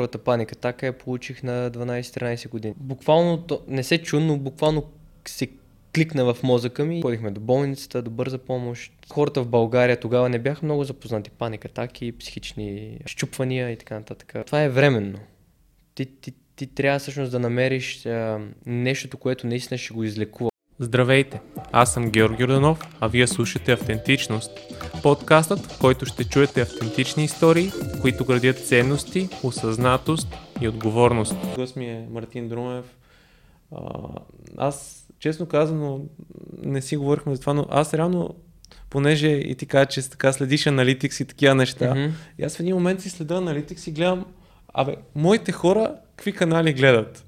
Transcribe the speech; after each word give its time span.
Първата 0.00 0.18
паника 0.18 0.56
така 0.56 0.86
я 0.86 0.98
получих 0.98 1.42
на 1.42 1.70
12-13 1.70 2.48
години. 2.48 2.74
Буквално, 2.76 3.38
то, 3.38 3.62
не 3.68 3.82
се 3.82 4.02
чу, 4.02 4.20
но 4.20 4.36
буквално 4.36 4.84
се 5.28 5.48
кликна 5.94 6.34
в 6.34 6.42
мозъка 6.42 6.84
ми. 6.84 7.02
Ходихме 7.02 7.30
до 7.30 7.40
болницата, 7.40 8.02
до 8.02 8.10
бърза 8.10 8.38
помощ. 8.38 8.92
Хората 9.12 9.42
в 9.42 9.48
България 9.48 10.00
тогава 10.00 10.28
не 10.28 10.38
бяха 10.38 10.66
много 10.66 10.84
запознати. 10.84 11.30
Паника, 11.30 11.68
атаки, 11.68 12.12
психични 12.18 12.98
щупвания 13.06 13.70
и 13.70 13.76
така 13.76 13.94
нататък. 13.94 14.34
Това 14.46 14.62
е 14.62 14.68
временно. 14.68 15.18
Ти, 15.94 16.06
ти, 16.06 16.32
ти 16.56 16.66
трябва 16.66 16.98
всъщност 16.98 17.32
да 17.32 17.38
намериш 17.38 18.06
а, 18.06 18.40
нещото, 18.66 19.16
което 19.16 19.46
наистина 19.46 19.78
ще 19.78 19.94
го 19.94 20.04
излекува. 20.04 20.49
Здравейте, 20.82 21.40
аз 21.72 21.94
съм 21.94 22.10
Георги 22.10 22.42
Йорданов, 22.42 22.96
а 23.00 23.08
вие 23.08 23.26
слушате 23.26 23.72
Автентичност. 23.72 24.50
Подкастът, 25.02 25.58
в 25.58 25.78
който 25.80 26.06
ще 26.06 26.24
чуете 26.24 26.60
автентични 26.60 27.24
истории, 27.24 27.72
които 28.00 28.24
градят 28.24 28.66
ценности, 28.66 29.28
осъзнатост 29.42 30.28
и 30.60 30.68
отговорност. 30.68 31.34
Гост 31.56 31.76
ми 31.76 31.86
е 31.86 32.06
Мартин 32.10 32.48
Друмев. 32.48 32.84
Аз, 34.56 35.06
честно 35.18 35.46
казано, 35.46 36.00
не 36.62 36.82
си 36.82 36.96
говорихме 36.96 37.34
за 37.34 37.40
това, 37.40 37.54
но 37.54 37.66
аз 37.70 37.94
реално 37.94 38.34
понеже 38.90 39.28
и 39.28 39.54
ти 39.54 39.66
кажа, 39.66 39.86
че 39.86 40.10
така 40.10 40.32
следиш 40.32 40.66
аналитикс 40.66 41.20
и 41.20 41.24
такива 41.24 41.54
неща. 41.54 41.84
Mm-hmm. 41.84 42.10
И 42.38 42.44
аз 42.44 42.56
в 42.56 42.60
един 42.60 42.74
момент 42.74 43.00
си 43.00 43.10
следа 43.10 43.34
аналитикс 43.34 43.86
и 43.86 43.92
гледам, 43.92 44.24
абе, 44.74 44.96
моите 45.14 45.52
хора 45.52 45.94
какви 46.16 46.32
канали 46.32 46.72
гледат? 46.72 47.24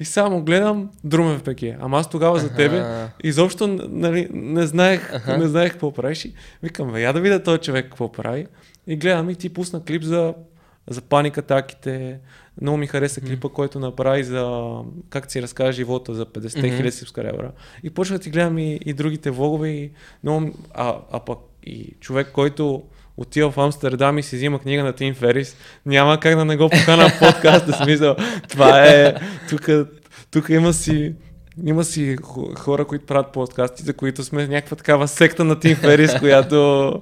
И 0.00 0.04
само 0.04 0.42
гледам 0.42 0.90
Друмев 1.04 1.42
ПК. 1.42 1.62
Ама 1.80 1.98
аз 1.98 2.10
тогава 2.10 2.38
за 2.38 2.54
тебе 2.54 2.84
изобщо 3.24 3.66
нали, 3.88 4.28
не, 4.32 4.66
знаех, 4.66 5.14
ага. 5.14 5.38
не 5.38 5.46
знаех 5.46 5.72
какво 5.72 5.92
правиш. 5.92 6.24
И 6.24 6.34
викам, 6.62 6.96
я 6.96 7.12
да 7.12 7.20
видя 7.20 7.42
този 7.42 7.58
човек 7.58 7.84
какво 7.84 8.12
прави. 8.12 8.46
И 8.86 8.96
гледам 8.96 9.30
и 9.30 9.34
ти 9.34 9.48
пусна 9.48 9.84
клип 9.84 10.02
за, 10.02 10.34
за 10.88 11.00
паник 11.00 11.38
атаките. 11.38 12.20
Много 12.60 12.78
ми 12.78 12.86
хареса 12.86 13.20
клипа, 13.20 13.48
mm. 13.48 13.52
който 13.52 13.80
направи 13.80 14.24
за 14.24 14.72
как 15.10 15.32
си 15.32 15.42
разкаже 15.42 15.72
живота 15.72 16.14
за 16.14 16.26
50 16.26 16.52
хиляди 16.52 16.82
mm-hmm. 16.82 16.90
субскрайбера. 16.90 17.52
И 17.82 17.90
почвах 17.90 18.18
да 18.18 18.22
ти 18.22 18.30
гледам 18.30 18.58
и, 18.58 18.80
и 18.84 18.92
другите 18.92 19.30
влогове. 19.30 19.68
И 19.68 19.90
много, 20.22 20.52
а, 20.74 20.98
а 21.12 21.20
пък 21.20 21.38
и 21.62 21.94
човек, 22.00 22.30
който 22.32 22.82
отива 23.18 23.50
в 23.50 23.58
Амстердам 23.58 24.18
и 24.18 24.22
си 24.22 24.36
взима 24.36 24.58
книга 24.58 24.84
на 24.84 24.92
Тим 24.92 25.14
Ферис, 25.14 25.56
няма 25.86 26.20
как 26.20 26.36
да 26.36 26.44
не 26.44 26.56
го 26.56 26.68
покана 26.68 27.08
в 27.08 27.18
подкаст, 27.18 27.66
да 27.66 27.72
смисъл. 27.72 28.16
Това 28.48 28.86
е, 28.86 29.14
тук, 29.48 29.68
тук 30.30 30.48
има 30.48 30.72
си, 30.72 31.14
има 31.66 31.84
си 31.84 32.16
хора, 32.58 32.84
които 32.84 33.06
правят 33.06 33.32
подкасти, 33.32 33.82
за 33.82 33.92
които 33.92 34.24
сме 34.24 34.46
някаква 34.46 34.76
такава 34.76 35.08
секта 35.08 35.44
на 35.44 35.60
Тим 35.60 35.76
Ферис, 35.76 36.18
която 36.18 36.92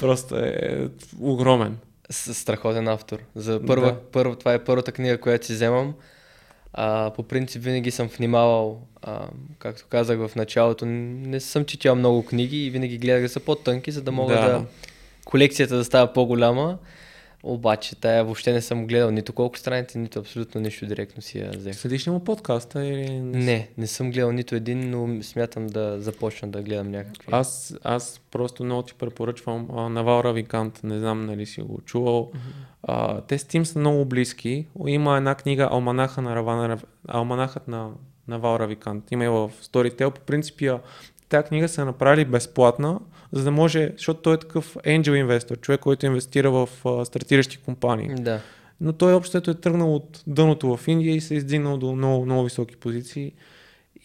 просто 0.00 0.36
е 0.36 0.88
огромен. 1.20 1.76
Страхотен 2.10 2.88
автор. 2.88 3.18
За 3.34 3.60
първа, 3.66 3.86
да. 3.86 3.98
първа, 4.12 4.36
това 4.36 4.54
е 4.54 4.64
първата 4.64 4.92
книга, 4.92 5.20
която 5.20 5.46
си 5.46 5.52
вземам. 5.52 5.94
А, 6.72 7.10
по 7.16 7.22
принцип 7.22 7.62
винаги 7.62 7.90
съм 7.90 8.08
внимавал, 8.18 8.80
а, 9.02 9.20
както 9.58 9.84
казах 9.88 10.18
в 10.18 10.30
началото, 10.36 10.86
не 10.86 11.40
съм 11.40 11.64
четял 11.64 11.94
много 11.94 12.24
книги 12.26 12.66
и 12.66 12.70
винаги 12.70 12.98
гледах 12.98 13.22
да 13.22 13.28
са 13.28 13.40
по-тънки, 13.40 13.90
за 13.90 14.02
да 14.02 14.12
мога 14.12 14.34
да, 14.34 14.40
да 14.40 14.64
колекцията 15.24 15.76
да 15.76 15.84
става 15.84 16.12
по-голяма. 16.12 16.78
Обаче 17.46 17.96
тая 17.96 18.24
въобще 18.24 18.52
не 18.52 18.60
съм 18.60 18.86
гледал 18.86 19.10
нито 19.10 19.32
колко 19.32 19.58
страници, 19.58 19.98
нито 19.98 20.18
абсолютно 20.18 20.60
нищо 20.60 20.86
директно 20.86 21.22
си 21.22 21.38
я 21.38 21.50
взех. 21.50 21.74
Следиш 21.74 22.06
ли 22.06 22.10
му 22.10 22.24
подкаста 22.24 22.84
или... 22.84 23.20
Не, 23.20 23.68
не 23.78 23.86
съм 23.86 24.10
гледал 24.10 24.32
нито 24.32 24.54
един, 24.54 24.90
но 24.90 25.22
смятам 25.22 25.66
да 25.66 26.00
започна 26.00 26.48
да 26.48 26.62
гледам 26.62 26.90
някакви. 26.90 27.28
Аз, 27.30 27.76
аз 27.82 28.20
просто 28.30 28.64
много 28.64 28.82
ти 28.82 28.94
препоръчвам 28.94 29.68
а, 29.76 29.88
Навал 29.88 30.24
Равикант, 30.24 30.80
не 30.84 30.98
знам 30.98 31.26
нали 31.26 31.46
си 31.46 31.60
го 31.60 31.80
чувал. 31.80 32.30
Mm-hmm. 32.34 32.38
А, 32.82 33.20
те 33.20 33.38
с 33.38 33.44
Тим 33.44 33.66
са 33.66 33.78
много 33.78 34.04
близки. 34.04 34.66
Има 34.86 35.16
една 35.16 35.34
книга 35.34 35.68
Алманаха 35.70 36.22
на 36.22 36.36
Равана, 36.36 36.78
Алманахът 37.08 37.68
на 37.68 37.90
Навал 38.28 38.58
Равикант. 38.58 39.10
Има 39.10 39.24
и 39.24 39.28
в 39.28 39.50
Storytel. 39.62 40.10
По 40.10 40.20
принцип, 40.20 40.62
тази 41.28 41.48
книга 41.48 41.68
са 41.68 41.84
направили 41.84 42.24
безплатна 42.24 43.00
за 43.34 43.44
да 43.44 43.50
може, 43.50 43.92
защото 43.96 44.22
той 44.22 44.34
е 44.34 44.38
такъв 44.38 44.74
angel 44.74 45.14
инвестор, 45.14 45.56
човек, 45.56 45.80
който 45.80 46.06
инвестира 46.06 46.50
в 46.50 46.68
а, 46.84 47.04
стартиращи 47.04 47.56
компании. 47.56 48.14
Да. 48.14 48.40
Но 48.80 48.92
той 48.92 49.14
общо 49.14 49.38
е 49.38 49.40
тръгнал 49.40 49.94
от 49.94 50.22
дъното 50.26 50.76
в 50.76 50.88
Индия 50.88 51.14
и 51.14 51.20
се 51.20 51.34
е 51.34 51.36
издигнал 51.36 51.78
до 51.78 51.96
много, 51.96 52.24
много 52.24 52.44
високи 52.44 52.76
позиции. 52.76 53.32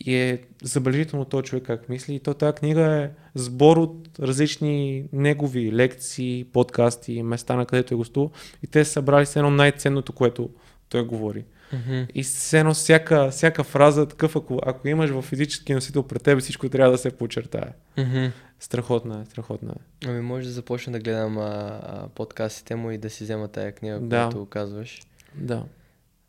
И 0.05 0.15
е 0.15 0.39
забележително 0.63 1.25
този 1.25 1.43
човек 1.43 1.63
как 1.63 1.89
мисли. 1.89 2.15
И 2.15 2.19
то 2.19 2.33
тази 2.33 2.53
книга 2.53 2.81
е 2.81 3.09
сбор 3.35 3.77
от 3.77 4.09
различни 4.19 5.05
негови 5.13 5.71
лекции, 5.71 6.45
подкасти, 6.53 7.23
места 7.23 7.55
на 7.55 7.65
където 7.65 7.93
е 7.93 7.97
гостувал. 7.97 8.31
И 8.63 8.67
те 8.67 8.85
са 8.85 8.91
събрали 8.91 9.25
с 9.25 9.35
едно 9.35 9.51
най-ценното, 9.51 10.13
което 10.13 10.49
той 10.89 11.05
говори. 11.05 11.45
Mm-hmm. 11.73 12.07
И 12.13 12.23
все 12.23 12.59
едно 12.59 12.73
всяка, 12.73 13.29
всяка 13.31 13.63
фраза, 13.63 14.07
такъв, 14.07 14.35
ако, 14.35 14.59
ако 14.65 14.87
имаш 14.87 15.09
в 15.09 15.21
физически 15.21 15.73
носител 15.73 16.03
пред 16.03 16.23
тебе, 16.23 16.41
всичко 16.41 16.69
трябва 16.69 16.91
да 16.91 16.97
се 16.97 17.11
подчертае. 17.11 17.73
Mm-hmm. 17.97 18.31
Страхотна 18.59 19.21
е, 19.21 19.25
страхотна 19.25 19.73
е. 19.75 20.07
Ами 20.07 20.21
може 20.21 20.45
да 20.45 20.51
започна 20.51 20.93
да 20.93 20.99
гледам 20.99 21.37
а, 21.37 21.41
а, 21.83 22.07
подкастите 22.15 22.75
му 22.75 22.91
и 22.91 22.97
да 22.97 23.09
си 23.09 23.23
взема 23.23 23.47
тая 23.47 23.71
книга, 23.71 23.99
да. 23.99 24.07
която 24.07 24.45
казваш. 24.45 25.01
Да. 25.35 25.63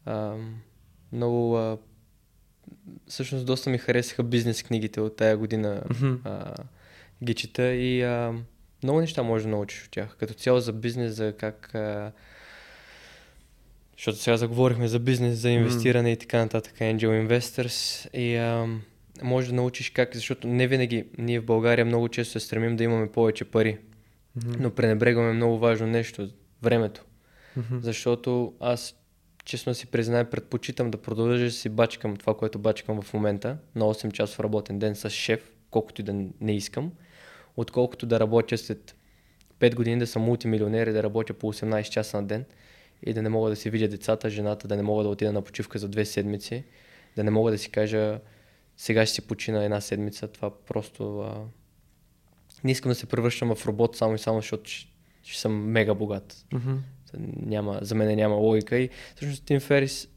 А, 0.04 0.34
много... 1.12 1.56
А, 1.56 1.78
всъщност 3.06 3.46
доста 3.46 3.70
ми 3.70 3.78
харесаха 3.78 4.22
бизнес 4.22 4.62
книгите 4.62 5.00
от 5.00 5.16
тая 5.16 5.36
година. 5.36 5.82
Mm-hmm. 5.88 6.18
А, 6.24 6.54
ги 7.24 7.34
чета 7.34 7.72
и 7.72 8.02
а, 8.02 8.34
много 8.82 9.00
неща 9.00 9.22
можеш 9.22 9.44
да 9.44 9.50
научиш 9.50 9.84
от 9.84 9.90
тях. 9.90 10.16
Като 10.16 10.34
цяло 10.34 10.60
за 10.60 10.72
бизнес, 10.72 11.14
за 11.14 11.32
как... 11.32 11.74
А, 11.74 12.12
защото 14.00 14.18
сега 14.18 14.36
заговорихме 14.36 14.88
за 14.88 14.98
бизнес, 14.98 15.38
за 15.38 15.50
инвестиране 15.50 16.08
mm. 16.08 16.12
и 16.12 16.16
така 16.16 16.38
нататък, 16.38 16.74
Angel 16.74 17.28
Investors. 17.28 18.10
И 18.14 18.36
а, 18.36 18.66
може 19.22 19.48
да 19.48 19.54
научиш 19.54 19.90
как, 19.90 20.14
защото 20.14 20.48
не 20.48 20.66
винаги 20.66 21.04
ние 21.18 21.40
в 21.40 21.44
България 21.44 21.84
много 21.84 22.08
често 22.08 22.32
се 22.32 22.46
стремим 22.46 22.76
да 22.76 22.84
имаме 22.84 23.12
повече 23.12 23.44
пари, 23.44 23.78
mm-hmm. 24.38 24.60
но 24.60 24.70
пренебрегваме 24.70 25.32
много 25.32 25.58
важно 25.58 25.86
нещо 25.86 26.28
времето. 26.62 27.04
Mm-hmm. 27.58 27.80
Защото 27.80 28.52
аз, 28.60 28.94
честно 29.44 29.74
си 29.74 29.86
призная, 29.86 30.30
предпочитам 30.30 30.90
да 30.90 30.98
продължа 30.98 31.44
да 31.44 31.50
си 31.50 31.68
бачкам 31.68 32.16
това, 32.16 32.36
което 32.36 32.58
бачкам 32.58 33.02
в 33.02 33.14
момента, 33.14 33.56
на 33.74 33.84
8 33.84 34.12
часов 34.12 34.40
работен 34.40 34.78
ден 34.78 34.96
с 34.96 35.10
шеф, 35.10 35.52
колкото 35.70 36.00
и 36.00 36.04
да 36.04 36.12
не 36.40 36.56
искам, 36.56 36.92
отколкото 37.56 38.06
да 38.06 38.20
работя 38.20 38.58
след 38.58 38.96
5 39.58 39.74
години 39.74 39.98
да 39.98 40.06
съм 40.06 40.22
мултимилионер 40.22 40.86
и 40.86 40.92
да 40.92 41.02
работя 41.02 41.34
по 41.34 41.52
18 41.52 41.88
часа 41.88 42.16
на 42.16 42.26
ден 42.26 42.44
и 43.02 43.12
да 43.12 43.22
не 43.22 43.28
мога 43.28 43.50
да 43.50 43.56
си 43.56 43.70
видя 43.70 43.88
децата, 43.88 44.30
жената, 44.30 44.68
да 44.68 44.76
не 44.76 44.82
мога 44.82 45.02
да 45.02 45.08
отида 45.08 45.32
на 45.32 45.42
почивка 45.42 45.78
за 45.78 45.88
две 45.88 46.04
седмици, 46.04 46.64
да 47.16 47.24
не 47.24 47.30
мога 47.30 47.50
да 47.50 47.58
си 47.58 47.70
кажа 47.70 48.20
сега 48.80 49.06
ще 49.06 49.14
си 49.14 49.22
почина 49.22 49.64
една 49.64 49.80
седмица, 49.80 50.28
това 50.28 50.50
просто... 50.64 51.20
А... 51.20 51.44
Не 52.64 52.70
искам 52.70 52.90
да 52.90 52.94
се 52.94 53.06
превръщам 53.06 53.54
в 53.54 53.66
робот 53.66 53.96
само 53.96 54.14
и 54.14 54.18
само, 54.18 54.38
защото 54.38 54.70
ще, 54.70 54.88
ще 55.22 55.40
съм 55.40 55.70
мега 55.70 55.94
богат. 55.94 56.46
Mm-hmm. 56.52 56.76
Няма, 57.46 57.78
за 57.82 57.94
мен 57.94 58.16
няма 58.16 58.34
логика 58.34 58.78
и 58.78 58.90
всъщност 59.16 59.44
Тим 59.44 59.60
Ферис 59.60 60.08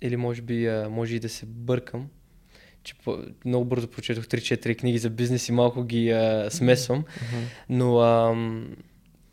или 0.00 0.16
може 0.16 0.42
би 0.42 0.66
а, 0.66 0.88
може 0.90 1.16
и 1.16 1.20
да 1.20 1.28
се 1.28 1.46
бъркам, 1.46 2.08
че 2.82 2.94
по, 2.94 3.18
много 3.44 3.64
бързо 3.64 3.88
прочетох 3.88 4.24
3-4 4.24 4.78
книги 4.78 4.98
за 4.98 5.10
бизнес 5.10 5.48
и 5.48 5.52
малко 5.52 5.84
ги 5.84 6.10
а, 6.10 6.50
смесвам, 6.50 7.02
mm-hmm. 7.04 7.44
но 7.68 7.98
а, 7.98 8.34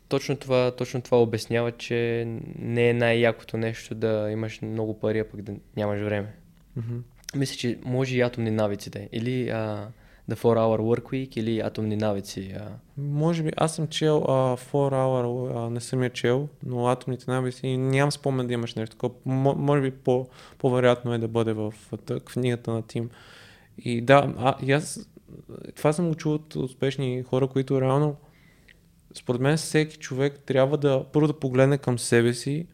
точно, 0.08 0.36
това, 0.36 0.70
точно 0.70 1.02
това 1.02 1.22
обяснява, 1.22 1.72
че 1.72 2.26
не 2.58 2.88
е 2.88 2.94
най-якото 2.94 3.56
нещо 3.56 3.94
да 3.94 4.28
имаш 4.30 4.62
много 4.62 5.00
пари, 5.00 5.18
а 5.18 5.24
пък 5.24 5.42
да 5.42 5.52
нямаш 5.76 6.00
време. 6.00 6.34
Mm-hmm. 6.78 7.00
Мисля, 7.36 7.56
че 7.56 7.78
може 7.84 8.16
и 8.16 8.20
атомни 8.20 8.50
навиците. 8.50 9.08
Или 9.12 9.48
а, 9.48 9.88
The 10.30 10.34
4 10.34 10.58
Hour 10.58 10.80
Work 10.80 11.02
Week, 11.02 11.38
или 11.38 11.60
атомни 11.60 11.96
навици. 11.96 12.54
А... 12.60 12.68
Може 12.96 13.42
би, 13.42 13.50
аз 13.56 13.74
съм 13.74 13.88
чел 13.88 14.20
uh, 14.20 14.60
4 14.60 14.92
Hour, 14.92 15.24
uh, 15.24 15.68
не 15.68 15.80
съм 15.80 16.02
я 16.02 16.10
чел, 16.10 16.48
но 16.66 16.86
атомните 16.86 17.30
навици 17.30 17.76
нямам 17.76 18.12
спомен 18.12 18.46
да 18.46 18.54
имаш 18.54 18.74
нещо 18.74 18.96
такова. 18.96 19.14
може 19.56 19.82
би 19.82 19.90
по, 19.90 20.28
по-вероятно 20.58 21.14
е 21.14 21.18
да 21.18 21.28
бъде 21.28 21.52
в, 21.52 21.74
в 21.92 22.20
книгата 22.20 22.70
на 22.70 22.82
Тим. 22.82 23.10
И 23.78 24.00
да, 24.00 24.34
а, 24.38 24.56
и 24.62 24.72
аз 24.72 25.08
това 25.76 25.92
съм 25.92 26.08
го 26.08 26.14
чул 26.14 26.34
от 26.34 26.56
успешни 26.56 27.22
хора, 27.22 27.46
които 27.46 27.80
реално 27.80 28.16
според 29.18 29.40
мен 29.40 29.56
всеки 29.56 29.96
човек 29.96 30.40
трябва 30.46 30.76
да 30.76 31.04
първо 31.12 31.26
да 31.26 31.38
погледне 31.38 31.78
към 31.78 31.98
себе 31.98 32.34
си 32.34 32.66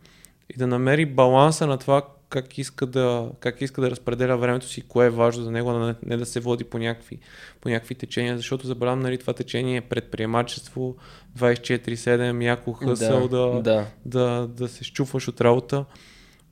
и 0.55 0.57
да 0.57 0.67
намери 0.67 1.07
баланса 1.07 1.67
на 1.67 1.79
това 1.79 2.03
как 2.29 2.59
иска 2.59 2.87
да, 2.87 3.31
как 3.41 3.61
иска 3.61 3.81
да 3.81 3.91
разпределя 3.91 4.37
времето 4.37 4.67
си, 4.67 4.83
кое 4.83 5.07
е 5.07 5.11
важно 5.11 5.45
за 5.45 5.51
него, 5.51 5.73
не, 5.73 5.95
не 6.03 6.17
да 6.17 6.27
се 6.27 6.41
води 6.41 6.65
по 6.65 6.79
някакви, 6.79 7.19
по 7.61 7.69
някакви 7.69 7.95
течения, 7.95 8.37
защото 8.37 8.67
забравям, 8.67 9.01
нали, 9.01 9.19
това 9.19 9.33
течение 9.33 9.77
е 9.77 9.81
предприемачество, 9.81 10.97
24-7, 11.39 12.45
яко 12.45 12.73
хъсъл 12.73 13.29
да, 13.29 13.39
да, 13.39 13.63
да. 13.63 13.87
Да, 14.05 14.47
да 14.47 14.69
се 14.69 14.85
щупваш 14.85 15.29
от 15.29 15.41
работа. 15.41 15.85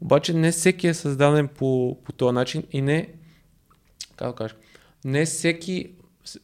Обаче 0.00 0.34
не 0.34 0.52
всеки 0.52 0.86
е 0.86 0.94
създаден 0.94 1.48
по, 1.48 1.98
по 2.04 2.12
този 2.12 2.34
начин 2.34 2.62
и 2.72 2.82
не, 2.82 3.08
как 4.16 4.28
да 4.28 4.34
кажа, 4.34 4.54
не 5.04 5.24
всеки 5.24 5.90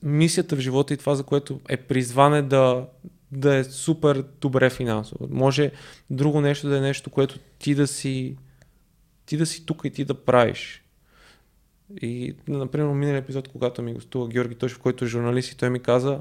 мисията 0.02 0.56
в 0.56 0.60
живота 0.60 0.94
и 0.94 0.96
това, 0.96 1.14
за 1.14 1.22
което 1.22 1.60
е 1.68 1.76
призване 1.76 2.42
да, 2.42 2.86
да 3.32 3.54
е 3.54 3.64
супер 3.64 4.24
добре 4.40 4.70
финансово. 4.70 5.28
Може 5.30 5.70
друго 6.10 6.40
нещо 6.40 6.68
да 6.68 6.78
е 6.78 6.80
нещо, 6.80 7.10
което 7.10 7.38
ти 7.58 7.74
да 7.74 7.86
си 7.86 8.36
ти 9.26 9.36
да 9.36 9.46
си 9.46 9.66
тук 9.66 9.80
и 9.84 9.90
ти 9.90 10.04
да 10.04 10.14
правиш. 10.14 10.84
И, 12.02 12.34
например, 12.48 12.92
миналия 12.92 13.18
епизод, 13.18 13.48
когато 13.48 13.82
ми 13.82 13.94
гостува 13.94 14.28
Георги 14.28 14.54
Тошев, 14.54 14.78
който 14.78 15.04
е 15.04 15.08
журналист 15.08 15.52
и 15.52 15.56
той 15.56 15.70
ми 15.70 15.80
каза, 15.80 16.20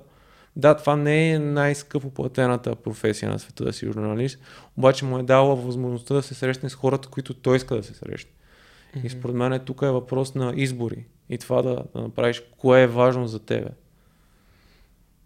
да, 0.55 0.77
това 0.77 0.95
не 0.95 1.31
е 1.31 1.39
най-скъпо 1.39 2.09
платената 2.09 2.75
професия 2.75 3.31
на 3.31 3.39
света 3.39 3.63
да 3.63 3.73
си 3.73 3.85
журналист, 3.85 4.39
обаче 4.77 5.05
му 5.05 5.19
е 5.19 5.23
дала 5.23 5.55
възможността 5.55 6.13
да 6.13 6.21
се 6.21 6.33
срещне 6.33 6.69
с 6.69 6.75
хората, 6.75 7.07
които 7.07 7.33
той 7.33 7.57
иска 7.57 7.75
да 7.75 7.83
се 7.83 7.93
срещне. 7.93 8.31
Mm-hmm. 8.31 9.05
И 9.05 9.09
според 9.09 9.35
мен 9.35 9.59
тук 9.65 9.81
е 9.81 9.91
въпрос 9.91 10.35
на 10.35 10.53
избори 10.55 11.05
и 11.29 11.37
това 11.37 11.61
да, 11.61 11.83
да 11.95 12.01
направиш 12.01 12.43
кое 12.57 12.81
е 12.81 12.87
важно 12.87 13.27
за 13.27 13.39
тебе. 13.39 13.69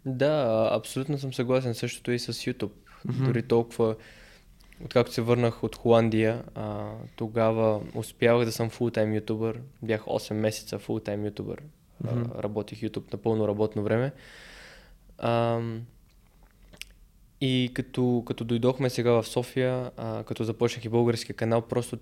Да, 0.06 0.68
абсолютно 0.72 1.18
съм 1.18 1.34
съгласен 1.34 1.74
същото 1.74 2.12
и 2.12 2.18
с 2.18 2.32
YouTube. 2.32 2.70
Mm-hmm. 3.06 3.26
Дори 3.26 3.42
толкова, 3.42 3.96
откакто 4.84 5.12
се 5.12 5.22
върнах 5.22 5.64
от 5.64 5.76
Холандия, 5.76 6.42
а, 6.54 6.90
тогава 7.16 7.80
успявах 7.94 8.44
да 8.44 8.52
съм 8.52 8.70
фултайм 8.70 9.14
ютубър. 9.14 9.60
Бях 9.82 10.04
8 10.04 10.32
месеца 10.32 10.78
фултайм 10.78 11.24
ютубър. 11.24 11.62
Mm-hmm. 12.04 12.42
Работих 12.42 12.80
YouTube 12.80 13.12
на 13.12 13.18
пълно 13.18 13.48
работно 13.48 13.82
време. 13.82 14.12
А, 15.18 15.60
и 17.40 17.70
като, 17.74 18.22
като 18.26 18.44
дойдохме 18.44 18.90
сега 18.90 19.10
в 19.10 19.24
София, 19.24 19.90
а, 19.96 20.24
като 20.24 20.44
започнах 20.44 20.84
и 20.84 20.88
българския 20.88 21.36
канал, 21.36 21.62
просто 21.62 21.98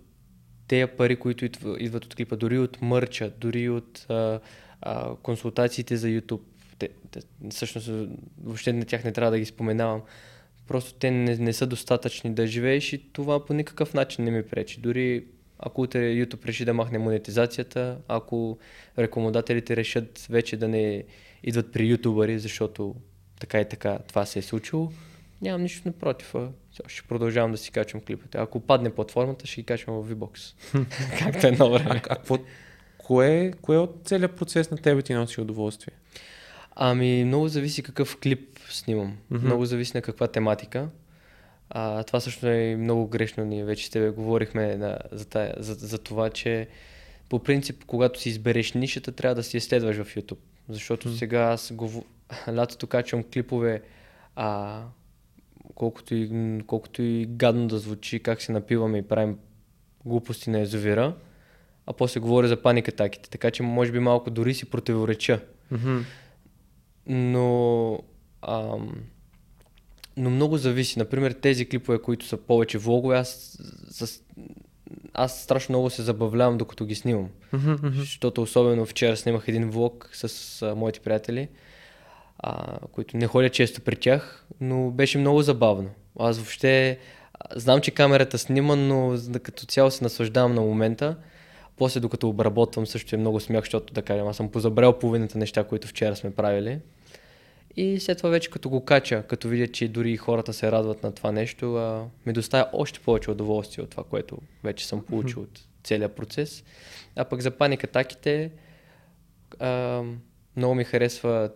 тези 0.69 0.87
пари, 0.87 1.17
които 1.17 1.45
идват 1.79 2.05
от 2.05 2.15
клипа, 2.15 2.37
дори 2.37 2.59
от 2.59 2.83
мърча, 2.83 3.33
дори 3.39 3.69
от 3.69 4.07
а, 4.09 4.41
а, 4.83 5.15
консултациите 5.15 5.97
за 5.97 6.09
YouTube, 6.09 6.41
те, 6.81 6.89
те, 7.11 7.21
всъщност 7.51 7.91
въобще 8.45 8.73
на 8.73 8.85
тях 8.85 9.05
не 9.05 9.13
трябва 9.13 9.31
да 9.31 9.39
ги 9.39 9.45
споменавам. 9.45 10.03
Просто 10.69 10.95
те 10.95 11.11
не, 11.11 11.37
не 11.37 11.53
са 11.53 11.67
достатъчни 11.67 12.35
да 12.35 12.47
живееш 12.47 12.93
и 12.93 13.13
това 13.13 13.47
по 13.47 13.55
никакъв 13.55 13.95
начин 13.95 14.25
не 14.25 14.31
ми 14.31 14.43
пречи. 14.43 14.81
Дори 14.81 15.25
ако 15.59 15.83
утре 15.83 15.99
YouTube 15.99 16.47
реши 16.47 16.65
да 16.65 16.75
махне 16.75 16.99
монетизацията, 16.99 17.99
ако 18.09 18.59
рекламодателите 18.99 19.77
решат 19.77 20.27
вече 20.31 20.57
да 20.57 20.69
не 20.69 21.05
идват 21.43 21.73
при 21.73 21.87
ютубъри, 21.87 22.39
защото 22.39 22.95
така 23.41 23.61
и 23.61 23.69
така 23.69 23.99
това 23.99 24.27
се 24.27 24.39
е 24.39 24.43
случило, 24.43 24.93
нямам 25.43 25.63
нищо 25.63 25.89
напротив. 25.89 26.35
Ще 26.87 27.09
продължавам 27.09 27.53
да 27.53 27.59
си 27.59 27.71
качвам 27.71 28.03
клипите. 28.03 28.39
Ако 28.39 28.61
падне 28.61 28.95
платформата, 28.95 29.47
ще 29.47 29.61
ги 29.61 29.67
качвам 29.67 30.03
в 30.03 30.15
VBOX. 30.15 30.55
Както 31.19 31.47
е 31.47 31.51
едно 31.51 31.71
време. 31.71 31.91
А, 31.91 32.01
какво, 32.01 32.39
кое, 32.99 33.53
кое 33.63 33.79
от 33.79 34.01
целият 34.05 34.37
процес 34.37 34.71
на 34.71 34.77
тебе 34.77 35.03
ти 35.03 35.15
носи 35.15 35.41
удоволствие? 35.41 35.95
Ами, 36.83 37.25
много 37.25 37.49
зависи 37.49 37.83
какъв 37.83 38.19
клип 38.23 38.59
снимам. 38.69 39.17
Mm-hmm. 39.33 39.43
Много 39.43 39.65
зависи 39.65 39.93
на 39.95 40.03
каква 40.03 40.27
тематика. 40.29 40.89
А, 41.71 42.03
това 42.03 42.21
също 42.21 42.47
е 42.47 42.77
много 42.77 43.07
грешно. 43.07 43.45
Ние 43.45 43.65
вече 43.65 43.87
с 43.87 43.91
тебе 43.91 44.11
говорихме 44.11 44.77
на, 44.77 44.99
за, 45.13 45.25
тая, 45.25 45.55
за, 45.59 45.75
за 45.75 45.99
това, 45.99 46.31
че 46.31 46.69
по 47.29 47.39
принцип, 47.39 47.85
когато 47.87 48.21
си 48.21 48.29
избереш 48.29 48.73
нишата, 48.73 49.13
трябва 49.13 49.35
да 49.35 49.43
си 49.43 49.57
изследваш 49.57 49.97
в 49.97 50.15
YouTube. 50.15 50.39
Защото 50.69 51.09
mm-hmm. 51.09 51.19
сега 51.19 51.41
аз 51.41 51.73
го, 51.73 52.05
лятото 52.49 52.87
качвам 52.87 53.23
клипове, 53.23 53.83
а, 54.37 54.83
колкото, 55.75 56.15
и, 56.15 56.61
колкото 56.67 57.03
и 57.03 57.27
гадно 57.27 57.67
да 57.67 57.79
звучи, 57.79 58.21
как 58.21 58.43
се 58.43 58.53
напиваме 58.53 58.99
и 58.99 59.09
правим 59.09 59.39
глупости 60.05 60.51
на 60.51 60.61
езовира, 60.61 61.15
а 61.87 61.93
после 61.93 62.21
говоря 62.21 62.49
за 62.49 62.63
паникатаките. 62.63 63.31
Така 63.31 63.51
че 63.51 63.63
може 63.63 63.93
би 63.93 63.99
малко 63.99 64.31
дори 64.31 64.55
си 64.55 64.71
противореча. 64.71 65.41
Mm-hmm. 65.73 66.03
Но, 67.13 67.99
ам, 68.43 68.95
но 70.17 70.31
много 70.31 70.57
зависи. 70.57 70.99
Например, 70.99 71.33
тези 71.33 71.69
клипове, 71.69 71.99
които 71.99 72.27
са 72.27 72.37
повече 72.37 72.79
влогове, 72.79 73.17
аз, 73.17 73.59
с, 73.91 74.23
аз 75.15 75.43
страшно 75.43 75.73
много 75.73 75.91
се 75.91 76.03
забавлявам 76.03 76.59
докато 76.59 76.85
ги 76.85 76.95
снимам. 76.95 77.29
Mm-hmm. 77.55 77.91
Защото 77.91 78.43
особено 78.43 78.87
вчера 78.87 79.17
снимах 79.17 79.49
един 79.49 79.71
влог 79.71 80.11
с 80.13 80.63
а, 80.63 80.75
моите 80.75 81.01
приятели, 81.01 81.49
а, 82.39 82.79
които 82.93 83.17
не 83.17 83.27
ходя 83.27 83.51
често 83.51 83.81
при 83.81 83.97
тях, 83.97 84.47
но 84.61 84.91
беше 84.91 85.19
много 85.19 85.43
забавно. 85.43 85.91
Аз 86.19 86.37
въобще 86.37 86.99
знам, 87.57 87.81
че 87.81 87.91
камерата 87.91 88.39
снима, 88.39 88.77
но 88.77 89.19
като 89.43 89.67
цяло 89.67 89.91
се 89.91 90.05
наслаждавам 90.05 90.55
на 90.55 90.61
момента. 90.61 91.17
После, 91.77 92.01
докато 92.01 92.29
обработвам, 92.29 92.87
също 92.87 93.15
е 93.15 93.19
много 93.19 93.41
смях, 93.41 93.65
защото 93.65 93.95
да 93.95 94.03
кажем, 94.03 94.27
аз 94.27 94.37
съм 94.37 94.49
позабрал 94.49 94.99
половината 94.99 95.39
неща, 95.39 95.65
които 95.65 95.89
вчера 95.89 96.17
сме 96.17 96.35
правили. 96.35 96.79
И 97.81 98.01
след 98.01 98.19
това 98.19 98.31
вече 98.31 98.51
като 98.51 98.71
го 98.71 98.85
кача, 98.85 99.23
като 99.29 99.49
видя, 99.49 99.69
че 99.69 99.89
дори 99.89 100.17
хората 100.17 100.53
се 100.53 100.73
радват 100.73 101.03
на 101.03 101.13
това 101.13 101.33
нещо, 101.33 101.77
а, 101.77 102.07
ми 102.27 102.33
доставя 102.33 102.69
още 102.73 103.01
повече 103.01 103.31
удоволствие 103.31 103.85
от 103.85 103.91
това, 103.91 104.05
което 104.05 104.39
вече 104.65 104.87
съм 104.87 105.05
получил 105.05 105.43
от 105.43 105.61
целият 105.85 106.17
процес. 106.17 106.65
А 107.17 107.25
пък 107.25 107.41
за 107.41 107.51
паникатаките 107.51 108.51
а, 109.59 110.03
много 110.57 110.75
ми 110.75 110.85
харесва 110.85 111.51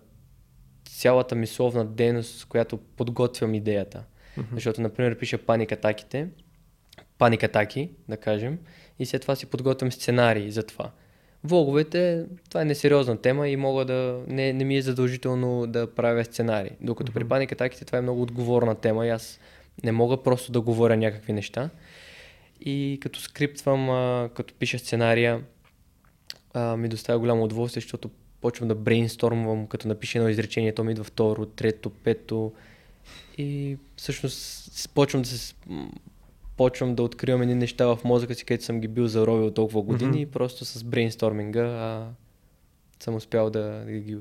цялата 0.84 1.34
мисловна 1.34 1.84
дейност, 1.84 2.44
която 2.44 2.76
подготвям 2.76 3.54
идеята. 3.54 4.04
Mm-hmm. 4.38 4.54
Защото, 4.54 4.80
например, 4.80 5.18
пиша 5.18 5.38
паникатаките, 5.38 6.28
паникатаки, 7.18 7.90
да 8.08 8.16
кажем, 8.16 8.58
и 8.98 9.06
след 9.06 9.22
това 9.22 9.36
си 9.36 9.46
подготвям 9.46 9.92
сценарии 9.92 10.50
за 10.50 10.62
това. 10.62 10.90
Влоговете, 11.44 12.25
това 12.49 12.62
е 12.62 12.64
несериозна 12.64 13.17
тема 13.17 13.49
и 13.49 13.56
мога 13.56 13.85
да, 13.85 14.20
не, 14.29 14.52
не 14.52 14.64
ми 14.64 14.76
е 14.76 14.82
задължително 14.82 15.67
да 15.67 15.94
правя 15.94 16.25
сценарии. 16.25 16.70
Докато 16.81 17.12
mm-hmm. 17.12 17.14
при 17.14 17.29
паникатаките 17.29 17.85
това 17.85 17.99
е 17.99 18.02
много 18.02 18.23
отговорна 18.23 18.75
тема 18.75 19.06
и 19.06 19.11
аз 19.11 19.41
не 19.85 19.93
мога 19.93 20.23
просто 20.23 20.52
да 20.52 20.61
говоря 20.61 20.96
някакви 20.96 21.32
неща. 21.32 21.70
И 22.61 22.99
като 23.02 23.20
скриптвам, 23.20 23.91
а, 23.91 24.31
като 24.35 24.55
пиша 24.55 24.79
сценария, 24.79 25.44
а, 26.55 26.76
ми 26.76 26.88
доставя 26.88 27.19
голямо 27.19 27.44
удоволствие, 27.44 27.81
защото 27.81 28.11
почвам 28.41 28.69
да 28.69 28.75
брейнстормвам, 28.75 29.67
като 29.67 29.88
напиша 29.88 30.19
едно 30.19 30.31
изречение, 30.31 30.75
то 30.75 30.85
ми 30.85 30.93
идва 30.93 31.05
второ, 31.05 31.46
трето, 31.46 31.91
пето. 31.91 32.52
И 33.38 33.76
всъщност 33.96 34.91
почвам 34.94 35.23
да 35.23 35.29
се 35.29 35.55
почвам 36.56 36.94
да 36.94 37.02
откривам 37.02 37.42
едни 37.42 37.54
неща 37.54 37.86
в 37.86 37.98
мозъка 38.04 38.34
си, 38.34 38.44
където 38.44 38.64
съм 38.64 38.80
ги 38.80 38.88
бил 38.88 39.06
заровил 39.06 39.50
толкова 39.50 39.82
години 39.82 40.12
mm-hmm. 40.12 40.28
и 40.28 40.30
просто 40.30 40.64
с 40.64 40.84
брейнсторминга 40.84 41.64
а, 41.64 42.06
съм 43.00 43.14
успял 43.14 43.50
да, 43.50 43.84
да 43.84 43.92
ги 43.92 44.16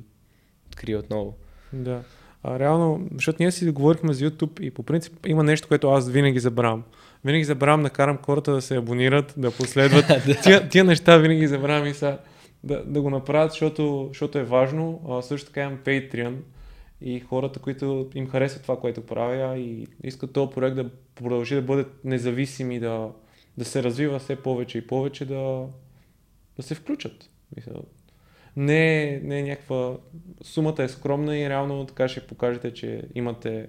открия 0.68 1.00
отново. 1.00 1.34
Да. 1.74 2.02
А, 2.44 2.60
реално, 2.60 3.08
защото 3.16 3.38
ние 3.40 3.52
си 3.52 3.72
говорихме 3.72 4.14
за 4.14 4.30
YouTube 4.30 4.62
и 4.62 4.72
по 4.72 4.84
принцип 4.84 5.26
има 5.26 5.44
нещо, 5.44 5.68
което 5.68 5.90
аз 5.90 6.10
винаги 6.10 6.40
забравям. 6.40 6.84
Винаги 7.26 7.44
забравям 7.44 7.84
да 7.84 7.90
карам 7.90 8.18
хората 8.26 8.54
да 8.54 8.62
се 8.62 8.78
абонират, 8.78 9.34
да 9.38 9.52
последват. 9.52 10.06
тия, 10.44 10.70
тия 10.70 10.84
неща 10.84 11.18
винаги 11.18 11.48
забравям 11.48 11.88
и 11.88 11.94
са 11.94 12.18
да, 12.64 12.84
да 12.86 13.02
го 13.02 13.10
направят, 13.10 13.52
защото, 13.52 14.06
защото 14.08 14.40
е 14.40 14.44
важно. 14.44 15.02
А, 15.10 15.22
също 15.22 15.48
така 15.48 15.62
имам 15.62 15.78
Patreon 15.78 16.36
и 17.04 17.20
хората, 17.20 17.60
които 17.60 18.10
им 18.16 18.28
харесват 18.28 18.62
това, 18.62 18.80
което 18.80 19.06
правя 19.06 19.58
и 19.58 19.88
искат 20.04 20.34
този 20.34 20.52
проект 20.52 20.76
да 20.76 20.90
продължи 21.16 21.56
да 21.56 21.62
бъде 21.62 21.86
независим 22.04 22.72
и 22.72 22.80
да, 22.80 23.12
да 23.58 23.66
се 23.66 23.84
развива 23.84 24.20
все 24.20 24.36
повече 24.36 24.78
и 24.78 24.88
повече, 24.88 25.26
да, 25.26 25.68
да 26.56 26.64
се 26.64 26.76
включат. 26.76 27.30
Мисля, 27.56 27.74
не, 28.56 29.20
не 29.24 29.40
е 29.40 29.44
някаква... 29.44 29.98
Сумата 30.42 30.84
е 30.84 30.88
скромна 30.88 31.38
и 31.38 31.50
реално 31.50 31.86
така 31.86 32.08
ще 32.08 32.28
покажете, 32.28 32.74
че 32.74 33.04
имате, 33.16 33.68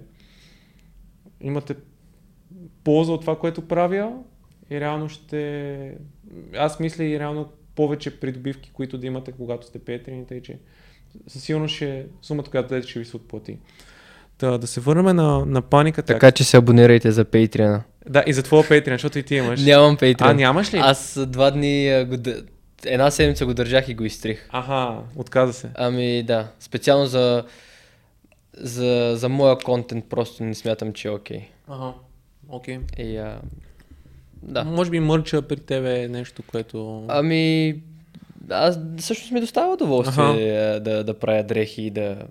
имате 1.41 1.75
полза 2.83 3.11
от 3.11 3.21
това, 3.21 3.39
което 3.39 3.67
правя 3.67 4.23
и 4.69 4.79
реално 4.79 5.09
ще... 5.09 5.97
Аз 6.53 6.79
мисля 6.79 7.03
и 7.03 7.19
реално 7.19 7.51
повече 7.75 8.19
придобивки, 8.19 8.71
които 8.73 8.97
да 8.97 9.07
имате, 9.07 9.31
когато 9.31 9.67
сте 9.67 9.79
петрините, 9.79 10.41
че 10.41 10.59
със 11.27 11.43
сигурност 11.43 11.75
ще, 11.75 12.05
сумата, 12.21 12.45
която 12.51 12.69
дадете, 12.69 12.87
ще 12.87 12.99
ви 12.99 13.05
се 13.05 13.15
отплати. 13.15 13.57
Да, 14.39 14.57
да 14.57 14.67
се 14.67 14.81
върнем 14.81 15.15
на, 15.15 15.45
на 15.45 15.61
паниката. 15.61 16.13
Така 16.13 16.31
че 16.31 16.43
се 16.43 16.57
абонирайте 16.57 17.11
за 17.11 17.25
Patreon. 17.25 17.81
Да, 18.09 18.23
и 18.27 18.33
за 18.33 18.43
твоя 18.43 18.63
Patreon, 18.63 18.91
защото 18.91 19.19
и 19.19 19.23
ти 19.23 19.35
имаш. 19.35 19.63
Нямам 19.63 19.97
Patreon. 19.97 20.31
А, 20.31 20.33
нямаш 20.33 20.73
ли? 20.73 20.77
Аз 20.77 21.19
два 21.27 21.51
дни, 21.51 22.05
го, 22.07 22.15
една 22.85 23.11
седмица 23.11 23.45
го 23.45 23.53
държах 23.53 23.89
и 23.89 23.95
го 23.95 24.03
изтрих. 24.03 24.47
Аха, 24.49 24.97
отказа 25.15 25.53
се. 25.53 25.69
Ами 25.75 26.23
да, 26.23 26.47
специално 26.59 27.05
за, 27.05 27.43
за, 28.57 29.13
за 29.15 29.29
моя 29.29 29.57
контент 29.57 30.05
просто 30.09 30.43
не 30.43 30.55
смятам, 30.55 30.93
че 30.93 31.07
е 31.07 31.11
окей. 31.11 31.37
Okay. 31.37 31.45
Ага, 31.67 31.93
окей. 32.49 32.77
Okay. 32.77 33.01
И, 33.01 33.17
а, 33.17 33.41
да. 34.43 34.63
Може 34.63 34.89
би 34.89 34.99
мърча 34.99 35.41
при 35.41 35.57
тебе 35.57 36.03
е 36.03 36.07
нещо, 36.07 36.43
което... 36.47 37.05
Ами, 37.07 37.75
аз 38.49 38.79
всъщност 38.97 39.31
ми 39.31 39.39
доставя 39.39 39.73
удоволствие 39.73 40.25
ага. 40.25 40.79
да, 40.79 41.03
да 41.03 41.19
правя 41.19 41.43
дрехи 41.43 41.81
и 41.81 41.91
да... 41.91 42.27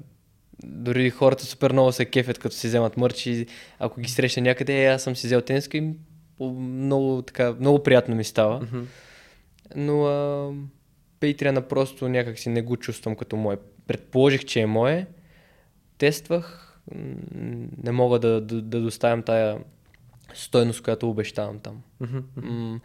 Дори 0.66 1.11
хората 1.11 1.44
супер 1.44 1.73
много 1.73 1.92
се 1.92 2.04
кефят, 2.04 2.38
като 2.38 2.54
си 2.54 2.66
вземат 2.66 2.97
мърчи. 2.97 3.47
Ако 3.78 4.00
ги 4.00 4.09
срещна 4.09 4.42
някъде, 4.42 4.85
е, 4.85 4.87
аз 4.87 5.02
съм 5.02 5.16
си 5.16 5.26
взел 5.26 5.40
тенска 5.40 5.76
и 5.76 5.92
много, 6.40 7.23
така, 7.23 7.54
много 7.61 7.83
приятно 7.83 8.14
ми 8.14 8.25
става. 8.25 8.66
Но 9.76 10.06
а, 10.06 10.52
Patreon 11.21 11.61
просто 11.61 12.09
някак 12.09 12.38
си 12.38 12.49
не 12.49 12.62
го 12.62 12.76
чувствам 12.76 13.16
като 13.16 13.37
мое. 13.37 13.56
Предположих, 13.87 14.44
че 14.44 14.61
е 14.61 14.66
мое. 14.66 15.06
Тествах 15.99 16.78
не 17.83 17.92
мога 17.92 18.18
да, 18.18 18.40
да, 18.40 18.62
да 18.62 18.80
доставям 18.80 19.23
тая 19.23 19.59
стойност, 20.35 20.83
която 20.83 21.11
обещавам 21.11 21.59
там. 21.59 21.83
М, 22.37 22.80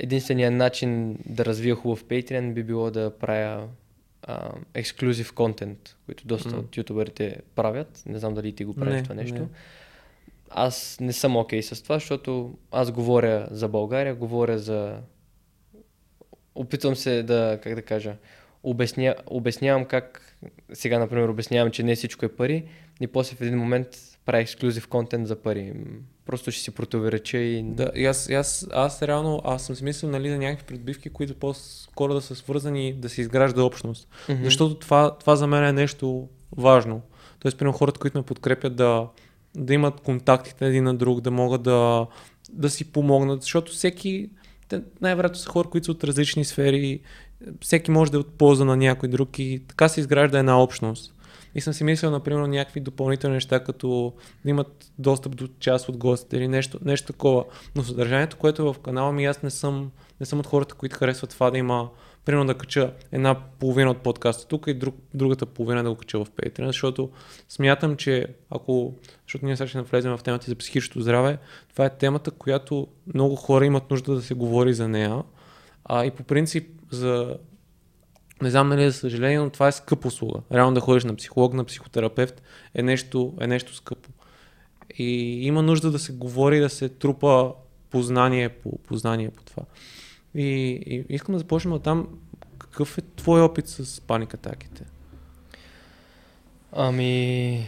Единственият 0.00 0.54
начин 0.54 1.18
да 1.26 1.44
развия 1.44 1.74
хубав 1.74 2.04
Patreon 2.04 2.52
би 2.52 2.62
било 2.62 2.90
да 2.90 3.18
правя 3.18 3.68
ексклюзив 4.74 5.32
контент, 5.32 5.96
който 6.06 6.26
доста 6.26 6.56
М. 6.56 6.58
от 6.58 6.76
ютуберите 6.76 7.40
правят. 7.54 8.02
Не 8.06 8.18
знам 8.18 8.34
дали 8.34 8.52
ти 8.52 8.64
го 8.64 8.74
правиш 8.74 8.94
Не, 8.94 9.02
това 9.02 9.14
нещо. 9.14 9.38
не. 9.38 9.48
Аз 10.50 10.96
не 11.00 11.12
съм 11.12 11.36
окей 11.36 11.62
с 11.62 11.82
това, 11.82 11.96
защото 11.96 12.58
аз 12.70 12.90
говоря 12.90 13.48
за 13.50 13.68
България, 13.68 14.14
говоря 14.14 14.58
за... 14.58 15.00
Опитвам 16.54 16.96
се 16.96 17.22
да, 17.22 17.58
как 17.62 17.74
да 17.74 17.82
кажа, 17.82 18.16
обясня, 18.62 19.14
обяснявам 19.26 19.84
как... 19.84 20.36
Сега, 20.72 20.98
например, 20.98 21.28
обяснявам, 21.28 21.70
че 21.70 21.82
не 21.82 21.96
всичко 21.96 22.24
е 22.24 22.36
пари 22.36 22.64
и 23.00 23.06
после 23.06 23.36
в 23.36 23.40
един 23.40 23.58
момент 23.58 23.88
правя 24.24 24.42
ексклюзив 24.42 24.88
контент 24.88 25.26
за 25.26 25.36
пари. 25.36 25.72
Просто 26.28 26.50
ще 26.50 26.62
си 26.62 26.70
противореча 26.70 27.38
и... 27.38 27.62
Да, 27.62 27.90
и 27.94 28.06
аз, 28.06 28.28
и 28.28 28.34
аз, 28.34 28.66
аз 28.72 29.02
реално, 29.02 29.40
аз 29.44 29.66
съм 29.66 29.76
си 29.76 29.84
мислил 29.84 30.10
нали, 30.10 30.30
за 30.30 30.38
някакви 30.38 30.66
придобивки, 30.66 31.10
които 31.10 31.34
по-скоро 31.34 32.14
да 32.14 32.20
са 32.20 32.34
свързани 32.34 32.92
да 32.92 33.08
се 33.08 33.20
изгражда 33.20 33.62
общност. 33.62 34.08
Мгм. 34.28 34.44
Защото 34.44 34.74
това, 34.74 35.18
това 35.18 35.36
за 35.36 35.46
мен 35.46 35.64
е 35.64 35.72
нещо 35.72 36.28
важно. 36.56 37.00
Тоест, 37.40 37.58
примерно 37.58 37.78
хората, 37.78 38.00
които 38.00 38.18
ме 38.18 38.24
подкрепят 38.24 38.76
да, 38.76 39.06
да 39.56 39.74
имат 39.74 40.00
контактите 40.00 40.66
един 40.66 40.84
на 40.84 40.94
друг, 40.94 41.20
да 41.20 41.30
могат 41.30 41.62
да, 41.62 42.06
да 42.52 42.70
си 42.70 42.92
помогнат, 42.92 43.42
защото 43.42 43.72
всеки, 43.72 44.30
най-вероятно 45.00 45.38
са 45.38 45.50
хора, 45.50 45.68
които 45.68 45.84
са 45.84 45.92
от 45.92 46.04
различни 46.04 46.44
сфери, 46.44 47.00
всеки 47.60 47.90
може 47.90 48.10
да 48.10 48.16
е 48.16 48.20
от 48.20 48.38
полза 48.38 48.64
на 48.64 48.76
някой 48.76 49.08
друг 49.08 49.38
и 49.38 49.62
така 49.68 49.88
се 49.88 50.00
изгражда 50.00 50.38
една 50.38 50.62
общност. 50.62 51.14
И 51.54 51.60
съм 51.60 51.72
си 51.72 51.84
мислил, 51.84 52.10
например, 52.10 52.46
някакви 52.46 52.80
допълнителни 52.80 53.34
неща, 53.34 53.64
като 53.64 54.12
да 54.44 54.50
имат 54.50 54.92
достъп 54.98 55.36
до 55.36 55.48
част 55.60 55.88
от 55.88 55.96
гостите 55.96 56.36
или 56.36 56.48
нещо, 56.48 56.78
нещо 56.84 57.12
такова. 57.12 57.44
Но 57.76 57.82
съдържанието, 57.82 58.36
което 58.36 58.62
е 58.62 58.72
в 58.72 58.78
канала 58.78 59.12
ми, 59.12 59.24
аз 59.24 59.42
не 59.42 59.50
съм, 59.50 59.90
не 60.20 60.26
съм 60.26 60.38
от 60.38 60.46
хората, 60.46 60.74
които 60.74 60.96
харесват 60.96 61.30
това 61.30 61.50
да 61.50 61.58
има, 61.58 61.88
примерно 62.24 62.46
да 62.46 62.58
кача 62.58 62.92
една 63.12 63.34
половина 63.58 63.90
от 63.90 63.98
подкаста 63.98 64.46
тук 64.46 64.66
и 64.66 64.74
друг, 64.74 64.96
другата 65.14 65.46
половина 65.46 65.82
да 65.82 65.90
го 65.90 65.96
кача 65.96 66.24
в 66.24 66.30
Patreon, 66.30 66.66
защото 66.66 67.10
смятам, 67.48 67.96
че 67.96 68.26
ако, 68.50 68.94
защото 69.26 69.46
ние 69.46 69.56
сега 69.56 69.68
ще 69.68 69.78
навлезем 69.78 70.16
в 70.16 70.22
темата 70.22 70.46
за 70.48 70.54
психичното 70.54 71.00
здраве, 71.00 71.38
това 71.72 71.86
е 71.86 71.96
темата, 71.96 72.30
която 72.30 72.86
много 73.14 73.36
хора 73.36 73.66
имат 73.66 73.90
нужда 73.90 74.14
да 74.14 74.22
се 74.22 74.34
говори 74.34 74.74
за 74.74 74.88
нея. 74.88 75.22
А 75.84 76.04
и 76.04 76.10
по 76.10 76.22
принцип 76.22 76.68
за 76.90 77.36
не 78.42 78.50
знам 78.50 78.68
нали 78.68 78.90
за 78.90 78.92
съжаление, 78.92 79.38
но 79.38 79.50
това 79.50 79.68
е 79.68 79.72
скъпа 79.72 80.08
услуга. 80.08 80.40
Реално 80.52 80.74
да 80.74 80.80
ходиш 80.80 81.04
на 81.04 81.16
психолог, 81.16 81.54
на 81.54 81.64
психотерапевт 81.64 82.42
е 82.74 82.82
нещо, 82.82 83.34
е 83.40 83.46
нещо 83.46 83.74
скъпо. 83.74 84.10
И 84.98 85.38
има 85.46 85.62
нужда 85.62 85.90
да 85.90 85.98
се 85.98 86.12
говори, 86.12 86.60
да 86.60 86.68
се 86.68 86.88
трупа 86.88 87.52
познание 87.90 88.48
по, 88.48 88.78
познание 88.78 89.30
по 89.30 89.44
това. 89.44 89.62
И, 90.34 90.46
и 90.86 91.04
искам 91.08 91.32
да 91.32 91.38
започнем 91.38 91.72
от 91.72 91.82
там. 91.82 92.08
Какъв 92.58 92.98
е 92.98 93.02
твой 93.16 93.40
опит 93.40 93.68
с 93.68 94.00
паникатаките? 94.00 94.84
Ами... 96.72 97.66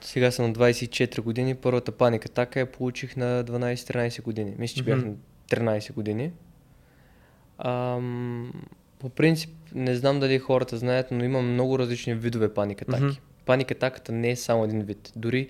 Сега 0.00 0.30
съм 0.30 0.46
на 0.46 0.52
24 0.52 1.20
години. 1.20 1.54
Първата 1.54 1.92
паника 1.92 2.28
атака 2.28 2.60
я 2.60 2.72
получих 2.72 3.16
на 3.16 3.44
12-13 3.44 4.22
години. 4.22 4.54
Мисля, 4.58 4.76
че 4.76 4.82
бях 4.82 5.04
на 5.04 5.12
13 5.48 5.92
години. 5.92 6.32
Ам, 7.58 8.52
по 9.00 9.08
принцип, 9.08 9.50
не 9.74 9.94
знам 9.94 10.20
дали 10.20 10.38
хората 10.38 10.76
знаят, 10.76 11.06
но 11.10 11.24
има 11.24 11.42
много 11.42 11.78
различни 11.78 12.14
видове 12.14 12.54
паник 12.54 12.82
атаки. 12.82 13.02
Мгм. 13.02 13.14
Паник 13.46 13.70
атаката 13.70 14.12
не 14.12 14.30
е 14.30 14.36
само 14.36 14.64
един 14.64 14.80
вид. 14.80 15.12
Дори 15.16 15.48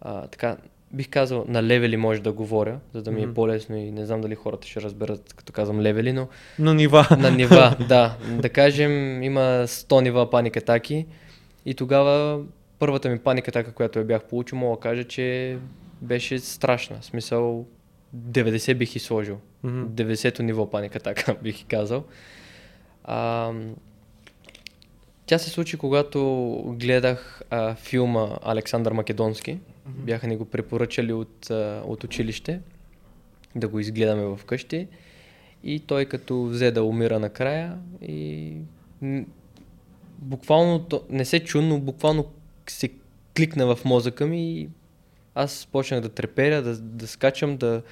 а, 0.00 0.26
така, 0.26 0.56
бих 0.92 1.08
казал, 1.08 1.44
на 1.48 1.62
левели 1.62 1.96
може 1.96 2.22
да 2.22 2.32
говоря, 2.32 2.78
за 2.92 3.02
да 3.02 3.10
ми 3.10 3.20
Мгм. 3.20 3.30
е 3.30 3.34
по-лесно 3.34 3.76
и 3.76 3.90
не 3.90 4.06
знам 4.06 4.20
дали 4.20 4.34
хората 4.34 4.68
ще 4.68 4.80
разберат, 4.80 5.34
като 5.34 5.52
казвам 5.52 5.80
левели, 5.80 6.12
но 6.12 6.28
На 6.58 6.74
нива. 6.74 7.06
на 7.18 7.30
нива, 7.30 7.76
да. 7.88 8.16
Да 8.32 8.48
кажем, 8.48 9.22
има 9.22 9.40
100 9.40 10.00
нива 10.00 10.30
паник 10.30 10.56
атаки 10.56 11.06
и 11.66 11.74
тогава 11.74 12.42
първата 12.78 13.08
ми 13.08 13.18
паник 13.18 13.48
атака, 13.48 13.72
която 13.72 13.98
я 13.98 14.04
бях 14.04 14.24
получил, 14.24 14.58
мога 14.58 14.76
да 14.76 14.80
кажа, 14.80 15.04
че 15.04 15.58
беше 16.02 16.38
страшна. 16.38 16.96
В 17.00 17.04
смисъл 17.04 17.66
90 18.16 18.74
бих 18.74 18.96
и 18.96 18.98
сложил. 18.98 19.38
Мгм. 19.62 19.84
90-то 19.86 20.42
ниво 20.42 20.70
паник 20.70 20.96
атака, 20.96 21.36
бих 21.42 21.60
и 21.60 21.64
казал. 21.64 22.04
А, 23.04 23.52
тя 25.26 25.38
се 25.38 25.50
случи, 25.50 25.76
когато 25.76 26.20
гледах 26.78 27.42
а, 27.50 27.74
филма 27.74 28.28
Александър 28.42 28.92
Македонски. 28.92 29.58
Бяха 29.86 30.26
ни 30.26 30.36
го 30.36 30.44
препоръчали 30.44 31.12
от, 31.12 31.50
а, 31.50 31.82
от 31.86 32.04
училище 32.04 32.60
да 33.56 33.68
го 33.68 33.80
изгледаме 33.80 34.24
в 34.24 34.40
къщи. 34.46 34.88
И 35.64 35.80
той 35.80 36.04
като 36.04 36.44
взе 36.44 36.70
да 36.70 36.84
умира 36.84 37.18
накрая 37.18 37.78
и 38.02 38.56
буквално, 40.18 40.86
не 41.10 41.24
се 41.24 41.44
чу, 41.44 41.62
но 41.62 41.80
буквално 41.80 42.24
се 42.68 42.90
кликна 43.36 43.76
в 43.76 43.84
мозъка 43.84 44.26
ми 44.26 44.52
и 44.52 44.68
аз 45.34 45.68
почнах 45.72 46.00
да 46.00 46.08
треперя, 46.08 46.62
да, 46.62 46.78
да 46.78 47.06
скачам, 47.06 47.56
да 47.56 47.82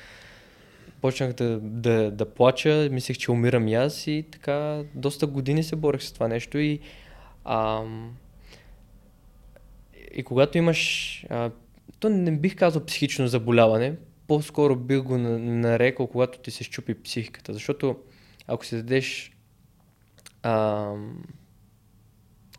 почнах 1.01 1.33
да, 1.33 1.59
да, 1.61 2.11
да 2.11 2.35
плача, 2.35 2.89
мислех, 2.93 3.19
че 3.19 3.31
умирам 3.31 3.69
и 3.69 3.75
аз 3.75 4.07
и 4.07 4.25
така 4.33 4.85
доста 4.95 5.27
години 5.27 5.63
се 5.63 5.77
борех 5.77 6.03
с 6.03 6.13
това 6.13 6.29
нещо 6.29 6.59
и 6.59 6.81
ам, 7.45 8.17
и 10.15 10.23
когато 10.23 10.59
имаш, 10.59 11.25
а, 11.31 11.51
то 12.01 12.09
не 12.09 12.37
бих 12.37 12.57
казал 12.57 12.85
психично 12.85 13.29
заболяване, 13.29 13.95
по-скоро 14.27 14.77
бих 14.77 15.03
го 15.03 15.19
на- 15.19 15.39
нарекал, 15.39 16.07
когато 16.07 16.39
ти 16.39 16.51
се 16.51 16.65
щупи 16.65 17.03
психиката, 17.03 17.53
защото 17.53 17.97
ако 18.47 18.67
си 18.67 18.77
дадеш, 18.77 19.33
ам, 20.43 21.25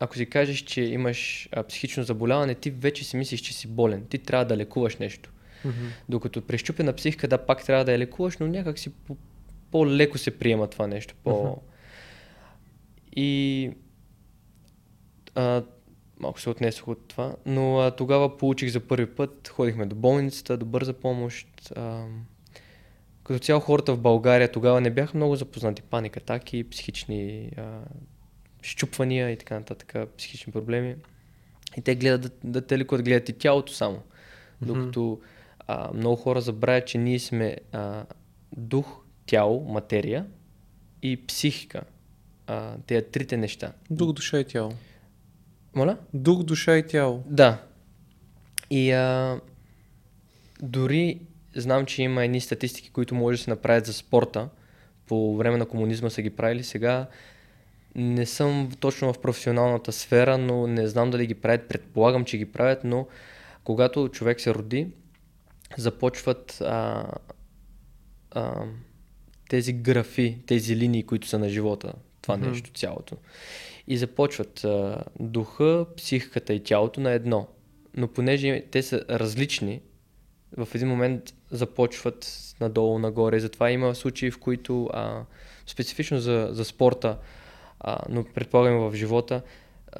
ако 0.00 0.16
си 0.16 0.26
кажеш, 0.26 0.58
че 0.58 0.82
имаш 0.82 1.48
а, 1.52 1.62
психично 1.62 2.02
заболяване, 2.02 2.54
ти 2.54 2.70
вече 2.70 3.04
си 3.04 3.16
мислиш, 3.16 3.40
че 3.40 3.54
си 3.54 3.68
болен, 3.68 4.06
ти 4.06 4.18
трябва 4.18 4.44
да 4.44 4.56
лекуваш 4.56 4.96
нещо. 4.96 5.30
Мгм. 5.64 5.86
Докато 6.08 6.42
прещупена 6.42 6.92
психика, 6.92 7.28
да, 7.28 7.38
пак 7.38 7.64
трябва 7.64 7.84
да 7.84 7.92
я 7.92 7.98
лекуваш, 7.98 8.38
но 8.38 8.46
някак 8.46 8.78
си 8.78 8.90
по- 8.90 9.16
по-леко 9.70 10.18
се 10.18 10.38
приема 10.38 10.66
това 10.66 10.86
нещо. 10.86 11.14
По... 11.24 11.42
Мгм. 11.42 11.60
И 13.16 13.70
а, 15.34 15.62
малко 16.20 16.40
се 16.40 16.50
отнесох 16.50 16.88
от 16.88 17.08
това, 17.08 17.36
но 17.46 17.78
а, 17.78 17.90
тогава 17.90 18.36
получих 18.36 18.70
за 18.70 18.80
първи 18.80 19.06
път, 19.06 19.48
ходихме 19.48 19.86
до 19.86 19.96
болницата, 19.96 20.56
до 20.56 20.66
бърза 20.66 20.92
помощ. 20.92 21.48
А, 21.76 22.04
като 23.24 23.38
цяло 23.38 23.60
хората 23.60 23.94
в 23.94 24.00
България 24.00 24.52
тогава 24.52 24.80
не 24.80 24.90
бяха 24.90 25.16
много 25.16 25.36
запознати. 25.36 25.82
Паник 25.82 26.16
атаки, 26.16 26.70
психични 26.70 27.52
а, 27.56 27.80
щупвания 28.62 29.30
и 29.30 29.36
така 29.36 29.54
нататък, 29.54 30.08
психични 30.18 30.52
проблеми. 30.52 30.96
И 31.76 31.82
те 31.82 31.94
гледат 31.94 32.22
да, 32.22 32.50
да 32.50 32.66
те 32.66 32.78
лекуват, 32.78 33.04
гледат 33.04 33.28
и 33.28 33.32
тялото 33.32 33.72
само. 33.72 34.02
Докато 34.62 35.20
а, 35.72 35.90
много 35.94 36.16
хора 36.16 36.40
забравят, 36.40 36.86
че 36.86 36.98
ние 36.98 37.18
сме 37.18 37.56
а, 37.72 38.04
дух, 38.56 39.00
тяло, 39.26 39.64
материя 39.68 40.26
и 41.02 41.26
психика. 41.26 41.82
А, 42.46 42.76
тези 42.86 43.04
трите 43.12 43.36
неща. 43.36 43.72
Дух, 43.90 44.12
душа 44.12 44.40
и 44.40 44.44
тяло. 44.44 44.72
Моля? 45.74 45.96
Дух, 46.14 46.42
душа 46.42 46.76
и 46.76 46.86
тяло. 46.86 47.22
Да. 47.26 47.62
И 48.70 48.90
а, 48.92 49.40
дори 50.62 51.20
знам, 51.56 51.86
че 51.86 52.02
има 52.02 52.24
едни 52.24 52.40
статистики, 52.40 52.90
които 52.90 53.14
може 53.14 53.38
да 53.38 53.44
се 53.44 53.50
направят 53.50 53.86
за 53.86 53.92
спорта. 53.92 54.48
По 55.06 55.36
време 55.36 55.56
на 55.56 55.66
комунизма 55.66 56.10
са 56.10 56.22
ги 56.22 56.30
правили. 56.30 56.64
Сега 56.64 57.06
не 57.94 58.26
съм 58.26 58.70
точно 58.80 59.12
в 59.12 59.20
професионалната 59.20 59.92
сфера, 59.92 60.38
но 60.38 60.66
не 60.66 60.86
знам 60.86 61.10
дали 61.10 61.26
ги 61.26 61.34
правят. 61.34 61.68
Предполагам, 61.68 62.24
че 62.24 62.38
ги 62.38 62.52
правят, 62.52 62.84
но 62.84 63.06
когато 63.64 64.08
човек 64.08 64.40
се 64.40 64.54
роди, 64.54 64.88
започват 65.76 66.60
а, 66.60 67.06
а, 68.30 68.64
тези 69.48 69.72
графи, 69.72 70.38
тези 70.46 70.76
линии, 70.76 71.02
които 71.02 71.28
са 71.28 71.38
на 71.38 71.48
живота, 71.48 71.92
това 72.22 72.36
Мгм. 72.36 72.48
нещо, 72.48 72.70
цялото. 72.70 73.16
И 73.88 73.96
започват 73.96 74.64
а, 74.64 75.04
духа, 75.20 75.86
психиката 75.96 76.54
и 76.54 76.62
тялото 76.62 77.00
на 77.00 77.10
едно. 77.10 77.48
Но 77.96 78.08
понеже 78.08 78.64
те 78.70 78.82
са 78.82 79.04
различни, 79.10 79.80
в 80.56 80.68
един 80.74 80.88
момент 80.88 81.34
започват 81.50 82.54
надолу, 82.60 82.98
нагоре. 82.98 83.40
Затова 83.40 83.70
има 83.70 83.94
случаи, 83.94 84.30
в 84.30 84.38
които 84.38 84.90
а, 84.92 85.24
специфично 85.66 86.18
за, 86.18 86.48
за 86.52 86.64
спорта, 86.64 87.18
а, 87.80 87.98
но 88.08 88.24
предполагам 88.24 88.78
в 88.78 88.94
живота, 88.94 89.42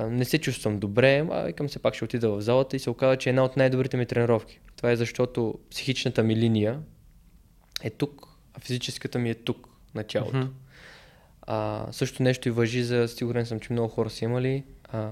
не 0.01 0.25
се 0.25 0.39
чувствам 0.39 0.79
добре, 0.79 1.27
а 1.31 1.43
викам 1.43 1.69
се 1.69 1.79
пак 1.79 1.95
ще 1.95 2.05
отида 2.05 2.31
в 2.31 2.41
залата 2.41 2.77
и 2.77 2.79
се 2.79 2.91
оказа, 2.91 3.17
че 3.17 3.29
е 3.29 3.31
една 3.31 3.45
от 3.45 3.57
най-добрите 3.57 3.97
ми 3.97 4.07
тренировки. 4.07 4.61
Това 4.77 4.91
е 4.91 4.97
защото 4.97 5.59
психичната 5.71 6.23
ми 6.23 6.37
линия 6.37 6.81
е 7.83 7.91
тук, 7.91 8.29
а 8.55 8.61
физическата 8.61 9.19
ми 9.19 9.31
е 9.31 9.35
тук, 9.35 9.69
на 9.95 10.05
тялото. 10.05 10.37
Мгм. 10.37 10.49
А, 11.43 11.87
също 11.93 12.23
нещо 12.23 12.49
и 12.49 12.51
въжи 12.51 12.83
за, 12.83 13.09
сигурен 13.09 13.47
съм, 13.47 13.61
че 13.61 13.73
много 13.73 13.89
хора 13.89 14.11
са 14.11 14.25
имали. 14.25 14.65
А, 14.85 15.11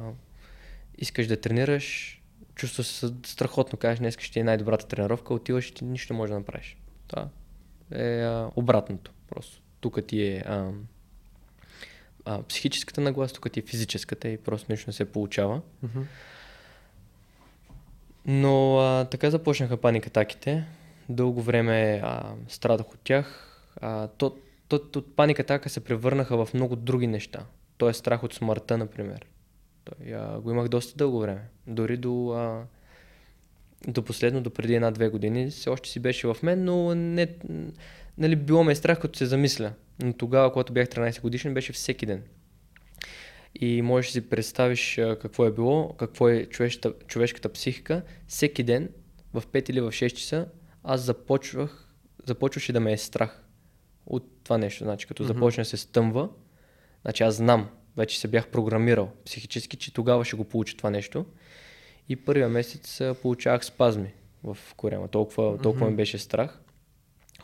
искаш 0.99 1.27
да 1.27 1.41
тренираш, 1.41 2.19
чувства 2.55 2.85
се 2.85 3.11
страхотно, 3.27 3.79
кажеш, 3.79 3.99
днес 3.99 4.19
ще 4.19 4.41
е 4.41 4.45
най-добрата 4.45 4.87
тренировка, 4.87 5.35
отиваш 5.35 5.69
и 5.69 5.75
ти 5.75 5.85
нищо 5.85 6.13
не 6.13 6.17
можеш 6.17 6.31
да 6.31 6.39
направиш. 6.39 6.77
Това 7.07 7.29
е 7.93 8.23
а, 8.23 8.51
обратното. 8.57 9.13
Просто 9.29 9.63
тук 9.81 10.07
ти 10.07 10.23
е 10.23 10.45
а, 10.47 10.71
а, 12.29 12.43
психическата 12.43 13.01
нагласа, 13.01 13.35
тук 13.35 13.53
ти 13.53 13.61
е 13.61 13.63
физическата 13.63 14.29
и 14.29 14.37
просто 14.37 14.73
нищо 14.73 14.85
не 14.89 14.93
се 14.93 15.13
получава. 15.13 15.61
Но 18.27 18.79
а, 18.79 19.05
така 19.05 19.31
започнаха 19.31 19.77
паникатаките. 19.77 20.65
Дълго 21.09 21.43
време 21.43 22.01
а, 22.05 22.33
страдах 22.49 22.95
от 22.95 23.01
тях. 23.05 23.45
А, 23.81 24.09
то, 24.09 24.37
то, 24.69 24.77
от 24.77 25.17
паникатака 25.17 25.69
се 25.69 25.85
превърнаха 25.85 26.47
в 26.47 26.55
много 26.55 26.77
други 26.77 27.07
неща. 27.07 27.45
Той 27.79 27.91
е 27.91 27.95
страх 27.95 28.23
от 28.23 28.35
смъртта, 28.35 28.79
например. 28.79 29.27
Той, 29.85 30.15
а, 30.15 30.41
го 30.41 30.51
имах 30.51 30.69
доста 30.69 30.97
дълго 30.97 31.21
време. 31.21 31.43
Дори 31.67 31.97
до, 31.97 32.31
а, 32.31 32.63
до 33.89 34.03
последно, 34.03 34.41
до 34.41 34.51
преди 34.51 34.75
една-две 34.75 35.09
години, 35.09 35.51
все 35.51 35.71
още 35.71 35.89
си 35.89 36.01
беше 36.01 36.27
в 36.27 36.37
мен, 36.43 36.65
но 36.65 36.95
не, 36.95 37.29
нали, 38.19 38.37
било 38.37 38.65
ме 38.65 38.73
е 38.73 38.75
страх, 38.75 39.01
като 39.01 39.19
се 39.19 39.27
замисля. 39.27 39.73
Но 40.03 40.13
тогава, 40.13 40.53
когато 40.53 40.73
бях 40.73 40.89
13 40.89 41.23
годишен, 41.23 41.55
беше 41.55 41.73
всеки 41.73 42.07
ден. 42.07 42.23
И 43.55 43.83
можеш 43.83 44.09
да 44.09 44.13
си 44.13 44.29
представиш 44.29 45.01
какво 45.21 45.45
е 45.45 45.53
било, 45.53 45.93
какво 45.93 46.29
е 46.29 46.47
човешката, 46.47 46.93
човешката 47.07 47.53
психика. 47.53 48.03
Всеки 48.27 48.63
ден, 48.63 48.89
в 49.35 49.43
5 49.47 49.71
или 49.71 49.81
в 49.81 49.93
6 49.93 50.15
часа, 50.15 50.49
аз 50.85 51.01
започвах, 51.01 51.89
започваше 52.27 52.73
да 52.73 52.81
ме 52.81 52.93
е 52.93 52.97
страх 52.99 53.45
от 54.07 54.45
това 54.45 54.59
нещо. 54.59 54.85
Значи, 54.85 55.07
като 55.07 55.25
започне 55.25 55.61
да 55.61 55.69
се 55.69 55.77
стъмва, 55.77 56.29
значи 57.03 57.23
аз 57.23 57.35
знам, 57.35 57.69
вече 57.97 58.21
се 58.21 58.29
бях 58.29 58.49
програмирал 58.49 59.11
психически, 59.25 59.77
че 59.77 59.95
тогава 59.95 60.25
ще 60.25 60.37
го 60.37 60.45
получа 60.45 60.77
това 60.77 60.91
нещо. 60.91 61.27
И 62.09 62.17
първия 62.17 62.49
месец 62.49 63.01
получавах 63.23 63.65
спазми 63.65 64.13
в 64.45 64.59
корема. 64.77 65.09
Толкова, 65.09 65.59
толкова 65.59 65.85
Мгм. 65.85 65.91
ме 65.91 65.97
беше 65.97 66.19
страх. 66.19 66.61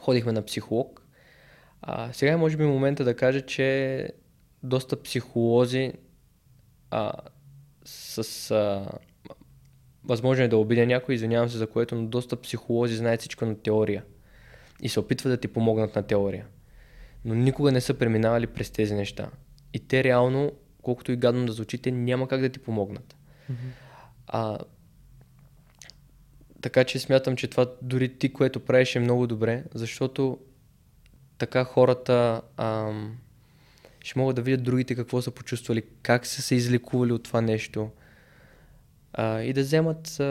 Ходихме 0.04 0.32
на 0.32 0.42
психолог. 0.42 1.02
А, 1.82 2.12
сега 2.12 2.32
е 2.32 2.36
може 2.36 2.56
би 2.56 2.64
момента 2.64 3.04
да 3.04 3.16
кажа, 3.16 3.40
че 3.40 4.08
доста 4.62 5.02
психолози 5.02 5.92
а, 6.90 7.12
с... 7.84 8.50
А, 8.50 8.88
възможно 10.04 10.44
е 10.44 10.48
да 10.48 10.56
обидя 10.56 10.86
някой, 10.86 11.14
извинявам 11.14 11.48
се 11.48 11.58
за 11.58 11.66
което, 11.66 11.94
но 11.94 12.06
доста 12.06 12.40
психолози 12.40 12.96
знаят 12.96 13.20
всичко 13.20 13.46
на 13.46 13.62
теория. 13.62 14.04
И 14.82 14.88
се 14.88 15.00
опитват 15.00 15.32
да 15.32 15.36
ти 15.36 15.48
помогнат 15.48 15.96
на 15.96 16.02
теория. 16.02 16.46
Но 17.24 17.34
никога 17.34 17.72
не 17.72 17.80
са 17.80 17.94
преминавали 17.94 18.46
през 18.46 18.70
тези 18.70 18.94
неща. 18.94 19.30
И 19.72 19.88
те 19.88 20.04
реално, 20.04 20.52
колкото 20.82 21.12
и 21.12 21.16
гадно 21.16 21.46
да 21.46 21.52
звучи, 21.52 21.78
те 21.78 21.90
няма 21.90 22.28
как 22.28 22.40
да 22.40 22.48
ти 22.48 22.58
помогнат. 22.58 23.16
А, 24.26 24.58
така 26.64 26.84
че 26.84 26.98
смятам, 26.98 27.36
че 27.36 27.48
това 27.48 27.66
дори 27.82 28.18
ти, 28.18 28.32
което 28.32 28.60
правиш 28.60 28.96
е 28.96 29.00
много 29.00 29.26
добре, 29.26 29.64
защото 29.74 30.38
така 31.38 31.64
хората 31.64 32.42
ам, 32.56 33.16
ще 34.00 34.18
могат 34.18 34.36
да 34.36 34.42
видят 34.42 34.62
другите 34.62 34.94
какво 34.94 35.22
са 35.22 35.30
почувствали, 35.30 35.82
как 36.02 36.26
са 36.26 36.42
се 36.42 36.54
излекували 36.54 37.12
от 37.12 37.22
това 37.22 37.40
нещо 37.40 37.90
а, 39.12 39.40
и 39.40 39.52
да 39.52 39.60
вземат, 39.60 40.20
а, 40.20 40.24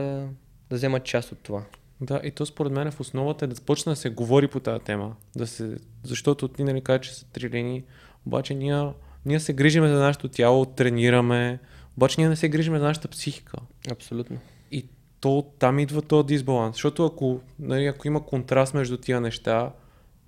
да 0.69 0.75
вземат 0.75 1.03
част 1.03 1.31
от 1.31 1.39
това. 1.39 1.63
Да, 2.01 2.21
и 2.23 2.31
то 2.31 2.45
според 2.45 2.71
мен 2.71 2.91
в 2.91 2.99
основата 2.99 3.45
е 3.45 3.47
да 3.47 3.55
започне 3.55 3.91
да 3.91 3.95
се 3.95 4.09
говори 4.09 4.47
по 4.47 4.59
тази 4.59 4.83
тема. 4.83 5.15
Да 5.35 5.47
се, 5.47 5.77
защото 6.03 6.47
ти 6.47 6.63
нали 6.63 6.81
кажа, 6.81 7.01
че 7.01 7.15
са 7.15 7.25
три 7.25 7.49
линии, 7.49 7.83
обаче 8.25 8.53
ние, 8.53 8.91
ние 9.25 9.39
се 9.39 9.53
грижиме 9.53 9.87
за 9.87 9.99
нашето 9.99 10.27
тяло, 10.27 10.65
тренираме, 10.65 11.59
обаче 11.97 12.21
ние 12.21 12.29
не 12.29 12.35
се 12.35 12.49
грижиме 12.49 12.79
за 12.79 12.85
нашата 12.85 13.07
психика. 13.07 13.57
Абсолютно. 13.91 14.39
То 15.23 15.45
там 15.59 15.79
идва 15.79 16.01
този 16.01 16.25
дисбаланс. 16.25 16.75
Защото 16.75 17.05
ако, 17.05 17.39
нали, 17.59 17.85
ако 17.85 18.07
има 18.07 18.25
контраст 18.25 18.73
между 18.73 18.97
тия 18.97 19.21
неща, 19.21 19.71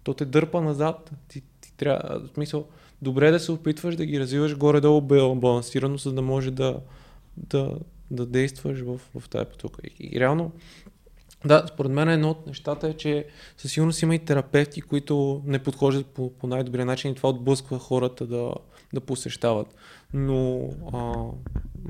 то 0.03 0.13
те 0.13 0.25
дърпа 0.25 0.61
назад. 0.61 1.11
Ти, 1.27 1.43
ти 1.61 1.73
трябва, 1.77 2.19
в 2.19 2.33
смисъл, 2.33 2.67
добре 3.01 3.27
е 3.27 3.31
да 3.31 3.39
се 3.39 3.51
опитваш 3.51 3.95
да 3.95 4.05
ги 4.05 4.19
развиваш 4.19 4.57
горе-долу 4.57 5.01
бал- 5.01 5.35
балансирано, 5.35 5.97
за 5.97 6.13
да 6.13 6.21
може 6.21 6.51
да, 6.51 6.79
да, 7.37 7.71
да 8.11 8.25
действаш 8.25 8.81
в, 8.81 8.99
в 9.19 9.29
тази 9.29 9.45
потока. 9.45 9.81
И, 9.83 10.09
и 10.11 10.19
реално, 10.19 10.51
да, 11.45 11.65
според 11.67 11.91
мен 11.91 12.09
едно 12.09 12.29
от 12.29 12.47
нещата 12.47 12.87
е, 12.87 12.93
че 12.93 13.25
със 13.57 13.71
сигурност 13.71 14.01
има 14.01 14.15
и 14.15 14.19
терапевти, 14.19 14.81
които 14.81 15.41
не 15.45 15.59
подхождат 15.59 16.05
по, 16.05 16.33
по 16.33 16.47
най-добрия 16.47 16.85
начин 16.85 17.11
и 17.11 17.15
това 17.15 17.29
отблъсква 17.29 17.79
хората 17.79 18.27
да, 18.27 18.53
да 18.93 19.01
посещават. 19.01 19.75
Но 20.13 20.69
а, 20.93 21.13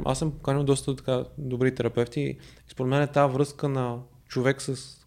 аз 0.05 0.19
съм 0.19 0.31
поканил 0.31 0.63
доста 0.63 0.95
така 0.95 1.23
добри 1.37 1.75
терапевти 1.75 2.21
и 2.21 2.37
според 2.67 2.89
мен 2.89 3.01
е 3.01 3.07
тази 3.07 3.33
връзка 3.33 3.69
на 3.69 3.99
човек 4.27 4.61
с, 4.61 4.75
с, 4.75 4.97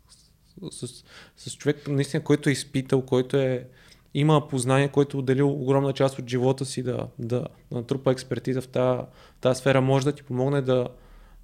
с, 0.70 1.04
с 1.36 1.56
човек, 1.56 1.88
наистина, 1.88 2.24
който 2.24 2.48
е 2.48 2.52
изпитал, 2.52 3.02
който 3.02 3.36
е 3.36 3.68
има 4.14 4.48
познание, 4.48 4.88
който 4.88 5.16
е 5.16 5.20
отделил 5.20 5.50
огромна 5.50 5.92
част 5.92 6.18
от 6.18 6.28
живота 6.28 6.64
си 6.64 6.82
да, 6.82 7.08
да 7.18 7.46
натрупа 7.70 8.12
експертиза 8.12 8.60
в 8.60 8.68
тази, 8.68 9.02
тази 9.40 9.60
сфера, 9.60 9.80
може 9.80 10.04
да 10.04 10.12
ти 10.12 10.22
помогне 10.22 10.62
да 10.62 10.88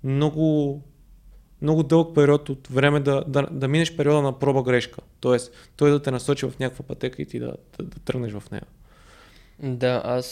много 0.05 0.83
много 1.63 1.83
дълъг 1.83 2.15
период 2.15 2.49
от 2.49 2.69
време 2.69 3.01
да, 3.01 3.25
да, 3.27 3.43
да 3.51 3.69
минеш 3.69 3.97
периода 3.97 4.23
на 4.23 4.39
проба 4.39 4.63
грешка. 4.63 5.01
Тоест, 5.21 5.53
той 5.77 5.91
да 5.91 6.03
те 6.03 6.11
насочи 6.11 6.47
в 6.47 6.59
някаква 6.59 6.85
пътека 6.85 7.23
и 7.23 7.27
ти 7.27 7.39
да, 7.39 7.57
да, 7.79 7.85
да 7.85 7.99
тръгнеш 7.99 8.33
в 8.33 8.51
нея. 8.51 8.67
Да, 9.59 10.03
аз 10.05 10.27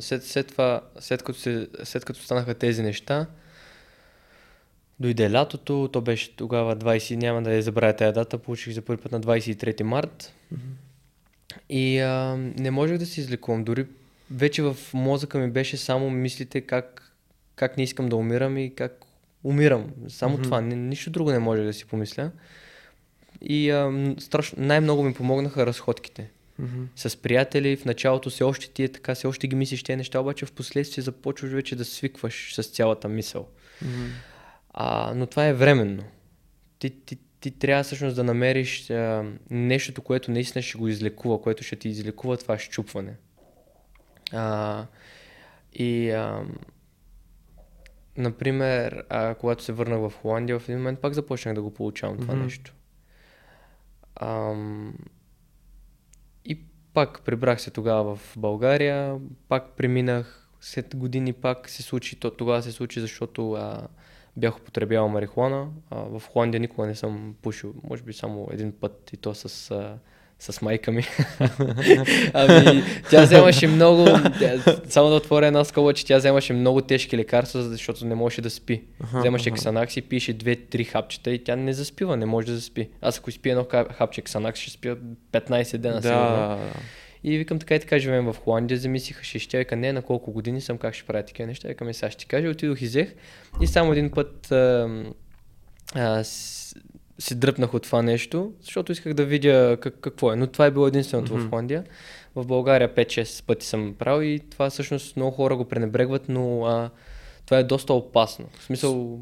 след, 0.00 0.24
след 0.24 0.48
това, 0.48 0.80
след 0.98 1.22
като, 1.22 1.38
се, 1.38 1.68
след 1.84 2.04
като 2.04 2.20
станаха 2.20 2.54
тези 2.54 2.82
неща, 2.82 3.26
дойде 5.00 5.30
лятото, 5.30 5.88
то 5.92 6.00
беше 6.00 6.36
тогава 6.36 6.76
20, 6.76 7.16
няма 7.16 7.42
да 7.42 7.54
я 7.54 7.62
забравя 7.62 7.96
тази 7.96 8.14
дата, 8.14 8.38
получих 8.38 8.74
за 8.74 8.82
първи 8.82 9.02
път 9.02 9.12
на 9.12 9.20
23 9.20 9.82
март. 9.82 10.32
И 11.68 11.98
а, 11.98 12.36
не 12.36 12.70
можех 12.70 12.98
да 12.98 13.06
се 13.06 13.20
излекувам. 13.20 13.64
Дори 13.64 13.86
вече 14.30 14.62
в 14.62 14.76
мозъка 14.94 15.38
ми 15.38 15.50
беше 15.50 15.76
само 15.76 16.10
мислите 16.10 16.60
как, 16.60 17.12
как 17.56 17.76
не 17.76 17.82
искам 17.82 18.08
да 18.08 18.16
умирам 18.16 18.58
и 18.58 18.74
как 18.74 19.04
умирам. 19.44 19.90
Само 20.08 20.34
Мгм. 20.34 20.42
това. 20.42 20.60
Ни, 20.60 20.74
нищо 20.76 21.10
друго 21.10 21.30
не 21.30 21.38
можех 21.38 21.64
да 21.64 21.72
си 21.72 21.84
помисля. 21.84 22.30
И 23.42 23.70
а, 23.70 24.14
страшно, 24.18 24.62
най-много 24.66 25.02
ми 25.02 25.14
помогнаха 25.14 25.66
разходките 25.66 26.30
с 26.96 27.22
приятели. 27.22 27.76
В 27.76 27.84
началото 27.84 28.30
все 28.30 28.44
още 28.44 28.70
ти 28.70 28.82
е 28.84 28.88
така, 28.88 29.14
все 29.14 29.26
още 29.26 29.48
ги 29.48 29.56
мислиш 29.56 29.82
тези 29.82 29.96
неща, 29.96 30.20
обаче 30.20 30.46
в 30.46 30.52
последствие 30.52 31.04
започваш 31.04 31.50
вече 31.50 31.76
да 31.76 31.84
свикваш 31.84 32.54
с 32.54 32.62
цялата 32.62 33.08
мисъл. 33.08 33.48
А, 34.70 35.12
но 35.16 35.26
това 35.26 35.46
е 35.46 35.54
временно. 35.54 36.04
Ти, 36.78 36.90
ти, 36.90 37.18
ти 37.40 37.50
трябва 37.50 37.82
всъщност 37.84 38.16
да 38.16 38.24
намериш 38.24 38.90
а, 38.90 39.24
нещото, 39.50 40.02
което 40.02 40.30
наистина 40.30 40.62
ще 40.62 40.78
го 40.78 40.88
излекува, 40.88 41.42
което 41.42 41.64
ще 41.64 41.76
ти 41.76 41.88
излекува 41.88 42.36
това 42.36 42.58
щупване. 42.58 43.14
А, 44.32 44.86
и, 45.74 46.10
а, 46.10 46.44
например, 48.16 49.04
а, 49.08 49.34
когато 49.34 49.64
се 49.64 49.72
върнах 49.72 49.98
в 49.98 50.12
Холандия, 50.22 50.58
в 50.58 50.68
един 50.68 50.78
момент 50.78 51.00
пак 51.00 51.12
започнах 51.14 51.54
да 51.54 51.62
го 51.62 51.74
получавам 51.74 52.18
това 52.18 52.34
Мгм. 52.34 52.44
нещо. 52.44 52.74
Ам, 54.20 54.94
пак 56.96 57.20
прибрах 57.20 57.60
се 57.60 57.70
тогава 57.70 58.16
в 58.16 58.34
България, 58.36 59.18
пак 59.48 59.70
преминах, 59.76 60.48
след 60.60 60.96
години 60.96 61.32
пак 61.32 61.68
се 61.68 61.82
случи, 61.82 62.16
то 62.16 62.30
тогава 62.30 62.62
се 62.62 62.72
случи, 62.72 63.00
защото 63.00 63.52
а, 63.52 63.88
бях 64.36 64.56
употребявал 64.56 65.08
марихуана. 65.08 65.68
А, 65.90 65.96
в 65.96 66.22
Холандия 66.28 66.60
никога 66.60 66.86
не 66.86 66.94
съм 66.94 67.34
пушил, 67.42 67.74
може 67.82 68.02
би 68.02 68.12
само 68.12 68.48
един 68.52 68.72
път 68.72 69.10
и 69.12 69.16
то 69.16 69.34
с, 69.34 69.70
а, 69.70 69.98
с 70.38 70.62
майка 70.62 70.92
ми. 70.92 71.02
ами, 72.32 72.82
тя 73.10 73.22
вземаше 73.22 73.66
много, 73.66 74.06
само 74.88 75.08
да 75.08 75.14
отворя 75.14 75.46
една 75.46 75.64
скоба, 75.64 75.92
че 75.92 76.06
тя 76.06 76.18
вземаше 76.18 76.52
много 76.52 76.80
тежки 76.80 77.16
лекарства, 77.18 77.62
защото 77.62 78.06
не 78.06 78.14
можеше 78.14 78.40
да 78.42 78.50
спи. 78.50 78.82
Аха, 79.00 79.18
Вземаше 79.18 79.48
аха. 79.48 79.56
ксанакс 79.56 79.96
и 79.96 80.02
пише 80.02 80.32
две-три 80.32 80.84
хапчета 80.84 81.30
и 81.30 81.44
тя 81.44 81.56
не 81.56 81.72
заспива, 81.72 82.16
не 82.16 82.26
може 82.26 82.46
да 82.46 82.54
заспи. 82.54 82.88
Аз 83.02 83.18
ако 83.18 83.30
изпия 83.30 83.52
едно 83.52 83.64
ха- 83.64 83.86
хапче 83.92 84.22
ксанакс, 84.22 84.60
ще 84.60 84.70
спя 84.70 84.96
15 85.32 85.76
дена 85.76 86.02
сигурно. 86.02 86.20
Да, 86.20 86.58
И 87.24 87.38
викам 87.38 87.58
така 87.58 87.74
и 87.74 87.80
така 87.80 87.98
живеем 87.98 88.24
в 88.24 88.36
Холандия, 88.36 88.78
замислиха 88.78 89.24
ще 89.24 89.38
ще 89.38 89.58
вика 89.58 89.76
не 89.76 89.92
на 89.92 90.02
колко 90.02 90.32
години 90.32 90.60
съм, 90.60 90.78
как 90.78 90.94
ще 90.94 91.04
правя 91.04 91.22
такива 91.22 91.46
неща, 91.46 91.68
викам 91.68 91.88
и 91.88 91.94
сега 91.94 92.10
ще 92.10 92.18
ти 92.18 92.26
кажа, 92.26 92.48
отидох 92.48 92.82
и 92.82 92.86
взех 92.86 93.14
и 93.60 93.66
само 93.66 93.92
един 93.92 94.10
път 94.10 94.52
а, 94.52 94.88
а, 95.94 96.24
с, 96.24 96.74
се 97.18 97.34
дръпнах 97.34 97.74
от 97.74 97.82
това 97.82 98.02
нещо, 98.02 98.52
защото 98.60 98.92
исках 98.92 99.14
да 99.14 99.24
видя 99.24 99.78
как, 99.80 99.94
какво 100.00 100.32
е, 100.32 100.36
но 100.36 100.46
това 100.46 100.66
е 100.66 100.70
било 100.70 100.86
единственото 100.86 101.34
Мгм. 101.34 101.42
в 101.42 101.50
Холандия. 101.50 101.84
В 102.34 102.46
България 102.46 102.94
5-6 102.94 103.46
пъти 103.46 103.66
съм 103.66 103.94
правил 103.98 104.26
и 104.26 104.38
това 104.50 104.70
всъщност 104.70 105.16
много 105.16 105.30
хора 105.36 105.56
го 105.56 105.64
пренебрегват, 105.64 106.28
но 106.28 106.64
а, 106.64 106.90
това 107.46 107.58
е 107.58 107.64
доста 107.64 107.94
опасно. 107.94 108.46
В 108.58 108.64
смисъл, 108.64 109.20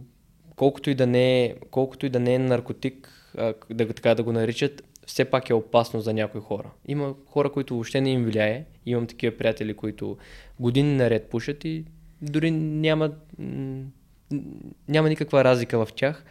колкото 0.56 0.90
и 0.90 0.94
да 0.94 1.06
не 1.06 1.44
е, 1.44 1.54
колкото 1.70 2.06
и 2.06 2.08
да 2.08 2.20
не 2.20 2.34
е 2.34 2.38
наркотик, 2.38 3.10
а, 3.38 3.54
да, 3.70 3.88
така 3.88 4.14
да 4.14 4.22
го 4.22 4.32
наричат, 4.32 4.82
все 5.06 5.24
пак 5.24 5.50
е 5.50 5.54
опасно 5.54 6.00
за 6.00 6.12
някои 6.12 6.40
хора. 6.40 6.70
Има 6.88 7.14
хора, 7.26 7.52
които 7.52 7.74
въобще 7.74 8.00
не 8.00 8.10
им 8.10 8.24
влияе. 8.24 8.64
Имам 8.86 9.06
такива 9.06 9.36
приятели, 9.36 9.74
които 9.74 10.16
години 10.60 10.94
наред 10.96 11.30
пушат 11.30 11.64
и 11.64 11.84
дори 12.22 12.50
няма, 12.50 13.10
няма 14.88 15.08
никаква 15.08 15.44
разлика 15.44 15.86
в 15.86 15.92
тях, 15.96 16.24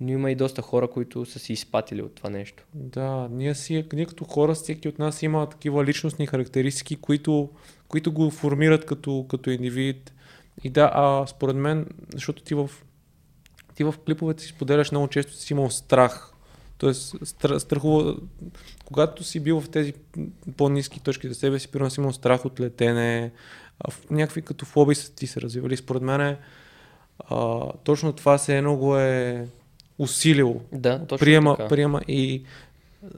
но 0.00 0.12
има 0.12 0.30
и 0.30 0.34
доста 0.34 0.62
хора, 0.62 0.88
които 0.88 1.26
са 1.26 1.38
си 1.38 1.52
изпатили 1.52 2.02
от 2.02 2.14
това 2.14 2.30
нещо. 2.30 2.64
Да, 2.74 3.28
ние, 3.30 3.54
си, 3.54 3.86
ние 3.92 4.06
като 4.06 4.24
хора, 4.24 4.54
всеки 4.54 4.88
от 4.88 4.98
нас 4.98 5.22
има 5.22 5.48
такива 5.48 5.84
личностни 5.84 6.26
характеристики, 6.26 6.96
които, 6.96 7.48
които 7.88 8.12
го 8.12 8.30
формират 8.30 8.86
като, 8.86 9.26
като 9.30 9.50
индивид. 9.50 10.12
И 10.64 10.70
да, 10.70 10.90
а 10.94 11.26
според 11.26 11.56
мен, 11.56 11.86
защото 12.12 12.42
ти 12.42 12.54
в, 12.54 12.70
ти 13.74 13.84
в 13.84 13.94
клиповете 14.06 14.42
си 14.42 14.48
споделяш 14.48 14.90
много 14.90 15.08
често 15.08 15.32
си 15.32 15.52
имал 15.52 15.70
страх. 15.70 16.32
Тоест, 16.78 17.14
стра, 17.22 17.60
страхува, 17.60 18.16
когато 18.84 19.24
си 19.24 19.40
бил 19.40 19.60
в 19.60 19.70
тези 19.70 19.94
по-низки 20.56 21.00
точки 21.00 21.28
за 21.28 21.34
себе 21.34 21.58
си, 21.58 21.68
примерно 21.68 21.90
си 21.90 22.00
имал 22.00 22.12
страх 22.12 22.44
от 22.44 22.60
летене, 22.60 23.32
в 23.90 24.10
някакви 24.10 24.42
като 24.42 24.64
фоби 24.64 24.94
са 24.94 25.14
ти 25.14 25.26
се 25.26 25.40
развивали. 25.40 25.76
Според 25.76 26.02
мен 26.02 26.36
а, 27.18 27.66
точно 27.84 28.12
това 28.12 28.38
се 28.38 28.58
едно 28.58 28.76
го 28.76 28.96
е 28.96 29.46
усилило. 30.00 30.60
Да, 30.72 31.06
точно 31.06 31.24
приема, 31.24 31.56
така. 31.56 31.68
приема 31.68 32.00
и 32.08 32.42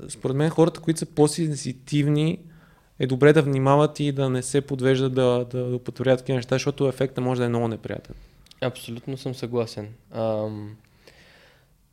според 0.09 0.37
мен 0.37 0.51
хората, 0.51 0.81
които 0.81 0.99
са 0.99 1.07
по-сенситивни, 1.07 2.39
е 2.99 3.07
добре 3.07 3.33
да 3.33 3.43
внимават 3.43 4.01
и 4.01 4.13
да 4.13 4.29
не 4.29 4.43
се 4.43 4.61
подвеждат 4.61 5.15
да, 5.15 5.47
да, 5.51 5.65
да 5.65 5.79
потворят 5.79 6.19
такива 6.19 6.37
неща, 6.37 6.55
защото 6.55 6.89
ефекта 6.89 7.21
може 7.21 7.41
да 7.41 7.45
е 7.45 7.49
много 7.49 7.69
неприятен. 7.69 8.15
Абсолютно 8.61 9.17
съм 9.17 9.35
съгласен. 9.35 9.89
Ам, 10.11 10.77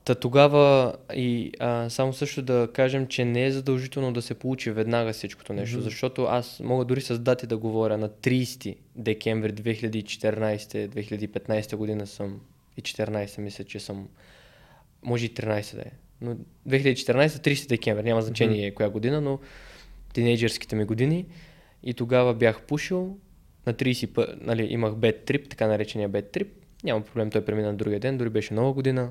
та 0.05 0.15
тогава 0.15 0.95
и 1.13 1.51
а, 1.59 1.89
само 1.89 2.13
също 2.13 2.41
да 2.41 2.69
кажем, 2.73 3.07
че 3.07 3.25
не 3.25 3.45
е 3.45 3.51
задължително 3.51 4.13
да 4.13 4.21
се 4.21 4.33
получи 4.33 4.71
веднага 4.71 5.13
всичкото 5.13 5.53
нещо, 5.53 5.77
Мгм. 5.77 5.83
защото 5.83 6.23
аз 6.23 6.59
мога 6.63 6.85
дори 6.85 7.01
с 7.01 7.19
дати 7.19 7.47
да 7.47 7.57
говоря 7.57 7.97
на 7.97 8.09
30 8.09 8.75
декември 8.95 9.53
2014-2015 9.53 11.75
година 11.75 12.07
съм 12.07 12.39
и 12.77 12.81
14 12.81 13.41
мисля, 13.41 13.63
че 13.63 13.79
съм, 13.79 14.07
може 15.03 15.25
и 15.25 15.33
13 15.33 15.75
да 15.75 15.81
е, 15.81 15.91
но 16.21 16.35
2014 16.67 17.27
30 17.27 17.69
декември, 17.69 18.03
няма 18.03 18.21
значение 18.21 18.73
коя 18.73 18.89
година, 18.89 19.21
но 19.21 19.39
тинейджърските 20.13 20.75
ми 20.75 20.85
години 20.85 21.25
и 21.83 21.93
тогава 21.93 22.33
бях 22.33 22.61
пушил, 22.61 23.17
на 23.65 23.73
30 23.73 24.07
пъ- 24.07 24.35
нали, 24.41 24.67
имах 24.69 24.95
бед 24.95 25.25
трип, 25.25 25.49
така 25.49 25.67
наречения 25.67 26.09
бед 26.09 26.31
трип, 26.31 26.47
няма 26.83 27.01
проблем, 27.01 27.31
той 27.31 27.45
премина 27.45 27.67
на 27.67 27.77
другия 27.77 27.99
ден, 27.99 28.17
дори 28.17 28.29
беше 28.29 28.53
нова 28.53 28.73
година. 28.73 29.09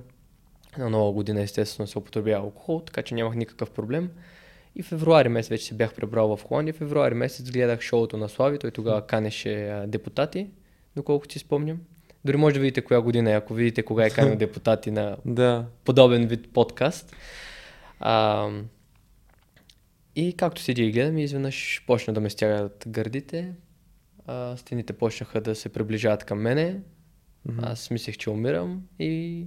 На 0.79 0.91
нова 0.91 1.13
година 1.13 1.43
естествено 1.43 1.87
се 1.87 1.99
употребява 1.99 2.45
алкохол, 2.45 2.81
така 2.81 3.03
че 3.03 3.15
нямах 3.15 3.35
никакъв 3.35 3.71
проблем. 3.71 4.11
И 4.77 4.83
февруари 4.83 5.29
месец 5.29 5.49
вече 5.49 5.65
се 5.65 5.75
бях 5.75 5.95
пребрал 5.95 6.37
в 6.37 6.43
Холандия. 6.43 6.75
Февруари 6.75 7.15
месец 7.15 7.51
гледах 7.51 7.81
шоуто 7.81 8.17
на 8.17 8.29
Слави, 8.29 8.59
той 8.59 8.71
тогава 8.71 9.07
канеше 9.07 9.69
а, 9.69 9.87
депутати, 9.87 10.51
доколкото 10.97 11.33
си 11.33 11.39
спомням. 11.39 11.81
Дори 12.29 12.37
може 12.37 12.55
да 12.55 12.61
видите 12.61 12.83
коя 12.83 13.01
година 13.01 13.31
е, 13.31 13.35
ако 13.35 13.55
видите 13.55 13.83
кога 13.83 14.07
е 14.07 14.11
канил 14.11 14.37
депутати 14.47 14.91
на 14.91 15.17
Да. 15.25 15.67
подобен 15.85 16.27
вид 16.27 16.53
подкаст. 16.53 17.17
А, 18.01 18.49
и 20.17 20.35
както 20.37 20.63
седи 20.63 20.85
и 20.85 20.93
гледам, 20.93 21.19
изведнъж 21.19 21.85
почна 21.87 22.15
да 22.15 22.21
ме 22.21 22.31
стягат 22.31 22.85
гърдите. 22.89 23.53
А, 24.27 24.57
стените 24.57 24.93
почнаха 24.93 25.41
да 25.41 25.55
се 25.55 25.69
приближават 25.69 26.25
към 26.25 26.41
мене. 26.41 26.81
Мгм. 27.49 27.61
Аз 27.63 27.91
мислех, 27.91 28.17
че 28.17 28.31
умирам 28.31 28.83
и 28.99 29.45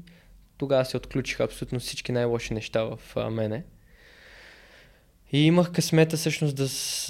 тогава 0.57 0.85
се 0.85 0.97
отключиха 0.97 1.43
абсолютно 1.43 1.79
всички 1.79 2.11
най-лоши 2.11 2.53
неща 2.53 2.83
в 2.83 2.99
а, 3.15 3.29
мене. 3.29 3.63
И 5.33 5.45
имах 5.45 5.71
късмета 5.71 6.17
всъщност 6.17 6.55
да, 6.55 6.63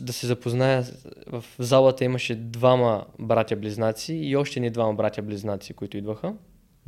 да 0.06 0.14
се 0.14 0.28
запозная. 0.28 0.86
В 1.28 1.46
залата 1.60 2.04
имаше 2.04 2.36
двама 2.36 3.06
братя-близнаци 3.20 4.14
и 4.14 4.36
още 4.36 4.60
ни 4.60 4.70
двама 4.70 4.96
братя-близнаци, 4.96 5.74
които 5.74 5.98
идваха. 5.98 6.34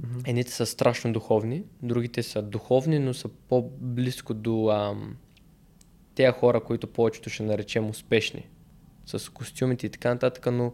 Мгм. 0.03 0.19
Едните 0.25 0.51
са 0.51 0.65
страшно 0.65 1.13
духовни, 1.13 1.63
другите 1.81 2.23
са 2.23 2.41
духовни, 2.41 2.99
но 2.99 3.13
са 3.13 3.29
по-близко 3.49 4.33
до 4.33 4.69
ам, 4.69 5.17
тези 6.15 6.31
хора, 6.31 6.63
които 6.63 6.87
повечето 6.87 7.29
ще 7.29 7.43
наречем 7.43 7.89
успешни. 7.89 8.47
С 9.05 9.31
костюмите 9.31 9.85
и 9.85 9.89
така 9.89 10.09
нататък, 10.09 10.47
но 10.51 10.73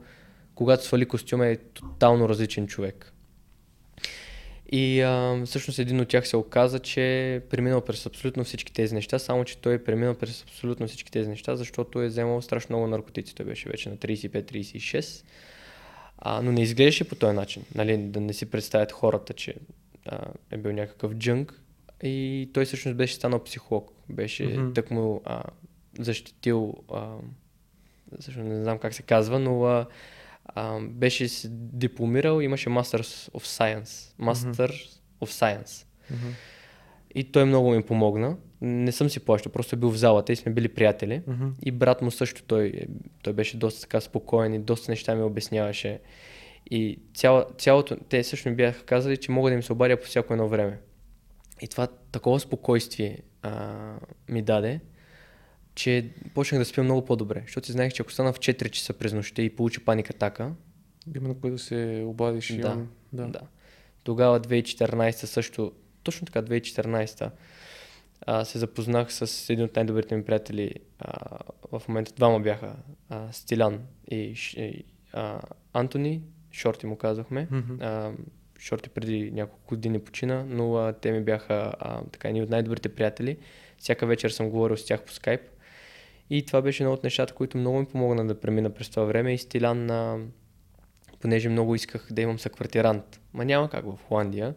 когато 0.55 0.85
свали 0.85 1.05
костюма 1.05 1.47
е 1.47 1.55
тотално 1.55 2.29
различен 2.29 2.67
човек. 2.67 3.13
И 4.71 5.01
а, 5.01 5.41
всъщност 5.45 5.79
един 5.79 5.99
от 5.99 6.07
тях 6.07 6.27
се 6.27 6.37
оказа, 6.37 6.79
че 6.79 7.35
е 7.35 7.39
преминал 7.39 7.81
през 7.81 8.05
абсолютно 8.05 8.43
всички 8.43 8.73
тези 8.73 8.95
неща, 8.95 9.19
само 9.19 9.45
че 9.45 9.57
той 9.57 9.73
е 9.73 9.83
преминал 9.83 10.13
през 10.13 10.43
абсолютно 10.43 10.87
всички 10.87 11.11
тези 11.11 11.29
неща, 11.29 11.55
защото 11.55 12.01
е 12.01 12.07
вземал 12.07 12.41
страшно 12.41 12.75
много 12.75 12.87
наркотици. 12.87 13.35
Той 13.35 13.45
беше 13.45 13.69
вече 13.69 13.89
на 13.89 13.97
35-36. 13.97 15.25
А, 16.17 16.41
но 16.41 16.51
не 16.51 16.61
изглеждаше 16.61 17.09
по 17.09 17.15
този 17.15 17.35
начин. 17.35 17.63
Нали, 17.75 17.97
да 17.97 18.19
не 18.19 18.33
си 18.33 18.45
представят 18.45 18.91
хората, 18.91 19.33
че 19.33 19.55
а, 20.05 20.19
е 20.51 20.57
бил 20.57 20.71
някакъв 20.71 21.13
джънк. 21.13 21.61
И 22.03 22.49
той 22.53 22.65
всъщност 22.65 22.97
беше 22.97 23.15
станал 23.15 23.43
психолог. 23.43 23.91
Беше 24.09 24.43
mm-hmm. 24.43 24.75
тък 24.75 24.91
му 24.91 25.21
а, 25.25 25.43
защитил, 25.99 26.75
а, 26.93 27.15
също 28.19 28.39
не 28.39 28.63
знам 28.63 28.77
как 28.77 28.93
се 28.93 29.01
казва, 29.01 29.39
но 29.39 29.63
а, 29.63 29.85
а, 30.55 30.79
беше 30.79 31.27
се 31.27 31.47
дипломирал, 31.51 32.41
имаше 32.41 32.69
Masters 32.69 33.31
of 33.31 33.43
Science. 33.43 34.15
Master 34.19 34.71
of 35.21 35.25
Science. 35.25 35.85
Мгм. 36.11 36.27
И 37.15 37.31
той 37.31 37.45
много 37.45 37.71
ми 37.71 37.83
помогна. 37.83 38.37
Не 38.61 38.91
съм 38.91 39.09
си 39.09 39.19
плащал, 39.19 39.51
просто 39.51 39.75
е 39.75 39.79
бил 39.79 39.89
в 39.89 39.97
залата 39.97 40.33
и 40.33 40.35
сме 40.35 40.51
били 40.51 40.67
приятели. 40.67 41.21
Мгм. 41.27 41.47
И 41.65 41.71
брат 41.71 42.01
му 42.01 42.11
също, 42.11 42.43
той, 42.43 42.73
той 43.23 43.33
беше 43.33 43.57
доста 43.57 43.81
така 43.81 44.01
спокоен 44.01 44.53
и 44.53 44.59
доста 44.59 44.91
неща 44.91 45.15
ми 45.15 45.23
обясняваше. 45.23 45.99
И 46.71 46.99
цяло, 47.13 47.43
цялото, 47.57 47.97
те 48.09 48.23
също 48.23 48.49
ми 48.49 48.55
бяха 48.55 48.83
казали, 48.83 49.17
че 49.17 49.31
мога 49.31 49.49
да 49.49 49.53
им 49.53 49.63
се 49.63 49.73
обадя 49.73 49.97
по 49.97 50.05
всяко 50.05 50.33
едно 50.33 50.47
време. 50.47 50.79
И 51.61 51.67
това 51.67 51.87
такова 52.11 52.39
спокойствие 52.39 53.17
а, 53.41 53.93
ми 54.29 54.41
даде, 54.41 54.79
че 55.79 56.09
почнах 56.33 56.59
да 56.59 56.65
спя 56.65 56.83
много 56.83 57.05
по-добре. 57.05 57.41
Защото 57.45 57.65
си 57.65 57.71
знаех, 57.71 57.93
че 57.93 58.01
ако 58.01 58.11
стана 58.11 58.33
в 58.33 58.39
4 58.39 58.69
часа 58.69 58.93
през 58.93 59.13
нощта 59.13 59.41
и 59.41 59.55
получи 59.55 59.85
паник 59.85 60.09
атака, 60.09 60.51
Именно 61.15 61.35
кой 61.35 61.51
да 61.51 61.59
се 61.59 62.03
обадиш. 62.07 62.49
и 62.49 62.57
Да, 62.57 62.69
он- 62.69 62.87
да. 63.13 63.27
да. 63.27 63.39
Тогава 64.03 64.39
2014 64.39 65.11
също, 65.25 65.71
точно 66.03 66.25
така 66.25 66.41
2014 66.41 67.31
а, 68.21 68.45
се 68.45 68.57
запознах 68.59 69.13
с 69.13 69.49
един 69.49 69.65
от 69.65 69.75
най-добрите 69.75 70.15
ми 70.17 70.23
приятели. 70.25 70.73
А, 70.99 71.37
в 71.71 71.87
момента 71.87 72.13
двама 72.15 72.39
бяха. 72.39 72.75
А, 73.09 73.31
Стилян 73.31 73.79
и, 74.11 74.33
и 74.57 74.83
а, 75.13 75.41
Антони. 75.73 76.21
Шорти 76.51 76.85
му 76.85 76.95
казахме. 76.95 77.47
Мгм. 77.51 77.73
А, 77.81 78.11
Шорти 78.59 78.89
преди 78.89 79.31
няколко 79.31 79.65
години 79.67 79.99
почина, 79.99 80.45
но 80.47 80.75
а, 80.75 80.93
те 80.93 81.11
ми 81.11 81.21
бяха 81.21 81.73
а, 81.79 82.01
така 82.03 82.27
едни 82.27 82.41
от 82.41 82.49
най-добрите 82.49 82.89
приятели. 82.89 83.37
Всяка 83.77 84.05
вечер 84.05 84.29
съм 84.29 84.49
говорил 84.49 84.77
с 84.77 84.85
тях 84.85 85.03
по 85.03 85.11
скайп. 85.11 85.41
И 86.29 86.45
това 86.45 86.61
беше 86.61 86.83
едно 86.83 86.93
от 86.93 87.03
нещата, 87.03 87.33
които 87.33 87.57
много 87.57 87.79
ми 87.79 87.85
помогна 87.85 88.27
да 88.27 88.39
премина 88.39 88.69
през 88.69 88.89
това 88.89 89.03
време. 89.03 89.33
И 89.33 89.37
Стилян, 89.37 89.89
а, 89.89 90.17
понеже 91.19 91.49
много 91.49 91.75
исках 91.75 92.07
да 92.11 92.21
имам 92.21 92.39
съквартирант. 92.39 93.21
Ма 93.33 93.45
няма 93.45 93.69
как 93.69 93.85
в 93.85 93.97
Холандия. 94.07 94.55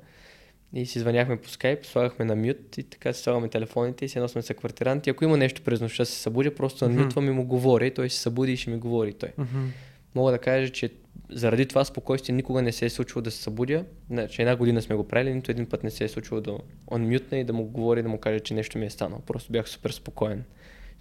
И 0.74 0.86
си 0.86 0.98
звъняхме 0.98 1.36
по 1.36 1.48
скайп, 1.48 1.86
слагахме 1.86 2.24
на 2.24 2.36
мют 2.36 2.78
и 2.78 2.82
така 2.82 3.12
си 3.12 3.22
слагаме 3.22 3.48
телефоните 3.48 4.04
и 4.04 4.08
си 4.08 4.18
едно 4.18 4.28
сме 4.28 4.42
съквартиранти. 4.42 5.10
Ако 5.10 5.24
има 5.24 5.36
нещо 5.36 5.62
през 5.62 5.80
нощта 5.80 6.04
се 6.04 6.12
събудя, 6.12 6.54
просто 6.54 6.88
намютвам 6.88 7.28
и 7.28 7.30
му 7.30 7.44
говоря 7.44 7.86
и 7.86 7.94
той 7.94 8.10
се 8.10 8.18
събуди 8.18 8.52
и 8.52 8.56
ще 8.56 8.70
ми 8.70 8.78
говори 8.78 9.12
той. 9.12 9.32
Мгм. 9.38 9.66
Мога 10.14 10.32
да 10.32 10.38
кажа, 10.38 10.72
че 10.72 10.90
заради 11.30 11.66
това 11.66 11.84
спокойствие 11.84 12.34
никога 12.34 12.62
не 12.62 12.72
се 12.72 12.86
е 12.86 12.90
случило 12.90 13.22
да 13.22 13.30
се 13.30 13.42
събудя. 13.42 13.84
Значи 14.10 14.42
една 14.42 14.56
година 14.56 14.82
сме 14.82 14.96
го 14.96 15.08
правили, 15.08 15.34
нито 15.34 15.50
един 15.50 15.66
път 15.66 15.84
не 15.84 15.90
се 15.90 16.04
е 16.04 16.08
случило 16.08 16.40
да 16.40 16.58
он 16.90 17.08
мютне 17.08 17.40
и 17.40 17.44
да 17.44 17.52
му 17.52 17.64
говори, 17.64 18.02
да 18.02 18.08
му 18.08 18.18
каже, 18.18 18.40
че 18.40 18.54
нещо 18.54 18.78
ми 18.78 18.86
е 18.86 18.90
станало. 18.90 19.20
Просто 19.20 19.52
бях 19.52 19.68
супер 19.68 19.90
спокоен, 19.90 20.44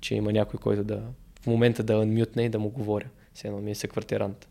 че 0.02 0.16
има 0.16 0.32
някой, 0.32 0.60
който 0.60 0.84
да 0.84 1.02
в 1.42 1.48
момента 1.48 1.84
да 1.84 2.06
мютне 2.06 2.44
и 2.44 2.50
да 2.50 2.60
му 2.60 2.70
говоря. 2.70 3.06
Все 3.34 3.48
едно 3.48 3.62
ми 3.62 3.72
е 3.72 3.76
съквартирант. 3.76 4.48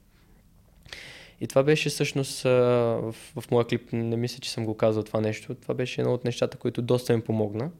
И 1.41 1.47
това 1.47 1.63
беше 1.63 1.89
всъщност 1.89 2.43
в, 2.43 3.15
в 3.41 3.51
моя 3.51 3.67
клип, 3.67 3.93
не 3.93 4.17
мисля, 4.17 4.41
че 4.41 4.51
съм 4.51 4.65
го 4.65 4.77
казал 4.77 5.03
това 5.03 5.21
нещо. 5.21 5.55
Това 5.55 5.75
беше 5.75 6.01
едно 6.01 6.15
от 6.15 6.25
нещата, 6.25 6.59
които 6.59 6.83
доста 6.83 7.17
ми 7.17 7.23
помогна. 7.23 7.71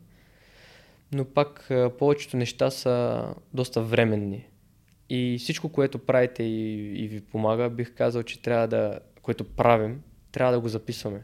Но 1.13 1.25
пак 1.25 1.71
повечето 1.99 2.37
неща 2.37 2.71
са 2.71 3.25
доста 3.55 3.83
временни. 3.83 4.47
И 5.09 5.37
всичко, 5.41 5.69
което 5.69 5.99
правите 5.99 6.43
и, 6.43 6.75
и 7.05 7.09
ви 7.09 7.21
помага, 7.21 7.71
бих 7.71 7.95
казал, 7.95 8.23
че 8.23 8.43
трябва 8.43 8.69
да, 8.69 8.99
което 9.23 9.45
правим, 9.45 10.03
трябва 10.33 10.53
да 10.53 10.61
го 10.61 10.69
записваме. 10.69 11.23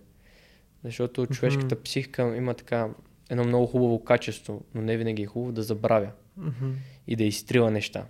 Защото 0.84 1.26
човешката 1.26 1.82
психика 1.82 2.36
има 2.36 2.54
така 2.54 2.88
едно 3.30 3.44
много 3.44 3.66
хубаво 3.66 4.04
качество, 4.04 4.64
но 4.74 4.82
не 4.82 4.96
винаги 4.96 5.22
е 5.22 5.26
хубаво 5.26 5.52
да 5.52 5.62
забравя 5.62 6.10
Мгм. 6.36 6.72
и 7.06 7.16
да 7.16 7.24
изтрива 7.24 7.70
неща. 7.70 8.06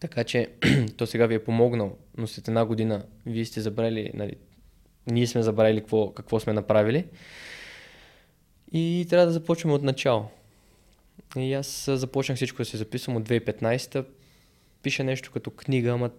Така 0.00 0.24
че 0.24 0.48
то 0.96 1.06
сега 1.06 1.26
ви 1.26 1.34
е 1.34 1.44
помогнал, 1.44 1.96
но 2.16 2.26
след 2.26 2.48
една 2.48 2.64
година 2.64 3.04
вие 3.26 3.44
сте 3.44 3.60
забрали, 3.60 4.10
нали, 4.14 4.32
ние 5.06 5.26
сме 5.26 5.42
забравили 5.42 5.80
какво, 5.80 6.10
какво 6.12 6.40
сме 6.40 6.52
направили 6.52 7.04
и 8.72 9.06
трябва 9.10 9.26
да 9.26 9.32
започваме 9.32 9.74
от 9.74 9.82
начало. 9.82 10.28
И 11.36 11.54
аз 11.54 11.90
започнах 11.92 12.36
всичко 12.36 12.58
да 12.58 12.64
се 12.64 12.76
записвам 12.76 13.16
от 13.16 13.28
2015-та. 13.28 14.04
Пиша 14.82 15.04
нещо 15.04 15.30
като 15.32 15.50
книга, 15.50 15.90
ама 15.90 16.10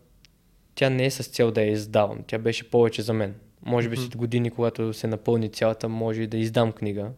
тя 0.75 0.89
не 0.89 1.05
е 1.05 1.11
с 1.11 1.23
цел 1.23 1.51
да 1.51 1.61
я 1.61 1.71
издавам. 1.71 2.23
Тя 2.27 2.37
беше 2.39 2.69
повече 2.69 3.01
за 3.01 3.13
мен. 3.13 3.35
Може 3.65 3.89
би 3.89 3.97
след 3.97 4.17
години, 4.17 4.51
когато 4.51 4.93
се 4.93 5.07
напълни 5.07 5.49
цялата, 5.49 5.89
може 5.89 6.21
и 6.21 6.27
да 6.27 6.37
издам 6.37 6.71
книга, 6.71 7.11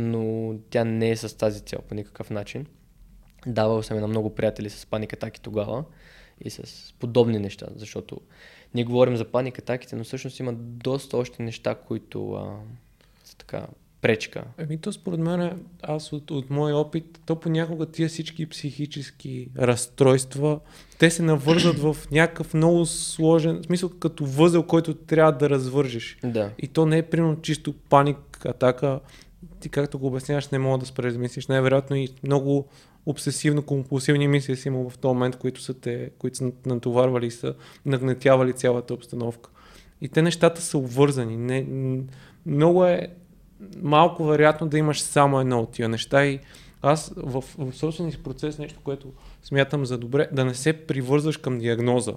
но 0.00 0.54
тя 0.70 0.84
не 0.84 1.10
е 1.10 1.16
с 1.16 1.36
тази 1.36 1.60
цел 1.60 1.78
по 1.88 1.94
никакъв 1.94 2.30
начин. 2.30 2.66
Давал 3.46 3.82
съм 3.82 3.98
и 3.98 4.00
на 4.00 4.06
много 4.06 4.34
приятели 4.34 4.70
с 4.70 4.86
паникатаки 4.86 5.40
тогава 5.40 5.84
и 6.40 6.50
с 6.50 6.94
подобни 6.98 7.38
неща, 7.38 7.66
защото 7.76 8.20
ние 8.74 8.84
говорим 8.84 9.16
за 9.16 9.24
паникатаките, 9.24 9.96
но 9.96 10.04
всъщност 10.04 10.38
има 10.38 10.52
доста 10.56 11.16
още 11.16 11.42
неща, 11.42 11.74
които 11.74 12.32
а, 12.32 12.56
са 13.24 13.36
така 13.36 13.66
пречка. 14.00 14.44
Еми 14.58 14.78
то 14.78 14.92
според 14.92 15.20
мен, 15.20 15.64
аз 15.82 16.12
от, 16.12 16.30
от 16.30 16.50
мой 16.50 16.72
опит, 16.72 17.20
то 17.26 17.40
понякога 17.40 17.86
тия 17.86 18.08
всички 18.08 18.46
психически 18.46 19.48
разстройства, 19.58 20.60
те 20.98 21.10
се 21.10 21.22
навързват 21.22 21.78
в 21.78 21.96
някакъв 22.10 22.54
много 22.54 22.86
сложен, 22.86 23.60
в 23.62 23.66
смисъл 23.66 23.88
като 23.88 24.26
възел, 24.26 24.62
който 24.62 24.94
трябва 24.94 25.32
да 25.32 25.50
развържеш. 25.50 26.18
Да. 26.24 26.50
И 26.58 26.68
то 26.68 26.86
не 26.86 26.98
е 26.98 27.02
примерно 27.02 27.40
чисто 27.40 27.72
паник, 27.72 28.46
атака. 28.46 29.00
Ти 29.60 29.68
както 29.68 29.98
го 29.98 30.06
обясняваш, 30.06 30.48
не 30.48 30.58
мога 30.58 30.78
да 30.78 30.86
спреш 30.86 31.12
да 31.12 31.18
мислиш. 31.18 31.46
Най-вероятно 31.46 31.96
и 31.96 32.08
много 32.22 32.68
обсесивно-компулсивни 33.06 34.26
мисли 34.26 34.56
си 34.56 34.68
имал 34.68 34.90
в 34.90 34.98
този 34.98 35.14
момент, 35.14 35.36
които 35.36 35.60
са 35.60 35.74
те, 35.74 36.10
които 36.18 36.36
са 36.36 36.52
натоварвали 36.66 37.26
и 37.26 37.30
са 37.30 37.54
нагнетявали 37.86 38.52
цялата 38.52 38.94
обстановка. 38.94 39.50
И 40.00 40.08
те 40.08 40.22
нещата 40.22 40.60
са 40.60 40.78
обвързани. 40.78 41.36
Не, 41.36 41.66
много 42.46 42.84
е 42.84 43.08
малко 43.82 44.24
вероятно 44.24 44.68
да 44.68 44.78
имаш 44.78 45.02
само 45.02 45.40
едно 45.40 45.60
от 45.60 45.72
тия 45.72 45.88
неща 45.88 46.26
и 46.26 46.40
аз 46.82 47.12
в, 47.16 47.44
в 47.58 47.72
собствения 47.72 48.12
си 48.12 48.22
процес 48.22 48.58
нещо, 48.58 48.80
което 48.84 49.12
смятам 49.42 49.86
за 49.86 49.98
добре, 49.98 50.28
да 50.32 50.44
не 50.44 50.54
се 50.54 50.72
привързваш 50.72 51.36
към 51.36 51.58
диагноза. 51.58 52.14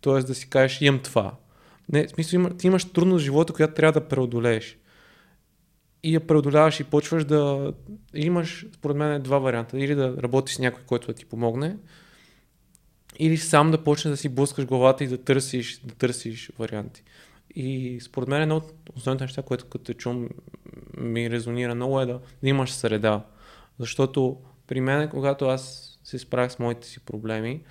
Тоест 0.00 0.26
да 0.26 0.34
си 0.34 0.50
кажеш 0.50 0.80
имам 0.80 1.00
това. 1.00 1.34
Не, 1.92 2.06
в 2.06 2.10
смисъл, 2.10 2.50
ти 2.50 2.66
имаш 2.66 2.84
трудност 2.84 3.22
в 3.22 3.24
живота, 3.24 3.52
която 3.52 3.74
трябва 3.74 4.00
да 4.00 4.08
преодолееш. 4.08 4.78
И 6.04 6.14
я 6.14 6.20
преодоляваш 6.20 6.80
и 6.80 6.84
почваш 6.84 7.24
да 7.24 7.72
имаш, 8.14 8.66
според 8.74 8.96
мен, 8.96 9.22
два 9.22 9.38
варианта. 9.38 9.78
Или 9.78 9.94
да 9.94 10.16
работиш 10.22 10.54
с 10.54 10.58
някой, 10.58 10.82
който 10.86 11.06
да 11.06 11.12
ти 11.12 11.24
помогне, 11.24 11.76
или 13.18 13.36
сам 13.36 13.70
да 13.70 13.84
почнеш 13.84 14.10
да 14.10 14.16
си 14.16 14.28
блъскаш 14.28 14.66
главата 14.66 15.04
и 15.04 15.08
да 15.08 15.18
търсиш, 15.18 15.80
да 15.84 15.94
търсиш 15.94 16.50
варианти. 16.58 17.02
И 17.54 17.98
според 18.02 18.28
мен 18.28 18.42
едно 18.42 18.56
от 18.56 18.72
основните 18.96 19.24
неща, 19.24 19.42
което 19.42 19.64
като 19.64 19.84
те 19.84 19.94
чум 19.94 20.28
ми 20.98 21.30
резонира 21.30 21.74
много 21.74 22.00
е 22.00 22.06
да, 22.06 22.20
да 22.42 22.48
имаш 22.48 22.72
среда. 22.72 23.24
Защото 23.78 24.36
при 24.66 24.80
мен, 24.80 25.08
когато 25.08 25.46
аз 25.46 25.92
се 26.04 26.18
справях 26.18 26.52
с 26.52 26.58
моите 26.58 26.86
си 26.86 27.00
проблеми, 27.00 27.62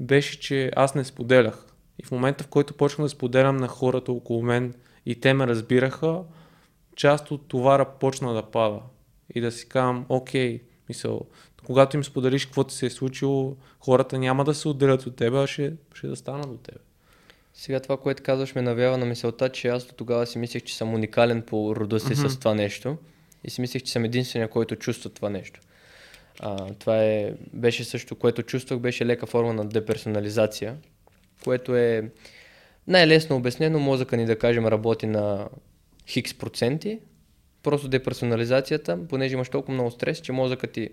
беше, 0.00 0.40
че 0.40 0.70
аз 0.76 0.94
не 0.94 1.04
споделях. 1.04 1.66
И 1.98 2.04
в 2.04 2.10
момента, 2.10 2.44
в 2.44 2.48
който 2.48 2.74
почнах 2.74 3.04
да 3.04 3.08
споделям 3.08 3.56
на 3.56 3.68
хората 3.68 4.12
около 4.12 4.42
мен 4.42 4.74
и 5.06 5.20
те 5.20 5.34
ме 5.34 5.46
разбираха, 5.46 6.22
част 6.96 7.30
от 7.30 7.48
товара 7.48 7.86
почна 8.00 8.34
да 8.34 8.42
пада. 8.42 8.80
И 9.34 9.40
да 9.40 9.52
си 9.52 9.68
казвам, 9.68 10.06
окей, 10.08 10.60
мисъл, 10.88 11.20
когато 11.66 11.96
им 11.96 12.04
споделиш 12.04 12.46
какво 12.46 12.64
ти 12.64 12.74
се 12.74 12.86
е 12.86 12.90
случило, 12.90 13.56
хората 13.80 14.18
няма 14.18 14.44
да 14.44 14.54
се 14.54 14.68
отделят 14.68 15.06
от 15.06 15.16
теб, 15.16 15.34
а 15.34 15.46
ще, 15.46 15.72
ще 15.94 16.06
да 16.06 16.16
станат 16.16 16.46
от 16.46 16.62
теб. 16.62 16.78
Сега 17.54 17.80
това, 17.80 17.96
което 17.96 18.22
казваш, 18.22 18.54
ме 18.54 18.62
навява 18.62 18.98
на 18.98 19.06
мисълта, 19.06 19.48
че 19.48 19.68
аз 19.68 19.84
до 19.84 19.92
тогава 19.92 20.26
си 20.26 20.38
мислех, 20.38 20.62
че 20.62 20.76
съм 20.76 20.94
уникален 20.94 21.42
по 21.42 21.76
рода 21.76 22.00
си 22.00 22.06
mm-hmm. 22.06 22.28
с 22.28 22.38
това 22.38 22.54
нещо 22.54 22.96
и 23.44 23.50
си 23.50 23.60
мислех, 23.60 23.82
че 23.82 23.92
съм 23.92 24.04
единствения, 24.04 24.48
който 24.48 24.76
чувства 24.76 25.10
това 25.10 25.30
нещо. 25.30 25.60
А, 26.40 26.74
това 26.74 27.02
е, 27.04 27.32
беше 27.52 27.84
също, 27.84 28.16
което 28.16 28.42
чувствах, 28.42 28.78
беше 28.78 29.06
лека 29.06 29.26
форма 29.26 29.52
на 29.52 29.64
деперсонализация, 29.64 30.76
което 31.44 31.76
е 31.76 32.10
най-лесно 32.88 33.36
обяснено. 33.36 33.78
Мозъка 33.78 34.16
ни, 34.16 34.26
да 34.26 34.38
кажем, 34.38 34.66
работи 34.66 35.06
на 35.06 35.48
хикс 36.06 36.34
проценти. 36.34 37.00
Просто 37.62 37.88
деперсонализацията, 37.88 38.98
понеже 39.08 39.34
имаш 39.34 39.48
толкова 39.48 39.74
много 39.74 39.90
стрес, 39.90 40.18
че 40.18 40.32
мозъкът 40.32 40.72
ти, 40.72 40.90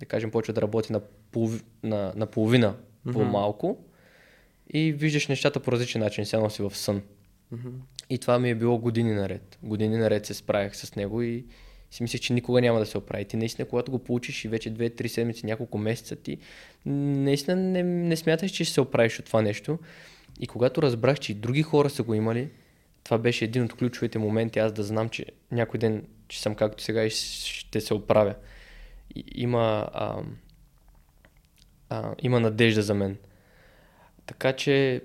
да 0.00 0.06
кажем, 0.06 0.30
почва 0.30 0.54
да 0.54 0.62
работи 0.62 0.92
на, 0.92 1.00
полов... 1.30 1.64
на, 1.82 2.12
на 2.16 2.26
половина 2.26 2.74
mm-hmm. 3.06 3.12
по-малко 3.12 3.78
и 4.72 4.92
виждаш 4.92 5.28
нещата 5.28 5.60
по 5.60 5.72
различен 5.72 6.00
начин, 6.00 6.26
се 6.26 6.36
носи 6.36 6.62
в 6.62 6.76
сън. 6.76 7.02
Mm-hmm. 7.54 7.72
И 8.10 8.18
това 8.18 8.38
ми 8.38 8.50
е 8.50 8.54
било 8.54 8.78
години 8.78 9.12
наред. 9.12 9.58
Години 9.62 9.96
наред 9.96 10.26
се 10.26 10.34
справях 10.34 10.76
с 10.76 10.96
него 10.96 11.22
и 11.22 11.44
си 11.90 12.02
мислех, 12.02 12.20
че 12.20 12.32
никога 12.32 12.60
няма 12.60 12.78
да 12.78 12.86
се 12.86 12.98
оправи. 12.98 13.24
Ти 13.24 13.36
наистина, 13.36 13.68
когато 13.68 13.90
го 13.90 13.98
получиш 13.98 14.44
и 14.44 14.48
вече 14.48 14.74
2-3 14.74 15.06
седмици, 15.06 15.46
няколко 15.46 15.78
месеца, 15.78 16.16
ти 16.16 16.38
наистина 16.86 17.56
не, 17.56 17.82
не 17.82 18.16
смяташ, 18.16 18.50
че 18.50 18.64
ще 18.64 18.74
се 18.74 18.80
оправиш 18.80 19.18
от 19.18 19.24
това 19.24 19.42
нещо. 19.42 19.78
И 20.40 20.46
когато 20.46 20.82
разбрах, 20.82 21.20
че 21.20 21.32
и 21.32 21.34
други 21.34 21.62
хора 21.62 21.90
са 21.90 22.02
го 22.02 22.14
имали, 22.14 22.48
това 23.10 23.18
беше 23.18 23.44
един 23.44 23.62
от 23.62 23.74
ключовите 23.74 24.18
моменти, 24.18 24.58
аз 24.58 24.72
да 24.72 24.82
знам, 24.82 25.08
че 25.08 25.26
някой 25.52 25.80
ден, 25.80 26.06
че 26.28 26.42
съм 26.42 26.54
както 26.54 26.82
сега 26.82 27.04
и 27.04 27.10
ще 27.10 27.80
се 27.80 27.94
оправя. 27.94 28.34
И, 29.14 29.24
има, 29.34 29.88
а, 29.92 30.22
а, 31.88 32.14
има 32.22 32.40
надежда 32.40 32.82
за 32.82 32.94
мен. 32.94 33.16
Така 34.26 34.52
че, 34.52 35.02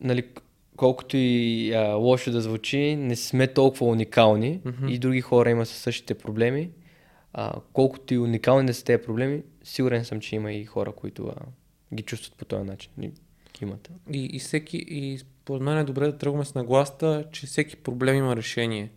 нали, 0.00 0.28
колкото 0.76 1.16
и 1.16 1.72
а, 1.72 1.94
лошо 1.94 2.30
да 2.30 2.40
звучи, 2.40 2.96
не 2.96 3.16
сме 3.16 3.46
толкова 3.46 3.86
уникални 3.86 4.60
mm-hmm. 4.60 4.90
и 4.90 4.98
други 4.98 5.20
хора 5.20 5.50
имат 5.50 5.68
със 5.68 5.78
същите 5.78 6.14
проблеми. 6.14 6.70
А, 7.32 7.52
колкото 7.72 8.14
и 8.14 8.18
уникални 8.18 8.66
да 8.66 8.74
са 8.74 8.84
тези 8.84 9.02
проблеми, 9.02 9.42
сигурен 9.64 10.04
съм, 10.04 10.20
че 10.20 10.36
има 10.36 10.52
и 10.52 10.64
хора, 10.64 10.92
които 10.92 11.26
а, 11.26 11.34
ги 11.94 12.02
чувстват 12.02 12.38
по 12.38 12.44
този 12.44 12.64
начин. 12.64 12.92
И, 13.02 13.10
имат. 13.62 13.90
И, 14.12 14.24
и, 14.32 14.38
всеки, 14.38 14.76
и 14.88 15.18
според 15.42 15.62
мен 15.62 15.78
е 15.78 15.84
добре 15.84 16.06
да 16.06 16.18
тръгваме 16.18 16.44
с 16.44 16.54
нагласта, 16.54 17.24
че 17.32 17.46
всеки 17.46 17.76
проблем 17.76 18.16
има 18.16 18.36
решение. 18.36 18.90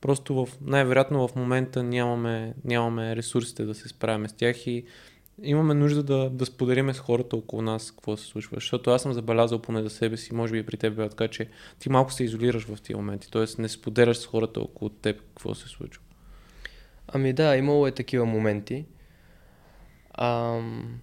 Просто 0.00 0.34
в, 0.34 0.48
най-вероятно 0.60 1.28
в 1.28 1.36
момента 1.36 1.82
нямаме, 1.82 2.54
нямаме 2.64 3.16
ресурсите 3.16 3.64
да 3.64 3.74
се 3.74 3.88
справяме 3.88 4.28
с 4.28 4.32
тях 4.32 4.66
и 4.66 4.84
имаме 5.42 5.74
нужда 5.74 6.02
да, 6.02 6.30
да 6.30 6.46
споделиме 6.46 6.94
с 6.94 6.98
хората 6.98 7.36
около 7.36 7.62
нас 7.62 7.90
какво 7.90 8.16
се 8.16 8.26
случва. 8.26 8.56
Защото 8.56 8.90
аз 8.90 9.02
съм 9.02 9.12
забелязал 9.12 9.58
поне 9.58 9.82
за 9.82 9.90
себе 9.90 10.16
си, 10.16 10.34
може 10.34 10.52
би 10.52 10.58
и 10.58 10.66
при 10.66 10.76
теб 10.76 10.94
бе 10.94 11.08
така, 11.08 11.28
че 11.28 11.48
ти 11.78 11.88
малко 11.88 12.12
се 12.12 12.24
изолираш 12.24 12.64
в 12.64 12.82
тези 12.82 12.94
моменти, 12.94 13.30
т.е. 13.30 13.62
не 13.62 13.68
споделяш 13.68 14.16
с 14.16 14.26
хората 14.26 14.60
около 14.60 14.88
теб 14.88 15.20
какво 15.20 15.54
се 15.54 15.68
случва. 15.68 16.02
Ами 17.08 17.32
да, 17.32 17.56
имало 17.56 17.86
е 17.86 17.92
такива 17.92 18.24
моменти. 18.24 18.84
Ам... 20.18 21.00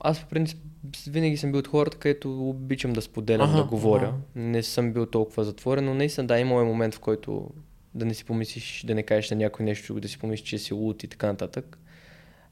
Аз 0.00 0.20
по 0.20 0.28
принцип 0.28 0.58
винаги 1.06 1.36
съм 1.36 1.52
бил 1.52 1.58
от 1.58 1.68
хората, 1.68 1.98
където 1.98 2.48
обичам 2.48 2.92
да 2.92 3.02
споделям, 3.02 3.50
ага, 3.50 3.58
да 3.58 3.64
говоря. 3.64 4.06
Ага. 4.06 4.16
Не 4.34 4.62
съм 4.62 4.92
бил 4.92 5.06
толкова 5.06 5.44
затворен, 5.44 5.84
но 5.84 5.94
наистина 5.94 6.26
да, 6.26 6.38
имало 6.38 6.60
е 6.60 6.64
момент, 6.64 6.94
в 6.94 7.00
който 7.00 7.50
да 7.94 8.04
не 8.04 8.14
си 8.14 8.24
помислиш, 8.24 8.84
да 8.86 8.94
не 8.94 9.02
кажеш 9.02 9.30
на 9.30 9.36
някой 9.36 9.64
нещо, 9.64 10.00
да 10.00 10.08
си 10.08 10.18
помислиш, 10.18 10.48
че 10.48 10.58
си 10.58 10.74
лут 10.74 11.02
и 11.02 11.08
така 11.08 11.26
нататък. 11.26 11.78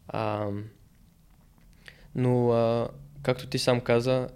Ам... 0.08 0.64
Но, 2.14 2.50
а, 2.50 2.88
както 3.22 3.46
ти 3.46 3.58
сам 3.58 3.80
каза, 3.80 4.28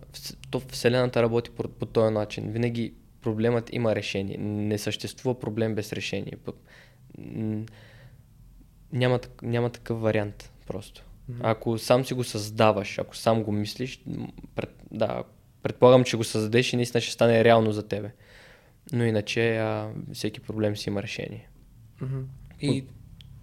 то 0.51 0.61
Вселената 0.61 1.23
работи 1.23 1.51
по, 1.51 1.63
по 1.63 1.87
този 1.87 2.15
начин. 2.15 2.51
Винаги 2.51 2.95
проблемът 3.23 3.73
има 3.73 3.95
решение. 3.95 4.37
Не 4.39 4.79
съществува 4.79 5.41
проблем 5.41 5.75
без 5.75 5.93
решение. 5.93 6.33
Няма, 8.93 9.21
няма 9.43 9.71
такъв 9.71 10.01
вариант 10.01 10.53
просто. 10.67 11.05
Ако 11.41 11.79
сам 11.79 12.05
си 12.05 12.15
го 12.15 12.25
създаваш, 12.25 12.99
ако 12.99 13.17
сам 13.17 13.43
го 13.43 13.53
мислиш, 13.53 14.05
пред, 14.55 14.71
да, 14.91 15.25
предполагам, 15.63 16.05
че 16.05 16.17
го 16.17 16.25
създадеш 16.25 16.73
и 16.73 16.77
наистина 16.77 17.01
ще 17.01 17.13
стане 17.13 17.45
реално 17.45 17.73
за 17.73 17.89
тебе. 17.89 18.13
Но 18.93 19.05
иначе 19.05 19.57
а, 19.57 19.91
всеки 20.13 20.41
проблем 20.41 20.77
си 20.77 20.89
има 20.89 21.03
решение. 21.03 21.49
И 22.61 22.85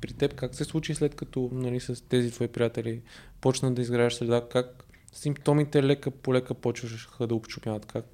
при 0.02 0.14
теб 0.14 0.34
как 0.34 0.56
се 0.56 0.64
случи 0.64 0.96
след 0.96 1.16
като 1.16 1.50
нали, 1.54 1.80
с 1.80 2.08
тези 2.08 2.32
твои 2.32 2.48
приятели 2.48 3.02
почна 3.42 3.74
да 3.74 3.82
изграждаш 3.82 4.16
среда, 4.16 4.48
как 4.52 4.86
симптомите 5.14 5.84
лека 5.84 6.12
по 6.12 6.34
лека 6.34 6.54
почваха 6.54 7.28
да 7.28 7.36
общупяват, 7.36 7.86
как 7.86 8.06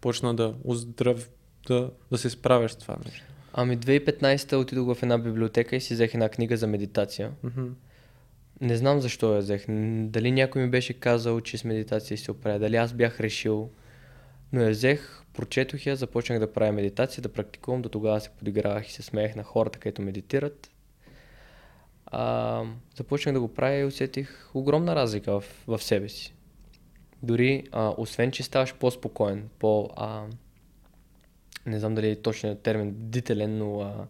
почна 0.00 0.34
да 0.34 0.54
оздрав, 0.64 1.30
да, 1.66 1.90
да 2.10 2.18
се 2.18 2.30
справяш 2.30 2.72
с 2.72 2.76
това 2.76 2.96
нещо? 3.04 3.24
Ами 3.52 3.78
2015 3.78 4.56
отидох 4.56 4.96
в 4.96 5.02
една 5.02 5.18
библиотека 5.18 5.76
и 5.76 5.80
си 5.80 5.94
взех 5.94 6.14
една 6.14 6.28
книга 6.28 6.56
за 6.56 6.66
медитация. 6.66 7.32
Mm-hmm. 7.44 7.70
Не 8.62 8.76
знам 8.76 9.00
защо 9.00 9.34
я 9.34 9.38
взех. 9.38 9.64
Дали 10.08 10.30
някой 10.30 10.62
ми 10.62 10.70
беше 10.70 10.92
казал, 10.92 11.40
че 11.40 11.58
с 11.58 11.64
медитация 11.64 12.18
се 12.18 12.30
оправя, 12.30 12.58
дали 12.58 12.76
аз 12.76 12.92
бях 12.92 13.20
решил. 13.20 13.70
Но 14.52 14.62
я 14.62 14.70
взех, 14.70 15.22
прочетох 15.32 15.86
я, 15.86 15.96
започнах 15.96 16.38
да 16.38 16.52
правя 16.52 16.72
медитация, 16.72 17.22
да 17.22 17.32
практикувам. 17.32 17.82
До 17.82 17.88
тогава 17.88 18.20
се 18.20 18.30
подигравах 18.30 18.88
и 18.88 18.92
се 18.92 19.02
смеех 19.02 19.36
на 19.36 19.42
хората, 19.42 19.78
където 19.78 20.02
медитират 20.02 20.72
а, 22.12 22.64
започнах 22.96 23.32
да 23.32 23.40
го 23.40 23.48
правя 23.48 23.76
и 23.76 23.84
усетих 23.84 24.50
огромна 24.54 24.96
разлика 24.96 25.40
в, 25.40 25.44
в 25.66 25.82
себе 25.82 26.08
си. 26.08 26.34
Дори, 27.22 27.64
а, 27.72 27.94
освен, 27.96 28.30
че 28.30 28.42
ставаш 28.42 28.74
по-спокоен, 28.74 29.48
по... 29.58 29.90
А, 29.96 30.24
не 31.66 31.78
знам 31.78 31.94
дали 31.94 32.10
е 32.10 32.22
точният 32.22 32.62
термин, 32.62 32.90
бдителен, 32.90 33.58
но 33.58 33.80
а, 33.80 34.06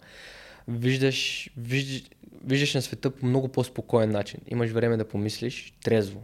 виждаш, 0.69 1.51
виждаш, 1.57 2.03
виждаш 2.45 2.75
на 2.75 2.83
света 2.83 3.11
по 3.11 3.27
много 3.27 3.49
по-спокоен 3.49 4.11
начин. 4.11 4.41
Имаш 4.47 4.71
време 4.71 4.97
да 4.97 5.09
помислиш 5.09 5.73
трезво. 5.85 6.23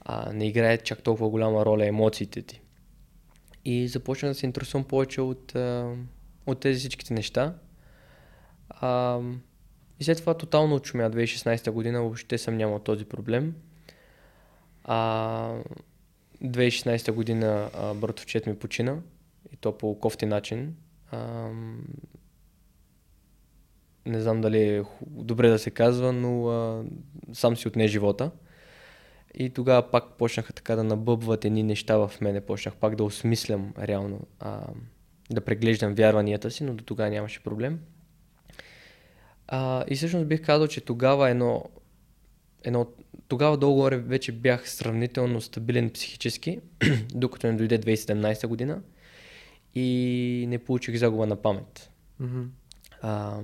А, 0.00 0.32
не 0.32 0.48
играе 0.48 0.78
чак 0.78 1.02
толкова 1.02 1.30
голяма 1.30 1.64
роля 1.64 1.86
емоциите 1.86 2.42
ти. 2.42 2.60
И 3.64 3.88
започнах 3.88 4.30
да 4.30 4.34
се 4.34 4.46
интересувам 4.46 4.84
повече 4.84 5.20
от, 5.20 5.54
от 6.46 6.60
тези 6.60 6.78
всичките 6.78 7.14
неща. 7.14 7.54
А, 8.68 9.20
и 10.00 10.04
след 10.04 10.18
това 10.18 10.34
тотално 10.34 10.74
отшумя 10.74 11.10
2016 11.10 11.70
година, 11.70 12.02
въобще 12.02 12.38
съм 12.38 12.56
нямал 12.56 12.78
този 12.78 13.04
проблем. 13.04 13.54
А, 14.84 15.54
2016 16.42 17.12
година 17.12 17.70
братовчет 17.96 18.46
ми 18.46 18.58
почина 18.58 18.98
и 19.52 19.56
то 19.56 19.78
по 19.78 20.00
кофти 20.00 20.26
начин. 20.26 20.76
А, 21.10 21.50
не 24.08 24.20
знам 24.20 24.40
дали 24.40 24.62
е 24.62 24.82
добре 25.06 25.48
да 25.48 25.58
се 25.58 25.70
казва, 25.70 26.12
но 26.12 26.48
а, 26.48 26.84
сам 27.32 27.56
си 27.56 27.68
отне 27.68 27.88
живота. 27.88 28.30
И 29.34 29.50
тогава 29.50 29.90
пак 29.90 30.16
почнаха 30.18 30.52
така 30.52 30.76
да 30.76 30.84
набъбват 30.84 31.44
едни 31.44 31.62
неща 31.62 31.96
в 31.96 32.12
мене, 32.20 32.40
почнах 32.40 32.76
пак 32.76 32.96
да 32.96 33.04
осмислям 33.04 33.74
реално, 33.78 34.20
а, 34.40 34.60
да 35.30 35.40
преглеждам 35.40 35.94
вярванията 35.94 36.50
си, 36.50 36.64
но 36.64 36.74
до 36.74 36.84
тогава 36.84 37.10
нямаше 37.10 37.42
проблем. 37.42 37.80
А, 39.48 39.84
и 39.88 39.96
всъщност 39.96 40.26
бих 40.26 40.46
казал, 40.46 40.66
че 40.66 40.80
тогава 40.80 41.30
едно, 41.30 41.64
едно 42.64 42.86
тогава 43.28 43.56
долу 43.56 43.88
вече 43.92 44.32
бях 44.32 44.70
сравнително 44.70 45.40
стабилен 45.40 45.90
психически, 45.90 46.60
докато 47.14 47.46
не 47.46 47.52
дойде 47.52 47.80
2017 47.80 48.46
година 48.46 48.82
и 49.74 50.44
не 50.48 50.58
получих 50.58 50.96
загуба 50.96 51.26
на 51.26 51.36
памет. 51.36 51.90
Mm-hmm. 52.22 52.46
А, 53.02 53.38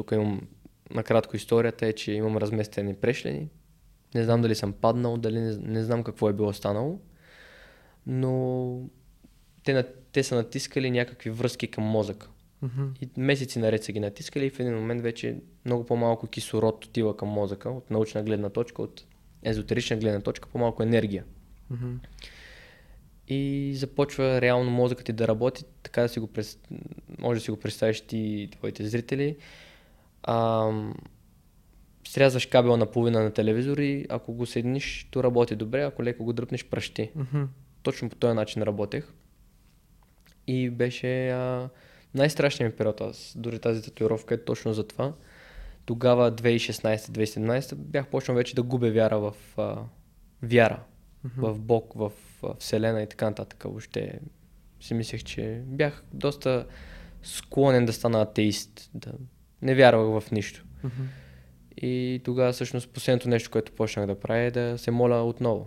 тук 0.00 0.12
имам 0.12 0.40
накратко 0.90 1.36
историята 1.36 1.86
е, 1.86 1.92
че 1.92 2.12
имам 2.12 2.36
разместени 2.36 2.94
прешлени. 2.94 3.48
Не 4.14 4.24
знам 4.24 4.42
дали 4.42 4.54
съм 4.54 4.72
паднал, 4.72 5.16
дали 5.16 5.40
не, 5.40 5.56
не 5.56 5.84
знам 5.84 6.04
какво 6.04 6.28
е 6.28 6.32
било 6.32 6.52
станало, 6.52 7.00
но 8.06 8.82
те, 9.64 9.84
те 10.12 10.22
са 10.22 10.34
натискали 10.34 10.90
някакви 10.90 11.30
връзки 11.30 11.68
към 11.68 11.84
мозъка. 11.84 12.28
Mm-hmm. 12.64 13.02
И 13.02 13.20
месеци 13.20 13.58
наред 13.58 13.84
са 13.84 13.92
ги 13.92 14.00
натискали 14.00 14.46
и 14.46 14.50
в 14.50 14.60
един 14.60 14.74
момент 14.74 15.02
вече 15.02 15.36
много 15.64 15.86
по-малко 15.86 16.26
кислород 16.26 16.84
отива 16.84 17.16
към 17.16 17.28
мозъка, 17.28 17.70
от 17.70 17.90
научна 17.90 18.22
гледна 18.22 18.48
точка, 18.48 18.82
от 18.82 19.04
езотерична 19.42 19.96
гледна 19.96 20.20
точка, 20.20 20.48
по-малко 20.48 20.82
енергия. 20.82 21.24
Mm-hmm. 21.72 21.94
И 23.28 23.72
започва 23.76 24.40
реално 24.40 24.70
мозъкът 24.70 25.06
ти 25.06 25.12
да 25.12 25.28
работи, 25.28 25.64
така 25.82 26.02
да 26.02 26.08
си 26.08 26.20
го, 26.20 26.26
през... 26.26 26.58
може 27.18 27.40
да 27.40 27.44
си 27.44 27.50
го 27.50 27.56
представиш 27.56 28.00
ти 28.00 28.18
и 28.18 28.48
твоите 28.50 28.86
зрители. 28.86 29.36
А, 30.22 30.70
срязваш 32.08 32.46
кабела 32.46 32.76
на 32.76 32.86
половина 32.86 33.22
на 33.22 33.30
телевизор 33.30 33.78
и 33.78 34.06
ако 34.08 34.32
го 34.32 34.46
седниш, 34.46 35.08
то 35.10 35.24
работи 35.24 35.56
добре, 35.56 35.82
ако 35.82 36.04
леко 36.04 36.24
го 36.24 36.32
дръпнеш, 36.32 36.64
пръщи. 36.64 37.10
Mm-hmm. 37.16 37.46
Точно 37.82 38.10
по 38.10 38.16
този 38.16 38.34
начин 38.34 38.62
работех. 38.62 39.12
И 40.46 40.70
беше 40.70 41.28
а, 41.28 41.68
най-страшният 42.14 42.72
ми 42.72 42.76
период. 42.76 43.00
Аз 43.00 43.34
дори 43.36 43.58
тази 43.58 43.82
татуировка 43.82 44.34
е 44.34 44.44
точно 44.44 44.72
за 44.72 44.86
това. 44.86 45.12
Тогава, 45.84 46.32
2016-2017, 46.32 47.74
бях 47.74 48.06
почнал 48.06 48.36
вече 48.36 48.54
да 48.54 48.62
губя 48.62 48.90
вяра 48.90 49.18
в 49.18 49.34
а, 49.56 49.76
вяра, 50.42 50.82
mm-hmm. 51.26 51.40
в 51.40 51.60
Бог, 51.60 51.92
в 51.94 52.12
а, 52.42 52.54
Вселена 52.54 53.02
и 53.02 53.06
така 53.06 53.24
нататък. 53.24 53.62
Въобще 53.62 54.20
си 54.80 54.94
мислех, 54.94 55.24
че 55.24 55.62
бях 55.66 56.04
доста 56.12 56.66
склонен 57.22 57.86
да 57.86 57.92
стана 57.92 58.22
атеист, 58.22 58.90
да 58.94 59.12
не 59.62 59.74
вярвах 59.74 60.22
в 60.22 60.30
нищо. 60.30 60.64
Mm-hmm. 60.84 61.06
И 61.82 62.20
тогава 62.24 62.52
всъщност 62.52 62.90
последното 62.90 63.28
нещо, 63.28 63.50
което 63.50 63.72
почнах 63.72 64.06
да 64.06 64.20
правя 64.20 64.40
е 64.40 64.50
да 64.50 64.78
се 64.78 64.90
моля 64.90 65.22
отново. 65.22 65.66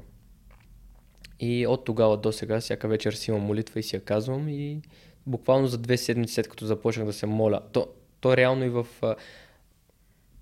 И 1.40 1.68
от 1.68 1.86
тогава 1.86 2.18
до 2.18 2.32
сега, 2.32 2.60
всяка 2.60 2.88
вечер 2.88 3.14
си 3.14 3.32
имам 3.32 3.42
молитва 3.42 3.80
и 3.80 3.84
си 3.84 3.96
я 3.96 4.02
казвам 4.04 4.50
и 4.50 4.82
буквално 5.26 5.68
за 5.68 5.78
две 5.78 5.98
седмици 5.98 6.34
след 6.34 6.48
като 6.48 6.66
започнах 6.66 7.06
да 7.06 7.14
се 7.14 7.26
моля. 7.26 7.62
То, 7.72 7.88
то 8.20 8.38
реално 8.38 8.66
и 8.66 8.70
в... 8.70 8.88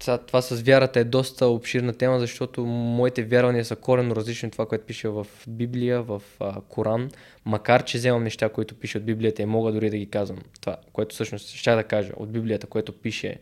Това 0.05 0.41
с 0.41 0.61
вярата 0.61 0.99
е 0.99 1.03
доста 1.03 1.47
обширна 1.47 1.93
тема, 1.93 2.19
защото 2.19 2.65
моите 2.65 3.23
вярвания 3.23 3.65
са 3.65 3.75
коренно 3.75 4.15
различни 4.15 4.47
от 4.47 4.51
това, 4.51 4.65
което 4.65 4.85
пише 4.85 5.07
в 5.07 5.27
Библия, 5.47 6.03
в 6.03 6.21
а, 6.39 6.61
Коран, 6.61 7.11
макар 7.45 7.83
че 7.83 7.97
вземам 7.97 8.23
неща, 8.23 8.49
които 8.49 8.75
пише 8.75 8.97
от 8.97 9.05
Библията 9.05 9.41
и 9.41 9.45
мога 9.45 9.71
дори 9.71 9.89
да 9.89 9.97
ги 9.97 10.09
казвам. 10.09 10.39
Това, 10.61 10.77
което 10.93 11.13
всъщност 11.13 11.49
ще 11.49 11.75
да 11.75 11.83
кажа 11.83 12.13
от 12.15 12.31
Библията, 12.31 12.67
което 12.67 12.93
пише 12.93 13.39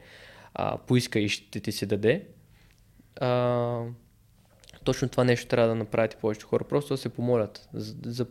а, 0.53 0.77
поиска 0.77 1.19
и 1.19 1.29
ще 1.29 1.59
ти 1.59 1.71
се 1.71 1.85
даде. 1.85 2.27
А, 3.15 3.81
точно 4.83 5.09
това 5.09 5.23
нещо 5.23 5.47
трябва 5.47 5.69
да 5.69 5.75
направите 5.75 6.17
повечето 6.21 6.47
хора. 6.47 6.63
Просто 6.63 6.93
да 6.93 6.97
се 6.97 7.09
помолят, 7.09 7.69
за, 7.73 7.95
за, 8.05 8.25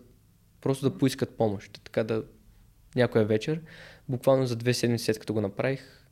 просто 0.61 0.91
да 0.91 0.99
поискат 0.99 1.37
помощ. 1.37 1.81
Така 1.85 2.05
да 2.05 2.23
някоя 2.97 3.25
вечер, 3.25 3.61
буквално 4.09 4.47
за 4.47 4.57
две 4.57 4.75
седмици 4.75 5.05
след 5.05 5.19
като 5.19 5.35
го 5.35 5.41
направих, 5.41 6.08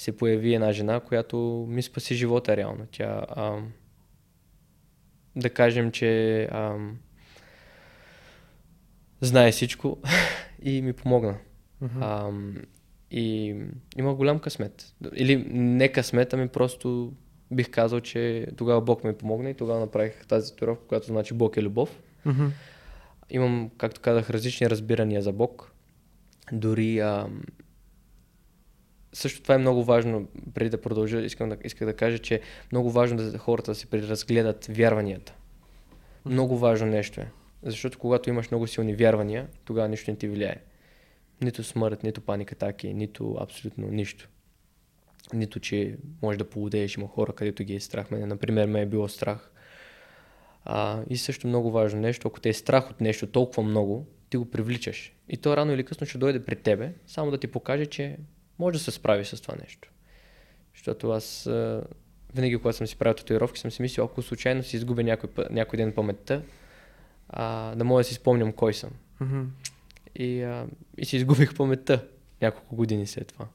се 0.00 0.16
появи 0.16 0.54
една 0.54 0.72
жена, 0.72 1.00
която 1.00 1.66
ми 1.68 1.82
спаси 1.82 2.14
живота 2.14 2.56
реално. 2.56 2.86
Тя, 2.90 3.26
а, 3.28 3.58
да 5.36 5.50
кажем, 5.50 5.90
че 5.90 6.42
а, 6.44 6.76
знае 9.20 9.52
всичко 9.52 9.98
и 10.62 10.82
ми 10.82 10.92
помогна. 10.92 11.38
Uh-huh. 11.82 12.00
А, 12.00 12.30
и 13.10 13.56
има 13.98 14.14
голям 14.14 14.38
късмет. 14.38 14.94
Или 15.14 15.44
не 15.50 15.88
късмет, 15.88 16.34
ами 16.34 16.48
просто 16.48 17.12
бих 17.50 17.70
казал, 17.70 18.00
че 18.00 18.46
тогава 18.56 18.80
Бог 18.80 19.04
ми 19.04 19.14
помогна 19.14 19.50
и 19.50 19.54
тогава 19.54 19.80
направих 19.80 20.26
тази 20.26 20.52
татуировка, 20.52 20.86
която 20.86 21.06
значи 21.06 21.34
Бог 21.34 21.56
е 21.56 21.62
любов. 21.62 22.00
Uh-huh. 22.26 22.50
Имам, 23.30 23.70
както 23.78 24.00
казах, 24.00 24.30
различни 24.30 24.70
разбирания 24.70 25.22
за 25.22 25.32
Бог. 25.32 25.72
Дори 26.52 26.98
а, 26.98 27.26
също 29.12 29.42
това 29.42 29.54
е 29.54 29.58
много 29.58 29.84
важно, 29.84 30.28
преди 30.54 30.70
да 30.70 30.80
продължа, 30.80 31.20
искам 31.20 31.48
да, 31.48 31.56
исках 31.64 31.86
да 31.86 31.96
кажа, 31.96 32.18
че 32.18 32.34
е 32.34 32.40
много 32.72 32.90
важно 32.90 33.16
да 33.16 33.38
хората 33.38 33.70
да 33.70 33.74
се 33.74 33.86
преразгледат 33.86 34.66
вярванията. 34.66 35.34
Много 36.24 36.58
важно 36.58 36.86
нещо 36.86 37.20
е. 37.20 37.30
Защото 37.62 37.98
когато 37.98 38.30
имаш 38.30 38.50
много 38.50 38.66
силни 38.66 38.94
вярвания, 38.94 39.48
тогава 39.64 39.88
нищо 39.88 40.10
не 40.10 40.16
ти 40.16 40.28
влияе. 40.28 40.56
Нито 41.40 41.64
смърт, 41.64 42.02
нито 42.02 42.20
паника 42.20 42.54
атаки, 42.54 42.94
нито 42.94 43.36
абсолютно 43.40 43.86
нищо. 43.86 44.28
Нито, 45.32 45.60
че 45.60 45.96
можеш 46.22 46.38
да 46.38 46.50
полудееш, 46.50 46.96
има 46.96 47.08
хора, 47.08 47.32
където 47.32 47.64
ги 47.64 47.74
е 47.74 47.80
страх. 47.80 48.10
Мене, 48.10 48.26
например, 48.26 48.66
ме 48.66 48.80
е 48.80 48.86
било 48.86 49.08
страх. 49.08 49.50
А, 50.64 51.02
и 51.10 51.16
също 51.16 51.46
много 51.46 51.70
важно 51.70 52.00
нещо, 52.00 52.28
ако 52.28 52.40
те 52.40 52.48
е 52.48 52.52
страх 52.52 52.90
от 52.90 53.00
нещо 53.00 53.26
толкова 53.26 53.62
много, 53.62 54.06
ти 54.30 54.36
го 54.36 54.50
привличаш. 54.50 55.12
И 55.28 55.36
то 55.36 55.56
рано 55.56 55.72
или 55.72 55.84
късно 55.84 56.06
ще 56.06 56.18
дойде 56.18 56.44
при 56.44 56.56
тебе, 56.56 56.92
само 57.06 57.30
да 57.30 57.38
ти 57.38 57.46
покаже, 57.46 57.86
че 57.86 58.16
може 58.60 58.78
да 58.78 58.84
се 58.84 58.90
справи 58.90 59.24
с 59.24 59.42
това 59.42 59.54
нещо. 59.62 59.90
Защото 60.74 61.10
аз 61.10 61.50
винаги, 62.34 62.56
когато 62.56 62.76
съм 62.76 62.86
си 62.86 62.96
правил 62.96 63.14
татуировки, 63.14 63.60
съм 63.60 63.70
си 63.70 63.82
мислил, 63.82 64.04
ако 64.04 64.22
случайно 64.22 64.62
си 64.62 64.76
изгубя 64.76 65.02
някой, 65.02 65.30
някой 65.50 65.76
ден 65.76 65.92
паметта, 65.92 66.42
а, 67.28 67.74
да 67.74 67.84
мога 67.84 68.00
да 68.00 68.04
си 68.04 68.14
спомням 68.14 68.52
кой 68.52 68.74
съм. 68.74 68.90
Mm-hmm. 69.20 69.44
И, 70.16 70.42
а, 70.42 70.66
и 70.98 71.04
си 71.04 71.16
изгубих 71.16 71.56
паметта 71.56 72.06
няколко 72.42 72.76
години 72.76 73.06
след 73.06 73.26
това. 73.26 73.46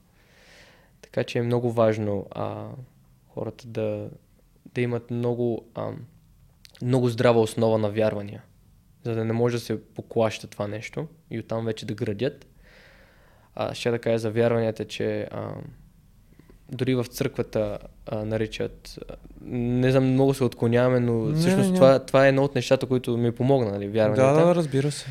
Така 1.02 1.24
че 1.24 1.38
е 1.38 1.42
много 1.42 1.72
важно 1.72 2.26
а, 2.30 2.68
хората 3.28 3.66
да, 3.66 4.10
да 4.74 4.80
имат 4.80 5.10
много, 5.10 5.68
а, 5.74 5.92
много 6.82 7.08
здрава 7.08 7.40
основа 7.40 7.78
на 7.78 7.90
вярвания 7.90 8.42
за 9.06 9.14
да 9.14 9.24
не 9.24 9.32
може 9.32 9.56
да 9.56 9.60
се 9.60 9.84
поклаща 9.84 10.46
това 10.46 10.68
нещо 10.68 11.06
и 11.30 11.38
оттам 11.38 11.64
вече 11.64 11.86
да 11.86 11.94
градят. 11.94 12.46
А, 13.56 13.74
ще 13.74 13.90
да 13.90 13.98
кажа 13.98 14.18
за 14.18 14.30
вярванията, 14.30 14.84
че 14.84 15.28
а, 15.30 15.50
дори 16.72 16.94
в 16.94 17.04
църквата 17.04 17.78
а, 18.06 18.24
наричат, 18.24 18.98
не 19.40 19.90
знам, 19.90 20.12
много 20.12 20.34
се 20.34 20.44
отклоняваме, 20.44 21.00
но 21.00 21.24
не, 21.24 21.34
всъщност 21.36 21.70
не. 21.70 21.74
Това, 21.74 21.98
това 21.98 22.26
е 22.26 22.28
едно 22.28 22.44
от 22.44 22.54
нещата, 22.54 22.86
които 22.86 23.16
ми 23.16 23.32
помогна, 23.32 23.70
нали, 23.70 23.88
вярванията. 23.88 24.40
Да, 24.40 24.46
да, 24.46 24.54
разбира 24.54 24.90
се 24.90 25.06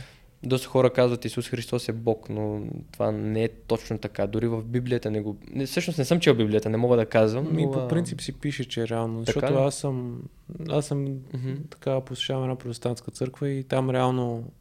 доста 0.45 0.67
хора 0.67 0.89
казват 0.89 1.25
Исус 1.25 1.49
Христос 1.49 1.89
е 1.89 1.93
Бог, 1.93 2.29
но 2.29 2.62
това 2.91 3.12
не 3.12 3.43
е 3.43 3.49
точно 3.49 3.97
така. 3.97 4.27
Дори 4.27 4.47
в 4.47 4.63
Библията 4.63 5.12
не 5.12 5.21
го... 5.21 5.38
Не, 5.51 5.65
всъщност 5.65 5.99
не 5.99 6.05
съм 6.05 6.19
чел 6.19 6.36
Библията, 6.36 6.69
не 6.69 6.78
мога 6.78 6.97
да 6.97 7.05
казвам. 7.05 7.47
Но... 7.51 7.59
И 7.59 7.63
по 7.63 7.88
принцип 7.88 8.22
си 8.22 8.34
пише, 8.34 8.65
че 8.65 8.82
е 8.82 8.88
реално. 8.88 9.26
Така 9.26 9.39
защото 9.39 9.59
аз 9.59 9.76
съм, 9.76 10.22
аз 10.69 10.86
съм 10.86 11.07
mm-hmm. 11.07 11.57
така 11.69 12.01
посещавам 12.01 12.43
една 12.43 12.55
протестантска 12.55 13.11
църква 13.11 13.49
и 13.49 13.63
там 13.63 13.89
реално 13.89 14.51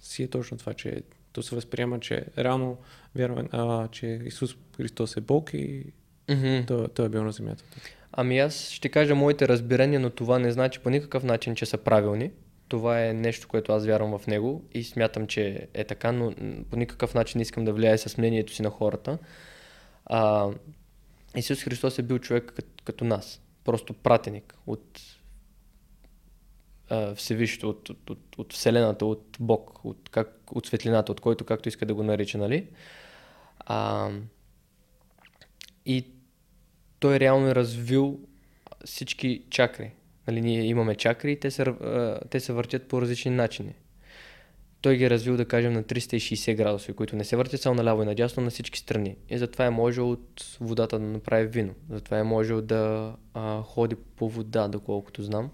си 0.00 0.22
е 0.22 0.28
точно 0.28 0.58
това, 0.58 0.74
че 0.74 1.02
то 1.34 1.42
се 1.42 1.54
възприема, 1.54 2.00
че 2.00 2.24
реално 2.38 2.78
вярвам, 3.14 3.48
а, 3.52 3.88
че 3.88 4.20
Исус 4.24 4.56
Христос 4.76 5.16
е 5.16 5.20
Бог 5.20 5.50
и 5.54 5.84
mm-hmm. 6.28 6.66
той, 6.66 6.88
той 6.88 7.06
е 7.06 7.08
бил 7.08 7.24
на 7.24 7.32
земята. 7.32 7.64
Ами 8.12 8.38
аз 8.38 8.70
ще 8.70 8.88
кажа 8.88 9.14
моите 9.14 9.48
разбирания, 9.48 10.00
но 10.00 10.10
това 10.10 10.38
не 10.38 10.52
значи 10.52 10.80
по 10.80 10.90
никакъв 10.90 11.24
начин, 11.24 11.54
че 11.54 11.66
са 11.66 11.78
правилни 11.78 12.30
това 12.68 13.04
е 13.04 13.12
нещо, 13.12 13.48
което 13.48 13.72
аз 13.72 13.86
вярвам 13.86 14.18
в 14.18 14.26
него 14.26 14.62
и 14.74 14.84
смятам, 14.84 15.26
че 15.26 15.68
е 15.74 15.84
така, 15.84 16.12
но 16.12 16.34
по 16.70 16.76
никакъв 16.76 17.14
начин 17.14 17.38
не 17.38 17.42
искам 17.42 17.64
да 17.64 17.72
влияе 17.72 17.98
с 17.98 18.18
мнението 18.18 18.52
си 18.52 18.62
на 18.62 18.70
хората. 18.70 19.18
А, 20.06 20.50
Исус 21.36 21.62
Христос 21.62 21.98
е 21.98 22.02
бил 22.02 22.18
човек 22.18 22.52
като, 22.56 22.68
като 22.84 23.04
нас, 23.04 23.40
просто 23.64 23.94
пратеник 23.94 24.54
от 24.66 25.00
а, 26.88 27.14
от, 27.62 27.88
от, 27.88 28.10
от, 28.10 28.38
от 28.38 28.52
Вселената, 28.52 29.06
от 29.06 29.36
Бог, 29.40 29.84
от, 29.84 30.08
как, 30.08 30.38
от 30.52 30.66
светлината, 30.66 31.12
от 31.12 31.20
който 31.20 31.44
както 31.44 31.68
иска 31.68 31.86
да 31.86 31.94
го 31.94 32.02
нарича, 32.02 32.38
нали? 32.38 32.66
А, 33.58 34.10
и 35.86 36.06
той 36.98 37.20
реално 37.20 37.48
е 37.48 37.54
развил 37.54 38.20
всички 38.84 39.44
чакри. 39.50 39.92
Нали, 40.26 40.40
ние 40.40 40.62
имаме 40.62 40.94
чакри 40.94 41.32
и 41.32 41.40
те 41.40 41.50
се, 41.50 41.74
те 42.30 42.40
се 42.40 42.52
въртят 42.52 42.88
по 42.88 43.02
различни 43.02 43.30
начини. 43.30 43.74
Той 44.80 44.96
ги 44.96 45.04
е 45.04 45.10
развил, 45.10 45.36
да 45.36 45.44
кажем, 45.44 45.72
на 45.72 45.82
360 45.82 46.54
градуса, 46.54 46.92
които 46.92 47.16
не 47.16 47.24
се 47.24 47.36
въртят 47.36 47.60
само 47.60 47.74
наляво 47.74 48.02
и 48.02 48.06
надясно, 48.06 48.42
на 48.42 48.50
всички 48.50 48.78
страни. 48.78 49.16
И 49.30 49.38
затова 49.38 49.66
е 49.66 49.70
можел 49.70 50.10
от 50.10 50.56
водата 50.60 50.98
да 50.98 51.06
направи 51.06 51.46
вино. 51.46 51.74
Затова 51.90 52.18
е 52.18 52.22
можел 52.22 52.62
да 52.62 53.14
а, 53.34 53.62
ходи 53.62 53.94
по 54.16 54.28
вода, 54.28 54.68
доколкото 54.68 55.22
знам. 55.22 55.50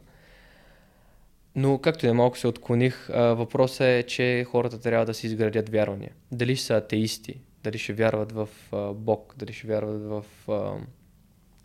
Но 1.57 1.79
както 1.79 2.07
и 2.07 2.09
е, 2.09 2.13
малко 2.13 2.39
се 2.39 2.47
отклоних, 2.47 3.07
въпросът 3.15 3.81
е, 3.81 4.03
че 4.03 4.45
хората 4.49 4.81
трябва 4.81 5.07
да 5.07 5.15
си 5.15 5.27
изградят 5.27 5.69
вярвания. 5.69 6.13
Дали 6.33 6.57
са 6.57 6.77
атеисти, 6.77 7.41
дали 7.65 7.79
ще 7.79 7.93
вярват 7.93 8.33
в 8.33 8.49
Бог, 8.95 9.35
дали 9.39 9.53
ще 9.53 9.67
вярват 9.67 10.03
в... 10.03 10.25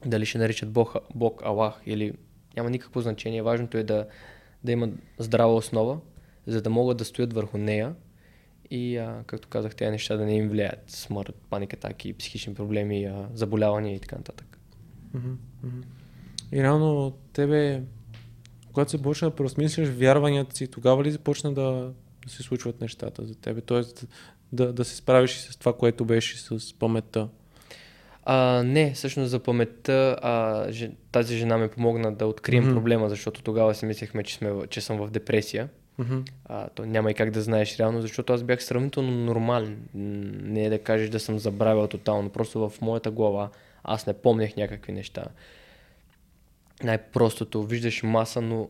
Дали 0.06 0.26
ще 0.26 0.38
наричат 0.38 0.72
Бог, 0.72 0.96
Бог 1.16 1.42
Аллах 1.46 1.82
или 1.86 2.14
няма 2.56 2.70
никакво 2.70 3.02
значение. 3.02 3.42
Важното 3.42 3.78
е 3.78 3.84
да, 3.84 4.08
да 4.64 4.72
има 4.72 4.90
здрава 5.18 5.56
основа, 5.56 6.00
за 6.48 6.62
да 6.62 6.70
могат 6.70 6.98
да 6.98 7.06
стоят 7.06 7.34
върху 7.34 7.58
нея 7.58 7.96
и, 8.72 8.98
а, 8.98 9.24
както 9.28 9.48
казах, 9.48 9.76
тези 9.76 9.92
неща 9.92 10.18
да 10.18 10.26
не 10.26 10.36
им 10.36 10.50
влияят. 10.50 10.84
Смърт, 10.88 11.36
паника, 11.50 11.78
таки, 11.78 12.14
психични 12.14 12.54
проблеми, 12.54 13.06
а, 13.06 13.28
заболявания 13.34 13.96
и 13.96 14.00
така 14.00 14.16
нататък. 14.16 14.60
И 16.52 16.64
реално 16.64 17.12
тебе, 17.34 17.82
когато 18.76 18.92
се 18.92 19.02
почна 19.02 19.30
да 19.30 19.36
преосмисляш 19.36 19.90
вярванията 19.90 20.56
си, 20.56 20.68
тогава 20.68 21.04
ли 21.04 21.12
започна 21.12 21.54
да, 21.54 21.92
да 22.26 22.32
се 22.32 22.44
случват 22.44 22.82
нещата 22.82 23.26
за 23.26 23.36
тебе? 23.36 23.62
Тоест 23.62 24.08
да, 24.54 24.74
да 24.74 24.86
се 24.86 24.96
справиш 24.96 25.32
с 25.32 25.58
това, 25.58 25.74
което 25.74 26.06
беше 26.06 26.38
с 26.38 26.74
паметта? 26.80 27.28
А, 28.24 28.64
не, 28.64 28.94
всъщност 28.94 29.30
за 29.32 29.40
паметта 29.40 30.18
а, 30.22 30.66
же, 30.72 30.92
тази 31.12 31.38
жена 31.38 31.58
ми 31.58 31.68
помогна 31.68 32.16
да 32.16 32.28
открием 32.28 32.64
Мгм. 32.64 32.74
проблема, 32.74 33.10
защото 33.10 33.42
тогава 33.44 33.76
си 33.76 33.86
мислехме, 33.86 34.24
че, 34.24 34.36
сме, 34.36 34.54
че 34.70 34.82
съм 34.82 34.98
в 34.98 35.12
депресия. 35.12 35.70
Мгм. 35.98 36.20
А, 36.46 36.70
то 36.70 36.86
няма 36.86 37.12
и 37.12 37.14
как 37.14 37.32
да 37.32 37.42
знаеш 37.42 37.80
реално, 37.80 38.02
защото 38.02 38.34
аз 38.34 38.44
бях 38.44 38.64
сравнително 38.64 39.12
нормален. 39.12 39.78
Не 39.94 40.66
е 40.66 40.70
да 40.70 40.80
кажеш 40.80 41.10
да 41.10 41.20
съм 41.20 41.40
забравил 41.40 41.88
тотално, 41.88 42.30
просто 42.30 42.70
в 42.70 42.82
моята 42.82 43.12
глава 43.12 43.50
аз 43.84 44.08
не 44.08 44.14
помнях 44.14 44.56
някакви 44.56 44.92
неща. 44.92 45.26
Най-простото, 46.84 47.64
виждаш 47.64 48.04
маса, 48.04 48.42
но 48.42 48.70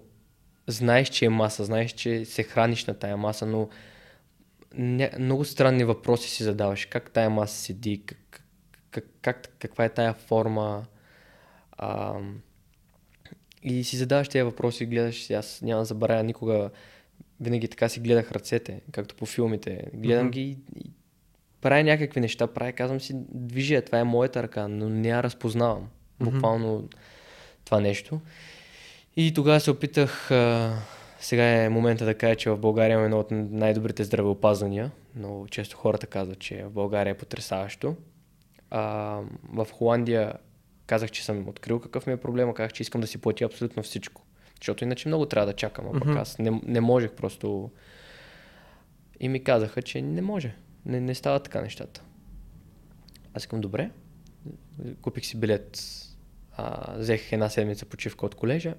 знаеш, 0.67 1.09
че 1.09 1.25
е 1.25 1.29
маса, 1.29 1.65
знаеш, 1.65 1.91
че 1.91 2.25
се 2.25 2.43
храниш 2.43 2.85
на 2.85 2.93
тая 2.93 3.17
маса, 3.17 3.45
но 3.45 3.69
ня... 4.77 5.09
много 5.19 5.45
странни 5.45 5.83
въпроси 5.83 6.29
си 6.29 6.43
задаваш. 6.43 6.85
Как 6.85 7.11
тая 7.11 7.29
маса 7.29 7.55
седи, 7.55 8.03
как, 8.05 8.43
как, 8.91 9.05
как, 9.21 9.55
каква 9.59 9.85
е 9.85 9.89
тая 9.89 10.13
форма. 10.13 10.85
А, 11.71 12.19
и 13.63 13.83
си 13.83 13.97
задаваш 13.97 14.29
тези 14.29 14.43
въпроси 14.43 14.85
гледаш, 14.85 15.31
аз 15.31 15.61
няма 15.61 15.81
да 15.81 15.85
забравя 15.85 16.23
никога, 16.23 16.69
винаги 17.39 17.67
така 17.67 17.89
си 17.89 17.99
гледах 17.99 18.31
ръцете, 18.31 18.81
както 18.91 19.15
по 19.15 19.25
филмите. 19.25 19.83
Гледам 19.93 20.25
Мгм. 20.25 20.31
ги 20.31 20.57
и, 20.75 20.91
правя 21.61 21.83
някакви 21.83 22.19
неща, 22.19 22.47
правя, 22.47 22.71
казвам 22.71 23.01
си, 23.01 23.13
движи, 23.31 23.81
това 23.85 23.99
е 23.99 24.03
моята 24.03 24.43
ръка, 24.43 24.67
но 24.67 24.89
не 24.89 25.07
я 25.07 25.23
разпознавам. 25.23 25.89
Буквално 26.19 26.89
това 27.65 27.79
нещо. 27.79 28.21
И 29.17 29.33
тогава 29.33 29.59
се 29.59 29.71
опитах, 29.71 30.31
а, 30.31 30.73
сега 31.19 31.63
е 31.63 31.69
момента 31.69 32.05
да 32.05 32.17
кажа, 32.17 32.35
че 32.35 32.49
в 32.49 32.57
България 32.57 32.93
имаме 32.93 33.05
едно 33.05 33.19
от 33.19 33.27
най-добрите 33.31 34.03
здравеопазвания. 34.03 34.91
Много 35.15 35.47
често 35.47 35.77
хората 35.77 36.07
казват, 36.07 36.39
че 36.39 36.63
в 36.63 36.69
България 36.71 37.11
е 37.11 37.17
потрясаващо. 37.17 37.95
А, 38.69 38.81
в 39.53 39.67
Холандия 39.71 40.33
казах, 40.87 41.11
че 41.11 41.25
съм 41.25 41.47
открил 41.49 41.79
какъв 41.79 42.07
ми 42.07 42.13
е 42.13 42.17
проблема, 42.17 42.53
казах, 42.53 42.73
че 42.73 42.83
искам 42.83 43.01
да 43.01 43.07
си 43.07 43.17
платя 43.17 43.45
абсолютно 43.45 43.83
всичко. 43.83 44.21
Защото 44.61 44.83
иначе 44.83 45.07
много 45.07 45.25
трябва 45.25 45.45
да 45.45 45.53
чакам, 45.53 45.85
а 45.87 45.91
пък 45.91 46.05
Мгм. 46.05 46.17
аз 46.17 46.39
не, 46.39 46.61
не 46.63 46.81
можех 46.81 47.11
просто. 47.11 47.71
И 49.19 49.29
ми 49.29 49.43
казаха, 49.43 49.81
че 49.81 50.01
не 50.01 50.21
може. 50.21 50.55
Не, 50.85 50.99
не 50.99 51.15
стават 51.15 51.43
така 51.43 51.61
нещата. 51.61 52.03
Аз 53.33 53.43
искам 53.43 53.61
добре. 53.61 53.89
Купих 55.01 55.25
си 55.25 55.39
билет. 55.39 55.79
А, 56.57 56.97
взех 56.97 57.31
една 57.31 57.49
седмица 57.49 57.85
почивка 57.85 58.25
от 58.25 58.35
колежа. 58.35 58.75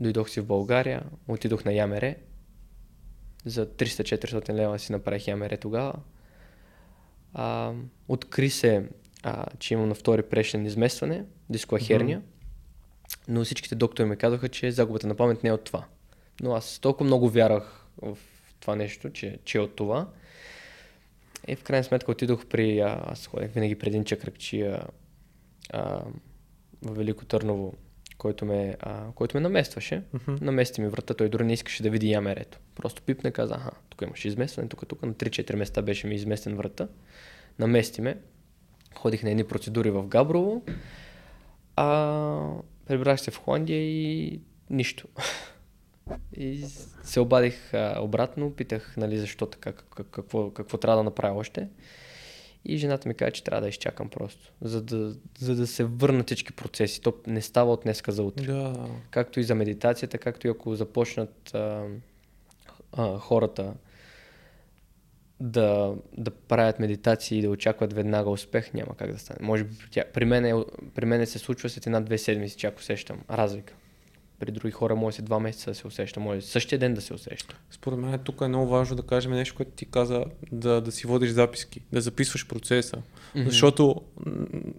Дойдох 0.00 0.30
си 0.30 0.40
в 0.40 0.46
България. 0.46 1.02
Отидох 1.28 1.64
на 1.64 1.72
Ямере. 1.72 2.16
За 3.44 3.66
300-400 3.66 4.52
лева 4.52 4.78
си 4.78 4.92
направих 4.92 5.28
Ямере 5.28 5.56
тогава. 5.56 5.94
А, 7.34 7.72
откри 8.08 8.50
се, 8.50 8.88
а, 9.22 9.46
че 9.58 9.74
имам 9.74 9.88
на 9.88 9.94
втори 9.94 10.22
прешен 10.22 10.66
изместване, 10.66 11.24
дискова 11.50 11.80
херния. 11.80 12.22
Но 13.28 13.44
всичките 13.44 13.74
доктори 13.74 14.08
ми 14.08 14.16
казаха, 14.16 14.48
че 14.48 14.70
загубата 14.70 15.06
на 15.06 15.14
памет 15.14 15.42
не 15.42 15.48
е 15.48 15.52
от 15.52 15.64
това. 15.64 15.84
Но 16.40 16.54
аз 16.54 16.78
толкова 16.78 17.06
много 17.06 17.28
вярах 17.28 17.86
в 18.02 18.18
това 18.60 18.76
нещо, 18.76 19.10
че, 19.10 19.38
че 19.44 19.58
е 19.58 19.60
от 19.60 19.76
това. 19.76 20.08
И 21.48 21.56
в 21.56 21.62
крайна 21.62 21.84
сметка 21.84 22.10
отидох 22.10 22.46
при... 22.46 22.80
А, 22.80 23.02
аз 23.06 23.26
ходех 23.26 23.52
винаги 23.52 23.78
при 23.78 23.88
един 23.88 24.04
чакръкчия 24.04 24.82
а, 25.72 26.02
в 26.82 26.94
Велико 26.94 27.24
Търново, 27.24 27.74
който 28.18 28.44
ме, 28.44 28.76
а, 28.80 29.12
който 29.14 29.36
ме 29.36 29.40
наместваше. 29.40 30.02
Мгм. 30.12 30.36
Намести 30.40 30.80
ми 30.80 30.88
врата, 30.88 31.14
той 31.14 31.28
дори 31.28 31.44
не 31.44 31.52
искаше 31.52 31.82
да 31.82 31.90
види 31.90 32.10
ямерето. 32.10 32.58
Просто 32.74 33.02
пипна 33.02 33.30
и 33.30 33.32
каза, 33.32 33.54
аха, 33.54 33.70
тук 33.88 34.02
имаш 34.02 34.24
изместване, 34.24 34.68
тук, 34.68 34.88
тук, 34.88 35.02
на 35.02 35.14
3-4 35.14 35.54
места 35.54 35.82
беше 35.82 36.06
ми 36.06 36.14
изместен 36.14 36.56
врата. 36.56 36.88
Намести 37.58 38.02
ме. 38.02 38.18
Ходих 38.94 39.22
на 39.22 39.30
едни 39.30 39.44
процедури 39.44 39.90
в 39.90 40.06
Габрово. 40.06 40.62
А, 41.76 42.50
прибрах 42.86 43.20
се 43.20 43.30
в 43.30 43.38
Холандия 43.38 43.80
и 43.80 44.40
нищо. 44.70 45.08
И 46.36 46.64
се 47.02 47.20
обадих 47.20 47.74
а, 47.74 47.98
обратно, 48.00 48.52
питах 48.52 48.94
нали, 48.96 49.18
защо 49.18 49.46
така, 49.46 49.72
как- 49.72 50.06
какво, 50.10 50.50
какво 50.50 50.78
трябва 50.78 50.96
да 50.96 51.02
направя 51.02 51.38
още. 51.38 51.68
И 52.64 52.76
жената 52.76 53.08
ми 53.08 53.14
каза, 53.14 53.30
че 53.30 53.44
трябва 53.44 53.60
да 53.60 53.68
изчакам 53.68 54.08
просто, 54.08 54.52
за 54.60 54.82
да, 54.82 55.14
за 55.38 55.56
да 55.56 55.66
се 55.66 55.84
върнат 55.84 56.26
всички 56.26 56.52
процеси. 56.52 57.00
То 57.00 57.14
не 57.26 57.42
става 57.42 57.72
от 57.72 57.82
днеска 57.82 58.12
за 58.12 58.22
утре. 58.22 58.46
Да. 58.46 58.88
Както 59.10 59.40
и 59.40 59.44
за 59.44 59.54
медитацията, 59.54 60.18
както 60.18 60.46
и 60.46 60.50
ако 60.50 60.74
започнат 60.74 61.54
а, 61.54 61.84
а, 62.92 63.18
хората 63.18 63.74
да, 65.40 65.94
да 66.16 66.30
правят 66.30 66.78
медитации 66.78 67.38
и 67.38 67.42
да 67.42 67.50
очакват 67.50 67.92
веднага 67.92 68.30
успех, 68.30 68.74
няма 68.74 68.96
как 68.96 69.12
да 69.12 69.18
стане. 69.18 69.38
Може 69.42 69.64
би 69.64 69.78
при, 69.78 69.90
тя, 69.90 70.04
при, 70.14 70.24
мен, 70.24 70.44
е- 70.44 70.64
при 70.94 71.04
мен 71.04 71.26
се 71.26 71.38
случва 71.38 71.68
след 71.68 71.86
една-две 71.86 72.18
седмици, 72.18 72.56
чак 72.56 72.78
усещам 72.78 73.20
разлика. 73.30 73.74
При 74.38 74.50
други 74.50 74.72
хора 74.72 74.96
може 74.96 75.16
след 75.16 75.24
два 75.24 75.40
месеца 75.40 75.70
да 75.70 75.74
се 75.74 75.86
усеща, 75.86 76.20
може 76.20 76.40
същия 76.40 76.78
ден 76.78 76.94
да 76.94 77.00
се 77.00 77.14
усеща. 77.14 77.56
Според 77.70 77.98
мен 77.98 78.18
тук 78.18 78.40
е 78.40 78.48
много 78.48 78.66
важно 78.66 78.96
да 78.96 79.02
кажем 79.02 79.32
нещо, 79.32 79.54
което 79.56 79.70
ти 79.70 79.86
каза, 79.86 80.24
да, 80.52 80.80
да 80.80 80.92
си 80.92 81.06
водиш 81.06 81.30
записки, 81.30 81.80
да 81.92 82.00
записваш 82.00 82.48
процеса. 82.48 82.96
Мгм. 83.34 83.48
Защото 83.48 84.02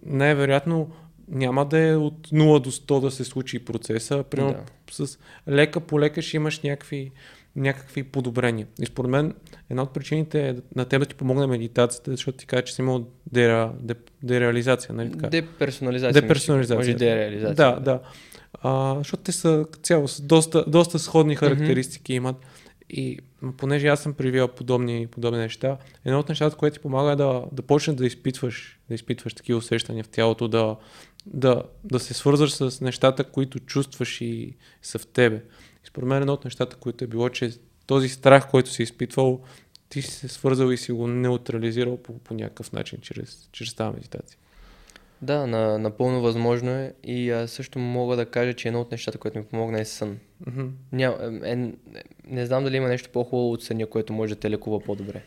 най-вероятно 0.06 0.90
няма 1.28 1.64
да 1.64 1.78
е 1.78 1.96
от 1.96 2.28
0 2.28 2.60
до 2.60 2.70
100 2.70 3.00
да 3.00 3.10
се 3.10 3.24
случи 3.24 3.64
процеса, 3.64 4.24
примерно 4.30 4.64
с 4.90 5.18
лека 5.48 5.80
по 5.80 6.00
лека 6.00 6.22
ще 6.22 6.36
имаш 6.36 6.60
някакви, 6.60 7.10
някакви 7.56 8.02
подобрения. 8.02 8.66
И 8.82 8.86
според 8.86 9.10
мен 9.10 9.34
една 9.70 9.82
от 9.82 9.94
причините 9.94 10.48
е 10.48 10.54
на 10.76 10.84
теб 10.84 11.00
да 11.00 11.06
ти 11.06 11.14
помогне 11.14 11.46
медитацията, 11.46 12.10
защото 12.10 12.38
ти 12.38 12.46
кажа, 12.46 12.64
че 12.64 12.74
си 12.74 12.82
имал 12.82 13.06
дера, 13.32 13.72
де, 13.80 13.94
дереализация, 14.22 14.94
нали 14.94 15.12
така? 15.12 15.28
Деперсонализация. 15.28 16.22
Деперсонализация. 16.22 16.76
Може 16.76 16.94
дереализация. 16.94 17.54
Да, 17.54 17.80
да. 17.80 18.00
А, 18.62 18.94
защото 18.98 19.22
те 19.22 19.32
са 19.32 19.66
цяло 19.82 20.08
с 20.08 20.20
доста, 20.20 20.64
доста 20.66 20.98
сходни 20.98 21.36
характеристики 21.36 22.14
имат. 22.14 22.36
И 22.90 23.18
понеже 23.56 23.86
аз 23.86 24.02
съм 24.02 24.14
привил 24.14 24.48
подобни, 24.48 25.06
подобни 25.06 25.38
неща, 25.38 25.78
едно 26.04 26.18
от 26.18 26.28
нещата, 26.28 26.56
което 26.56 26.74
ти 26.74 26.82
помага 26.82 27.12
е 27.12 27.16
да, 27.16 27.44
да 27.52 27.62
почнеш 27.62 27.96
да 27.96 28.06
изпитваш, 28.06 28.78
да 28.88 28.94
изпитваш 28.94 29.34
такива 29.34 29.58
усещания 29.58 30.04
в 30.04 30.08
тялото, 30.08 30.48
да, 30.48 30.76
да, 31.26 31.62
да 31.84 32.00
се 32.00 32.14
свързваш 32.14 32.52
с 32.52 32.80
нещата, 32.80 33.24
които 33.24 33.60
чувстваш 33.60 34.20
и 34.20 34.56
са 34.82 34.98
в 34.98 35.06
тебе. 35.06 35.42
И 35.84 35.86
според 35.86 36.08
мен 36.08 36.20
едно 36.20 36.32
от 36.32 36.44
нещата, 36.44 36.76
които 36.76 37.04
е 37.04 37.06
било, 37.06 37.28
че 37.28 37.52
този 37.86 38.08
страх, 38.08 38.50
който 38.50 38.70
си 38.70 38.82
изпитвал, 38.82 39.40
ти 39.88 40.02
си 40.02 40.10
се 40.10 40.28
свързал 40.28 40.70
и 40.70 40.76
си 40.76 40.92
го 40.92 41.06
неутрализирал 41.06 41.96
по, 41.96 42.18
по 42.18 42.34
някакъв 42.34 42.72
начин, 42.72 42.98
чрез, 43.02 43.48
чрез 43.52 43.74
тази 43.74 43.94
медитация. 43.94 44.38
Да, 45.22 45.46
на, 45.46 45.78
напълно 45.78 46.20
възможно 46.20 46.70
е. 46.70 46.94
И 47.04 47.30
а, 47.30 47.48
също 47.48 47.78
мога 47.78 48.16
да 48.16 48.26
кажа, 48.26 48.54
че 48.54 48.68
едно 48.68 48.80
от 48.80 48.90
нещата, 48.90 49.18
което 49.18 49.38
ми 49.38 49.44
помогна 49.44 49.80
е 49.80 49.84
сън. 49.84 50.18
Мгм. 50.46 50.66
Ня, 50.92 51.40
е, 51.44 51.50
е, 51.52 51.72
не 52.24 52.46
знам 52.46 52.64
дали 52.64 52.76
има 52.76 52.88
нещо 52.88 53.10
по-хубаво 53.12 53.52
от 53.52 53.62
съня, 53.62 53.86
което 53.86 54.12
може 54.12 54.34
да 54.34 54.40
те 54.40 54.50
лекува 54.50 54.80
по-добре. 54.80 55.22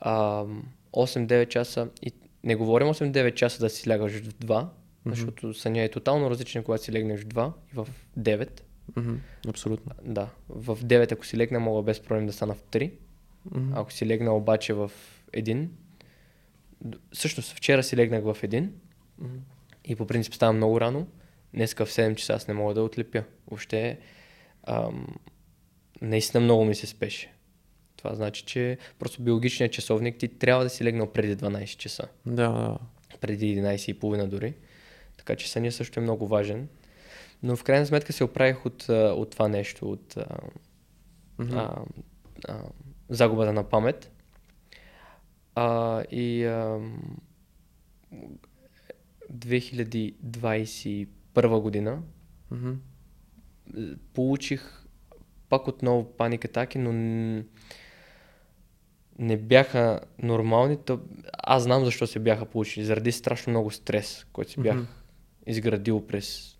А, 0.00 0.44
8-9 0.92 1.48
часа, 1.48 1.88
и 2.02 2.12
не 2.44 2.54
говорим 2.56 2.88
8-9 2.88 3.34
часа 3.34 3.60
да 3.60 3.70
си 3.70 3.90
лягаш 3.90 4.12
в 4.12 4.34
2, 4.34 4.66
защото 5.06 5.54
съня 5.54 5.82
е 5.82 5.88
тотално 5.88 6.30
различен, 6.30 6.62
когато 6.62 6.84
си 6.84 6.92
легнеш 6.92 7.20
в 7.20 7.26
2 7.26 7.52
и 7.72 7.76
в 7.76 7.88
9. 8.18 8.60
Мгм, 8.96 9.14
Абсолютно. 9.48 9.92
Да. 10.04 10.28
В 10.48 10.78
9, 10.84 11.12
ако 11.12 11.26
си 11.26 11.36
легна, 11.36 11.60
мога 11.60 11.82
без 11.82 12.00
проблем 12.00 12.26
да 12.26 12.32
стана 12.32 12.54
в 12.54 12.62
3. 12.62 12.92
Мгм. 13.50 13.72
Ако 13.74 13.92
си 13.92 14.06
легна 14.06 14.36
обаче 14.36 14.72
в 14.72 14.90
1, 15.32 15.68
д- 16.80 16.98
всъщност 17.12 17.52
вчера 17.56 17.82
си 17.82 17.96
легнах 17.96 18.22
в 18.24 18.36
1 18.42 18.68
И 19.84 19.96
по 19.96 20.06
принцип 20.06 20.34
ставам 20.34 20.56
много 20.56 20.80
рано. 20.80 21.06
Днеска 21.54 21.86
в 21.86 21.90
7 21.90 22.14
часа 22.14 22.32
аз 22.32 22.48
не 22.48 22.54
мога 22.54 22.74
да 22.74 22.82
отлепя. 22.82 23.24
Въобще, 23.46 23.98
ам, 24.62 25.06
наистина 26.00 26.40
много 26.44 26.64
ми 26.64 26.74
се 26.74 26.86
спеше. 26.86 27.32
Това 27.96 28.14
значи, 28.14 28.44
че 28.44 28.78
просто 28.98 29.22
биологичният 29.22 29.72
часовник 29.72 30.18
ти 30.18 30.28
трябва 30.28 30.64
да 30.64 30.70
си 30.70 30.84
легнал 30.84 31.12
преди 31.12 31.36
12 31.36 31.76
часа. 31.76 32.08
Да, 32.26 32.48
да. 32.50 32.78
преди 33.20 33.56
11 33.56 33.90
и 33.90 33.94
половина 33.94 34.28
дори. 34.28 34.54
Така 35.16 35.36
че 35.36 35.50
съня 35.50 35.72
също 35.72 36.00
е 36.00 36.02
много 36.02 36.26
важен. 36.26 36.68
Но 37.42 37.56
в 37.56 37.64
крайна 37.64 37.86
сметка 37.86 38.12
се 38.12 38.24
оправих 38.24 38.66
от, 38.66 38.88
от 38.88 39.30
това 39.30 39.48
нещо, 39.48 39.90
от 39.92 40.16
а, 40.16 40.38
Мгм. 41.38 41.56
а, 41.56 41.84
а, 42.48 42.62
загубата 43.08 43.52
на 43.52 43.64
памет. 43.64 44.10
А, 45.54 46.02
и 46.10 46.44
а, 46.44 46.80
2021 49.32 51.06
година 51.60 52.02
е, 53.76 53.80
получих 54.14 54.84
пак 55.48 55.68
отново 55.68 56.16
паник 56.16 56.44
атаки, 56.44 56.78
но 56.78 56.92
не 59.18 59.36
бяха 59.36 60.00
нормални. 60.22 60.76
То, 60.76 61.00
аз 61.32 61.62
знам 61.62 61.84
защо 61.84 62.06
се 62.06 62.18
бяха 62.18 62.46
получили. 62.46 62.84
Заради 62.84 63.12
страшно 63.12 63.50
много 63.50 63.70
стрес, 63.70 64.26
който 64.32 64.50
си 64.50 64.60
бях 64.60 64.76
Мгм. 64.76 64.84
изградил 65.46 66.06
през 66.06 66.58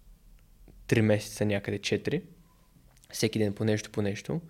3 0.88 1.00
месеца, 1.00 1.44
някъде 1.44 1.78
4. 1.78 2.22
Всеки 3.10 3.38
ден 3.38 3.52
по 3.54 3.64
нещо, 3.64 3.90
по 3.90 4.02
нещо. 4.02 4.40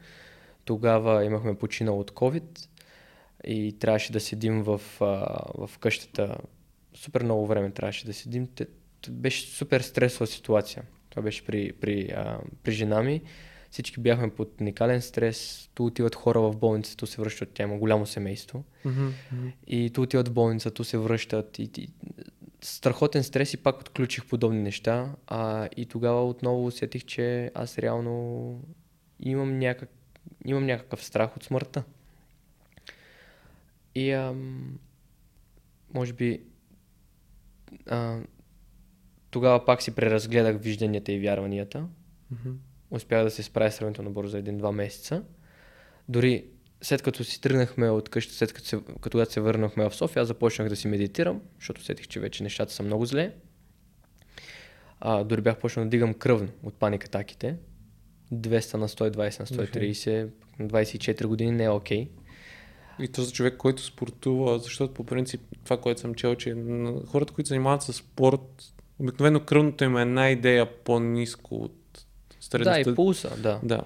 Тогава 0.65 1.25
имахме 1.25 1.59
починал 1.59 2.01
от 2.01 2.11
COVID 2.11 2.69
и 3.47 3.77
трябваше 3.79 4.13
да 4.13 4.21
седим 4.21 4.63
в, 4.63 4.81
в 5.01 5.71
къщата. 5.81 6.39
Супер 6.97 7.23
много 7.23 7.47
време 7.47 7.71
трябваше 7.71 8.07
да 8.07 8.13
седим. 8.13 8.47
Те, 8.47 8.67
беше 9.11 9.47
супер 9.47 9.81
стресова 9.81 10.27
ситуация. 10.27 10.83
Това 11.11 11.23
беше 11.23 11.45
при, 11.45 11.73
при, 11.73 12.09
а, 12.17 12.39
при 12.63 12.73
жена 12.73 13.03
ми. 13.03 13.23
Всички 13.71 14.01
бяхме 14.01 14.31
под 14.31 14.61
уникален 14.61 15.03
стрес. 15.03 15.71
Ту 15.75 15.87
отиват 15.87 16.15
хора 16.15 16.41
в 16.41 16.57
болницата, 16.57 16.97
ту 16.97 17.07
се 17.07 17.21
връщат. 17.21 17.51
Тя 17.55 17.63
има 17.63 17.79
голямо 17.79 18.07
семейство. 18.07 18.65
Мгм. 18.85 19.09
И 19.67 19.91
ту 19.91 20.03
отиват 20.03 20.29
в 20.29 20.33
болница, 20.33 20.71
ту 20.71 20.85
се 20.85 20.99
връщат. 20.99 21.59
И, 21.59 21.71
и, 21.77 21.89
страхотен 22.63 23.23
стрес 23.23 23.55
и 23.55 23.57
пак 23.57 23.81
отключих 23.81 24.27
подобни 24.27 24.63
неща. 24.63 25.15
А, 25.27 25.69
и 25.77 25.87
тогава 25.87 26.29
отново 26.29 26.67
усетих, 26.67 27.05
че 27.05 27.51
аз 27.55 27.79
реално 27.79 28.61
имам, 29.21 29.59
някак, 29.59 29.91
имам 30.45 30.67
някакъв 30.67 31.05
страх 31.05 31.37
от 31.37 31.45
смъртта. 31.45 31.85
И 33.95 34.11
ам, 34.11 34.79
може 35.95 36.13
би 36.13 36.41
а, 37.87 38.19
тогава 39.31 39.65
пак 39.65 39.83
си 39.83 39.95
преразгледах 39.95 40.63
вижданията 40.63 41.13
и 41.13 41.21
вярванията. 41.21 41.87
Мгм. 42.31 42.55
Успях 42.91 43.25
да 43.25 43.31
се 43.31 43.43
справя 43.43 43.71
сравнително 43.71 44.11
бързо 44.11 44.31
за 44.31 44.39
един-два 44.39 44.73
месеца. 44.73 45.23
Дори 46.09 46.45
след 46.83 47.03
като 47.03 47.25
си 47.25 47.41
тръгнахме 47.41 47.91
от 47.91 48.09
къща, 48.09 48.35
след 48.35 48.53
като, 48.53 48.69
се, 48.69 48.81
като 49.01 49.11
когато 49.11 49.33
се 49.33 49.41
върнахме 49.41 49.91
в 49.91 49.95
София, 49.95 50.21
аз 50.23 50.29
започнах 50.29 50.69
да 50.69 50.77
си 50.77 50.89
медитирам, 50.89 51.41
защото 51.59 51.81
усетих, 51.81 52.09
че 52.09 52.21
вече 52.21 52.43
нещата 52.43 52.73
са 52.73 52.83
много 52.83 53.07
зле. 53.07 53.33
А, 55.01 55.25
дори 55.25 55.41
бях 55.41 55.59
почнал 55.59 55.85
да 55.85 55.91
дигам 55.91 56.15
кръвно 56.15 56.49
от 56.63 56.75
паник 56.75 57.05
атаките. 57.05 57.57
200 58.33 58.75
на 58.75 58.89
120 58.89 59.41
на 59.41 59.47
130, 59.47 60.29
на 60.59 60.69
24 60.69 61.27
години 61.27 61.51
не 61.51 61.65
е 61.65 61.71
окей. 61.71 62.11
И 62.99 63.09
то 63.09 63.23
за 63.23 63.33
човек, 63.33 63.57
който 63.57 63.83
спортува, 63.83 64.59
защото 64.59 64.95
по 64.95 65.05
принцип 65.05 65.41
това, 65.65 65.81
което 65.81 66.01
съм 66.01 66.15
чел, 66.15 66.35
че 66.35 66.57
хората, 67.07 67.33
които 67.33 67.49
занимават 67.49 67.83
с 67.83 67.93
спорт, 67.93 68.73
обикновено 68.99 69.41
кръвното 69.41 69.85
им 69.85 69.97
е 69.97 70.03
една 70.03 70.31
идея 70.31 70.85
по-низко 70.85 71.55
от 71.55 71.77
Да, 71.93 72.37
средността. 72.41 72.91
и 72.91 72.95
пулса, 72.95 73.37
да. 73.39 73.61
Да. 73.63 73.83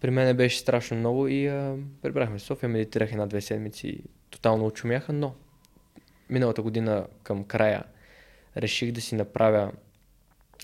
При 0.00 0.10
мен 0.10 0.36
беше 0.36 0.58
страшно 0.58 0.96
много 0.96 1.28
и 1.28 1.46
а, 1.46 1.76
прибрахме 2.02 2.38
София, 2.38 2.68
медитирах 2.68 3.12
една-две 3.12 3.40
седмици, 3.40 4.02
тотално 4.30 4.66
очумяха, 4.66 5.12
но 5.12 5.34
миналата 6.30 6.62
година 6.62 7.06
към 7.22 7.44
края 7.44 7.84
реших 8.56 8.92
да 8.92 9.00
си 9.00 9.14
направя, 9.14 9.72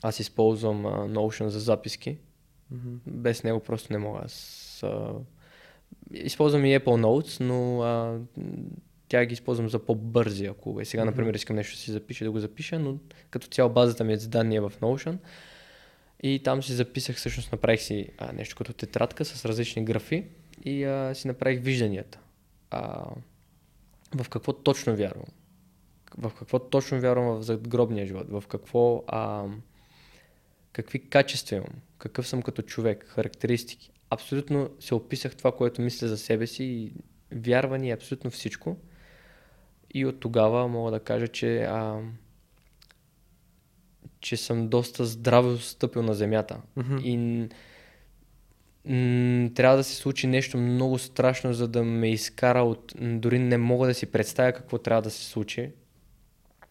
аз 0.02 0.20
използвам 0.20 0.86
а, 0.86 0.90
Notion 0.90 1.46
за 1.46 1.60
записки, 1.60 2.18
Мгм. 2.70 2.94
без 3.06 3.44
него 3.44 3.60
просто 3.60 3.92
не 3.92 3.98
мога. 3.98 4.20
Аз, 4.24 4.80
а, 4.82 5.12
използвам 6.14 6.64
и 6.64 6.78
Apple 6.78 6.84
Notes, 6.84 7.40
но 7.40 7.82
а, 7.82 8.20
тя 9.08 9.24
ги 9.24 9.32
използвам 9.32 9.68
за 9.68 9.78
по-бързи, 9.78 10.46
ако 10.46 10.80
е. 10.80 10.84
Сега, 10.84 11.04
например, 11.04 11.34
искам 11.34 11.56
нещо 11.56 11.76
да 11.76 11.80
си 11.80 11.90
запиша, 11.92 12.24
да 12.24 12.30
го 12.30 12.40
запиша, 12.40 12.78
но 12.78 12.98
като 13.30 13.46
цяло 13.46 13.70
базата 13.70 14.04
ми 14.04 14.12
е 14.12 14.16
за 14.16 14.28
данни 14.28 14.56
е 14.56 14.60
в 14.60 14.72
Notion. 14.80 15.16
И 16.22 16.40
там 16.44 16.62
си 16.62 16.72
записах, 16.72 17.16
всъщност 17.16 17.52
направих 17.52 17.80
си 17.80 18.08
а, 18.18 18.32
нещо 18.32 18.56
като 18.56 18.72
тетрадка 18.72 19.24
с 19.24 19.44
различни 19.44 19.84
графи 19.84 20.24
и 20.64 20.84
а, 20.84 21.14
си 21.14 21.26
направих 21.26 21.60
вижданията. 21.60 22.18
А, 22.70 23.04
в 24.14 24.28
какво 24.28 24.52
точно 24.52 24.96
вярвам? 24.96 25.26
В 26.18 26.32
какво 26.38 26.58
точно 26.58 27.00
вярвам 27.00 27.26
в 27.26 27.42
задгробния 27.42 28.06
живот? 28.06 28.26
В 28.28 28.44
какво, 28.48 29.04
а, 29.06 29.44
какви 30.72 31.08
качества 31.08 31.56
имам? 31.56 31.74
Какъв 31.98 32.28
съм 32.28 32.42
като 32.42 32.62
човек? 32.62 33.04
Характеристики? 33.08 33.90
Абсолютно 34.10 34.70
се 34.80 34.94
описах 34.94 35.36
това, 35.36 35.52
което 35.52 35.82
мисля 35.82 36.08
за 36.08 36.18
себе 36.18 36.46
си 36.46 36.64
и 36.64 36.92
вярване 37.32 37.88
и 37.88 37.92
абсолютно 37.92 38.30
всичко. 38.30 38.76
И 39.94 40.06
от 40.06 40.20
тогава 40.20 40.68
мога 40.68 40.90
да 40.90 41.00
кажа, 41.00 41.28
че 41.28 41.62
а, 41.62 42.00
че 44.20 44.36
съм 44.36 44.68
доста 44.68 45.04
здраво 45.04 45.58
стъпил 45.58 46.02
на 46.02 46.14
земята. 46.14 46.60
Мгм. 46.76 46.98
И 47.02 47.16
н- 47.16 47.48
трябва 49.54 49.76
да 49.76 49.84
се 49.84 49.94
случи 49.94 50.26
нещо 50.26 50.58
много 50.58 50.98
страшно, 50.98 51.52
за 51.52 51.68
да 51.68 51.84
ме 51.84 52.10
изкара 52.10 52.62
от... 52.62 52.94
Дори 53.00 53.38
не 53.38 53.58
мога 53.58 53.86
да 53.86 53.94
си 53.94 54.06
представя 54.06 54.52
какво 54.52 54.78
трябва 54.78 55.02
да 55.02 55.10
се 55.10 55.24
случи. 55.24 55.70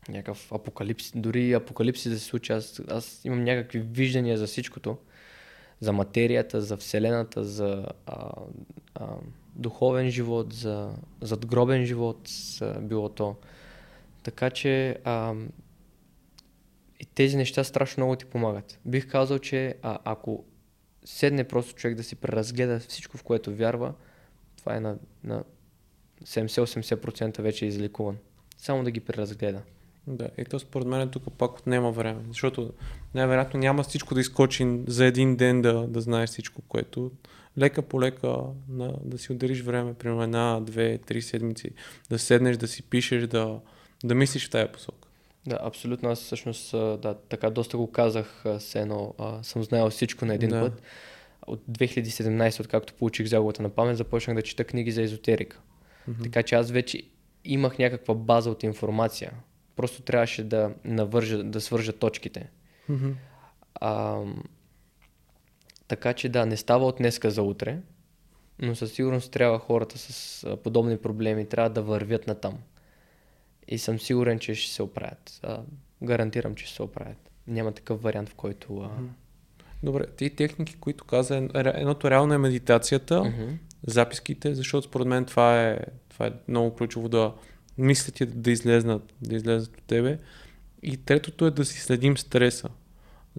Някакъв 0.09 0.51
апокалипсис, 0.51 1.11
дори 1.15 1.53
апокалипсис 1.53 2.11
да 2.11 2.19
се 2.19 2.25
случи. 2.25 2.53
Аз, 2.53 2.81
аз 2.87 3.21
имам 3.25 3.43
някакви 3.43 3.79
виждания 3.79 4.37
за 4.37 4.47
всичкото. 4.47 4.97
За 5.83 5.93
материята, 5.93 6.61
за 6.61 6.77
Вселената, 6.77 7.43
за 7.43 7.85
а, 8.05 8.31
а, 8.95 9.07
духовен 9.55 10.09
живот, 10.09 10.53
за 10.53 10.93
задгробен 11.21 11.85
живот, 11.85 12.27
за 12.27 12.73
било 12.81 13.09
то. 13.09 13.35
Така 14.23 14.49
че 14.49 14.97
а, 15.03 15.33
и 16.99 17.05
тези 17.05 17.37
неща 17.37 17.63
страшно 17.63 18.01
много 18.01 18.15
ти 18.15 18.25
помагат. 18.25 18.79
Бих 18.85 19.11
казал, 19.11 19.39
че 19.39 19.75
а, 19.81 19.99
ако 20.03 20.43
седне 21.05 21.43
просто 21.43 21.75
човек 21.75 21.97
да 21.97 22.03
си 22.03 22.15
преразгледа 22.15 22.79
всичко, 22.79 23.17
в 23.17 23.23
което 23.23 23.55
вярва, 23.55 23.93
това 24.57 24.75
е 24.75 24.79
на, 24.79 24.97
на 25.23 25.43
70-80% 26.23 27.41
вече 27.41 27.65
е 27.65 27.67
излекуван. 27.67 28.17
Само 28.57 28.83
да 28.83 28.91
ги 28.91 28.99
преразгледа. 28.99 29.61
Да, 30.07 30.29
и 30.37 30.45
то 30.45 30.59
според 30.59 30.87
мен 30.87 31.09
тук 31.09 31.23
пак 31.37 31.57
отнема 31.57 31.91
време, 31.91 32.21
защото 32.27 32.73
най-вероятно 33.13 33.59
няма 33.59 33.83
всичко 33.83 34.13
да 34.13 34.21
изкочи 34.21 34.79
за 34.87 35.05
един 35.05 35.35
ден 35.35 35.61
да, 35.61 35.87
да 35.87 36.01
знаеш 36.01 36.29
всичко, 36.29 36.61
което 36.61 37.11
лека 37.57 37.81
по 37.81 38.01
лека 38.01 38.37
на, 38.69 38.93
да 39.03 39.17
си 39.17 39.31
отделиш 39.31 39.61
време, 39.61 39.93
примерно 39.93 40.23
една, 40.23 40.59
две, 40.59 40.97
три 40.97 41.21
седмици, 41.21 41.71
да 42.09 42.19
седнеш, 42.19 42.57
да 42.57 42.67
си 42.67 42.83
пишеш, 42.83 43.27
да, 43.27 43.59
да 44.03 44.15
мислиш 44.15 44.47
в 44.47 44.49
тая 44.49 44.71
посока. 44.71 45.07
Да, 45.47 45.59
абсолютно. 45.61 46.09
Аз 46.09 46.19
всъщност, 46.19 46.71
да, 46.71 47.15
така 47.29 47.49
доста 47.49 47.77
го 47.77 47.91
казах, 47.91 48.45
а, 48.45 48.59
все 48.59 48.79
едно 48.81 49.13
а, 49.17 49.43
съм 49.43 49.63
знаел 49.63 49.89
всичко 49.89 50.25
на 50.25 50.33
един 50.33 50.49
Да. 50.49 50.61
път. 50.61 50.81
От 51.47 51.61
2017, 51.71 52.59
откакто 52.59 52.93
получих 52.93 53.27
загубата 53.27 53.61
на 53.61 53.69
памет, 53.69 53.97
започнах 53.97 54.35
да 54.35 54.41
чета 54.41 54.63
книги 54.63 54.91
за 54.91 55.01
езотерика. 55.01 55.59
Мгм. 56.07 56.23
Така 56.23 56.43
че 56.43 56.55
аз 56.55 56.71
вече 56.71 57.01
имах 57.45 57.77
някаква 57.77 58.13
база 58.13 58.49
от 58.49 58.63
информация. 58.63 59.31
Просто 59.75 60.01
трябваше 60.01 60.43
да 60.43 60.71
навържа, 60.85 61.43
да 61.43 61.61
свържа 61.61 61.93
точките. 61.93 62.49
Мгм. 62.89 63.11
А, 63.75 64.21
така 65.87 66.13
че 66.13 66.29
да, 66.29 66.45
не 66.45 66.57
става 66.57 66.85
от 66.85 66.97
днеска 66.97 67.31
за 67.31 67.43
утре, 67.43 67.77
но 68.59 68.75
със 68.75 68.93
сигурност 68.93 69.31
трябва 69.31 69.59
хората 69.59 69.97
с 69.97 70.45
подобни 70.63 70.97
проблеми 70.97 71.45
трябва 71.49 71.69
да 71.69 71.81
вървят 71.81 72.27
на 72.27 72.35
там. 72.35 72.57
И 73.67 73.77
съм 73.77 73.99
сигурен, 73.99 74.39
че 74.39 74.55
ще 74.55 74.73
се 74.73 74.83
оправят. 74.83 75.39
А, 75.43 75.61
гарантирам, 76.03 76.55
че 76.55 76.65
ще 76.65 76.75
се 76.75 76.83
оправят. 76.83 77.29
Няма 77.47 77.71
такъв 77.71 78.01
вариант, 78.01 78.29
в 78.29 78.35
който... 78.35 78.77
А... 78.77 78.89
Добре, 79.83 80.05
ти 80.17 80.29
техники, 80.29 80.75
които 80.79 81.05
каза, 81.05 81.37
ед- 81.37 81.51
едното 81.53 82.09
реално 82.11 82.33
е 82.33 82.37
медитацията, 82.37 83.23
Мгм. 83.23 83.53
записките, 83.87 84.55
защото 84.55 84.87
според 84.87 85.07
мен 85.07 85.25
това 85.25 85.63
е, 85.63 85.79
това 86.09 86.27
е 86.27 86.31
много 86.47 86.75
ключово 86.75 87.09
да 87.09 87.33
мислите 87.77 88.25
да 88.25 88.51
излезнат, 88.51 89.13
да 89.21 89.35
излезнат 89.35 89.77
от 89.77 89.83
тебе. 89.83 90.19
И 90.83 90.97
третото 90.97 91.45
е 91.45 91.51
да 91.51 91.65
си 91.65 91.79
следим 91.81 92.17
стреса. 92.17 92.69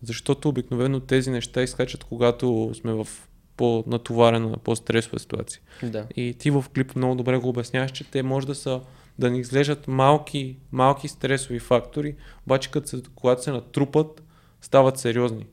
Защото 0.03 0.49
обикновено 0.49 1.01
тези 1.01 1.31
неща 1.31 1.63
изкачат, 1.63 2.05
когато 2.05 2.71
сме 2.75 2.93
в 2.93 3.09
по-натоварена, 3.57 4.57
по-стресова 4.57 5.19
ситуация. 5.19 5.61
Да. 5.83 6.07
И 6.17 6.35
ти 6.39 6.51
в 6.51 6.65
клип 6.75 6.97
много 6.97 7.15
добре 7.15 7.39
го 7.39 7.49
обясняваш, 7.49 7.91
че 7.91 8.11
те 8.11 8.23
може 8.23 8.47
да 8.47 8.55
са 8.55 8.81
да 9.19 9.31
ни 9.31 9.41
изглеждат 9.41 9.89
малки, 9.89 10.57
малки 10.73 11.09
стресови 11.09 11.59
фактори, 11.59 12.17
обаче 12.47 12.71
като 12.71 12.89
се, 12.89 13.03
когато 13.15 13.43
се 13.43 13.53
натрупат, 13.53 14.23
стават 14.61 14.99
сериозни. 14.99 15.47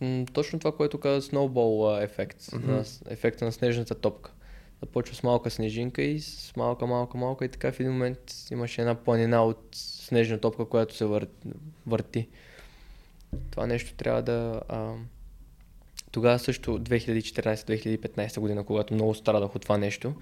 М, 0.00 0.26
точно 0.32 0.58
това, 0.58 0.76
което 0.76 1.00
каза 1.00 1.26
а, 1.86 2.02
ефект, 2.02 2.52
на, 2.52 2.84
с- 2.84 3.02
ефекта 3.08 3.44
на 3.44 3.52
снежната 3.52 3.94
топка. 3.94 4.32
Започва 4.82 5.14
с 5.14 5.22
малка 5.22 5.50
снежинка 5.50 6.02
и 6.02 6.20
с 6.20 6.56
малка, 6.56 6.86
малка, 6.86 7.18
малка 7.18 7.44
и 7.44 7.48
така 7.48 7.72
в 7.72 7.80
един 7.80 7.92
момент 7.92 8.18
имаше 8.50 8.80
една 8.80 8.94
планина 8.94 9.44
от 9.44 9.68
снежна 9.74 10.38
топка, 10.38 10.64
която 10.64 10.96
се 10.96 11.04
вър... 11.04 11.26
върти. 11.86 12.28
Това 13.50 13.66
нещо 13.66 13.94
трябва 13.94 14.22
да... 14.22 14.60
А... 14.68 14.94
Тогава 16.10 16.38
също 16.38 16.78
2014-2015 16.78 18.40
година, 18.40 18.64
когато 18.64 18.94
много 18.94 19.14
страдах 19.14 19.56
от 19.56 19.62
това 19.62 19.78
нещо, 19.78 20.14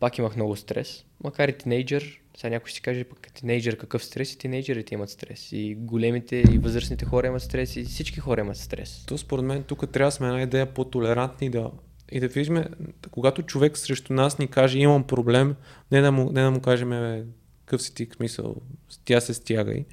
пак 0.00 0.18
имах 0.18 0.36
много 0.36 0.56
стрес. 0.56 1.04
Макар 1.24 1.48
и 1.48 1.58
тинейджър, 1.58 2.20
сега 2.36 2.50
някой 2.50 2.68
ще 2.68 2.76
си 2.76 2.82
каже, 2.82 3.04
пък 3.04 3.32
тинейджър 3.34 3.76
какъв 3.76 4.04
стрес 4.04 4.32
и 4.32 4.38
тинейджърите 4.38 4.94
имат 4.94 5.10
стрес. 5.10 5.52
И 5.52 5.74
големите, 5.74 6.36
и 6.36 6.58
възрастните 6.58 7.04
хора 7.04 7.26
имат 7.26 7.42
стрес, 7.42 7.76
и 7.76 7.84
всички 7.84 8.20
хора 8.20 8.40
имат 8.40 8.56
стрес. 8.56 9.04
То 9.06 9.18
според 9.18 9.44
мен 9.44 9.62
тук 9.62 9.92
трябва 9.92 10.08
да 10.08 10.12
сме 10.12 10.26
една 10.26 10.42
идея 10.42 10.74
по-толерантни 10.74 11.50
да, 11.50 11.70
и 12.12 12.20
да 12.20 12.28
видим, 12.28 12.64
когато 13.10 13.42
човек 13.42 13.78
срещу 13.78 14.12
нас 14.12 14.38
ни 14.38 14.48
каже 14.48 14.78
имам 14.78 15.04
проблем, 15.04 15.54
не 15.92 16.00
да 16.00 16.12
му, 16.12 16.32
не 16.32 16.42
да 16.42 16.50
му 16.50 16.60
кажем 16.60 16.90
бе, 16.90 17.24
какъв 17.64 17.82
си 17.82 17.94
ти 17.94 18.08
смисъл, 18.16 18.56
тя 19.04 19.20
се 19.20 19.34
стягай, 19.34 19.84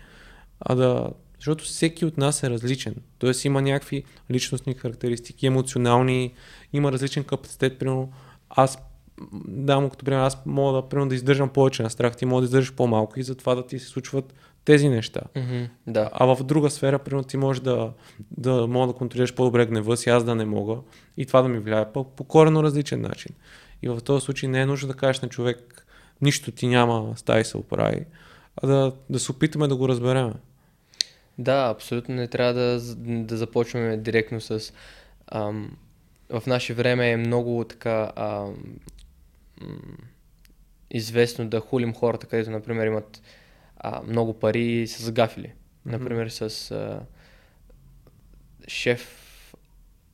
а 0.60 0.76
да, 0.76 1.10
защото 1.38 1.64
всеки 1.64 2.06
от 2.06 2.18
нас 2.18 2.44
е 2.44 2.50
различен. 2.50 2.96
Тоест 3.18 3.46
има 3.46 3.62
някакви 3.62 4.04
личностни 4.32 4.74
характеристики, 4.74 5.48
емоционални, 5.48 6.34
има 6.74 6.92
различен 6.92 7.24
капацитет, 7.24 7.80
примерно 7.80 8.12
аз 8.50 8.78
да 9.48 9.80
му 9.80 9.90
като 9.90 10.06
пример, 10.06 10.20
аз 10.20 10.46
мога 10.46 10.82
да, 10.82 10.90
примерно, 10.90 11.10
да 11.10 11.16
издържам 11.16 11.50
повече 11.50 11.84
на 11.84 11.90
страх, 11.90 12.16
ти 12.16 12.26
мога 12.26 12.42
да 12.42 12.46
издържаш 12.46 12.74
по-малко 12.74 13.20
и 13.20 13.24
затова 13.24 13.56
да 13.56 13.68
ти 13.68 13.80
се 13.80 13.88
случват 13.88 14.34
тези 14.66 14.90
неща. 14.90 15.22
Mm-hmm, 15.36 15.70
да. 15.88 16.10
А 16.14 16.36
в 16.36 16.44
друга 16.44 16.70
сфера, 16.70 17.00
примерно, 17.00 17.24
ти 17.24 17.38
можеш 17.38 17.62
да, 17.62 17.92
да 18.38 18.68
мога 18.68 18.88
да 18.88 18.94
контролираш 18.94 19.36
по-добре 19.36 19.66
гнева 19.66 19.98
си, 19.98 20.10
аз 20.10 20.24
да 20.24 20.36
не 20.36 20.46
мога. 20.46 20.78
И 21.18 21.26
това 21.26 21.42
да 21.42 21.50
ми 21.50 21.60
влияе 21.60 21.92
по, 21.94 22.04
по 22.04 22.24
корено 22.24 22.64
различен 22.64 23.02
начин. 23.02 23.36
И 23.82 23.90
в 23.90 24.02
този 24.02 24.26
случай 24.26 24.50
не 24.50 24.62
е 24.62 24.66
нужно 24.66 24.88
да 24.88 24.94
кажеш 24.94 25.22
на 25.22 25.30
човек, 25.30 25.86
нищо 26.22 26.52
ти 26.52 26.68
няма, 26.68 27.14
стай 27.16 27.46
се 27.46 27.58
оправи, 27.58 28.06
а 28.64 28.68
да, 28.68 28.94
да 29.10 29.20
се 29.20 29.32
опитаме 29.32 29.68
да 29.68 29.76
го 29.76 29.90
разберем. 29.90 30.34
Да, 31.38 31.70
абсолютно 31.76 32.16
не 32.16 32.28
трябва 32.28 32.54
да, 32.54 32.80
да 33.06 33.38
започваме 33.38 33.98
директно 33.98 34.42
с... 34.42 34.74
Ам, 35.28 35.78
в 36.30 36.44
наше 36.48 36.74
време 36.74 37.12
е 37.12 37.18
много 37.18 37.66
така 37.70 38.12
ам, 38.16 38.56
известно 40.92 41.50
да 41.50 41.60
хулим 41.60 41.94
хората, 41.94 42.28
където, 42.28 42.52
например, 42.52 42.88
имат 42.88 43.22
а, 43.80 44.02
много 44.08 44.34
пари 44.34 44.88
са 44.88 45.04
загафили. 45.04 45.54
Например, 45.86 46.30
с 46.30 46.72
а, 46.72 47.00
шеф... 48.68 49.16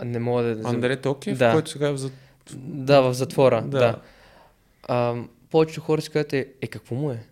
Не 0.06 0.20
мога 0.20 0.44
да... 0.44 0.70
Андре 0.70 1.02
Токиев, 1.02 1.38
Да. 1.38 1.52
който 1.52 1.70
сега 1.70 1.88
е 1.88 1.92
в 1.92 1.98
за... 1.98 2.12
Да, 2.58 3.02
в 3.02 3.14
затвора. 3.14 3.62
Да. 3.62 3.80
да. 3.80 4.02
А, 4.88 5.16
повечето 5.50 5.82
хора 5.82 6.02
си 6.02 6.10
казват, 6.10 6.34
е, 6.34 6.48
е, 6.62 6.68
какво 6.68 6.96
му 6.96 7.12
е? 7.12 7.24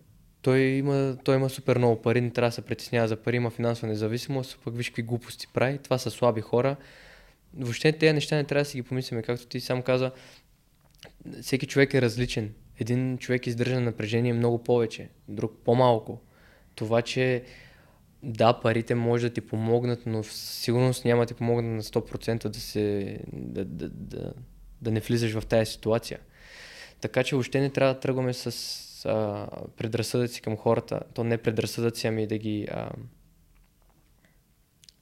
Той 0.42 0.60
има, 0.60 1.16
той 1.24 1.36
има 1.36 1.50
супер 1.50 1.78
много 1.78 2.02
пари, 2.02 2.20
не 2.20 2.30
трябва 2.30 2.48
да 2.48 2.54
се 2.54 2.62
притеснява 2.62 3.08
за 3.08 3.16
пари, 3.16 3.36
има 3.36 3.50
финансова 3.50 3.88
независимост, 3.88 4.58
пък 4.64 4.76
виж 4.76 4.88
какви 4.88 5.02
глупости 5.02 5.46
прави. 5.52 5.78
Това 5.78 5.98
са 5.98 6.10
слаби 6.10 6.40
хора. 6.40 6.76
Въобще 7.56 7.92
тези 7.92 8.12
неща 8.12 8.36
не 8.36 8.44
трябва 8.44 8.62
да 8.62 8.70
си 8.70 8.76
ги 8.76 8.82
помислиме, 8.82 9.22
както 9.22 9.46
ти 9.46 9.60
сам 9.60 9.82
каза. 9.82 10.10
Всеки 11.42 11.66
човек 11.66 11.94
е 11.94 12.02
различен. 12.02 12.52
Един 12.78 13.18
човек 13.18 13.46
издържа 13.46 13.74
на 13.74 13.80
напрежение 13.80 14.32
много 14.32 14.64
повече, 14.64 15.08
друг 15.28 15.52
по-малко. 15.64 16.20
Това, 16.74 17.02
че 17.02 17.44
да, 18.22 18.60
парите 18.60 18.94
може 18.94 19.28
да 19.28 19.34
ти 19.34 19.40
помогнат, 19.40 20.06
но 20.06 20.22
в 20.22 20.32
сигурност 20.32 21.04
няма 21.04 21.22
да 21.22 21.26
ти 21.26 21.34
помогнат 21.34 21.72
на 21.72 21.82
100% 21.82 22.48
да, 22.48 22.60
се, 22.60 23.18
да, 23.32 23.64
да, 23.64 23.88
да, 23.88 24.32
да 24.82 24.90
не 24.90 25.00
влизаш 25.00 25.32
в 25.32 25.46
тази 25.46 25.72
ситуация. 25.72 26.20
Така 27.00 27.24
че 27.24 27.34
въобще 27.34 27.60
не 27.60 27.70
трябва 27.70 27.94
да 27.94 28.00
тръгваме 28.00 28.32
с 28.32 28.46
а, 29.04 29.46
предразсъдъци 29.76 30.42
към 30.42 30.56
хората. 30.56 31.00
То 31.14 31.24
не 31.24 31.38
предразсъдъци, 31.38 32.06
ами 32.06 32.26
да 32.26 32.38
ги... 32.38 32.68
А, 32.70 32.90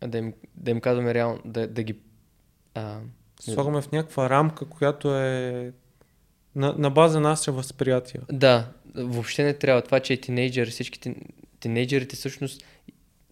да, 0.07 0.19
им, 0.19 0.35
да 0.55 0.71
им 0.71 0.81
казваме 0.81 1.15
реално, 1.15 1.41
да, 1.45 1.69
да 1.69 1.83
ги... 1.83 2.01
А, 2.75 3.01
Слагаме 3.41 3.83
в 3.83 3.93
някаква 3.93 4.31
рамка, 4.31 4.69
която 4.69 5.17
е 5.17 5.73
на, 6.57 6.75
на 6.79 6.91
база 6.91 7.21
наше 7.21 7.51
възприятие. 7.51 8.21
Да, 8.33 8.73
въобще 8.95 9.45
не 9.45 9.55
трябва. 9.55 9.83
Това, 9.83 10.01
че 10.01 10.13
е 10.13 10.21
тинейджър, 10.21 10.71
всички 10.71 11.01
тин, 11.01 11.17
тинейджърите 11.61 12.17
всъщност 12.17 12.65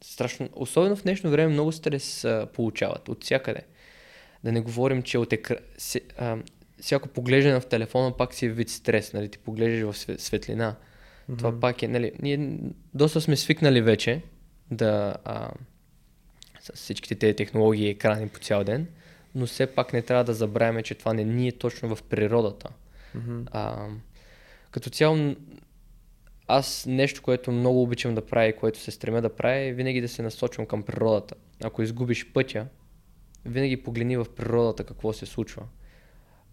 страшно, 0.04 0.48
особено 0.52 0.96
в 0.96 1.02
днешно 1.02 1.30
време, 1.30 1.52
много 1.52 1.72
стрес 1.72 2.24
а, 2.24 2.48
получават 2.54 3.08
от 3.08 3.24
всякъде. 3.24 3.60
Да 4.44 4.52
не 4.52 4.60
говорим, 4.60 5.02
че 5.02 5.18
от 5.18 5.32
екра... 5.32 5.56
се, 5.78 6.00
а, 6.18 6.38
всяко 6.80 7.08
поглеждане 7.08 7.60
в 7.60 7.66
телефона 7.66 8.16
пак 8.16 8.34
си 8.34 8.46
е 8.46 8.50
вид 8.50 8.68
стрес, 8.68 9.12
нали? 9.12 9.28
Ти 9.28 9.38
поглеждаш 9.38 9.94
в 9.94 9.98
све- 9.98 10.18
светлина. 10.18 10.76
Mm-hmm. 10.76 11.38
Това 11.38 11.60
пак 11.60 11.82
е, 11.82 11.88
нали? 11.88 12.12
Ние 12.22 12.58
доста 12.94 13.20
сме 13.20 13.36
свикнали 13.36 13.82
вече 13.82 14.22
да 14.70 15.14
а, 15.24 15.50
с 16.60 16.72
всичките 16.72 17.14
тези 17.14 17.36
технологии 17.36 17.86
и 17.86 17.90
екрани 17.90 18.28
по 18.28 18.38
цял 18.38 18.64
ден, 18.64 18.86
но 19.34 19.46
все 19.46 19.66
пак 19.66 19.92
не 19.92 20.02
трябва 20.02 20.24
да 20.24 20.34
забравяме, 20.34 20.82
че 20.82 20.94
това 20.94 21.14
не 21.14 21.24
ни 21.24 21.48
е 21.48 21.52
точно 21.52 21.96
в 21.96 22.02
природата. 22.02 22.68
Мгм. 23.14 23.42
А, 23.50 23.88
като 24.70 24.90
цяло, 24.90 25.36
аз 26.46 26.86
нещо, 26.86 27.22
което 27.22 27.52
много 27.52 27.82
обичам 27.82 28.14
да 28.14 28.26
правя 28.26 28.46
и 28.46 28.56
което 28.56 28.78
се 28.78 28.90
стремя 28.90 29.22
да 29.22 29.36
правя, 29.36 29.56
е 29.56 29.72
винаги 29.72 30.00
да 30.00 30.08
се 30.08 30.22
насочвам 30.22 30.66
към 30.66 30.82
природата. 30.82 31.34
Ако 31.64 31.82
изгубиш 31.82 32.32
пътя, 32.32 32.66
винаги 33.44 33.82
погледни 33.82 34.16
в 34.16 34.26
природата 34.36 34.84
какво 34.84 35.12
се 35.12 35.26
случва. 35.26 35.62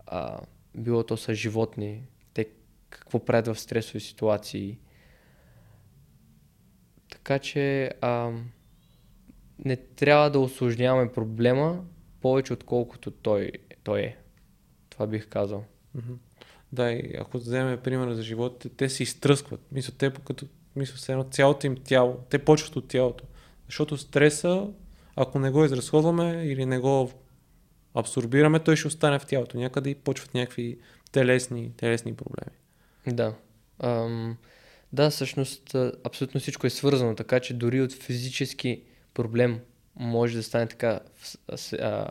А, 0.06 0.40
било 0.76 1.04
то 1.04 1.18
са 1.18 1.34
животни, 1.34 2.04
те 2.34 2.46
какво 2.90 3.26
правят 3.26 3.48
в 3.48 3.60
стресови 3.60 4.00
ситуации. 4.00 4.80
Така 7.12 7.40
че 7.40 7.92
а, 8.02 8.32
не 9.66 9.76
трябва 9.76 10.32
да 10.32 10.40
осложняваме 10.40 11.12
проблема 11.12 11.86
повече 12.22 12.54
отколкото 12.54 13.12
той, 13.12 13.52
той 13.84 14.02
е. 14.02 14.18
Това 14.90 15.08
бих 15.08 15.28
казал. 15.28 15.64
Мгм. 15.96 16.14
Да, 16.72 16.92
и 16.92 17.14
ако 17.20 17.38
вземем 17.38 17.80
пример 17.84 18.14
за 18.14 18.24
животите, 18.24 18.70
те 18.70 18.90
се 18.90 19.04
изтръскват. 19.04 19.62
Мисля, 19.72 19.94
те 19.98 20.12
като 20.26 20.46
мисля, 20.76 21.14
едно 21.14 21.24
цялото 21.24 21.68
им 21.68 21.78
тяло, 21.84 22.18
те 22.30 22.40
почват 22.40 22.76
от 22.76 22.88
тялото. 22.88 23.24
Защото 23.66 23.98
стреса, 23.98 24.68
ако 25.16 25.40
не 25.40 25.50
го 25.52 25.66
изразходваме 25.66 26.44
или 26.46 26.66
не 26.66 26.80
го 26.80 27.12
абсорбираме, 27.94 28.60
той 28.60 28.76
ще 28.76 28.88
остане 28.88 29.20
в 29.20 29.26
тялото. 29.26 29.58
Някъде 29.58 29.90
и 29.90 29.96
почват 29.96 30.34
някакви 30.34 30.78
телесни, 31.12 31.72
телесни 31.78 32.16
проблеми. 32.16 32.58
Да. 33.08 33.34
Ам, 33.80 34.38
да, 34.94 35.10
всъщност 35.10 35.76
абсолютно 36.04 36.40
всичко 36.40 36.68
е 36.68 36.70
свързано, 36.70 37.16
така 37.16 37.40
че 37.40 37.54
дори 37.54 37.82
от 37.82 37.94
физически 37.94 38.84
проблем 39.14 39.60
може 39.96 40.38
да 40.38 40.44
стане 40.44 40.68
така 40.68 41.00
а, 41.82 42.08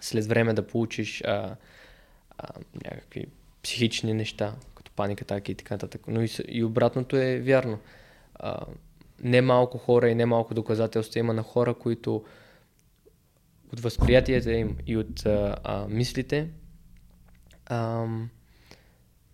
след 0.00 0.26
време 0.26 0.54
да 0.54 0.66
получиш 0.66 1.22
а, 1.24 1.56
а, 2.38 2.48
някакви 2.84 3.26
психични 3.62 4.14
неща, 4.14 4.54
като 4.74 4.92
паника, 4.92 5.24
атаки 5.24 5.52
и 5.52 5.54
така 5.54 5.74
нататък. 5.74 6.02
Но 6.08 6.22
и, 6.22 6.28
и 6.48 6.64
обратното 6.64 7.16
е 7.16 7.38
вярно. 7.38 7.78
А, 8.34 8.56
не 9.22 9.40
малко 9.40 9.78
хора 9.78 10.08
и 10.08 10.14
не 10.14 10.26
малко 10.26 10.54
доказателства 10.54 11.20
има 11.20 11.32
на 11.32 11.42
хора, 11.42 11.74
които 11.74 12.24
от 13.72 13.80
възприятията 13.80 14.52
им 14.52 14.76
и 14.86 14.96
от 14.96 15.26
а, 15.26 15.56
а, 15.64 15.86
мислите 15.88 16.48
ам, 17.66 18.30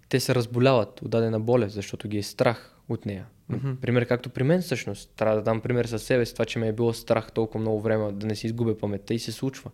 те 0.09 0.21
се 0.21 0.35
разболяват 0.35 1.03
от 1.03 1.11
дадена 1.11 1.41
болест, 1.41 1.75
защото 1.75 2.09
ги 2.09 2.19
е 2.19 2.23
страх 2.23 2.77
от 2.89 3.07
нея. 3.07 3.27
Мгм. 3.49 3.73
Пример 3.81 4.07
както 4.07 4.31
при 4.31 4.43
мен 4.43 4.63
всъщност. 4.63 5.11
Трябва 5.17 5.37
да 5.37 5.43
дам 5.43 5.61
пример 5.61 5.85
със 5.85 6.03
себе 6.03 6.27
си, 6.27 6.33
това, 6.33 6.45
че 6.45 6.59
ме 6.59 6.69
е 6.69 6.73
било 6.73 6.93
страх 6.93 7.33
толкова 7.33 7.61
много 7.61 7.81
време 7.81 8.13
да 8.13 8.27
не 8.27 8.35
си 8.35 8.47
изгубя 8.47 8.79
паметта 8.79 9.15
и 9.15 9.19
се 9.19 9.33
случва. 9.33 9.71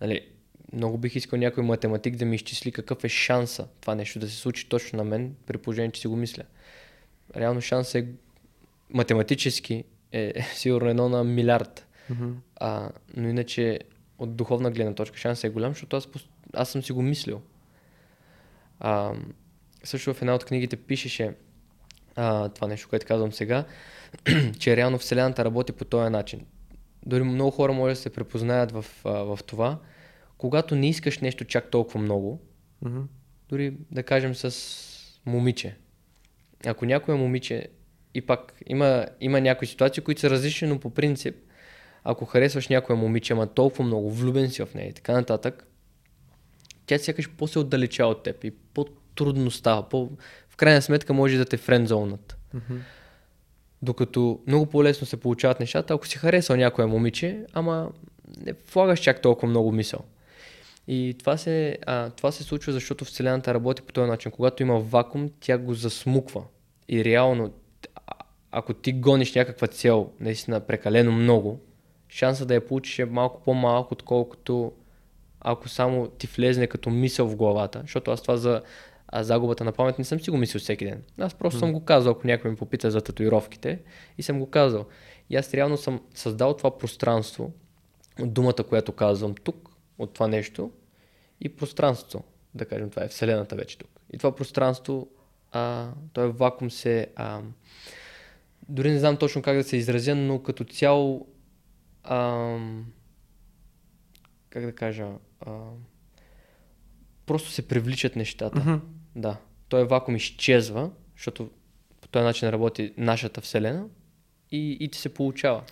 Нали, 0.00 0.28
много 0.72 0.98
бих 0.98 1.16
искал 1.16 1.38
някой 1.38 1.64
математик 1.64 2.16
да 2.16 2.24
ми 2.24 2.36
изчисли 2.36 2.72
какъв 2.72 3.04
е 3.04 3.08
шанса 3.08 3.68
това 3.80 3.94
нещо 3.94 4.18
да 4.18 4.30
се 4.30 4.36
случи 4.36 4.68
точно 4.68 4.96
на 4.96 5.04
мен, 5.04 5.34
при 5.46 5.58
положение, 5.58 5.90
че 5.90 6.00
си 6.00 6.08
го 6.08 6.16
мисля. 6.16 6.42
Реално 7.36 7.60
шанса 7.60 7.98
е 7.98 8.04
математически 8.90 9.84
е 10.12 10.42
сигурно 10.54 10.88
едно 10.88 11.08
на 11.08 11.24
милиард. 11.24 11.86
Мгм. 12.10 12.30
А, 12.56 12.90
но 13.16 13.28
иначе 13.28 13.80
от 14.18 14.36
духовна 14.36 14.70
гледна 14.70 14.94
точка 14.94 15.18
шансът 15.18 15.44
е 15.44 15.48
голям, 15.48 15.72
защото 15.72 15.96
аз, 15.96 16.08
аз 16.54 16.70
съм 16.70 16.82
си 16.82 16.92
го 16.92 17.02
мислил. 17.02 17.40
А, 18.80 19.12
също 19.84 20.14
в 20.14 20.22
една 20.22 20.34
от 20.34 20.44
книгите 20.44 20.76
пишеше 20.76 21.34
а, 22.16 22.48
това 22.48 22.68
нещо, 22.68 22.88
което 22.88 23.06
казвам 23.06 23.32
сега, 23.32 23.64
че 24.58 24.76
реално 24.76 24.98
Вселената 24.98 25.44
работи 25.44 25.72
по 25.72 25.84
този 25.84 26.10
начин. 26.10 26.46
дори 27.06 27.22
много 27.22 27.50
хора 27.50 27.72
може 27.72 27.94
да 27.94 28.00
се 28.00 28.12
препознаят 28.12 28.72
в, 28.72 28.84
в 29.04 29.38
това, 29.46 29.78
когато 30.40 30.76
не 30.76 30.88
искаш 30.88 31.18
нещо 31.18 31.44
чак 31.44 31.70
толкова 31.70 32.00
много, 32.00 32.40
Мгм. 32.82 33.00
дори 33.48 33.76
да 33.90 34.02
кажем 34.02 34.34
с 34.34 34.56
момиче. 35.26 35.76
Ако 36.66 36.86
някое 36.86 37.14
момиче, 37.14 37.68
и 38.14 38.20
пак 38.20 38.54
има, 38.66 39.06
има 39.20 39.40
някои 39.40 39.66
ситуации, 39.66 40.02
които 40.02 40.20
са 40.20 40.30
различни, 40.30 40.68
но 40.68 40.78
по 40.78 40.90
принцип, 40.90 41.36
ако 42.04 42.24
харесваш 42.24 42.68
някоя 42.68 42.96
момиче, 42.96 43.32
ама 43.32 43.46
толкова 43.46 43.84
много, 43.84 44.10
влюбен 44.10 44.50
си 44.50 44.62
в 44.64 44.74
нея 44.74 44.88
и 44.88 44.92
така 44.92 45.12
нататък, 45.12 45.66
тя 46.86 46.98
сякаш 46.98 47.30
по-се 47.30 47.58
отдалечава 47.58 48.10
от 48.10 48.22
теб 48.22 48.44
и 48.44 48.50
по-трудно 48.50 49.50
става. 49.50 49.88
По... 49.88 50.10
В 50.48 50.56
крайна 50.56 50.82
сметка 50.82 51.12
може 51.12 51.38
да 51.38 51.44
те 51.44 51.56
френдзонат. 51.56 52.38
Мгм. 52.54 52.78
Докато 53.82 54.40
много 54.46 54.66
по-лесно 54.66 55.06
се 55.06 55.16
получават 55.16 55.60
нещата, 55.60 55.94
ако 55.94 56.06
си 56.06 56.18
харесал 56.18 56.56
някоя 56.56 56.88
момиче, 56.88 57.46
ама 57.52 57.92
не 58.46 58.52
влагаш 58.72 59.00
чак 59.00 59.22
толкова 59.22 59.48
много 59.48 59.72
мисъл. 59.72 60.00
И 60.88 61.16
това 61.18 61.36
се, 61.36 61.78
а, 61.86 62.10
това 62.10 62.32
се 62.32 62.42
случва, 62.42 62.72
защото 62.72 63.04
Вселената 63.04 63.54
работи 63.54 63.82
по 63.82 63.92
този 63.92 64.10
начин. 64.10 64.32
Когато 64.32 64.62
има 64.62 64.80
вакуум, 64.80 65.30
тя 65.40 65.58
го 65.58 65.74
засмуква. 65.74 66.44
И 66.88 67.04
реално, 67.04 67.52
ако 68.50 68.74
ти 68.74 68.92
гониш 68.92 69.34
някаква 69.34 69.66
цел, 69.66 70.10
наистина 70.20 70.60
прекалено 70.60 71.12
много, 71.12 71.60
шанса 72.08 72.46
да 72.46 72.54
я 72.54 72.66
получиш 72.66 72.98
е 72.98 73.04
малко 73.04 73.42
по-малък, 73.42 73.92
отколкото 73.92 74.72
ако 75.40 75.68
само 75.68 76.08
ти 76.08 76.26
влезне 76.26 76.66
като 76.66 76.90
мисъл 76.90 77.28
в 77.28 77.36
главата. 77.36 77.80
Защото 77.80 78.10
аз 78.10 78.22
това 78.22 78.36
за 78.36 78.62
а, 79.08 79.24
загубата 79.24 79.64
на 79.64 79.72
памет 79.72 79.98
не 79.98 80.04
съм 80.04 80.20
си 80.20 80.30
го 80.30 80.36
мислил 80.36 80.60
всеки 80.60 80.84
ден. 80.84 81.02
Аз 81.18 81.34
просто 81.34 81.58
съм 81.58 81.72
го 81.72 81.84
казал, 81.84 82.12
ако 82.12 82.26
някой 82.26 82.50
ме 82.50 82.56
попита 82.56 82.90
за 82.90 83.00
татуировките 83.00 83.78
и 84.18 84.22
съм 84.22 84.38
го 84.38 84.50
казал. 84.50 84.86
И 85.30 85.36
аз 85.36 85.54
реално 85.54 85.76
съм 85.76 86.00
създал 86.14 86.54
това 86.54 86.78
пространство 86.78 87.52
от 88.20 88.32
думата, 88.32 88.64
която 88.68 88.92
казвам 88.92 89.34
тук, 89.34 89.69
от 90.00 90.14
това 90.14 90.28
нещо 90.28 90.72
и 91.40 91.48
пространството. 91.48 92.24
Да 92.54 92.66
кажем, 92.66 92.90
това 92.90 93.04
е 93.04 93.08
Вселената 93.08 93.56
вече 93.56 93.78
тук. 93.78 93.90
И 94.12 94.18
това 94.18 94.34
пространство, 94.34 95.08
а, 95.52 95.90
този 96.12 96.32
вакуум 96.32 96.70
се... 96.70 97.06
А, 97.16 97.40
дори 98.68 98.90
не 98.90 98.98
знам 98.98 99.16
точно 99.16 99.42
как 99.42 99.56
да 99.56 99.64
се 99.64 99.76
изразя, 99.76 100.14
но 100.14 100.42
като 100.42 100.64
цяло... 100.64 101.28
А, 102.02 102.56
как 104.50 104.64
да 104.64 104.74
кажа... 104.74 105.08
А, 105.40 105.58
просто 107.26 107.50
се 107.50 107.68
привличат 107.68 108.16
нещата. 108.16 108.58
Мгм. 108.58 108.74
Да. 109.16 109.36
Той 109.68 109.84
вакуум 109.84 110.16
изчезва, 110.16 110.90
защото 111.16 111.50
по 112.00 112.08
този 112.08 112.24
начин 112.24 112.48
работи 112.48 112.94
нашата 112.96 113.40
Вселена 113.40 113.86
и, 114.50 114.76
и 114.80 114.88
ти 114.88 114.98
се 114.98 115.14
получава. 115.14 115.62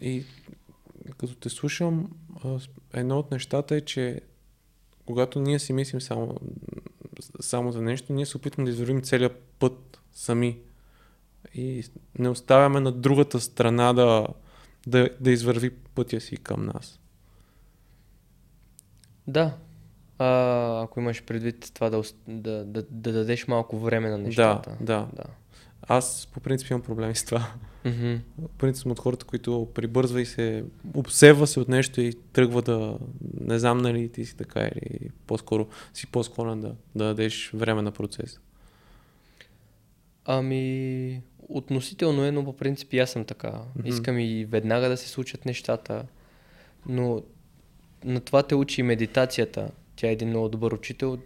И 0.00 0.24
като 1.18 1.34
те 1.34 1.48
слушам, 1.48 2.10
едно 2.92 3.18
от 3.18 3.30
нещата 3.30 3.76
е, 3.76 3.80
че 3.80 4.20
когато 5.06 5.40
ние 5.40 5.58
си 5.58 5.72
мислим 5.72 6.00
само, 6.00 6.36
само 7.40 7.72
за 7.72 7.82
нещо, 7.82 8.12
ние 8.12 8.26
се 8.26 8.36
опитваме 8.36 8.64
да 8.64 8.70
извървим 8.70 9.02
целият 9.02 9.42
път 9.58 10.00
сами. 10.12 10.58
И 11.54 11.84
не 12.18 12.28
оставяме 12.28 12.80
на 12.80 12.92
другата 12.92 13.40
страна 13.40 13.92
да, 13.92 14.26
да, 14.86 15.08
да 15.20 15.30
извърви 15.30 15.70
пътя 15.70 16.20
си 16.20 16.36
към 16.36 16.66
нас. 16.66 17.00
Да. 19.26 19.56
А, 20.18 20.82
ако 20.82 21.00
имаш 21.00 21.24
предвид 21.24 21.70
това 21.74 21.90
да, 21.90 22.02
да, 22.28 22.64
да, 22.64 22.82
да 22.90 23.12
дадеш 23.12 23.48
малко 23.48 23.78
време 23.78 24.10
на 24.10 24.18
нещата. 24.18 24.76
да. 24.80 25.08
да. 25.12 25.24
Аз 25.88 26.28
по 26.32 26.40
принцип 26.40 26.70
имам 26.70 26.82
проблеми 26.82 27.14
с 27.14 27.24
това. 27.24 27.52
Мгм. 27.84 28.14
По 28.42 28.48
принцип 28.48 28.82
съм 28.82 28.92
от 28.92 28.98
хората, 28.98 29.26
които 29.26 29.68
прибързва 29.74 30.20
и 30.20 30.26
се 30.26 30.64
обсебва 30.94 31.46
се 31.46 31.60
от 31.60 31.68
нещо 31.68 32.00
и 32.00 32.12
тръгва 32.32 32.62
да 32.62 32.98
не 33.40 33.58
знам 33.58 33.78
нали 33.78 34.08
ти 34.08 34.24
си 34.24 34.36
така 34.36 34.60
или 34.60 35.10
по-скоро 35.26 35.68
си 35.94 36.06
по-склонен 36.06 36.60
да, 36.60 36.74
да 36.94 37.04
дадеш 37.04 37.50
време 37.54 37.82
на 37.82 37.92
процес. 37.92 38.40
Ами, 40.24 41.22
относително 41.48 42.24
е, 42.24 42.30
но 42.30 42.44
по 42.44 42.56
принцип 42.56 42.94
аз 42.94 43.10
съм 43.10 43.24
така. 43.24 43.60
Мгм. 43.76 43.88
Искам 43.88 44.18
и 44.18 44.44
веднага 44.44 44.88
да 44.88 44.96
се 44.96 45.08
случат 45.08 45.44
нещата, 45.44 46.04
но 46.86 47.22
на 48.04 48.20
това 48.20 48.42
те 48.42 48.54
учи 48.54 48.80
и 48.80 48.84
медитацията. 48.84 49.70
Тя 49.96 50.08
е 50.08 50.12
един 50.12 50.28
много 50.28 50.48
добър 50.48 50.72
учител. 50.72 51.18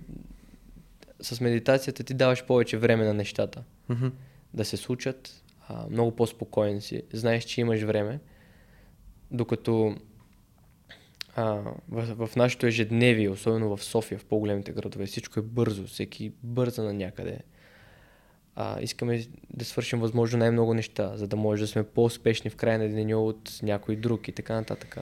С 1.21 1.41
медитацията 1.41 2.05
ти 2.05 2.15
даваш 2.15 2.45
повече 2.45 2.79
време 2.79 3.05
на 3.05 3.15
нещата 3.15 3.63
Мгм. 3.89 4.07
Да 4.55 4.65
се 4.65 4.77
случат, 4.77 5.45
а, 5.69 5.87
много 5.91 6.17
по-спокоен 6.17 6.81
си. 6.81 7.03
Знаеш, 7.13 7.45
че 7.45 7.61
имаш 7.61 7.83
време, 7.83 8.21
докато 9.31 9.97
а, 11.37 11.45
в, 11.89 12.27
в 12.27 12.37
нашето 12.37 12.67
ежедневие, 12.67 13.29
особено 13.29 13.77
в 13.77 13.85
София, 13.85 14.19
в 14.19 14.25
по-големите 14.25 14.73
градове, 14.73 15.07
всичко 15.07 15.41
е 15.41 15.43
бързо, 15.43 15.87
всеки 15.87 16.33
бърза 16.43 16.83
на 16.83 16.93
някъде. 16.93 17.39
А, 18.55 18.81
искаме 18.81 19.27
да 19.51 19.65
свършим 19.65 20.01
възможно 20.01 20.39
най-много 20.39 20.75
неща, 20.75 21.17
за 21.17 21.29
да 21.29 21.37
може 21.37 21.63
да 21.63 21.67
сме 21.67 21.83
по-успешни 21.83 22.51
в 22.51 22.57
края 22.57 22.79
на 22.79 22.89
деня 22.89 23.19
от 23.19 23.59
някой 23.63 23.97
друг 23.97 24.29
и 24.29 24.33
така 24.33 24.55
нататък. 24.55 24.99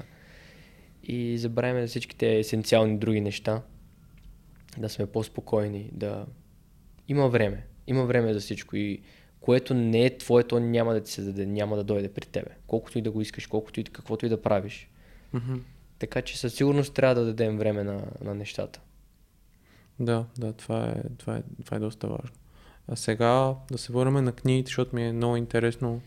И 1.03 1.39
забравяме 1.39 1.81
за 1.83 1.89
всичките 1.89 2.39
есенциални 2.39 2.99
други 2.99 3.21
неща, 3.21 3.63
да 4.79 4.89
сме 4.89 5.07
по-спокойни, 5.07 5.91
да 5.93 6.27
има 7.09 7.29
време. 7.29 7.67
Има 7.87 8.05
време 8.05 8.35
за 8.35 8.41
всичко 8.41 8.77
и 8.77 9.03
което 9.41 9.75
не 9.75 10.05
е 10.05 10.19
твое, 10.19 10.45
то 10.45 10.61
няма 10.61 10.95
да 10.95 11.01
ти 11.01 11.13
се 11.13 11.23
даде, 11.23 11.47
няма 11.47 11.77
да 11.77 11.85
дойде 11.85 12.09
при 12.09 12.27
тебе. 12.27 12.51
Колкото 12.67 12.99
и 12.99 13.03
да 13.03 13.11
го 13.11 13.21
искаш, 13.21 13.47
колкото 13.47 13.81
и 13.81 13.85
каквото 13.85 14.27
и 14.27 14.29
да 14.29 14.43
правиш. 14.43 14.89
Мгм. 15.33 15.55
Така 15.99 16.23
че 16.23 16.39
със 16.39 16.55
сигурност 16.55 16.95
трябва 16.95 17.15
да 17.15 17.25
дадем 17.25 17.59
време 17.59 17.85
на, 17.85 18.03
на 18.25 18.35
нещата. 18.35 18.81
Да, 20.01 20.25
да, 20.39 20.53
това 20.53 20.89
е, 20.89 21.03
това, 21.19 21.37
е, 21.37 21.43
това 21.65 21.77
е 21.77 21.81
доста 21.81 22.09
важно. 22.09 22.37
А 22.89 22.97
сега 22.97 23.55
да 23.71 23.79
се 23.79 23.93
върнем 23.93 24.25
на 24.25 24.33
книгите, 24.33 24.69
защото 24.69 24.97
ми 24.97 25.09
е 25.09 25.13
много 25.13 25.37
интересно. 25.37 26.01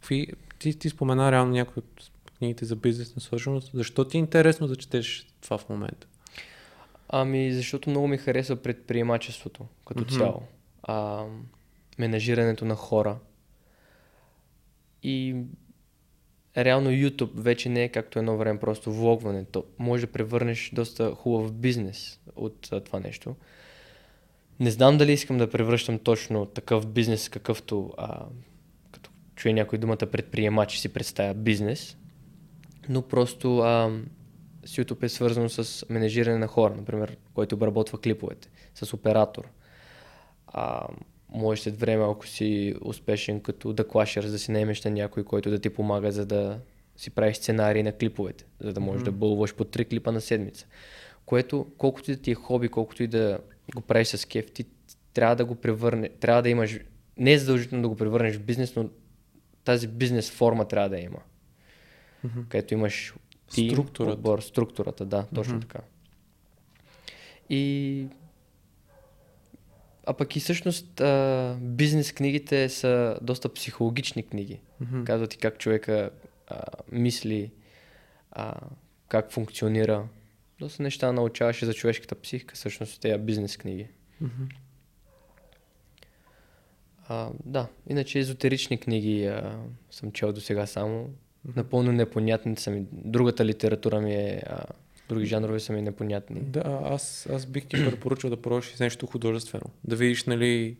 Какви, 0.00 0.32
ти, 0.58 0.78
ти 0.78 0.88
спомена 0.88 1.32
реално 1.32 1.52
някои 1.52 1.80
от 1.80 2.10
книгите 2.38 2.64
за 2.64 2.76
бизнес 2.76 3.16
насоченост. 3.16 3.70
Защо 3.74 4.04
ти 4.04 4.16
е 4.16 4.20
интересно 4.20 4.68
да 4.68 4.76
четеш 4.76 5.26
това 5.40 5.58
в 5.58 5.68
момента? 5.68 6.06
Ами, 7.08 7.52
защото 7.52 7.90
много 7.90 8.08
ми 8.08 8.18
харесва 8.18 8.56
предприемачеството 8.56 9.66
като 9.86 10.00
Мгм. 10.00 10.18
цяло. 10.18 10.42
А, 10.82 11.24
менажирането 11.98 12.64
на 12.64 12.74
хора. 12.74 13.18
И 15.02 15.36
реално 16.56 16.90
YouTube 16.90 17.30
вече 17.34 17.68
не 17.68 17.84
е 17.84 17.88
както 17.88 18.18
едно 18.18 18.36
време 18.36 18.60
просто 18.60 18.92
влогването. 18.92 19.64
Може 19.78 20.06
да 20.06 20.12
превърнеш 20.12 20.70
доста 20.74 21.14
хубав 21.14 21.52
бизнес 21.52 22.20
от 22.36 22.70
това 22.84 23.00
нещо. 23.00 23.36
Не 24.60 24.70
знам 24.70 24.98
дали 24.98 25.12
искам 25.12 25.38
да 25.38 25.50
превръщам 25.50 25.98
точно 25.98 26.46
такъв 26.46 26.86
бизнес, 26.86 27.28
какъвто 27.28 27.92
а, 27.96 28.26
като 28.90 29.10
чуе 29.34 29.52
някой 29.52 29.78
думата 29.78 29.96
предприемач 29.96 30.78
си 30.78 30.88
представя 30.92 31.34
бизнес, 31.34 31.96
но 32.88 33.02
просто 33.02 33.58
а, 33.58 34.00
с 34.64 34.76
YouTube 34.76 35.02
е 35.02 35.08
свързано 35.08 35.48
с 35.48 35.86
менежиране 35.90 36.38
на 36.38 36.46
хора, 36.46 36.74
например, 36.74 37.16
който 37.34 37.54
обработва 37.54 38.00
клиповете, 38.00 38.48
с 38.74 38.94
оператор. 38.94 39.48
А, 40.46 40.86
може 41.28 41.62
след 41.62 41.80
време, 41.80 42.04
ако 42.04 42.26
си 42.26 42.74
успешен 42.82 43.40
като 43.40 43.72
да 43.72 43.88
клашер, 43.88 44.22
да 44.22 44.38
си 44.38 44.50
наемеш 44.50 44.84
на 44.84 44.90
някой, 44.90 45.24
който 45.24 45.50
да 45.50 45.58
ти 45.58 45.70
помага, 45.70 46.12
за 46.12 46.26
да 46.26 46.58
си 46.96 47.10
правиш 47.10 47.36
сценарии 47.36 47.82
на 47.82 47.92
клиповете, 47.92 48.44
за 48.60 48.72
да 48.72 48.80
можеш 48.80 49.02
да 49.02 49.12
бълваш 49.12 49.54
по 49.54 49.64
три 49.64 49.84
клипа 49.84 50.12
на 50.12 50.20
седмица. 50.20 50.66
Което, 51.26 51.66
колкото 51.78 52.10
и 52.10 52.14
да 52.16 52.22
ти 52.22 52.30
е 52.30 52.34
хоби, 52.34 52.68
колкото 52.68 53.02
и 53.02 53.06
да 53.06 53.38
го 53.74 53.80
правиш 53.80 54.08
с 54.08 54.24
кеф, 54.24 54.50
ти 54.50 54.64
трябва 55.12 55.36
да 55.36 55.44
го 55.44 55.54
превърне, 55.54 56.08
трябва 56.08 56.42
да 56.42 56.48
имаш, 56.48 56.78
не 57.16 57.32
е 57.32 57.38
задължително 57.38 57.82
да 57.82 57.88
го 57.88 57.96
превърнеш 57.96 58.36
в 58.36 58.42
бизнес, 58.42 58.76
но 58.76 58.88
тази 59.64 59.88
бизнес 59.88 60.30
форма 60.30 60.68
трябва 60.68 60.88
да 60.88 60.98
има. 60.98 61.18
Мгм. 62.24 62.40
Където 62.48 62.74
имаш 62.74 63.14
тим, 63.50 63.70
Структурата. 63.70 64.12
отбор, 64.12 64.40
структурата, 64.40 65.04
да, 65.04 65.26
точно 65.34 65.54
Мгм. 65.54 65.66
така. 65.66 65.78
И 67.50 68.06
а 70.06 70.12
пък 70.12 70.36
и 70.36 70.40
всъщност 70.40 71.00
а, 71.00 71.56
бизнес 71.60 72.12
книгите 72.12 72.68
са 72.68 73.18
доста 73.22 73.54
психологични 73.54 74.22
книги. 74.22 74.60
Мгм. 74.80 75.04
Казват 75.04 75.30
ти 75.30 75.38
как 75.38 75.58
човека 75.58 76.10
а, 76.46 76.62
мисли, 76.92 77.50
а, 78.32 78.54
как 79.08 79.32
функционира. 79.32 80.08
Доста 80.58 80.82
неща 80.82 81.12
научаваше 81.12 81.66
за 81.66 81.74
човешката 81.74 82.14
психика, 82.14 82.54
всъщност 82.54 83.00
тези 83.00 83.18
бизнес 83.18 83.56
книги. 83.56 83.88
Мгм. 84.20 84.44
А, 87.08 87.30
да, 87.44 87.68
иначе 87.90 88.18
езотерични 88.18 88.78
книги 88.78 89.26
а, 89.26 89.58
съм 89.90 90.12
чел 90.12 90.32
до 90.32 90.40
сега 90.40 90.66
само. 90.66 91.10
Напълно 91.56 91.92
непонятни 91.92 92.56
са 92.56 92.70
ми. 92.70 92.86
Другата 92.92 93.44
литература 93.44 94.00
ми 94.00 94.14
е... 94.14 94.42
А, 94.46 94.64
други 95.08 95.26
жанрове 95.26 95.60
са 95.60 95.72
ми 95.72 95.82
непонятни. 95.82 96.40
Да, 96.40 96.80
аз, 96.84 97.28
аз 97.32 97.46
бих 97.46 97.66
ти 97.66 97.76
препоръчал 97.76 98.30
да 98.30 98.42
пробваш 98.42 98.78
нещо 98.78 99.06
художествено. 99.06 99.66
Да 99.84 99.96
видиш, 99.96 100.24
нали, 100.24 100.76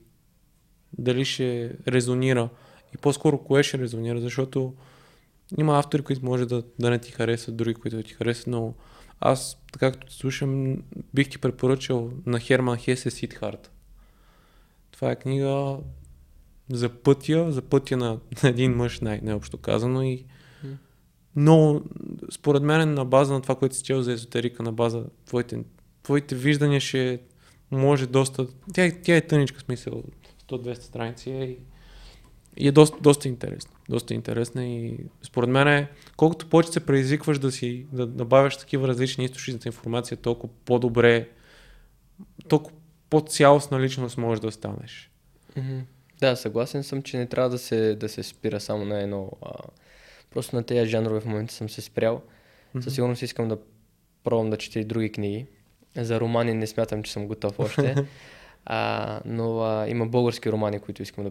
дали 0.98 1.24
ще 1.24 1.72
резонира. 1.88 2.48
И 2.94 2.98
по-скоро 2.98 3.38
кое 3.38 3.62
ще 3.62 3.78
резонира, 3.78 4.20
защото 4.20 4.74
има 5.58 5.78
автори, 5.78 6.02
които 6.02 6.24
може 6.24 6.46
да, 6.46 6.62
да 6.78 6.90
не 6.90 6.98
ти 6.98 7.12
харесват, 7.12 7.56
други, 7.56 7.74
които 7.74 7.96
да 7.96 8.02
ти 8.02 8.12
харесват, 8.12 8.46
но 8.46 8.74
аз, 9.20 9.62
както 9.78 10.12
слушам, 10.12 10.76
бих 11.14 11.28
ти 11.28 11.38
препоръчал 11.38 12.12
на 12.26 12.40
Херман 12.40 12.78
Хесе 12.78 13.10
Сидхарт. 13.10 13.72
Това 14.90 15.10
е 15.10 15.16
книга 15.16 15.78
за 16.70 16.88
пътя, 16.88 17.52
за 17.52 17.62
пътя 17.62 17.96
на, 17.96 18.18
на 18.42 18.48
един 18.48 18.72
мъж, 18.72 19.00
най- 19.00 19.20
най-общо 19.22 19.58
казано. 19.58 20.02
И 20.02 20.24
но 21.36 21.82
според 22.30 22.62
мен 22.62 22.94
на 22.94 23.04
база 23.04 23.34
на 23.34 23.42
това, 23.42 23.54
което 23.54 23.76
си 23.76 23.82
чел 23.82 24.02
за 24.02 24.12
езотерика, 24.12 24.62
на 24.62 24.72
база 24.72 25.04
твоите, 25.26 25.58
твоите 26.02 26.34
виждания 26.34 26.80
ще 26.80 27.20
може 27.70 28.06
доста... 28.06 28.46
Тя, 28.74 28.90
тя 29.02 29.16
е 29.16 29.20
тъничка 29.20 29.60
смисъл, 29.60 30.02
100-200 30.48 30.74
страници 30.80 31.30
е 31.30 31.56
и, 32.56 32.68
е 32.68 32.72
доста, 32.72 32.98
доста 33.00 33.28
интересна. 33.28 33.70
Доста 33.88 34.14
интересна 34.14 34.66
и 34.66 34.98
според 35.22 35.50
мен 35.50 35.68
е, 35.68 35.90
колкото 36.16 36.48
повече 36.48 36.72
се 36.72 36.86
предизвикваш 36.86 37.38
да 37.38 37.52
си 37.52 37.86
да 37.92 38.06
набавяш 38.06 38.56
такива 38.56 38.88
различни 38.88 39.24
източници 39.24 39.68
на 39.68 39.68
информация, 39.68 40.16
толкова 40.16 40.52
по-добре, 40.64 41.28
толкова 42.48 42.76
по-цялостна 43.10 43.80
личност 43.80 44.18
можеш 44.18 44.40
да 44.40 44.52
станеш. 44.52 45.10
Mm-hmm. 45.56 45.80
Да, 46.20 46.36
съгласен 46.36 46.84
съм, 46.84 47.02
че 47.02 47.18
не 47.18 47.26
трябва 47.26 47.50
да 47.50 47.58
се, 47.58 47.94
да 47.94 48.08
се 48.08 48.22
спира 48.22 48.60
само 48.60 48.84
на 48.84 49.00
едно. 49.00 49.30
А, 49.42 49.52
просто 50.36 50.56
на 50.56 50.62
тези 50.62 50.90
жанрове 50.90 51.20
в 51.20 51.24
момента 51.24 51.54
съм 51.54 51.68
се 51.68 51.80
спрял. 51.80 52.22
Mm-hmm. 52.22 52.80
Със 52.80 52.94
сигурност 52.94 53.22
искам 53.22 53.48
да 53.48 53.58
пробвам 54.24 54.50
да 54.50 54.56
чета 54.56 54.80
и 54.80 54.84
други 54.84 55.12
книги. 55.12 55.46
За 55.96 56.20
романи 56.20 56.54
не 56.54 56.66
смятам, 56.66 57.02
че 57.02 57.12
съм 57.12 57.26
готов 57.26 57.60
още. 57.60 58.06
а, 58.64 59.20
но 59.24 59.60
а, 59.60 59.88
има 59.88 60.06
български 60.06 60.52
романи, 60.52 60.78
които 60.78 61.02
искам 61.02 61.24
да. 61.24 61.30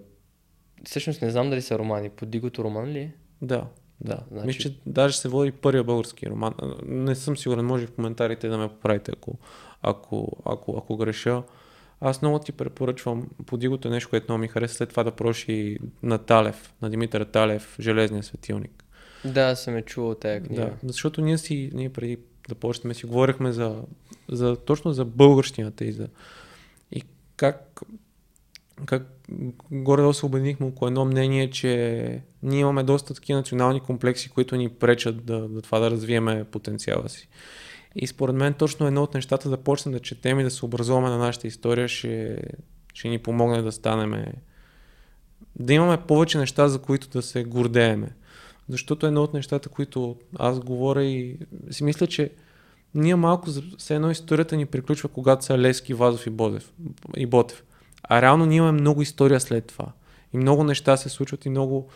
Всъщност 0.83 1.21
не 1.21 1.29
знам 1.29 1.49
дали 1.49 1.61
са 1.61 1.79
романи. 1.79 2.09
Подигото 2.09 2.63
роман 2.63 2.87
ли 2.87 2.99
е? 2.99 3.11
Да. 3.41 3.67
Да, 4.01 4.19
значи... 4.31 4.47
мисля, 4.47 4.59
че 4.59 4.77
даже 4.85 5.17
се 5.17 5.29
води 5.29 5.51
първия 5.51 5.83
български 5.83 6.29
роман. 6.29 6.53
Не 6.85 7.15
съм 7.15 7.37
сигурен, 7.37 7.65
може 7.65 7.87
в 7.87 7.95
коментарите 7.95 8.47
да 8.47 8.57
ме 8.57 8.67
поправите, 8.67 9.11
ако, 9.15 9.37
ако, 9.81 10.37
ако, 10.45 10.77
ако 10.77 10.97
греша. 10.97 11.43
Аз 12.01 12.21
много 12.21 12.39
ти 12.39 12.51
препоръчвам, 12.51 13.29
подигото 13.45 13.89
нещо, 13.89 14.09
което 14.09 14.25
много 14.29 14.41
ми 14.41 14.47
хареса, 14.47 14.75
след 14.75 14.89
това 14.89 15.03
да 15.03 15.11
проши 15.11 15.77
на 16.03 16.17
Талев, 16.17 16.73
на 16.81 16.89
Димитър 16.89 17.25
Талев, 17.25 17.77
Железния 17.79 18.23
светилник. 18.23 18.84
Да, 19.26 19.55
съм 19.55 19.78
е 19.78 19.82
чувал 19.82 20.16
тая 20.16 20.43
книга. 20.43 20.61
Да, 20.61 20.72
защото 20.84 21.22
ние 21.22 21.38
си, 21.38 21.70
ние 21.74 21.89
преди 21.89 22.18
да 22.49 22.55
почнем 22.55 22.93
си 22.93 23.05
говорихме 23.05 23.51
за, 23.51 23.76
за 24.30 24.55
точно 24.55 24.93
за 24.93 25.05
българщината 25.05 25.86
и 25.86 25.91
за 25.91 26.07
и 26.91 27.03
как, 27.38 27.82
как 28.86 29.03
горе-долу 29.72 30.13
се 30.13 30.26
обединихме 30.26 30.66
около 30.66 30.88
едно 30.88 31.05
мнение, 31.05 31.49
че 31.49 32.22
ние 32.43 32.59
имаме 32.59 32.84
доста 32.84 33.13
такива 33.13 33.39
национални 33.39 33.80
комплекси, 33.80 34.30
които 34.30 34.55
ни 34.55 34.70
пречат 34.70 35.26
да, 35.26 35.47
да 35.47 35.61
това 35.61 35.80
да 35.80 35.91
развиеме 35.91 36.43
потенциала 36.43 37.09
си. 37.09 37.28
И 37.95 38.07
според 38.07 38.36
мен 38.36 38.53
точно 38.53 38.88
едно 38.88 39.03
от 39.03 39.13
нещата 39.13 39.49
да 39.49 39.57
почнем 39.57 39.93
да 39.93 39.99
четем 39.99 40.39
и 40.39 40.43
да 40.43 40.51
се 40.51 40.66
образуваме 40.66 41.09
на 41.09 41.18
нашата 41.18 41.47
история 41.47 41.88
ще, 41.88 42.39
ще 42.93 43.07
ни 43.07 43.20
помогне 43.20 43.61
да 43.61 43.72
станем 43.72 44.26
да 45.55 45.74
имаме 45.74 45.97
повече 45.97 46.38
неща, 46.38 46.68
за 46.68 46.80
които 46.80 47.09
да 47.09 47.22
се 47.22 47.43
гордееме. 47.43 48.09
Защото 48.70 49.07
едно 49.07 49.24
от 49.24 49.34
нещата, 49.34 49.70
които 49.70 50.16
аз 50.39 50.59
говоря 50.59 51.03
и 51.03 51.38
си 51.72 51.84
мисля, 51.84 52.07
че 52.07 52.32
ние 52.95 53.16
малко, 53.16 53.49
все 53.78 53.95
едно 53.95 54.11
историята 54.11 54.57
ни 54.57 54.66
приключва, 54.66 55.09
когато 55.09 55.45
са 55.45 55.57
Лески, 55.57 55.93
Вазов 55.93 56.28
и, 56.28 56.30
Бодев, 56.30 56.74
и 57.18 57.26
Ботев. 57.26 57.63
А 58.03 58.22
реално 58.22 58.45
ние 58.45 58.57
имаме 58.57 58.82
много 58.82 59.01
история 59.01 59.39
след 59.39 59.66
това. 59.66 59.91
И 60.34 60.38
много 60.38 60.63
неща 60.63 60.97
се 60.97 61.09
случват 61.09 61.45
и 61.45 61.49
много 61.49 61.89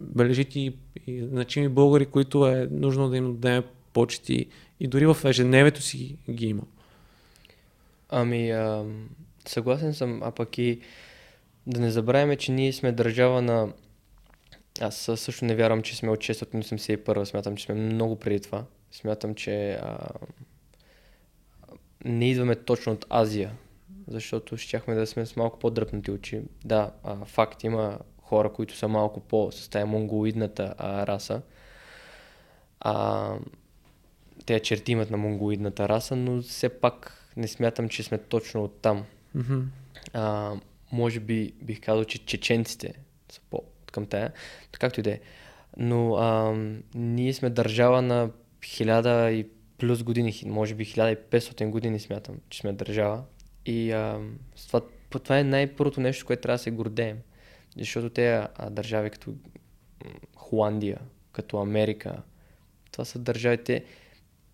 бележити 0.00 0.60
и, 0.60 0.72
и 1.06 1.26
значими 1.26 1.68
българи, 1.68 2.06
които 2.06 2.46
е 2.46 2.68
нужно 2.70 3.08
да 3.08 3.16
им 3.16 3.32
дадем 3.32 3.62
почти 3.92 4.46
и 4.80 4.86
дори 4.88 5.06
в 5.06 5.16
ежедневието 5.24 5.82
си 5.82 6.16
ги 6.30 6.46
има. 6.46 6.62
Ами, 8.08 8.50
а, 8.50 8.84
съгласен 9.46 9.94
съм, 9.94 10.20
а 10.22 10.30
пък 10.30 10.58
и 10.58 10.80
да 11.66 11.80
не 11.80 11.90
забравяме, 11.90 12.36
че 12.36 12.52
ние 12.52 12.72
сме 12.72 12.92
държава 12.92 13.42
на... 13.42 13.68
Аз 14.80 14.96
също 14.96 15.44
не 15.44 15.54
вярвам, 15.54 15.82
че 15.82 15.96
сме 15.96 16.10
от 16.10 16.18
681, 16.18 17.24
смятам, 17.24 17.56
че 17.56 17.64
сме 17.64 17.74
много 17.74 18.16
преди 18.16 18.40
това. 18.40 18.64
Смятам, 18.90 19.34
че 19.34 19.72
а, 19.72 20.08
не 22.04 22.30
идваме 22.30 22.54
точно 22.54 22.92
от 22.92 23.06
Азия, 23.10 23.52
защото 24.08 24.56
щяхме 24.56 24.94
да 24.94 25.06
сме 25.06 25.26
с 25.26 25.36
малко 25.36 25.58
по-дръпнати 25.58 26.10
очи. 26.10 26.42
Да, 26.64 26.92
а, 27.02 27.24
факт, 27.24 27.64
има 27.64 27.98
хора, 28.22 28.52
които 28.52 28.76
са 28.76 28.88
малко 28.88 29.20
по 29.20 29.52
с 29.52 29.68
тая 29.68 29.86
монголоидната 29.86 30.74
а, 30.78 31.06
раса. 31.06 31.42
А, 32.80 33.34
те 34.46 34.60
черти 34.60 34.92
имат 34.92 35.10
на 35.10 35.16
монголоидната 35.16 35.88
раса, 35.88 36.16
но 36.16 36.42
все 36.42 36.68
пак 36.68 37.24
не 37.36 37.48
смятам, 37.48 37.88
че 37.88 38.02
сме 38.02 38.18
точно 38.18 38.64
от 38.64 38.80
там. 38.80 39.04
Mm-hmm. 39.36 39.62
А, 40.12 40.54
може 40.92 41.20
би 41.20 41.52
бих 41.62 41.80
казал, 41.80 42.04
че 42.04 42.26
чеченците 42.26 42.94
са 43.32 43.40
по 43.50 43.62
към 43.94 44.06
тая, 44.06 44.32
както 44.72 45.00
и 45.00 45.02
да 45.02 45.10
е. 45.10 45.20
Но 45.76 46.14
а, 46.14 46.56
ние 46.94 47.32
сме 47.32 47.50
държава 47.50 48.02
на 48.02 48.30
хиляда 48.64 49.30
и 49.30 49.46
плюс 49.78 50.02
години, 50.02 50.42
може 50.46 50.74
би 50.74 50.86
1500 50.86 51.68
години 51.68 52.00
смятам, 52.00 52.36
че 52.48 52.60
сме 52.60 52.72
държава. 52.72 53.22
И 53.66 53.92
а, 53.92 54.20
това, 55.10 55.38
е 55.38 55.44
най-първото 55.44 56.00
нещо, 56.00 56.26
което 56.26 56.42
трябва 56.42 56.54
да 56.54 56.62
се 56.62 56.70
гордеем. 56.70 57.18
Защото 57.78 58.10
те 58.10 58.46
държави 58.70 59.10
като 59.10 59.34
Холандия, 60.36 60.98
като 61.32 61.56
Америка, 61.58 62.22
това 62.92 63.04
са 63.04 63.18
държавите, 63.18 63.84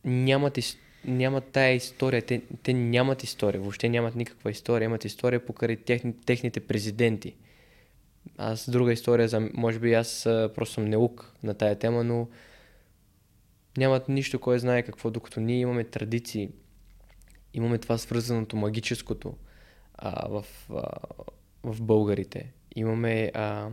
нямат, 0.05 0.59
нямат 1.05 1.45
тая 1.45 1.75
история, 1.75 2.23
те, 2.23 2.43
те 2.63 2.73
нямат 2.73 3.23
история, 3.23 3.61
въобще 3.61 3.89
нямат 3.89 4.15
никаква 4.15 4.51
история, 4.51 4.87
имат 4.87 5.05
история 5.05 5.47
покрай 5.47 5.77
техни, 5.77 6.15
техните 6.27 6.61
президенти. 6.61 7.35
Аз 8.39 8.71
друга 8.71 8.93
история, 8.93 9.29
за, 9.29 9.51
може 9.55 9.79
би 9.79 9.95
аз 9.95 10.23
просто 10.25 10.75
съм 10.75 10.85
неук 10.85 11.35
на 11.43 11.55
тая 11.55 11.79
тема, 11.79 12.05
но 12.05 12.29
нямат 13.79 14.09
нищо, 14.09 14.39
кой 14.39 14.59
знае 14.59 14.83
какво, 14.83 15.11
докато 15.11 15.41
ние 15.41 15.61
имаме 15.61 15.85
традиции, 15.85 16.51
имаме 17.55 17.79
това 17.79 17.99
свързаното 17.99 18.57
магическото 18.57 19.37
а, 19.95 20.29
в, 20.29 20.47
а, 20.71 20.83
в 21.65 21.83
българите. 21.83 22.53
Имаме 22.77 23.31
а, 23.35 23.69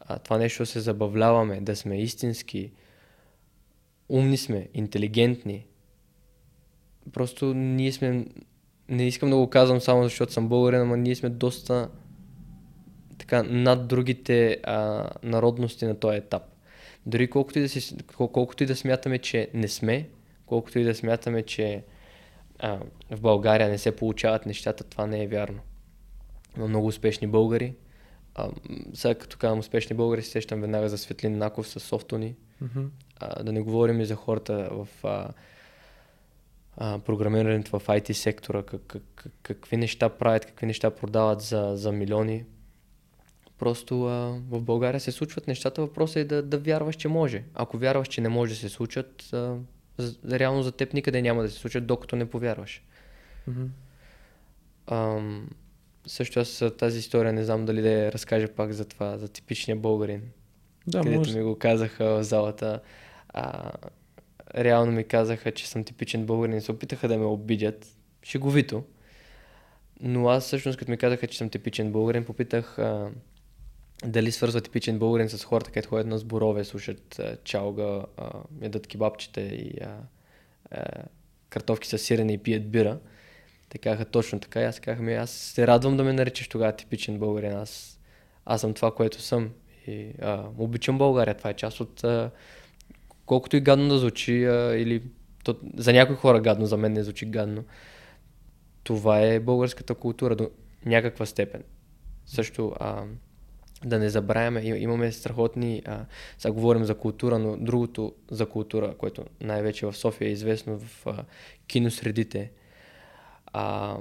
а, 0.00 0.18
това 0.18 0.38
нещо 0.38 0.62
да 0.62 0.66
се 0.66 0.80
забавляваме, 0.80 1.60
да 1.60 1.76
сме 1.76 2.02
истински, 2.02 2.72
умни 4.08 4.36
сме, 4.36 4.68
интелигентни. 4.74 5.66
Просто 7.12 7.54
ние 7.54 7.92
сме, 7.92 8.26
не 8.88 9.06
искам 9.06 9.30
да 9.30 9.36
го 9.36 9.50
казвам 9.50 9.80
само 9.80 10.02
защото 10.02 10.32
съм 10.32 10.48
българин, 10.48 10.80
ама 10.80 10.96
ние 10.96 11.14
сме 11.14 11.28
доста 11.28 11.90
така 13.20 13.42
над 13.42 13.86
другите 13.86 14.60
а, 14.64 15.10
народности 15.22 15.86
на 15.86 15.94
този 15.94 16.16
етап. 16.16 16.42
Дори 17.06 17.30
колкото 17.30 17.58
и, 17.58 17.62
да 17.62 17.68
си, 17.68 17.96
колкото 18.16 18.62
и 18.62 18.66
да 18.66 18.76
смятаме, 18.76 19.18
че 19.18 19.48
не 19.54 19.68
сме, 19.68 20.08
колкото 20.46 20.78
и 20.78 20.84
да 20.84 20.94
смятаме, 20.94 21.42
че 21.42 21.84
а, 22.58 22.78
в 23.10 23.20
България 23.20 23.68
не 23.68 23.78
се 23.78 23.96
получават 23.96 24.46
нещата, 24.46 24.84
това 24.84 25.06
не 25.06 25.22
е 25.22 25.26
вярно. 25.26 25.60
Има 26.56 26.68
много 26.68 26.86
успешни 26.86 27.26
българи. 27.26 27.74
А, 28.34 28.50
сега 28.94 29.14
като 29.14 29.38
казвам 29.38 29.58
успешни 29.58 29.96
българи, 29.96 30.22
се 30.22 30.30
сещам 30.30 30.60
веднага 30.60 30.88
за 30.88 30.98
Светлин 30.98 31.38
Наков 31.38 31.68
с 31.68 31.80
софтуни. 31.80 32.34
Mm-hmm. 32.62 32.88
А, 33.20 33.42
да 33.42 33.52
не 33.52 33.60
говорим 33.60 34.00
и 34.00 34.06
за 34.06 34.14
хората 34.14 34.68
в 34.70 34.88
а, 35.04 35.28
а, 36.76 36.98
програмирането 36.98 37.78
в 37.78 37.86
IT 37.86 38.12
сектора, 38.12 38.62
как, 38.62 38.82
как, 39.14 39.32
какви 39.42 39.76
неща 39.76 40.08
правят, 40.08 40.46
какви 40.46 40.66
неща 40.66 40.90
продават 40.90 41.40
за, 41.40 41.72
за 41.74 41.92
милиони. 41.92 42.44
Просто 43.60 44.06
а, 44.06 44.40
в 44.50 44.62
България 44.62 45.00
се 45.00 45.12
случват 45.12 45.46
нещата, 45.46 45.80
въпросът 45.80 46.16
е 46.16 46.24
да, 46.24 46.42
да 46.42 46.58
вярваш, 46.58 46.96
че 46.96 47.08
може. 47.08 47.44
Ако 47.54 47.78
вярваш, 47.78 48.08
че 48.08 48.20
не 48.20 48.28
може 48.28 48.52
да 48.52 48.60
се 48.60 48.68
случат, 48.68 49.32
а, 49.32 49.56
реално 50.30 50.62
за 50.62 50.72
теб 50.72 50.92
никъде 50.94 51.22
няма 51.22 51.42
да 51.42 51.48
се 51.48 51.58
случат, 51.58 51.86
докато 51.86 52.16
не 52.16 52.30
повярваш. 52.30 52.82
Mm-hmm. 53.50 53.66
А, 54.86 55.20
също 56.06 56.40
аз 56.40 56.64
тази 56.78 56.98
история 56.98 57.32
не 57.32 57.44
знам 57.44 57.64
дали 57.64 57.82
да 57.82 57.90
я 57.90 58.12
разкажа 58.12 58.48
пак 58.48 58.72
за 58.72 58.84
това, 58.84 59.18
за 59.18 59.28
типичния 59.28 59.76
българин. 59.76 60.22
Да, 60.86 60.98
където 60.98 61.18
може. 61.18 61.38
ми 61.38 61.44
го 61.44 61.58
казаха 61.58 62.04
в 62.04 62.24
залата. 62.24 62.80
А, 63.28 63.72
реално 64.58 64.92
ми 64.92 65.04
казаха, 65.04 65.52
че 65.52 65.68
съм 65.68 65.84
типичен 65.84 66.26
българин 66.26 66.60
се 66.60 66.72
опитаха 66.72 67.08
да 67.08 67.18
ме 67.18 67.24
обидят. 67.24 67.86
Шеговито. 68.22 68.84
Но 70.00 70.28
аз 70.28 70.44
всъщност, 70.44 70.78
като 70.78 70.90
ми 70.90 70.96
казаха, 70.96 71.26
че 71.26 71.38
съм 71.38 71.50
типичен 71.50 71.92
българин, 71.92 72.24
попитах 72.24 72.78
а, 72.78 73.10
дали 74.04 74.32
свързва 74.32 74.60
типичен 74.60 74.98
българин 74.98 75.28
с 75.28 75.44
хората, 75.44 75.70
където 75.70 75.88
ходят 75.88 76.06
на 76.06 76.18
сборове, 76.18 76.64
слушат 76.64 77.20
чалга, 77.44 78.02
ядат 78.62 78.86
кебабчета 78.86 79.40
и 79.40 79.72
а, 79.82 79.96
а, 80.70 80.84
картофки 81.48 81.88
с 81.88 81.98
сирене 81.98 82.32
и 82.32 82.38
пият 82.38 82.70
бира. 82.70 82.98
Те 83.68 83.78
казаха 83.78 84.04
точно 84.04 84.40
така 84.40 84.60
и 84.60 84.64
аз 84.64 84.80
казах, 84.80 85.00
ми 85.00 85.14
аз 85.14 85.30
се 85.30 85.66
радвам 85.66 85.96
да 85.96 86.04
ме 86.04 86.12
наричаш 86.12 86.48
тогава 86.48 86.76
типичен 86.76 87.18
българин. 87.18 87.52
Аз, 87.52 88.00
аз 88.44 88.60
съм 88.60 88.74
това, 88.74 88.94
което 88.94 89.20
съм 89.20 89.50
И, 89.86 90.12
а, 90.22 90.44
обичам 90.58 90.98
България, 90.98 91.36
това 91.36 91.50
е 91.50 91.54
част 91.54 91.80
от... 91.80 92.04
А, 92.04 92.30
колкото 93.26 93.56
и 93.56 93.60
гадно 93.60 93.88
да 93.88 93.98
звучи, 93.98 94.44
а, 94.44 94.76
или 94.76 95.02
то, 95.44 95.56
за 95.76 95.92
някои 95.92 96.16
хора 96.16 96.40
гадно, 96.40 96.66
за 96.66 96.76
мен 96.76 96.92
не 96.92 97.02
звучи 97.02 97.26
гадно. 97.26 97.64
Това 98.82 99.20
е 99.20 99.40
българската 99.40 99.94
култура 99.94 100.36
до 100.36 100.50
някаква 100.86 101.26
степен. 101.26 101.62
Също 102.26 102.72
а, 102.80 103.04
да 103.84 103.98
не 103.98 104.10
забравяме, 104.10 104.60
имаме 104.60 105.12
страхотни, 105.12 105.82
а, 105.86 106.04
сега 106.38 106.52
говорим 106.52 106.84
за 106.84 106.94
култура, 106.94 107.38
но 107.38 107.56
другото 107.56 108.14
за 108.30 108.46
култура, 108.46 108.94
което 108.98 109.24
най-вече 109.40 109.86
в 109.86 109.96
София 109.96 110.28
е 110.28 110.32
известно 110.32 110.78
в 110.78 111.06
а, 111.06 111.24
киносредите. 111.66 112.50
А, 113.46 113.96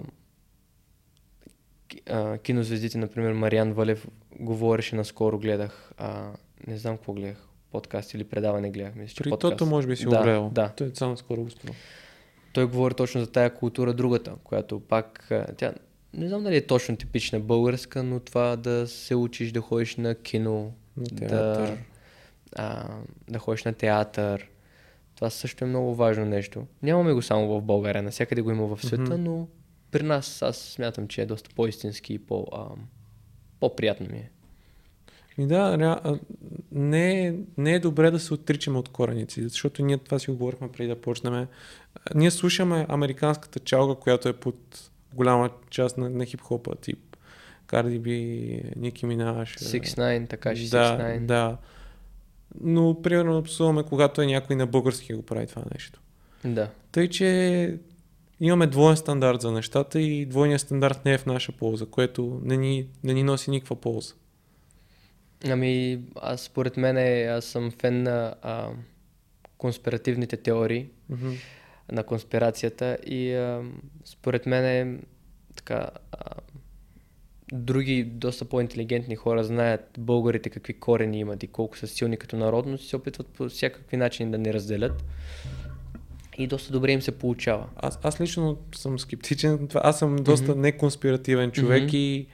а, 2.10 2.38
кинозвездите, 2.38 2.98
например, 2.98 3.34
Мариан 3.34 3.74
Валев 3.74 4.08
говореше 4.40 4.96
наскоро, 4.96 5.40
гледах, 5.40 5.92
а, 5.98 6.32
не 6.68 6.78
знам 6.78 6.98
какво 6.98 7.14
гледах, 7.14 7.48
подкаст 7.72 8.14
или 8.14 8.24
предаване 8.24 8.70
гледах. 8.70 8.96
Мисля, 8.96 9.14
че 9.16 9.24
При 9.24 9.30
подкаст. 9.30 9.58
тото 9.58 9.66
може 9.66 9.88
би 9.88 9.96
си 9.96 10.06
да, 10.06 10.18
го 10.18 10.24
гледал. 10.24 10.50
Да, 10.54 10.70
Той 10.70 10.92
само 10.96 11.18
скоро 11.18 11.44
го 11.44 11.50
той 12.54 12.66
говори 12.66 12.94
точно 12.94 13.22
за 13.22 13.32
тая 13.32 13.56
култура, 13.56 13.94
другата, 13.94 14.36
която 14.44 14.80
пак, 14.80 15.32
тя 15.58 15.74
не 16.14 16.28
знам 16.28 16.44
дали 16.44 16.56
е 16.56 16.68
точно 16.68 16.98
типична 16.98 17.40
българска, 17.40 18.04
но 18.04 18.20
това 18.20 18.56
да 18.56 18.88
се 18.88 19.16
учиш 19.16 19.52
да 19.52 19.62
ходиш 19.62 19.96
на 19.96 20.16
кино, 20.16 20.74
На 20.98 21.28
да, 21.28 21.78
а, 22.56 22.88
да 23.30 23.40
ходиш 23.40 23.64
на 23.64 23.74
театър. 23.74 24.50
Това 25.16 25.30
също 25.30 25.66
е 25.66 25.68
много 25.68 25.96
важно 25.96 26.26
нещо. 26.26 26.66
Нямаме 26.84 27.14
го 27.14 27.22
само 27.22 27.48
в 27.48 27.62
България, 27.62 28.04
навсякъде 28.04 28.42
го 28.42 28.52
има 28.52 28.76
в 28.76 28.86
света, 28.86 29.04
Мгм. 29.04 29.24
но 29.24 29.48
при 29.92 30.04
нас 30.04 30.42
аз 30.42 30.58
смятам, 30.58 31.08
че 31.08 31.22
е 31.22 31.26
доста 31.26 31.50
по-истински 31.56 32.14
и 32.14 32.20
по, 32.20 32.48
а, 32.54 32.66
по-приятно 33.60 34.08
ми 34.12 34.18
е. 34.18 34.30
И 35.38 35.48
да, 35.48 35.98
не, 36.72 37.36
не 37.58 37.74
е 37.74 37.80
добре 37.80 38.12
да 38.12 38.20
се 38.20 38.34
отричаме 38.34 38.78
от 38.80 38.90
кореници, 38.90 39.44
защото 39.44 39.86
ние 39.86 39.98
това 39.98 40.20
си 40.20 40.32
го 40.32 40.38
говорихме 40.38 40.72
преди 40.72 40.90
да 40.90 41.02
почнем. 41.02 41.48
Ние 42.16 42.32
слушаме 42.32 42.86
американската 42.90 43.60
чалга, 43.60 43.96
която 43.96 44.30
е 44.30 44.34
под 44.34 44.90
голяма 45.14 45.50
част 45.70 45.98
на, 45.98 46.10
на 46.10 46.26
хип-хопа, 46.26 46.76
тип 46.76 47.10
Cardi 47.68 48.00
B, 48.00 48.62
Ники 48.76 49.06
Минаш. 49.06 49.56
6-9, 49.56 50.30
така 50.30 50.56
ще 50.56 50.70
да, 50.70 50.98
6-9. 51.00 51.20
да. 51.20 51.58
Но, 52.62 53.02
примерно, 53.02 53.44
псуваме, 53.44 53.84
когато 53.84 54.22
е 54.22 54.26
някой 54.26 54.56
на 54.56 54.68
български 54.68 55.14
го 55.14 55.22
прави 55.22 55.48
това 55.48 55.64
нещо. 55.74 56.00
да. 56.46 56.70
Тъй, 56.92 57.10
че 57.10 57.78
имаме 58.40 58.68
двоен 58.68 58.98
стандарт 58.98 59.42
за 59.42 59.52
нещата 59.52 60.02
и 60.02 60.26
двойният 60.26 60.62
стандарт 60.62 61.06
не 61.06 61.14
е 61.14 61.18
в 61.18 61.26
наша 61.26 61.52
полза, 61.52 61.86
което 61.86 62.42
не 62.44 62.58
ни, 62.58 62.88
не 63.04 63.14
ни 63.14 63.24
носи 63.24 63.52
никаква 63.52 63.76
полза. 63.76 64.14
Ами, 65.50 66.02
аз 66.16 66.42
според 66.42 66.78
мен 66.78 67.28
аз 67.30 67.46
съм 67.46 67.72
фен 67.72 68.04
на 68.04 68.36
а, 68.42 68.70
конспиративните 69.58 70.38
теории, 70.38 70.88
Мгм. 71.10 71.32
На 71.92 72.04
конспирацията 72.04 72.98
и 73.06 73.34
а, 73.34 73.62
според 74.06 74.46
мен 74.46 74.66
е 74.66 74.98
така 75.56 75.90
а, 76.12 76.18
други 77.52 78.04
доста 78.04 78.46
по-интелигентни 78.46 79.16
хора 79.16 79.44
знаят 79.44 79.82
българите 79.98 80.50
какви 80.50 80.74
корени 80.74 81.20
имат 81.20 81.44
и 81.44 81.48
колко 81.48 81.78
са 81.78 81.88
силни 81.88 82.18
като 82.18 82.38
народност 82.38 82.84
и 82.84 82.88
се 82.88 82.96
опитват 82.96 83.28
по 83.28 83.50
всякакви 83.50 83.98
начини 83.98 84.32
да 84.32 84.38
ни 84.38 84.54
разделят 84.54 85.04
и 86.38 86.48
доста 86.48 86.74
добре 86.74 86.92
им 86.92 87.02
се 87.02 87.12
получава. 87.12 87.66
Аз, 87.76 88.00
аз 88.04 88.22
лично 88.22 88.58
съм 88.76 89.00
скептичен. 89.00 89.68
Аз 89.76 90.00
съм 90.00 90.16
доста 90.16 90.52
Мгм. 90.52 90.62
неконспиративен 90.62 91.52
човек 91.52 91.84
Мгм. 91.84 91.92
и 91.94 92.28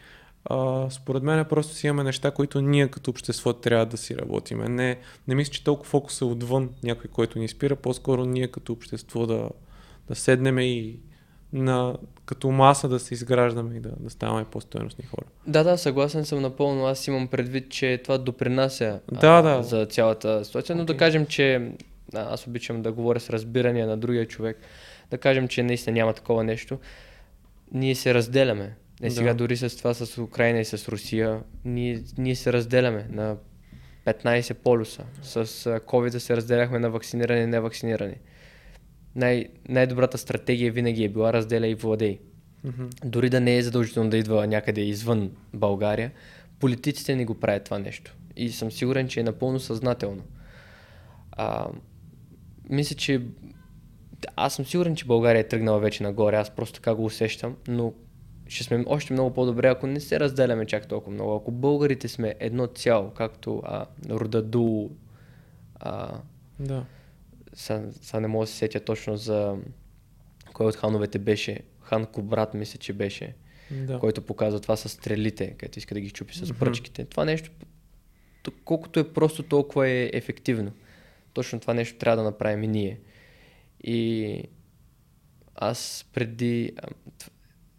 а, 0.46 0.89
според 0.89 1.24
мен 1.24 1.46
просто 1.46 1.74
си 1.74 1.88
имаме 1.88 2.04
неща, 2.04 2.32
които 2.32 2.62
ние 2.62 2.88
като 2.88 3.12
общество 3.12 3.54
трябва 3.54 3.86
да 3.86 3.98
си 3.98 4.18
работиме. 4.18 4.70
Не, 4.70 4.98
не 5.28 5.36
мисля, 5.36 5.52
че 5.52 5.64
толкова 5.64 5.89
фокус 5.89 6.22
е 6.22 6.26
отвън 6.26 6.70
някой, 6.84 7.10
който 7.10 7.39
ни 7.39 7.48
спира, 7.48 7.76
по-скоро 7.76 8.26
ние 8.26 8.48
като 8.48 8.74
общество 8.74 9.26
да, 9.26 9.50
да 10.08 10.16
седнем 10.16 10.60
и 10.60 11.00
на, 11.54 11.98
като 12.26 12.52
маса 12.52 12.89
да 12.89 13.00
се 13.00 13.14
изграждаме 13.14 13.76
и 13.76 13.80
да, 13.80 13.91
да 14.00 14.10
ставаме 14.10 14.46
по-стоеностни 14.46 15.06
хора. 15.06 15.26
Да, 15.48 15.64
да, 15.64 15.78
съгласен 15.78 16.26
съм 16.26 16.41
напълно. 16.41 16.86
Аз 16.86 17.08
имам 17.08 17.28
предвид, 17.28 17.70
че 17.70 18.02
това 18.04 18.18
допринася 18.18 19.00
Да, 19.12 19.41
да. 19.41 19.64
за 19.64 19.86
цялата 19.86 20.46
ситуация, 20.46 20.76
но 20.76 20.86
да 20.86 20.93
Окей. 20.93 21.00
кажем, 21.00 21.26
че 21.26 21.56
а, 21.56 22.34
аз 22.34 22.48
обичам 22.48 22.82
да 22.82 22.91
говоря 22.91 23.20
с 23.20 23.30
разбирания 23.30 23.88
на 23.88 23.98
другия 23.98 24.28
човек, 24.28 24.60
да 25.12 25.18
кажем, 25.18 25.48
че 25.48 25.64
наистина 25.64 25.93
няма 25.93 26.14
такова 26.14 26.43
нещо. 26.43 26.80
Ние 27.72 27.96
се 27.96 28.14
разделяме. 28.14 28.76
Е, 29.02 29.10
сега 29.10 29.34
Да. 29.34 29.36
дори 29.38 29.58
с 29.58 29.78
това 29.78 29.93
с 29.93 30.18
Украина 30.18 30.60
и 30.60 30.66
с 30.66 30.89
Русия, 30.89 31.43
ние, 31.66 32.04
ние 32.18 32.36
се 32.36 32.54
разделяме 32.54 33.08
на 33.10 33.38
15 34.06 34.54
полюса. 34.54 35.04
С 35.22 35.46
COVID 35.80 36.18
се 36.18 36.38
разделяхме 36.38 36.80
на 36.80 36.89
вакцинирани 36.89 37.41
и 37.41 37.48
невакцинирани. 37.48 38.16
Най- 39.16 39.46
най-добрата 39.70 40.18
стратегия 40.18 40.72
винаги 40.72 41.04
е 41.04 41.10
била 41.10 41.34
разделя 41.34 41.68
и 41.68 41.76
владей 41.76 42.20
Мгм. 42.64 42.84
дори 43.06 43.30
да 43.30 43.39
не 43.41 43.58
е 43.58 43.62
задължително 43.62 44.10
да 44.10 44.18
идва 44.18 44.48
някъде 44.48 44.82
извън 44.82 45.32
България, 45.54 46.12
политиците 46.60 47.16
не 47.16 47.26
го 47.26 47.36
правят 47.36 47.64
това 47.64 47.80
нещо. 47.80 48.16
И 48.36 48.50
съм 48.50 48.72
сигурен, 48.72 49.08
че 49.08 49.20
е 49.20 49.24
напълно 49.24 49.60
съзнателно. 49.60 50.24
А, 51.32 51.68
мисля, 52.70 52.96
че 52.96 53.22
аз 54.36 54.56
съм 54.56 54.66
сигурен, 54.66 54.96
че 54.96 55.06
България 55.06 55.39
е 55.39 55.48
тръгнала 55.48 55.80
вече 55.80 56.04
нагоре, 56.04 56.36
аз 56.36 56.50
просто 56.50 56.80
така 56.80 56.96
го 56.96 57.06
усещам, 57.06 57.56
но 57.68 57.93
ще 58.48 58.64
сме 58.64 58.84
още 58.88 59.14
много 59.14 59.34
по-добре, 59.34 59.68
ако 59.68 59.88
не 59.88 60.00
се 60.00 60.20
разделяме 60.20 60.66
чак 60.66 60.88
толкова 60.88 61.14
много. 61.14 61.36
Ако 61.36 61.52
българите 61.52 62.08
сме 62.08 62.36
едно 62.39 62.68
цяло, 62.68 63.12
както 63.12 63.62
а, 63.66 63.86
рода 64.10 64.41
Ду, 64.41 64.89
а, 65.80 66.22
Да. 66.60 66.86
сега, 67.54 67.84
сега 68.02 68.20
не 68.20 68.28
мога 68.28 68.43
да 68.43 68.48
се 68.48 68.58
сетя 68.58 68.80
точно 68.80 69.18
за 69.18 69.58
кой 70.54 70.68
от 70.68 70.76
хановете 70.76 71.20
беше. 71.20 71.60
Хан 71.82 72.06
Кобрат 72.06 72.54
мисля, 72.54 72.80
че 72.80 72.93
беше, 72.93 73.36
да. 73.72 74.00
който 74.00 74.22
показва 74.22 74.60
това 74.60 74.76
с 74.76 74.89
стрелите, 74.89 75.52
където 75.58 75.80
иска 75.80 75.96
да 75.96 76.02
ги 76.02 76.12
чупи 76.12 76.38
с 76.38 76.54
пръчките. 76.60 77.06
Това 77.06 77.26
нещо, 77.26 77.52
колкото 78.66 79.00
е 79.00 79.14
просто, 79.14 79.43
толкова 79.43 79.88
е 79.88 80.10
ефективно. 80.14 80.72
Точно 81.34 81.60
това 81.60 81.74
нещо 81.74 81.98
трябва 81.98 82.18
да 82.18 82.24
направим 82.24 82.64
и 82.64 82.68
ние. 82.68 83.00
И 83.84 84.43
аз 85.56 86.06
преди... 86.14 86.72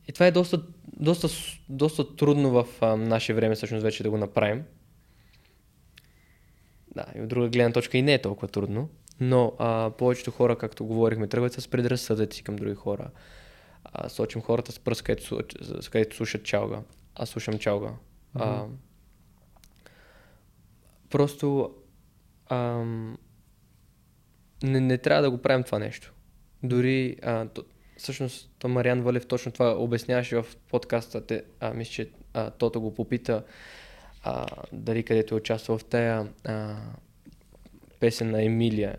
а, 0.06 0.10
И 0.10 0.12
това 0.12 0.26
е 0.26 0.30
доста, 0.30 0.62
доста, 0.96 1.28
доста 1.68 2.16
трудно 2.16 2.50
в 2.50 2.66
а, 2.80 2.96
наше 2.96 3.34
време 3.34 3.54
всъщност 3.54 3.82
вече 3.82 4.02
да 4.02 4.10
го 4.10 4.18
направим. 4.18 4.64
Да, 6.94 7.04
и 7.16 7.20
от 7.20 7.28
друга 7.28 7.48
гледна 7.48 7.72
точка 7.72 7.98
и 7.98 8.02
не 8.02 8.14
е 8.14 8.22
толкова 8.22 8.48
трудно, 8.48 8.88
но 9.20 9.52
а, 9.58 9.90
повечето 9.98 10.30
хора, 10.30 10.58
както 10.58 10.86
говорихме, 10.86 11.26
тръгват 11.26 11.52
с 11.52 11.68
предразсъдъци 11.68 12.42
към 12.42 12.56
други 12.56 12.74
хора. 12.74 13.10
А, 13.84 14.08
сочим 14.08 14.40
хората 14.42 14.72
с 14.72 14.78
пръст, 14.78 15.02
където, 15.02 15.40
където 15.90 16.16
слушат 16.16 16.44
чалга. 16.44 16.78
Аз 17.14 17.28
слушам 17.28 17.58
чалга. 17.58 17.90
А, 18.34 18.62
Мгм. 18.62 18.74
просто 21.10 21.74
ам, 22.48 23.18
не, 24.62 24.80
не 24.80 24.98
трябва 24.98 25.22
да 25.22 25.30
го 25.30 25.38
правим 25.38 25.64
това 25.64 25.78
нещо. 25.78 26.12
Дори, 26.62 27.16
а, 27.22 27.48
то, 27.48 27.64
всъщност, 27.96 28.50
то 28.58 28.68
Мариан 28.68 29.02
Валев 29.02 29.26
точно 29.26 29.52
това 29.52 29.76
обясняваше 29.78 30.36
в 30.36 30.46
подкаста. 30.70 31.26
Те, 31.26 31.42
а, 31.60 31.74
мисля, 31.74 31.92
че 31.92 32.08
а, 32.34 32.50
Тото 32.50 32.80
го 32.80 32.94
попита 32.94 33.44
а, 34.22 34.46
дали 34.72 35.02
където 35.02 35.34
е 35.34 35.38
участвал 35.38 35.78
в 35.78 35.84
тая 35.84 36.28
а, 36.44 36.76
песен 38.00 38.30
на 38.30 38.44
Емилия, 38.44 38.96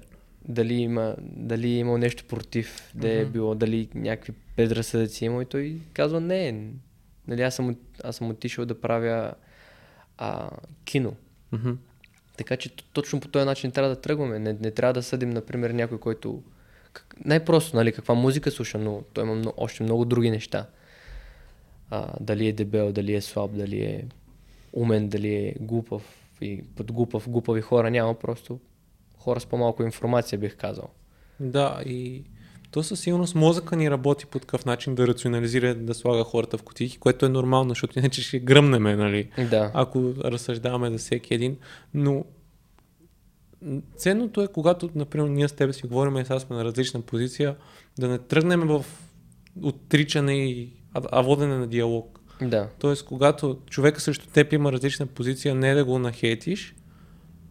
дали, 0.48 0.74
има, 0.74 1.16
дали 1.20 1.68
е 1.68 1.78
имал 1.78 1.98
нещо 1.98 2.26
против, 2.26 2.91
да 2.95 3.12
е 3.12 3.26
било, 3.26 3.56
дали 3.56 3.89
някакви 3.95 4.34
предразсъдъци 4.56 5.24
е 5.24 5.28
имал 5.28 5.41
и 5.41 5.45
той 5.45 5.82
казва 5.93 6.20
не, 6.20 6.72
нали, 7.28 7.41
аз, 7.41 7.56
съм, 7.56 7.76
аз 8.04 8.16
съм 8.16 8.30
отишъл 8.30 8.66
да 8.66 8.82
правя 8.82 9.34
а, 10.18 10.50
кино. 10.86 11.16
Мгм. 11.52 11.72
Така 12.38 12.58
че 12.58 12.70
точно 12.93 13.20
по 13.20 13.28
този 13.28 13.45
начин 13.45 13.72
трябва 13.72 13.89
да 13.89 14.02
тръгваме. 14.02 14.39
Не, 14.39 14.54
не 14.54 14.72
трябва 14.72 14.93
да 14.93 15.04
съдим, 15.04 15.30
например, 15.30 15.70
някой, 15.70 16.00
който... 16.00 16.43
Най-просто, 17.26 17.76
нали, 17.76 17.91
каква 17.91 18.16
музика 18.16 18.52
слуша, 18.52 18.78
но 18.78 19.02
той 19.14 19.24
има 19.24 19.36
много, 19.36 19.54
още 19.58 19.84
много 19.84 20.06
други 20.06 20.32
неща. 20.32 20.66
А, 21.89 22.14
дали 22.20 22.48
е 22.48 22.54
дебел, 22.54 22.91
дали 22.91 23.16
е 23.16 23.22
слаб, 23.22 23.52
дали 23.54 23.82
е 23.82 24.06
умен, 24.74 25.10
дали 25.10 25.36
е 25.36 25.56
глупав 25.60 26.04
и 26.41 26.64
под 26.76 26.91
глупав, 26.91 27.30
глупави 27.30 27.62
хора 27.62 27.91
няма, 27.91 28.14
просто 28.14 28.60
хора 29.18 29.39
с 29.39 29.45
по-малко 29.45 29.84
информация, 29.84 30.39
бих 30.39 30.58
казал. 30.58 30.89
Да, 31.39 31.82
и 31.86 32.24
то 32.72 32.84
със 32.84 33.00
сигурност 33.00 33.36
мозъка 33.36 33.76
ни 33.76 33.91
работи 33.91 34.26
по 34.26 34.39
такъв 34.39 34.66
начин 34.66 34.95
да 34.95 35.08
рационализира, 35.08 35.76
да 35.76 35.93
слага 35.93 36.24
хората 36.24 36.58
в 36.58 36.64
кутийки, 36.64 36.98
което 36.98 37.26
е 37.26 37.30
нормално, 37.30 37.70
защото 37.70 38.00
иначе 38.00 38.22
ще 38.22 38.39
гръмнеме, 38.39 38.95
нали? 38.95 39.30
Да. 39.50 39.72
Ако 39.74 40.14
разсъждаваме 40.24 40.89
за 40.89 40.98
всеки 40.98 41.34
един. 41.34 41.58
Но 41.93 42.26
ценното 43.97 44.41
е, 44.41 44.47
когато, 44.47 44.89
например, 44.95 45.30
ние 45.30 45.47
с 45.47 45.53
тебе 45.53 45.74
си 45.74 45.88
говорим 45.88 46.18
и 46.18 46.26
сега 46.26 46.39
сме 46.39 46.55
на 46.55 46.66
различна 46.66 47.01
позиция, 47.01 47.55
да 47.99 48.08
не 48.08 48.18
тръгнем 48.18 48.60
в 48.60 48.86
отричане, 49.62 50.34
и, 50.34 50.74
а, 50.93 51.01
а 51.12 51.22
водене 51.22 51.58
на 51.58 51.68
диалог. 51.68 52.20
Да. 52.41 52.70
Тоест, 52.80 53.05
когато 53.05 53.60
човека 53.70 54.01
срещу 54.01 54.28
теб 54.28 54.53
има 54.53 54.72
различна 54.72 55.05
позиция, 55.05 55.55
не 55.55 55.74
да 55.74 55.86
го 55.86 55.99
нахейтиш, 55.99 56.76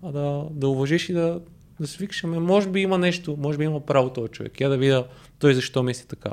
а 0.02 0.12
да, 0.12 0.44
да 0.50 0.68
уважиш 0.68 1.08
и 1.08 1.12
да, 1.12 1.40
да 1.80 1.86
свикаш, 1.86 2.24
ами 2.24 2.38
може 2.38 2.68
би 2.68 2.80
има 2.80 2.98
нещо, 2.98 3.36
може 3.38 3.58
би 3.58 3.64
има 3.64 3.80
право 3.80 4.10
този 4.10 4.32
човек. 4.32 4.60
Я 4.60 4.68
да 4.68 4.78
видя 4.78 5.06
той 5.38 5.54
защо 5.54 5.82
мисли 5.82 6.06
така. 6.06 6.32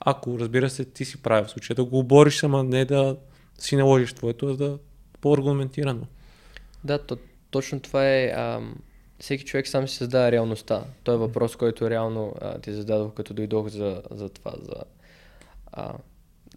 Ако, 0.00 0.38
разбира 0.38 0.70
се, 0.70 0.84
ти 0.84 1.04
си 1.04 1.22
прави 1.22 1.46
в 1.46 1.50
случая 1.50 1.74
да 1.74 1.84
го 1.84 1.98
обориш, 1.98 2.44
ама 2.44 2.64
не 2.64 2.84
да 2.84 3.16
си 3.58 3.76
наложиш 3.76 4.12
твоето, 4.12 4.46
а 4.46 4.56
да 4.56 4.78
по-аргументирано. 5.20 6.06
Да, 6.84 6.98
то, 6.98 7.16
точно 7.50 7.80
това 7.80 8.08
е. 8.08 8.32
Ам, 8.36 8.74
всеки 9.18 9.44
човек 9.44 9.68
сам 9.68 9.88
си 9.88 9.96
създава 9.96 10.32
реалността. 10.32 10.84
Той 11.02 11.14
е 11.14 11.18
въпрос, 11.18 11.56
който 11.56 11.90
реално 11.90 12.34
а, 12.40 12.58
ти 12.58 12.72
зададох, 12.72 13.14
като 13.14 13.34
дойдох 13.34 13.68
за, 13.68 14.02
за 14.10 14.28
това. 14.28 14.52
За, 14.62 14.82
а, 15.72 15.94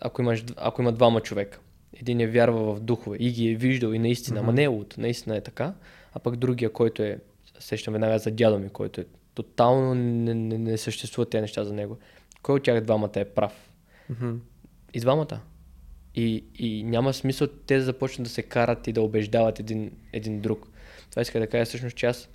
ако, 0.01 0.21
имаш, 0.21 0.43
ако 0.57 0.81
има 0.81 0.91
двама 0.91 1.21
човека, 1.21 1.59
един 1.93 2.19
е 2.19 2.27
вярва 2.27 2.75
в 2.75 2.79
духове 2.79 3.17
и 3.19 3.31
ги 3.31 3.51
е 3.51 3.55
виждал 3.55 3.89
и 3.89 3.99
наистина, 3.99 4.39
ама 4.39 4.53
не 4.53 4.63
е 4.63 4.67
луд, 4.67 4.95
наистина 4.97 5.37
е 5.37 5.41
така, 5.41 5.73
а 6.13 6.19
пък 6.19 6.35
другия, 6.35 6.73
който 6.73 7.03
е, 7.03 7.19
сещам 7.59 7.91
веднага 7.91 8.19
за 8.19 8.31
дядо 8.31 8.59
ми, 8.59 8.69
който 8.69 9.01
е 9.01 9.05
тотално 9.33 9.95
не, 9.95 10.33
не, 10.33 10.57
не 10.57 10.77
съществуват 10.77 11.29
тези 11.29 11.41
неща 11.41 11.63
за 11.63 11.73
него. 11.73 11.97
Кой 12.41 12.55
от 12.55 12.63
тях 12.63 12.81
двамата 12.81 13.11
е 13.15 13.25
прав? 13.25 13.71
И 14.93 14.99
двамата. 14.99 15.39
И, 16.15 16.43
и 16.55 16.83
няма 16.83 17.13
смисъл 17.13 17.47
те 17.47 17.77
да 17.77 17.83
започнат 17.83 18.23
да 18.23 18.29
се 18.29 18.43
карат 18.43 18.87
и 18.87 18.93
да 18.93 19.01
убеждават 19.01 19.59
един, 19.59 19.91
един 20.13 20.41
друг. 20.41 20.67
Това 21.09 21.21
иска 21.21 21.39
да 21.39 21.47
кажа 21.47 21.65
всъщност, 21.65 21.95
че 21.95 22.05
аз 22.05 22.29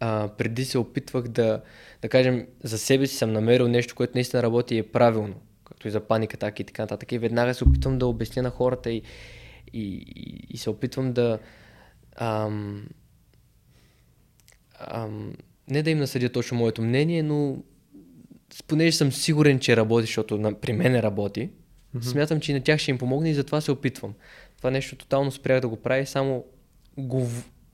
а, 0.00 0.28
преди 0.28 0.64
се 0.64 0.78
опитвах 0.78 1.28
да, 1.28 1.62
да 2.02 2.08
кажем, 2.08 2.46
за 2.62 2.78
себе 2.78 3.06
си 3.06 3.16
съм 3.16 3.32
намерил 3.32 3.68
нещо, 3.68 3.94
което 3.94 4.12
наистина 4.14 4.42
работи 4.42 4.74
и 4.74 4.78
е 4.78 4.82
правилно, 4.82 5.34
както 5.64 5.88
и 5.88 5.90
за 5.90 6.00
паника, 6.00 6.36
така 6.36 6.62
и 6.62 6.66
така 6.66 6.82
нататък. 6.82 7.12
И 7.12 7.18
веднага 7.18 7.54
се 7.54 7.64
опитвам 7.64 7.98
да 7.98 8.06
обясня 8.06 8.42
на 8.42 8.50
хората 8.50 8.90
и, 8.90 9.02
и, 9.72 10.04
и, 10.16 10.46
и 10.50 10.58
се 10.58 10.70
опитвам 10.70 11.12
да 11.12 11.38
ам, 12.16 12.88
ам, 14.78 15.32
не 15.68 15.82
да 15.82 15.90
им 15.90 15.98
насъдя 15.98 16.28
точно 16.28 16.58
моето 16.58 16.82
мнение, 16.82 17.22
но 17.22 17.62
понеже 18.66 18.96
съм 18.96 19.12
сигурен, 19.12 19.58
че 19.58 19.76
работи, 19.76 20.06
защото 20.06 20.38
на, 20.38 20.54
при 20.54 20.72
мен 20.72 21.00
работи, 21.00 21.50
mm-hmm. 21.96 22.02
смятам, 22.02 22.40
че 22.40 22.52
и 22.52 22.54
на 22.54 22.60
тях 22.60 22.80
ще 22.80 22.90
им 22.90 22.98
помогне 22.98 23.30
и 23.30 23.34
затова 23.34 23.60
се 23.60 23.72
опитвам. 23.72 24.14
Това 24.58 24.70
нещо 24.70 24.96
тотално 24.96 25.32
спрях 25.32 25.60
да 25.60 25.68
го 25.68 25.76
правя, 25.76 26.06
само 26.06 26.44
го, 26.98 27.28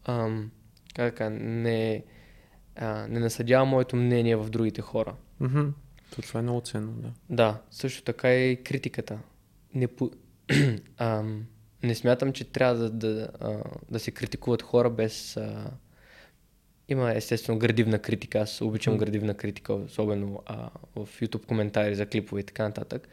ам, 0.05 0.51
как 0.95 1.11
да 1.11 1.17
кажа, 1.17 1.31
не, 1.31 2.05
а, 2.77 3.07
не 3.09 3.21
насъдявам 3.21 3.69
моето 3.69 3.97
мнение 3.97 4.37
в 4.37 4.51
другите 4.51 4.81
хора. 4.81 5.15
Мгм. 5.41 5.69
То 6.15 6.23
това 6.23 6.41
е 6.41 6.43
много 6.43 6.61
ценно, 6.61 6.93
да. 6.93 7.13
Да, 7.31 7.61
също 7.71 8.03
така 8.03 8.29
е 8.29 8.51
и 8.51 8.63
критиката. 8.65 9.19
Не, 9.75 9.87
по... 9.87 10.11
ам, 10.97 11.47
не 11.83 11.95
смятам, 11.95 12.33
че 12.33 12.45
трябва 12.45 12.75
да, 12.75 12.91
да, 12.91 13.29
а, 13.41 13.63
да 13.91 14.01
се 14.01 14.11
критикуват 14.11 14.63
хора 14.63 14.91
без... 14.91 15.37
А... 15.37 15.71
Има 16.89 17.15
естествено 17.15 17.59
градивна 17.59 17.99
критика. 17.99 18.39
Аз 18.39 18.61
обичам 18.61 18.99
градивна 18.99 19.35
критика, 19.35 19.75
особено 19.75 20.43
а, 20.47 20.71
в 20.97 21.09
YouTube 21.21 21.47
коментари 21.47 21.95
за 21.95 22.07
клипове 22.07 22.41
и 22.41 22.45
така 22.45 22.63
нататък. 22.63 23.09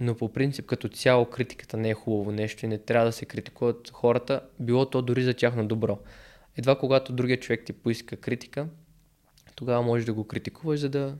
Но 0.00 0.14
по 0.14 0.32
принцип, 0.32 0.66
като 0.66 0.88
цяло, 0.88 1.26
критиката 1.26 1.76
не 1.76 1.90
е 1.90 1.94
хубаво 1.94 2.32
нещо 2.32 2.64
и 2.64 2.68
не 2.68 2.78
трябва 2.78 3.06
да 3.06 3.12
се 3.12 3.24
критикуват 3.24 3.90
хората, 3.90 4.40
било 4.60 4.90
то 4.90 5.02
дори 5.02 5.22
за 5.22 5.34
тяхно 5.34 5.66
добро. 5.66 5.98
Едва 6.56 6.78
когато 6.78 7.12
другия 7.12 7.40
човек 7.40 7.64
ти 7.64 7.72
поиска 7.72 8.16
критика, 8.16 8.68
тогава 9.54 9.82
можеш 9.82 10.06
да 10.06 10.14
го 10.14 10.24
критикуваш, 10.24 10.80
за 10.80 10.88
да, 10.88 11.18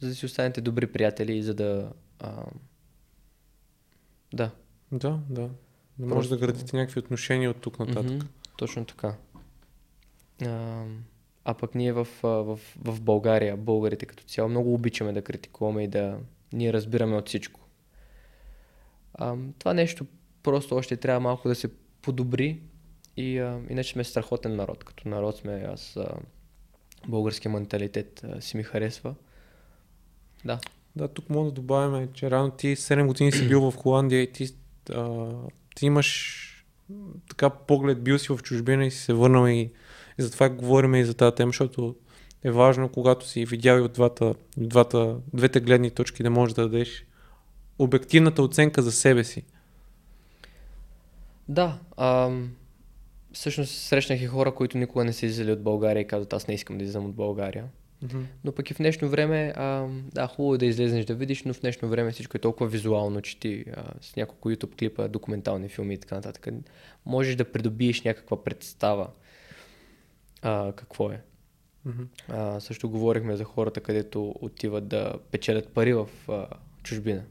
за 0.00 0.08
да 0.08 0.14
си 0.14 0.26
останете 0.26 0.60
добри 0.60 0.86
приятели 0.86 1.36
и 1.36 1.42
за 1.42 1.54
да... 1.54 1.92
А... 2.18 2.44
Да, 4.34 4.50
Да, 4.92 5.20
да. 5.30 5.50
Да 5.98 6.06
може 6.06 6.14
Просто- 6.14 6.34
да 6.34 6.46
градите 6.46 6.76
някакви 6.76 6.98
отношения 6.98 7.50
от 7.50 7.60
тук 7.60 7.78
нататък. 7.78 8.12
Мгм, 8.12 8.26
точно 8.56 8.84
така. 8.84 9.14
А, 10.42 10.84
а 11.44 11.54
пък 11.54 11.74
ние 11.74 11.92
в, 11.92 12.08
в, 12.22 12.58
в 12.76 13.00
България, 13.00 13.56
българите 13.56 14.06
като 14.06 14.24
цяло, 14.24 14.48
много 14.48 14.74
обичаме 14.74 15.12
да 15.12 15.22
критикуваме 15.22 15.84
и 15.84 15.88
да 15.88 16.18
ние 16.52 16.72
разбираме 16.72 17.16
от 17.16 17.28
всичко. 17.28 17.60
А, 19.14 19.36
това 19.58 19.74
нещо 19.74 20.06
просто 20.42 20.74
още 20.76 20.96
трябва 20.96 21.20
малко 21.20 21.48
да 21.48 21.54
се 21.54 21.70
подобри 22.02 22.62
и 23.18 23.38
а, 23.38 23.60
иначе 23.70 23.92
сме 23.92 24.04
страхотен 24.04 24.56
народ. 24.56 24.84
Като 24.84 25.08
народ 25.08 25.36
сме, 25.36 25.66
аз 25.72 25.96
а, 25.96 26.08
българския 27.08 27.52
менталитет 27.52 28.24
а, 28.24 28.40
си 28.40 28.56
ми 28.56 28.62
харесва. 28.62 29.14
Да. 30.44 30.58
Да, 30.96 31.08
тук 31.08 31.30
мога 31.30 31.44
да 31.44 31.52
добавим, 31.52 32.08
че 32.12 32.30
рано 32.30 32.50
ти 32.50 32.76
7 32.76 33.06
години 33.06 33.32
си 33.32 33.48
бил 33.48 33.70
в 33.70 33.76
Холандия 33.76 34.22
и 34.22 34.32
ти, 34.32 34.48
а, 34.90 35.30
ти 35.74 35.86
имаш 35.86 36.44
така 37.28 37.50
поглед, 37.50 38.02
бил 38.02 38.18
си 38.18 38.32
в 38.32 38.38
чужбина 38.42 38.86
и 38.86 38.90
си 38.90 38.98
се 38.98 39.12
върнал 39.12 39.48
и, 39.48 39.60
и 40.18 40.22
затова 40.22 40.48
говорим 40.48 40.94
и 40.94 41.04
за 41.04 41.14
тази 41.14 41.34
тема, 41.34 41.48
защото 41.48 41.96
е 42.44 42.50
важно, 42.50 42.88
когато 42.88 43.28
си 43.28 43.44
видял 43.44 43.78
и 43.78 43.80
от 43.80 43.92
двата, 43.92 44.34
двата, 44.56 45.16
двете 45.34 45.60
гледни 45.60 45.90
точки, 45.90 46.22
да 46.22 46.30
можеш 46.30 46.54
да 46.54 46.62
дадеш 46.62 47.04
обективната 47.78 48.42
оценка 48.42 48.82
за 48.82 48.92
себе 48.92 49.24
си. 49.24 49.42
Да, 51.48 51.78
ам, 51.96 52.50
всъщност 53.38 53.74
срещнах 53.74 54.22
и 54.22 54.26
хора, 54.26 54.54
които 54.54 54.78
никога 54.78 55.04
не 55.04 55.12
са 55.12 55.26
излезли 55.26 55.52
от 55.52 55.62
България 55.62 56.00
и 56.00 56.06
казват, 56.06 56.32
аз 56.32 56.48
не 56.48 56.54
искам 56.54 56.78
да 56.78 56.84
излизам 56.84 57.06
от 57.06 57.14
България. 57.14 57.64
Но 58.44 58.52
пък 58.52 58.70
и 58.70 58.74
в 58.74 58.78
днешно 58.78 59.08
време, 59.08 59.52
а, 59.56 59.86
да, 60.12 60.26
хубаво 60.26 60.54
е 60.54 60.58
да 60.58 60.66
излезнеш 60.66 61.04
да 61.04 61.14
видиш, 61.14 61.42
но 61.42 61.54
в 61.54 61.60
днешно 61.60 61.88
време 61.88 62.10
всичко 62.10 62.36
е 62.36 62.40
толкова 62.40 62.70
визуално, 62.70 63.20
че 63.20 63.40
ти 63.40 63.64
а, 63.76 63.84
с 64.00 64.16
няколко 64.16 64.50
YouTube 64.50 64.78
клипа, 64.78 65.08
документални 65.08 65.68
филми 65.68 65.94
и 65.94 65.98
така 65.98 66.14
нататък, 66.14 66.54
можеш 67.06 67.36
да 67.36 67.52
придобиеш 67.52 68.02
някаква 68.02 68.44
представа 68.44 69.10
а, 70.42 70.72
какво 70.72 71.10
е. 71.10 71.20
Мгм. 71.84 72.02
А, 72.28 72.60
също 72.60 72.90
говорихме 72.90 73.36
за 73.36 73.44
хората, 73.44 73.80
където 73.80 74.34
отиват 74.40 74.88
да 74.88 75.14
печелят 75.30 75.68
пари 75.68 75.94
в 75.94 76.08
а, 76.28 76.46
чужбина. 76.82 77.24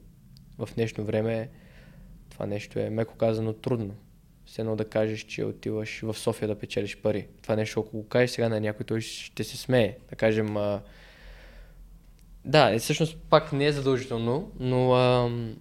В 0.57 0.69
днешно 0.75 1.03
време 1.03 1.49
това 2.29 2.45
нещо 2.45 2.79
е, 2.79 2.89
меко 2.89 3.15
казано, 3.15 3.53
трудно. 3.53 3.95
Все 4.47 4.61
едно 4.61 4.75
да 4.75 4.85
кажеш, 4.85 5.21
че 5.21 5.45
отиваш 5.45 6.01
в 6.01 6.13
София 6.13 6.47
да 6.47 6.59
печелиш 6.59 6.97
пари. 6.97 7.27
Това 7.41 7.55
нещо, 7.55 7.79
ако 7.79 7.97
го 7.97 8.07
кажеш 8.07 8.31
сега 8.31 8.49
на 8.49 8.59
някой, 8.59 8.85
той 8.85 9.01
ще 9.01 9.43
се 9.43 9.57
смее. 9.57 9.97
Да 10.09 10.15
кажем, 10.15 10.57
а... 10.57 10.81
да, 12.45 12.75
е, 12.75 12.79
всъщност 12.79 13.17
пак 13.29 13.53
не 13.53 13.65
е 13.65 13.71
задължително, 13.71 14.51
но 14.59 14.93
ам... 14.93 15.55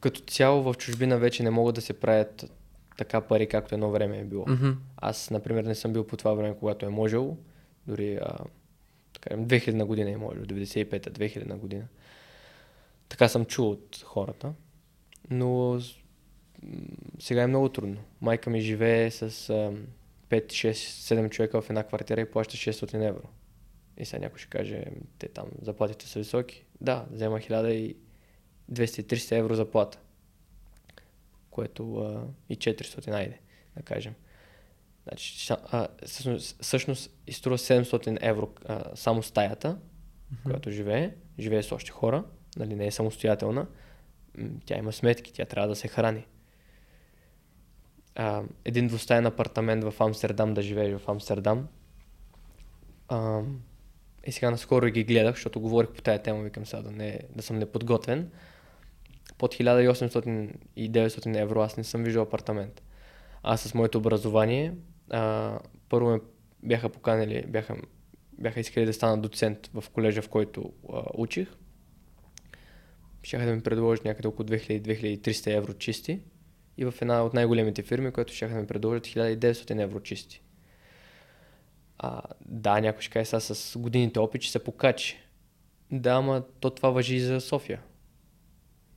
като 0.00 0.20
цяло 0.20 0.62
в 0.62 0.74
чужбина 0.74 1.18
вече 1.18 1.42
не 1.42 1.50
могат 1.50 1.74
да 1.74 1.80
се 1.80 1.92
правят 1.92 2.50
така 2.98 3.20
пари, 3.20 3.46
както 3.46 3.74
едно 3.74 3.90
време 3.90 4.18
е 4.18 4.24
било. 4.24 4.44
Мгм. 4.48 4.70
Аз, 4.96 5.30
например, 5.30 5.64
не 5.64 5.74
съм 5.74 5.92
бил 5.92 6.06
по 6.06 6.16
това 6.16 6.34
време, 6.34 6.56
когато 6.58 6.86
е 6.86 6.88
можел. 6.88 7.36
Дори, 7.86 8.18
а, 8.22 8.38
така, 9.12 9.36
2000 9.36 9.84
година 9.84 10.10
е 10.10 10.16
можел, 10.16 10.42
95-та, 10.42 11.10
2000 11.10 11.56
година. 11.56 11.84
Така 13.08 13.28
съм 13.28 13.44
чул 13.44 13.70
от 13.70 14.02
хората. 14.04 14.52
Но 15.30 15.80
сега 17.18 17.42
е 17.42 17.46
много 17.46 17.68
трудно. 17.68 17.96
Майка 18.20 18.50
ми 18.50 18.60
живее 18.60 19.10
с 19.10 19.22
а, 19.22 19.72
5, 20.30 20.46
6, 20.46 20.72
7 20.72 21.30
човека 21.30 21.62
в 21.62 21.70
една 21.70 21.84
квартира 21.84 22.20
и 22.20 22.30
плаща 22.30 22.56
600 22.56 23.08
евро. 23.08 23.28
И 23.98 24.04
сега 24.04 24.20
някой 24.20 24.38
ще 24.38 24.48
каже, 24.48 24.84
«Ами, 24.86 25.00
те 25.18 25.28
там 25.28 25.46
заплатите 25.62 26.06
са 26.06 26.18
високи. 26.18 26.64
Да, 26.80 27.06
взема 27.10 27.38
1200-300 27.38 29.32
евро 29.32 29.54
заплата. 29.54 29.98
Което 31.50 31.96
а, 31.96 32.26
и 32.48 32.56
400, 32.56 33.08
айде, 33.12 33.40
да 33.76 33.82
кажем. 33.82 34.14
Значи, 35.02 35.52
а, 35.52 35.88
всъщност, 36.06 36.62
всъщност 36.62 37.10
изтрува 37.26 37.58
700 37.58 38.18
евро 38.20 38.50
а, 38.64 38.96
само 38.96 39.22
стаята, 39.22 39.78
в 40.32 40.42
която 40.44 40.70
живее. 40.70 41.14
Живее 41.38 41.62
с 41.62 41.72
още 41.72 41.90
хора, 41.90 42.24
нали, 42.56 42.74
не 42.74 42.86
е 42.86 42.90
самостоятелна. 42.90 43.66
Тя 44.64 44.78
има 44.78 44.92
сметки, 44.92 45.32
тя 45.32 45.44
трябва 45.44 45.68
да 45.68 45.76
се 45.76 45.88
храни. 45.88 46.26
А, 48.14 48.42
един 48.64 48.86
двустаен 48.86 49.26
апартамент 49.26 49.84
в 49.84 49.94
Амстердам, 50.00 50.54
да 50.54 50.62
живееш 50.62 51.00
в 51.00 51.08
Амстердам. 51.08 51.68
А, 53.08 53.42
и 54.26 54.32
сега 54.32 54.50
наскоро 54.50 54.86
ги 54.86 55.04
гледах, 55.04 55.34
защото 55.34 55.60
говорих 55.60 55.90
по 55.90 56.02
тая 56.02 56.22
тема, 56.22 56.42
викам 56.42 56.66
сега 56.66 56.82
да, 56.82 56.90
не, 56.90 57.20
да 57.36 57.42
съм 57.42 57.58
неподготвен. 57.58 58.30
Под 59.38 59.54
1800 59.54 60.50
и 60.76 60.92
900 60.92 61.40
евро 61.40 61.60
аз 61.60 61.76
не 61.76 61.84
съм 61.84 62.04
виждал 62.04 62.22
апартамент. 62.22 62.82
Аз 63.42 63.60
с 63.60 63.74
моето 63.74 63.98
образование, 63.98 64.74
а, 65.10 65.58
първо 65.88 66.10
ме 66.10 66.20
бяха 66.62 66.88
поканили, 66.88 67.44
бяха, 67.48 67.76
бяха 68.32 68.60
искали 68.60 68.86
да 68.86 68.92
стана 68.92 69.22
доцент 69.22 69.70
в 69.74 69.84
колежа, 69.92 70.22
в 70.22 70.28
който 70.28 70.72
а, 70.92 71.02
учих. 71.14 71.48
Щяха 73.22 73.46
да 73.46 73.52
ми 73.52 73.60
предложат 73.60 74.04
някъде 74.04 74.28
около 74.28 74.48
2000-2300 74.48 75.56
евро 75.56 75.74
чисти. 75.74 76.20
И 76.78 76.84
в 76.84 76.94
една 77.00 77.24
от 77.24 77.34
най-големите 77.34 77.82
фирми, 77.82 78.10
която 78.10 78.34
щяха 78.34 78.54
да 78.54 78.60
ми 78.60 78.66
предложат 78.66 79.06
1900 79.06 79.82
евро 79.82 80.00
чисти. 80.00 80.42
А, 81.98 82.22
да, 82.46 82.80
някой 82.80 83.02
ще 83.02 83.12
каже 83.12 83.24
сега 83.24 83.40
с 83.40 83.78
годините 83.78 84.18
опит, 84.18 84.42
че 84.42 84.50
се 84.50 84.64
покачи. 84.64 85.18
Да, 85.92 86.10
ама 86.10 86.42
то 86.60 86.70
това 86.70 86.90
въжи 86.90 87.16
и 87.16 87.20
за 87.20 87.40
София. 87.40 87.80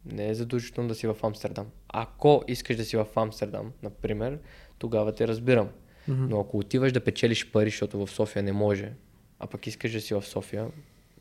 Не 0.05 0.29
е 0.29 0.33
задължително 0.33 0.87
да 0.87 0.95
си 0.95 1.07
в 1.07 1.17
Амстердам. 1.23 1.67
Ако 1.89 2.43
искаш 2.47 2.75
да 2.75 2.85
си 2.85 2.97
в 2.97 3.07
Амстердам, 3.15 3.71
например, 3.83 4.39
тогава 4.77 5.13
те 5.13 5.27
разбирам. 5.27 5.69
Мгм. 6.07 6.27
Но 6.29 6.39
ако 6.39 6.57
отиваш 6.57 6.91
да 6.91 7.03
печелиш 7.03 7.51
пари, 7.51 7.69
защото 7.69 8.05
в 8.05 8.11
София 8.11 8.43
не 8.43 8.51
може, 8.51 8.93
а 9.39 9.47
пък 9.47 9.67
искаш 9.67 9.91
да 9.91 10.01
си 10.01 10.13
в 10.13 10.21
София, 10.21 10.67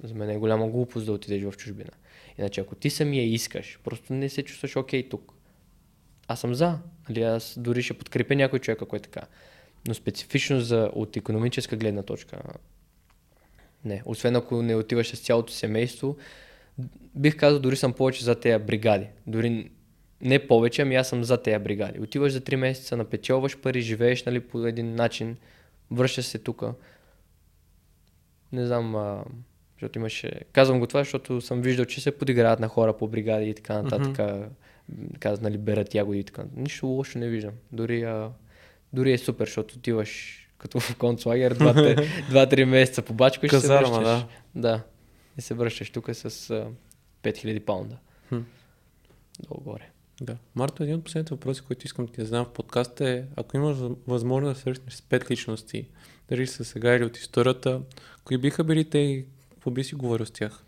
за 0.03 0.15
мен 0.15 0.31
е 0.31 0.39
голяма 0.39 0.69
глупост 0.69 1.07
да 1.07 1.13
отидеш 1.13 1.43
в 1.43 1.57
чужбина. 1.57 1.91
Иначе 2.39 2.61
ако 2.61 2.75
ти 2.75 2.91
самия 2.91 3.25
искаш, 3.25 3.79
просто 3.85 4.13
не 4.13 4.29
се 4.29 4.43
чувстваш 4.43 4.77
окей 4.77 5.09
тук. 5.09 5.33
Аз 6.29 6.41
съм 6.41 6.55
за. 6.55 6.79
Нали, 7.09 7.23
аз 7.23 7.55
дори 7.59 7.83
ще 7.83 7.99
подкрепя 7.99 8.35
някой 8.35 8.59
човек, 8.59 8.83
ако 8.83 8.97
е 8.97 9.01
така. 9.01 9.21
Но 9.89 9.95
специфично 9.95 10.61
за, 10.61 10.91
от 10.95 11.17
економическа 11.17 11.77
гледна 11.77 12.03
точка, 12.03 12.43
не. 13.85 14.03
Освен 14.05 14.37
ако 14.37 14.63
не 14.63 14.77
отиваш 14.77 15.09
с 15.09 15.21
цялото 15.21 15.53
семейство, 15.53 16.17
бих 17.15 17.37
казал, 17.37 17.61
дори 17.61 17.77
съм 17.77 17.93
повече 17.93 18.25
за 18.25 18.41
тези 18.41 18.65
бригади. 18.65 19.07
Дори 19.27 19.71
не 20.21 20.47
повече, 20.47 20.83
ами 20.83 20.95
аз 20.95 21.09
съм 21.09 21.25
за 21.25 21.43
тези 21.43 21.59
бригади. 21.59 22.01
Отиваш 22.01 22.33
за 22.33 22.41
3 22.41 22.57
месеца, 22.57 22.97
напечелваш 22.97 23.59
пари, 23.59 23.81
живееш 23.81 24.25
нали, 24.25 24.41
по 24.41 24.67
един 24.67 24.95
начин, 24.95 25.37
връщаш 25.91 26.25
се 26.25 26.39
тук. 26.39 26.65
Не 28.53 28.67
знам, 28.67 28.97
а, 28.97 29.25
защото 29.83 29.99
имаше... 29.99 30.41
Казвам 30.53 30.81
го 30.81 30.87
това, 30.87 31.01
защото 31.01 31.41
съм 31.41 31.63
виждал, 31.63 31.85
че 31.85 32.01
се 32.01 32.19
подиграват 32.19 32.61
на 32.61 32.69
хора 32.69 32.97
по 32.97 33.09
бригади 33.09 33.51
и 33.51 33.55
така 33.55 33.83
нататък. 33.83 34.17
Mm-hmm. 34.17 34.49
Казват, 35.19 35.43
нали, 35.43 35.59
берат 35.59 35.95
ягоди 35.95 36.19
и 36.19 36.25
така. 36.25 36.45
Нищо 36.57 36.87
лошо 36.87 37.19
не 37.19 37.29
виждам. 37.29 37.53
Дори, 37.73 38.03
а, 38.03 38.31
дори 38.93 39.13
е 39.13 39.19
супер, 39.19 39.47
защото 39.47 39.75
отиваш 39.79 40.39
като 40.59 40.81
в 40.81 40.97
концлагер, 40.97 41.59
2-3 41.59 42.65
месеца 42.65 43.03
побачкаш 43.03 43.53
и 43.53 43.57
се 43.57 43.61
Казарма, 43.61 43.99
връщаш. 43.99 44.27
да. 44.55 44.61
Да. 44.61 44.83
И 45.39 45.41
се 45.41 45.55
връщаш 45.55 45.91
тук 45.91 46.11
с 46.13 46.51
а, 46.51 46.67
5000 47.23 47.61
паунда. 47.61 47.97
Хм. 48.29 48.41
Долу 49.41 49.61
горе. 49.61 49.91
Да. 50.21 50.37
Марто, 50.55 50.83
един 50.83 50.95
от 50.95 51.05
последните 51.05 51.35
въпроси, 51.35 51.63
които 51.67 51.87
искам 51.87 52.07
да 52.07 52.13
ти 52.13 52.25
задам 52.25 52.45
в 52.45 52.53
подкаста 52.53 53.09
е, 53.09 53.25
ако 53.37 53.57
имаш 53.57 53.77
въз- 53.77 53.97
възможност 54.07 54.55
да 54.55 54.61
срещнеш 54.61 54.95
с 54.95 55.03
пет 55.03 55.31
личности, 55.31 55.89
дали 56.29 56.47
са 56.47 56.65
сега 56.65 56.95
или 56.95 57.05
от 57.05 57.17
историята, 57.17 57.81
кои 58.25 58.39
биха 58.39 58.65
били 58.65 58.85
те 58.85 58.99
и 58.99 59.27
какво 59.63 59.71
би 59.71 59.85
си 59.85 59.95
говорил 59.95 60.27
с 60.27 60.31
тях? 60.31 60.65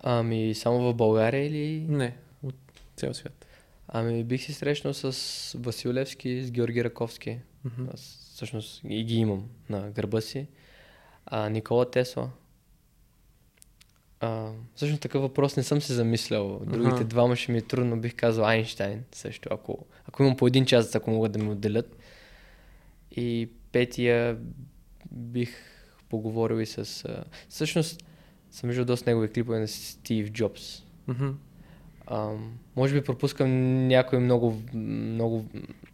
Ами, 0.00 0.54
само 0.54 0.78
в 0.78 0.94
България 0.94 1.46
или... 1.46 1.80
Не, 1.80 2.16
от 2.42 2.54
цял 2.96 3.14
свят. 3.14 3.46
Ами, 3.88 4.24
бих 4.24 4.44
се 4.44 4.52
срещнал 4.52 4.94
с 4.94 5.58
Васил 5.58 5.92
Левски, 5.92 6.42
с 6.42 6.50
Георги 6.50 6.84
Раковски. 6.84 7.38
Мгм. 7.64 7.88
Аз 7.94 8.30
всъщност 8.34 8.80
и 8.88 9.04
ги 9.04 9.16
имам 9.16 9.48
на 9.70 9.90
гърба 9.90 10.20
си. 10.20 10.46
А, 11.26 11.48
Никола 11.48 11.90
Тесла. 11.90 12.30
А, 14.20 14.50
всъщност 14.74 15.02
такъв 15.02 15.22
въпрос 15.22 15.56
не 15.56 15.62
съм 15.62 15.80
се 15.80 15.94
замислял. 15.94 16.60
Другите 16.66 16.94
Аха. 16.94 17.04
двама 17.04 17.36
ще 17.36 17.52
ми 17.52 17.58
е 17.58 17.62
трудно, 17.62 18.00
бих 18.00 18.14
казал 18.14 18.46
Айнштайн 18.46 19.04
също, 19.12 19.48
ако, 19.52 19.86
ако 20.04 20.22
имам 20.22 20.36
по 20.36 20.46
един 20.46 20.66
час, 20.66 20.94
ако 20.94 21.10
могат 21.10 21.32
да 21.32 21.38
ми 21.38 21.50
отделят. 21.50 21.96
И 23.16 23.48
петия 23.72 24.38
бих 25.10 25.75
поговорил 26.08 26.60
и 26.60 26.66
с... 26.66 27.04
А, 27.04 27.24
всъщност 27.48 28.04
съм 28.50 28.68
виждал 28.68 28.84
доста 28.84 29.10
негови 29.10 29.28
клипове 29.28 29.58
на 29.58 29.68
Стив 29.68 30.30
Джобс. 30.30 30.82
Мгм. 31.06 31.28
А, 32.06 32.30
може 32.76 32.94
би 32.94 33.04
пропускам 33.04 33.50
някои 33.86 34.18
много, 34.18 34.62
много 34.74 35.44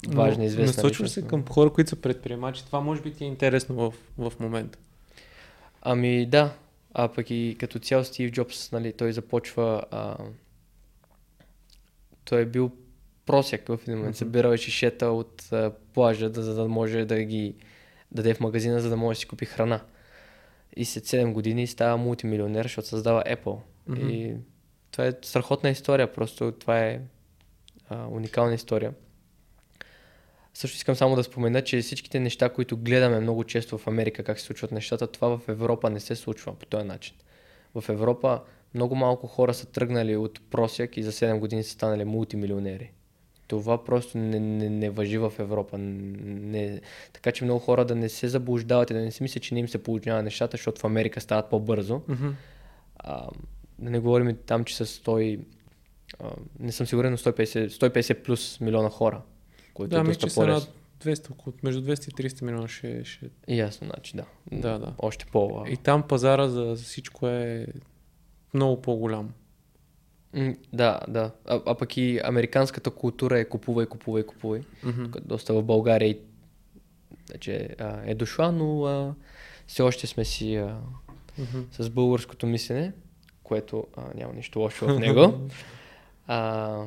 важни, 0.08 0.46
известни 0.46 0.76
Насочваш 0.76 1.10
се 1.10 1.26
към 1.26 1.44
хора, 1.46 1.72
които 1.72 1.90
са 1.90 1.96
предприемачи. 1.96 2.66
Това 2.66 2.80
може 2.80 3.02
би 3.02 3.12
ти 3.12 3.24
е 3.24 3.26
интересно 3.26 3.74
в, 3.74 3.94
в 4.18 4.40
момента. 4.40 4.78
Ами 5.82 6.26
да, 6.26 6.52
а 6.94 7.08
пък 7.08 7.30
и 7.30 7.56
като 7.60 7.78
цял 7.78 8.04
Стив 8.04 8.32
Джобс, 8.32 8.72
нали, 8.72 8.92
той 8.92 9.12
започва... 9.12 9.84
А... 9.90 10.16
Той 12.24 12.40
е 12.40 12.46
бил 12.46 12.70
просяк 13.26 13.68
в 13.68 13.78
един 13.82 13.96
момент, 13.96 14.14
Мгм. 14.14 14.18
събирал 14.18 14.56
шишета 14.56 15.06
от 15.06 15.52
а, 15.52 15.72
плажа, 15.94 16.30
да, 16.30 16.42
за 16.42 16.54
да 16.54 16.68
може 16.68 17.04
да 17.04 17.22
ги 17.22 17.54
даде 18.12 18.34
в 18.34 18.40
магазина, 18.40 18.80
за 18.80 18.90
да 18.90 18.96
може 18.96 19.16
да 19.16 19.20
си 19.20 19.26
купи 19.26 19.44
храна. 19.44 19.80
И 20.76 20.84
след 20.84 21.04
7 21.06 21.32
години 21.32 21.66
става 21.66 21.96
мултимилионер, 21.96 22.62
защото 22.64 22.88
създава 22.88 23.24
Apple. 23.26 23.58
Мгм. 23.88 24.08
И 24.08 24.34
това 24.90 25.06
е 25.06 25.12
страхотна 25.22 25.70
история, 25.70 26.12
просто 26.12 26.52
това 26.52 26.80
е 26.80 27.00
а, 27.88 28.06
уникална 28.06 28.54
история. 28.54 28.92
Също 30.54 30.76
искам 30.76 30.94
само 30.94 31.16
да 31.16 31.24
спомена, 31.24 31.62
че 31.62 31.80
всичките 31.80 32.20
неща, 32.20 32.48
които 32.48 32.76
гледаме 32.76 33.20
много 33.20 33.44
често 33.44 33.78
в 33.78 33.86
Америка, 33.86 34.24
как 34.24 34.40
се 34.40 34.46
случват 34.46 34.72
нещата, 34.72 35.06
това 35.06 35.38
в 35.38 35.48
Европа 35.48 35.90
не 35.90 36.00
се 36.00 36.14
случва 36.14 36.54
по 36.54 36.66
този 36.66 36.84
начин. 36.84 37.14
В 37.74 37.84
Европа 37.88 38.40
много 38.74 38.94
малко 38.94 39.26
хора 39.26 39.54
са 39.54 39.66
тръгнали 39.66 40.16
от 40.16 40.50
просяк 40.50 40.96
и 40.96 41.02
за 41.02 41.12
7 41.12 41.38
години 41.38 41.62
са 41.62 41.70
станали 41.70 42.04
мултимилионери. 42.04 42.92
Това 43.46 43.84
просто 43.84 44.18
не, 44.18 44.40
не, 44.40 44.70
не 44.70 44.90
въжи 44.90 45.18
в 45.18 45.32
Европа. 45.38 45.78
Не, 45.78 46.80
така 47.12 47.32
че 47.32 47.44
много 47.44 47.60
хора 47.60 47.84
да 47.84 47.94
не 47.94 48.08
се 48.08 48.28
заблуждават 48.28 48.90
и 48.90 48.94
да 48.94 49.00
не 49.00 49.10
си 49.10 49.22
мислят, 49.22 49.42
че 49.42 49.54
не 49.54 49.60
им 49.60 49.68
се 49.68 49.82
получава 49.82 50.22
нещата, 50.22 50.56
защото 50.56 50.80
в 50.80 50.84
Америка 50.84 51.20
стават 51.20 51.50
по-бързо. 51.50 52.02
Мгм. 52.08 52.28
А, 52.96 53.28
да 53.78 53.90
не 53.90 53.98
говорим 53.98 54.28
и 54.28 54.34
там, 54.36 54.64
че 54.64 54.76
са 54.76 54.86
100, 54.86 55.40
а, 56.20 56.30
не 56.58 56.72
съм 56.72 56.86
сигурен, 56.86 57.10
но 57.10 57.16
150, 57.16 57.68
150 57.68 58.22
плюс 58.22 58.60
милиона 58.60 58.90
хора, 58.90 59.22
които 59.74 59.90
Да, 59.90 60.00
е 60.00 60.04
доста 60.04 60.26
по-лесно. 60.26 60.52
над 60.54 60.68
200, 60.98 61.30
около- 61.30 61.54
между 61.62 61.82
200 61.82 62.08
и 62.08 62.12
300 62.12 62.42
милиона 62.42 62.68
ще, 62.68 63.04
ще... 63.04 63.30
Ясно, 63.48 63.86
значи 63.86 64.16
да. 64.16 64.24
Да, 64.52 64.78
да. 64.78 64.94
Още 64.98 65.26
по... 65.26 65.64
И 65.68 65.76
там 65.76 66.02
пазара 66.02 66.48
за 66.48 66.74
всичко 66.76 67.26
е 67.28 67.66
много 68.54 68.82
по-голям. 68.82 69.32
Да, 70.72 71.00
да. 71.08 71.30
А, 71.46 71.60
а 71.66 71.74
пък 71.74 71.96
и 71.96 72.20
американската 72.24 72.90
култура 72.90 73.38
е 73.38 73.44
купувай, 73.44 73.86
купувай, 73.86 74.22
купувай. 74.24 74.60
Тук 74.82 75.20
Доста 75.20 75.54
в 75.54 75.62
България 75.62 76.08
и- 76.08 76.18
вече 77.30 77.68
а, 77.78 78.00
е 78.04 78.14
дошла, 78.14 78.52
но 78.52 78.84
а, 78.84 79.14
все 79.66 79.82
още 79.82 80.06
сме 80.06 80.24
си 80.24 80.56
а, 80.56 80.78
Мгм. 81.38 81.60
с 81.72 81.90
българското 81.90 82.46
мислене, 82.46 82.92
което 83.42 83.86
а, 83.96 84.02
няма 84.14 84.32
нищо 84.32 84.58
лошо 84.58 84.86
в 84.86 84.98
него. 85.00 85.48
А, 86.26 86.78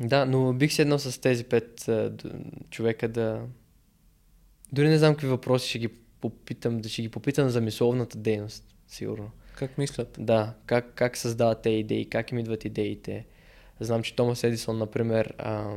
да, 0.00 0.26
но 0.26 0.52
бих 0.52 0.72
седнал 0.72 0.98
с 0.98 1.20
тези 1.20 1.44
пет 1.44 1.88
а, 1.88 2.10
д- 2.10 2.30
човека 2.70 3.08
да... 3.08 3.40
Дори 4.72 4.88
не 4.88 4.98
знам 4.98 5.14
какви 5.14 5.28
въпроси 5.28 5.68
ще 5.68 5.78
ги 5.78 5.88
попитам, 6.20 6.78
да 6.78 6.88
ще 6.88 7.02
ги 7.02 7.08
попитам 7.08 7.48
за 7.48 7.60
мисловната 7.60 8.18
дейност, 8.18 8.74
сигурно. 8.88 9.30
Как 9.56 9.78
мислят? 9.78 10.16
Да, 10.18 10.54
как, 10.66 10.94
как 10.94 11.16
създават 11.16 11.62
те 11.62 11.70
идеи, 11.70 12.04
как 12.04 12.32
им 12.32 12.38
идват 12.38 12.64
идеите. 12.64 13.26
Знам, 13.80 14.02
че 14.02 14.16
Томас 14.16 14.44
Едисон, 14.44 14.78
например, 14.78 15.34
а, 15.38 15.76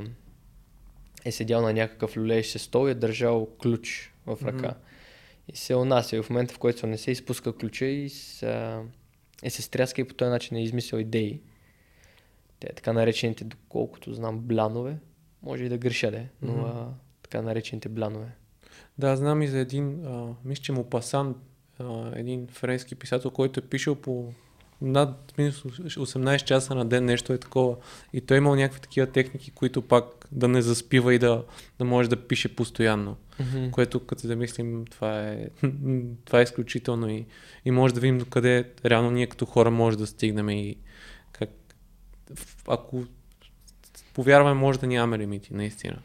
е 1.26 1.32
седял 1.32 1.62
на 1.62 1.74
някакъв 1.74 2.18
люлеещ 2.18 2.52
се 2.52 2.60
стол 2.60 2.88
и 2.88 2.92
е 2.92 2.96
държал 2.96 3.48
ключ 3.62 4.14
в 4.26 4.38
ръка. 4.46 4.68
Мгм. 4.68 4.78
И 5.48 5.56
се 5.56 5.76
унася. 5.76 6.16
И 6.16 6.22
в 6.22 6.30
момента, 6.30 6.54
в 6.54 6.60
който 6.60 6.88
не 6.88 6.98
се 6.98 7.12
изпуска 7.12 7.58
ключа 7.58 7.86
и 7.86 8.10
се, 8.10 8.78
и 9.44 9.50
се 9.50 9.62
стряска 9.62 10.02
и 10.02 10.04
по 10.04 10.14
този 10.14 10.30
начин 10.30 10.58
е 10.58 10.64
измислил 10.64 11.00
идеи. 11.00 11.42
Те 12.60 12.68
така 12.76 12.94
наречените, 12.94 13.44
доколкото 13.44 14.14
знам, 14.14 14.40
блянове. 14.40 14.98
Може 15.44 15.64
и 15.64 15.70
да 15.70 15.78
греша, 15.78 16.12
де, 16.12 16.30
но 16.42 16.54
Мгм. 16.54 16.66
а, 16.66 16.94
така 17.22 17.42
наречените 17.42 17.90
блянове. 17.90 18.32
Да, 18.98 19.16
знам 19.16 19.42
и 19.42 19.48
за 19.48 19.60
един, 19.60 20.06
а, 20.06 20.36
мисля, 20.46 20.64
че 20.64 20.72
му 20.72 20.90
Пасан, 20.90 21.36
а, 21.80 22.12
един 22.16 22.48
френски 22.48 22.96
писател, 22.96 23.32
който 23.32 23.60
е 23.60 23.64
пишел 23.64 23.96
по 23.96 24.34
над 24.82 25.34
минус 25.38 25.64
18 25.64 26.44
часа 26.44 26.76
на 26.76 26.86
ден, 26.86 27.06
нещо 27.06 27.34
е 27.34 27.38
такова. 27.38 27.76
И 28.14 28.22
той 28.22 28.38
е 28.38 28.40
имал 28.40 28.56
някакви 28.56 28.82
такива 28.82 29.08
техники, 29.08 29.52
които 29.52 29.82
пак 29.82 30.28
да 30.32 30.48
не 30.48 30.62
заспива 30.62 31.14
и 31.14 31.20
да, 31.20 31.44
да 31.80 31.86
може 31.86 32.10
да 32.10 32.28
пише 32.28 32.56
постоянно. 32.56 33.18
Мгм. 33.40 33.72
Което 33.72 34.06
като 34.06 34.28
да 34.28 34.36
мислим, 34.36 34.86
това 34.86 35.22
е, 35.22 35.48
това 36.26 36.40
е 36.40 36.44
изключително 36.44 37.10
и, 37.10 37.26
и 37.66 37.72
може 37.72 37.94
да 37.94 38.00
видим 38.00 38.18
докъде 38.18 38.70
реално 38.86 39.12
ние 39.12 39.28
като 39.28 39.46
хора 39.46 39.72
може 39.72 39.98
да 39.98 40.08
стигнем 40.08 40.50
и 40.50 40.76
как, 41.32 41.50
ако 42.68 43.04
повярваме, 44.14 44.54
може 44.54 44.80
да 44.80 44.88
нямаме 44.88 45.20
лимити, 45.20 45.54
наистина. 45.54 45.98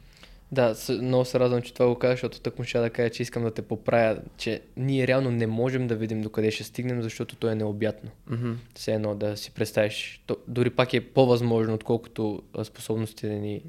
Да, 0.55 0.75
много 1.03 1.25
се 1.25 1.41
радвам, 1.41 1.63
че 1.63 1.75
това 1.75 1.89
го 1.89 1.99
казваш, 1.99 2.17
защото 2.17 2.41
тък 2.41 2.59
му 2.59 2.65
ще 2.65 2.79
да 2.79 2.91
кажа, 2.91 3.11
че 3.11 3.23
искам 3.23 3.43
да 3.43 3.51
те 3.51 3.63
поправя, 3.63 4.19
че 4.37 4.63
ние 4.77 5.07
реално 5.07 5.31
не 5.31 5.47
можем 5.47 5.87
да 5.87 5.97
видим 5.97 6.21
докъде 6.21 6.51
ще 6.51 6.65
стигнем, 6.65 7.03
защото 7.03 7.37
то 7.37 7.49
е 7.49 7.55
необятно. 7.55 8.11
Мгм. 8.27 8.53
Все 8.75 8.93
едно 8.93 9.15
да 9.15 9.37
си 9.37 9.51
представиш, 9.51 10.23
то, 10.27 10.37
дори 10.49 10.71
пак 10.71 10.95
е 10.95 11.01
по-възможно, 11.01 11.75
отколкото 11.75 12.43
способностите 12.65 13.29
ни 13.29 13.63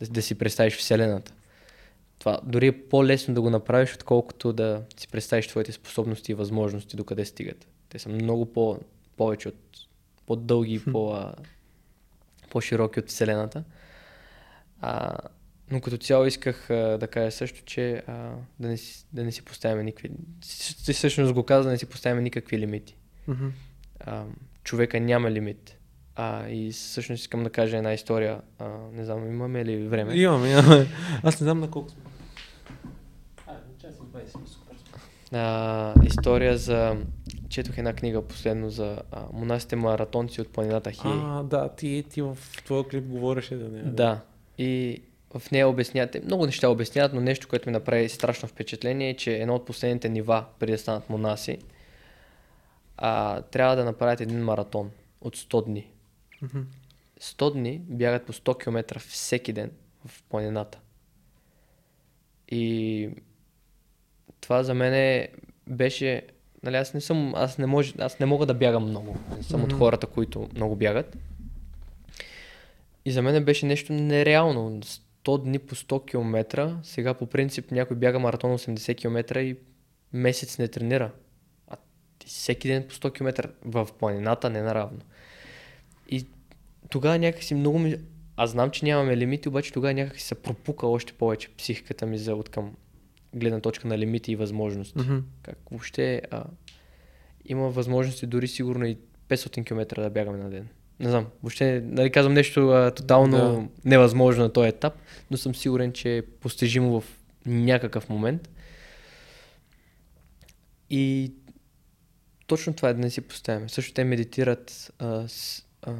да, 0.00 0.06
да 0.06 0.22
си 0.22 0.34
представиш 0.34 0.76
Вселената. 0.76 1.32
Това 2.18 2.40
дори 2.42 2.66
е 2.66 2.82
по-лесно 2.88 3.34
да 3.34 3.40
го 3.40 3.50
направиш, 3.50 3.94
отколкото 3.94 4.52
да 4.52 4.82
си 4.96 5.08
представиш 5.08 5.48
твоите 5.48 5.72
способности 5.72 6.32
и 6.32 6.34
възможности 6.34 6.96
докъде 6.96 7.24
стигат. 7.24 7.68
Те 7.88 7.98
са 7.98 8.08
много 8.08 8.52
по- 8.52 8.78
повече 9.16 9.48
от 9.48 9.54
по-дълги 10.26 10.74
и 10.74 10.92
по, 10.92 11.24
по-широки 12.50 13.00
от 13.00 13.08
Вселената. 13.08 13.64
А, 14.80 15.16
но 15.70 15.80
като 15.80 15.96
цяло 15.96 16.26
исках 16.26 16.70
а, 16.70 16.98
да 16.98 17.08
кажа 17.08 17.30
също, 17.30 17.64
че 17.64 18.02
а, 18.06 18.32
да, 18.60 18.68
не 18.68 18.76
си, 18.76 19.06
да 19.12 19.24
не 19.24 19.32
си 19.32 19.42
поставяме 19.42 19.82
никакви... 19.82 20.10
Ти 20.84 20.92
всъщност 20.92 21.32
го 21.32 21.42
каза, 21.42 21.64
да 21.64 21.70
не 21.70 21.78
си 21.78 21.86
поставяме 21.86 22.22
никакви 22.22 22.58
лимити. 22.58 22.96
Мгм. 23.28 23.48
А, 24.00 24.24
човека 24.64 25.00
няма 25.00 25.30
лимит. 25.30 25.78
А, 26.16 26.48
и 26.48 26.72
всъщност 26.72 27.20
искам 27.20 27.44
да 27.44 27.50
кажа 27.50 27.76
една 27.76 27.92
история. 27.92 28.40
А, 28.58 28.68
не 28.92 29.04
знам, 29.04 29.26
имаме 29.26 29.64
ли 29.64 29.86
време? 29.86 30.14
Имаме, 30.14 30.50
имаме. 30.50 30.86
Аз 31.22 31.40
не 31.40 31.44
знам 31.44 31.60
на 31.60 31.70
колко 31.70 31.90
сме. 31.90 32.02
А, 35.32 35.94
история 36.04 36.58
за... 36.58 36.96
Четох 37.48 37.78
една 37.78 37.92
книга 37.92 38.22
последно 38.22 38.70
за 38.70 39.02
а, 39.12 39.24
монасите 39.32 39.76
маратонци 39.76 40.40
от 40.40 40.48
планината 40.48 40.90
Хи. 40.90 41.00
А, 41.04 41.42
да, 41.42 41.68
ти, 41.68 42.04
ти 42.10 42.22
в 42.22 42.38
твоя 42.64 42.88
клип 42.88 43.04
говореше 43.04 43.56
да 43.56 43.68
не. 43.68 43.82
Да. 43.82 44.20
И 44.58 45.02
в 45.34 45.50
нея 45.50 45.68
обяснявате, 45.68 46.20
много 46.24 46.46
неща 46.46 46.68
обясняват, 46.68 47.12
но 47.12 47.20
нещо, 47.20 47.48
което 47.48 47.68
ми 47.68 47.72
направи 47.72 48.08
страшно 48.08 48.48
впечатление 48.48 49.10
е, 49.10 49.16
че 49.16 49.36
едно 49.36 49.54
от 49.54 49.66
последните 49.66 50.08
нива, 50.08 50.44
преди 50.58 50.72
да 50.72 50.78
станат 50.78 51.10
монаси, 51.10 51.58
а, 52.96 53.42
трябва 53.42 53.76
да 53.76 53.84
направят 53.84 54.20
един 54.20 54.44
маратон 54.44 54.90
от 55.20 55.36
100 55.36 55.64
дни. 55.64 55.90
Мгм. 56.42 56.60
100 57.20 57.52
дни 57.52 57.78
бягат 57.78 58.26
по 58.26 58.32
100 58.32 58.62
км 58.62 58.98
всеки 58.98 59.52
ден 59.52 59.70
в 60.06 60.22
планината. 60.22 60.78
И 62.48 63.10
това 64.40 64.62
за 64.62 64.74
мен 64.74 65.26
беше... 65.66 66.22
Нали, 66.62 66.76
аз 66.76 66.94
не 66.94 67.00
съм... 67.00 67.34
Аз 67.36 67.58
не, 67.58 67.66
мож, 67.66 67.94
аз 67.98 68.18
не 68.18 68.26
мога 68.26 68.46
да 68.46 68.54
бягам 68.54 68.88
много. 68.88 69.16
Не 69.36 69.42
съм 69.42 69.60
Мгм. 69.60 69.72
от 69.72 69.78
хората, 69.78 70.06
които 70.06 70.48
много 70.54 70.76
бягат. 70.76 71.16
И 73.04 73.10
за 73.12 73.22
мен 73.22 73.44
беше 73.44 73.66
нещо 73.66 73.92
нереално. 73.92 74.80
100 75.28 75.42
дни 75.42 75.58
по 75.58 75.74
100 75.74 76.06
км. 76.06 76.78
Сега 76.82 77.14
по 77.14 77.26
принцип 77.26 77.70
някой 77.70 77.96
бяга 77.96 78.18
маратон 78.18 78.58
80 78.58 78.96
км 78.96 79.40
и 79.40 79.56
месец 80.12 80.58
не 80.58 80.68
тренира. 80.68 81.12
А 81.66 81.76
ти 82.18 82.26
всеки 82.26 82.68
ден 82.68 82.84
по 82.88 82.94
100 82.94 83.12
км 83.12 83.50
в 83.64 83.88
планината 83.98 84.50
не 84.50 84.62
наравно. 84.62 85.00
И 86.08 86.26
тогава 86.90 87.18
някакси 87.18 87.54
много 87.54 87.78
ми... 87.78 87.96
Аз 88.36 88.50
знам, 88.50 88.70
че 88.70 88.84
нямаме 88.84 89.16
лимити, 89.16 89.48
обаче 89.48 89.72
тогава 89.72 89.94
някакси 89.94 90.26
се 90.26 90.34
пропука 90.34 90.86
още 90.86 91.12
повече 91.12 91.48
психиката 91.56 92.06
ми 92.06 92.18
за 92.18 92.34
от 92.34 92.48
към 92.48 92.76
гледна 93.34 93.60
точка 93.60 93.88
на 93.88 93.98
лимити 93.98 94.32
и 94.32 94.36
възможности. 94.36 94.98
Мгм. 94.98 95.18
Как 95.42 95.58
въобще 95.70 96.22
а, 96.30 96.44
има 97.44 97.70
възможности 97.70 98.26
дори 98.26 98.48
сигурно 98.48 98.86
и 98.86 98.98
500 99.28 99.64
км 99.64 100.02
да 100.02 100.10
бягаме 100.10 100.38
на 100.38 100.50
ден. 100.50 100.68
Не 101.00 101.10
знам, 101.10 101.26
въобще 101.42 101.80
нали 101.84 102.10
казвам 102.10 102.34
нещо 102.34 102.68
а, 102.68 102.90
тотално 102.90 103.36
Да. 103.36 103.68
невъзможно 103.84 104.42
на 104.42 104.52
този 104.52 104.68
етап, 104.68 104.94
но 105.30 105.36
съм 105.36 105.54
сигурен, 105.54 105.92
че 105.92 106.16
е 106.16 106.22
постижимо 106.22 107.00
в 107.00 107.04
някакъв 107.46 108.08
момент. 108.08 108.48
И 110.90 111.32
точно 112.46 112.72
това 112.72 112.88
е 112.88 112.94
да 112.94 113.00
не 113.00 113.10
си 113.10 113.20
поставяме. 113.20 113.68
Също 113.68 113.94
те 113.94 114.04
медитират 114.04 114.92
а, 114.98 115.28
с, 115.28 115.64
а, 115.82 115.94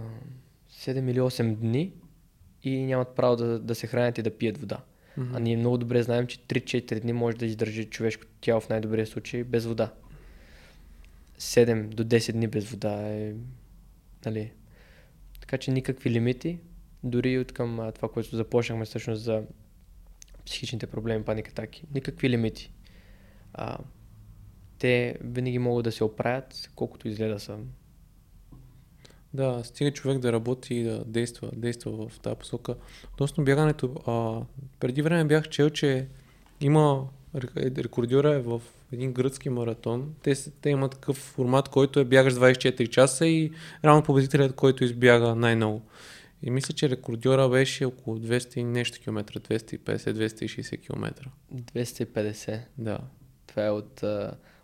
7 0.72 1.10
или 1.10 1.20
8 1.20 1.56
дни 1.56 1.92
и 2.62 2.84
нямат 2.84 3.08
право 3.08 3.36
да, 3.36 3.58
да 3.58 3.74
се 3.74 3.86
хранят 3.86 4.18
и 4.18 4.22
да 4.22 4.38
пият 4.38 4.58
вода. 4.58 4.78
Мгм. 5.16 5.36
А 5.36 5.40
ние 5.40 5.56
много 5.56 5.78
добре 5.78 6.02
знаем, 6.02 6.26
че 6.26 6.38
3-4 6.38 7.00
дни 7.00 7.12
може 7.12 7.36
да 7.36 7.46
издържи 7.46 7.84
човешкото 7.84 8.32
тяло 8.40 8.60
в 8.60 8.68
най-добрия 8.68 9.06
случай 9.06 9.44
без 9.44 9.64
вода. 9.64 9.92
7 11.38 11.88
до 11.88 12.04
10 12.04 12.32
дни 12.32 12.46
без 12.46 12.70
вода 12.70 13.08
е... 13.08 13.32
Нали? 14.26 14.50
Така 15.48 15.58
че 15.58 15.70
никакви 15.70 16.10
лимити, 16.10 16.58
дори 17.04 17.38
от 17.38 17.52
към 17.52 17.90
това, 17.94 18.08
което 18.08 18.36
започнахме 18.36 18.84
всъщност 18.84 19.22
за 19.22 19.42
психичните 20.46 20.86
проблеми, 20.86 21.24
паника 21.24 21.50
атаки. 21.50 21.84
Никакви 21.94 22.30
лимити. 22.30 22.72
А, 23.54 23.78
те 24.78 25.16
винаги 25.20 25.58
могат 25.58 25.84
да 25.84 25.92
се 25.92 26.04
оправят, 26.04 26.70
колкото 26.74 27.08
изгледа 27.08 27.40
са. 27.40 27.58
Да, 29.34 29.64
стига 29.64 29.92
човек 29.92 30.18
да 30.18 30.32
работи 30.32 30.74
и 30.74 30.82
да 30.82 31.04
действа, 31.04 31.50
действа 31.56 32.08
в 32.08 32.20
тази 32.20 32.36
посока. 32.36 32.76
Относно 33.12 33.44
бягането, 33.44 33.94
а, 34.06 34.42
преди 34.80 35.02
време 35.02 35.24
бях 35.24 35.48
чел, 35.48 35.70
че 35.70 36.08
има 36.60 37.08
рек- 37.34 37.78
рекордьора 37.78 38.34
е 38.34 38.40
в 38.40 38.62
един 38.92 39.12
гръцки 39.12 39.48
маратон. 39.50 40.08
Те, 40.22 40.34
те 40.60 40.70
имат 40.70 40.92
такъв 40.92 41.16
формат, 41.16 41.68
който 41.68 42.00
е 42.00 42.04
бягаш 42.04 42.34
24 42.34 42.88
часа 42.88 43.26
и 43.26 43.52
реално 43.84 44.02
победителят, 44.02 44.54
който 44.54 44.84
избяга 44.84 45.34
най-много. 45.34 45.82
И 46.42 46.50
мисля, 46.50 46.74
че 46.74 46.88
рекордьора 46.90 47.48
беше 47.48 47.84
около 47.84 48.18
200 48.18 48.56
и 48.58 48.64
нещо 48.64 48.98
километра, 49.00 49.40
250-260 49.40 50.80
километра. 50.80 51.24
250. 51.54 52.58
Да. 52.78 52.98
Това 53.46 53.66
е 53.66 53.70
от, 53.70 54.02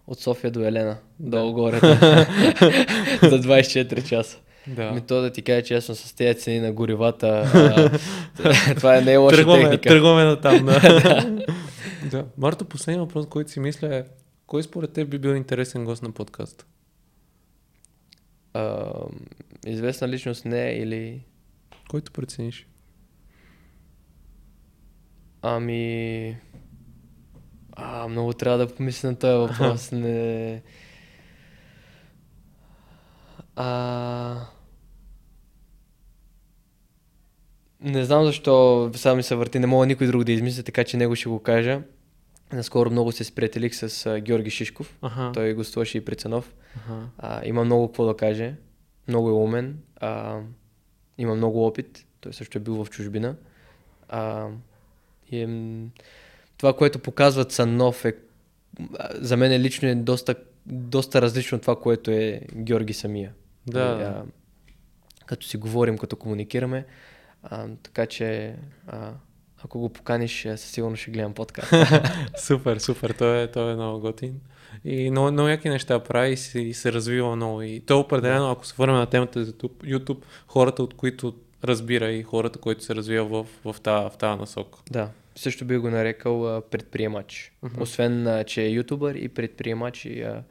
от 0.07 0.21
София 0.21 0.51
до 0.51 0.61
Елена, 0.61 0.97
Да. 1.21 1.31
долу 1.39 1.53
горе. 1.53 1.79
за 3.23 3.43
24 3.43 4.09
часа. 4.09 4.39
Да. 4.67 4.91
Ми 4.93 5.01
то 5.01 5.21
да 5.21 5.31
ти 5.31 5.43
кажа 5.43 5.63
честно, 5.63 5.95
с 5.95 6.13
тези 6.13 6.39
цени 6.41 6.61
на 6.61 6.73
горивата, 6.73 7.27
а, 7.55 8.75
това 8.77 8.97
е 8.97 9.01
не 9.01 9.13
е 9.13 9.17
лоша 9.17 9.37
тръгваме, 9.37 9.63
техника. 9.63 9.89
тръгваме 9.89 10.25
на 10.25 10.41
там. 10.41 10.65
Да. 10.67 11.45
да. 12.15 12.27
Марто, 12.39 12.65
последния 12.65 13.03
въпрос, 13.03 13.27
който 13.27 13.51
си 13.51 13.61
мисля 13.61 13.97
е, 13.97 14.05
кой 14.47 14.63
според 14.63 14.93
теб 14.93 15.09
би 15.09 15.19
бил 15.19 15.31
интересен 15.31 15.85
гост 15.85 16.03
на 16.03 16.13
подкаста? 16.13 16.67
А, 18.53 18.93
известна 19.67 20.09
личност 20.09 20.45
не 20.45 20.69
е 20.71 20.79
или... 20.79 21.25
Който 21.91 22.13
прецениш? 22.13 22.67
Ами... 25.43 26.37
А, 27.73 28.09
много 28.09 28.33
трябва 28.33 28.59
да 28.59 28.75
помисля 28.75 29.09
на 29.09 29.19
този 29.19 29.37
въпрос. 29.37 29.93
Не... 29.93 30.63
А... 33.57 34.47
Не 37.81 38.05
знам 38.05 38.25
защо 38.25 38.91
само 38.95 39.17
ми 39.17 39.23
се 39.23 39.35
върти, 39.35 39.59
не 39.59 39.67
мога 39.67 39.87
никой 39.87 40.07
друг 40.07 40.25
да 40.25 40.33
измисля, 40.33 40.63
така 40.63 40.85
че 40.85 40.97
него 40.97 41.17
ще 41.17 41.29
го 41.29 41.43
кажа. 41.43 41.83
Наскоро 42.53 42.91
много 42.91 43.13
се 43.13 43.25
сприятелих 43.25 43.75
с 43.75 44.07
а, 44.07 44.21
Георги 44.21 44.51
Шишков. 44.51 44.99
Аха. 45.03 45.31
Той 45.35 45.55
гостуваше 45.55 45.99
и 45.99 46.05
при 46.05 46.17
Цанов. 46.17 46.55
Аха. 46.77 47.09
А, 47.19 47.47
има 47.47 47.65
много 47.65 47.89
какво 47.89 48.05
да 48.07 48.17
каже. 48.17 48.55
Много 49.09 49.29
е 49.29 49.33
умен. 49.33 49.79
А, 49.97 50.41
има 51.19 51.35
много 51.35 51.67
опит. 51.67 52.07
Той 52.21 52.33
също 52.33 52.59
е 52.59 52.61
бил 52.61 52.85
в 52.85 52.91
чужбина. 52.91 53.37
А, 54.09 54.49
и 55.31 55.43
е, 55.43 55.49
това, 56.57 56.77
което 56.77 56.99
показват 56.99 57.53
Цанов 57.53 58.05
е 58.05 58.15
за 59.15 59.37
мен 59.37 59.63
лично 59.63 59.89
е 59.89 59.95
доста, 59.95 60.35
доста 60.67 61.23
различно 61.23 61.57
от 61.57 61.63
това, 61.63 61.81
което 61.81 62.11
е 62.11 62.41
Георги 62.55 62.93
самия. 62.93 63.33
Да, 63.67 63.95
да. 63.95 64.05
а, 64.05 64.25
като 65.27 65.47
си 65.47 65.57
говорим, 65.57 65.99
като 65.99 66.17
комуникираме. 66.17 66.87
А, 67.43 67.67
така 67.83 68.07
че, 68.07 68.57
а, 68.87 69.13
ако 69.65 69.79
го 69.79 69.89
поканиш, 69.89 70.47
а, 70.47 70.57
със 70.57 70.71
сигурност 70.71 71.03
ще 71.03 71.11
гледам 71.11 71.35
подкаст. 71.35 71.73
Супер, 72.39 72.79
супер. 72.79 73.11
Той 73.11 73.43
е, 73.43 73.51
той 73.51 73.73
е 73.73 73.77
много 73.77 74.01
готин. 74.01 74.41
И 74.85 75.11
много, 75.11 75.33
много 75.33 75.49
яки 75.49 75.69
неща 75.69 75.99
прави 75.99 76.33
и 76.33 76.37
се, 76.37 76.61
и 76.61 76.75
се 76.75 76.93
развива 76.93 77.37
много. 77.37 77.63
И 77.63 77.81
то 77.81 78.01
определено, 78.01 78.51
ако 78.51 78.67
се 78.67 78.75
върнем 78.79 78.97
на 78.97 79.07
темата 79.07 79.45
за 79.45 79.53
YouTube, 79.53 79.99
YouTube, 79.99 80.19
хората, 80.47 80.83
от 80.83 80.95
които 80.95 81.35
разбира 81.65 82.11
и 82.11 82.23
хората, 82.23 82.59
които 82.59 82.85
се 82.85 82.95
развива 82.95 83.25
в, 83.25 83.73
в, 83.73 83.81
тази, 83.81 84.11
в 84.11 84.19
тази 84.19 84.41
насока. 84.41 84.79
Да, 84.91 85.09
също 85.37 85.65
би 85.65 85.77
го 85.77 85.91
нарекал 85.91 86.57
а, 86.57 86.61
предприемач. 86.61 87.53
Мгм. 87.63 87.83
Освен, 87.83 88.27
а, 88.27 88.45
че 88.45 88.63
е 88.63 88.69
ютубър 88.69 89.15
и 89.15 89.29
предприемач 89.29 90.05
и 90.05 90.23
а, 90.23 90.43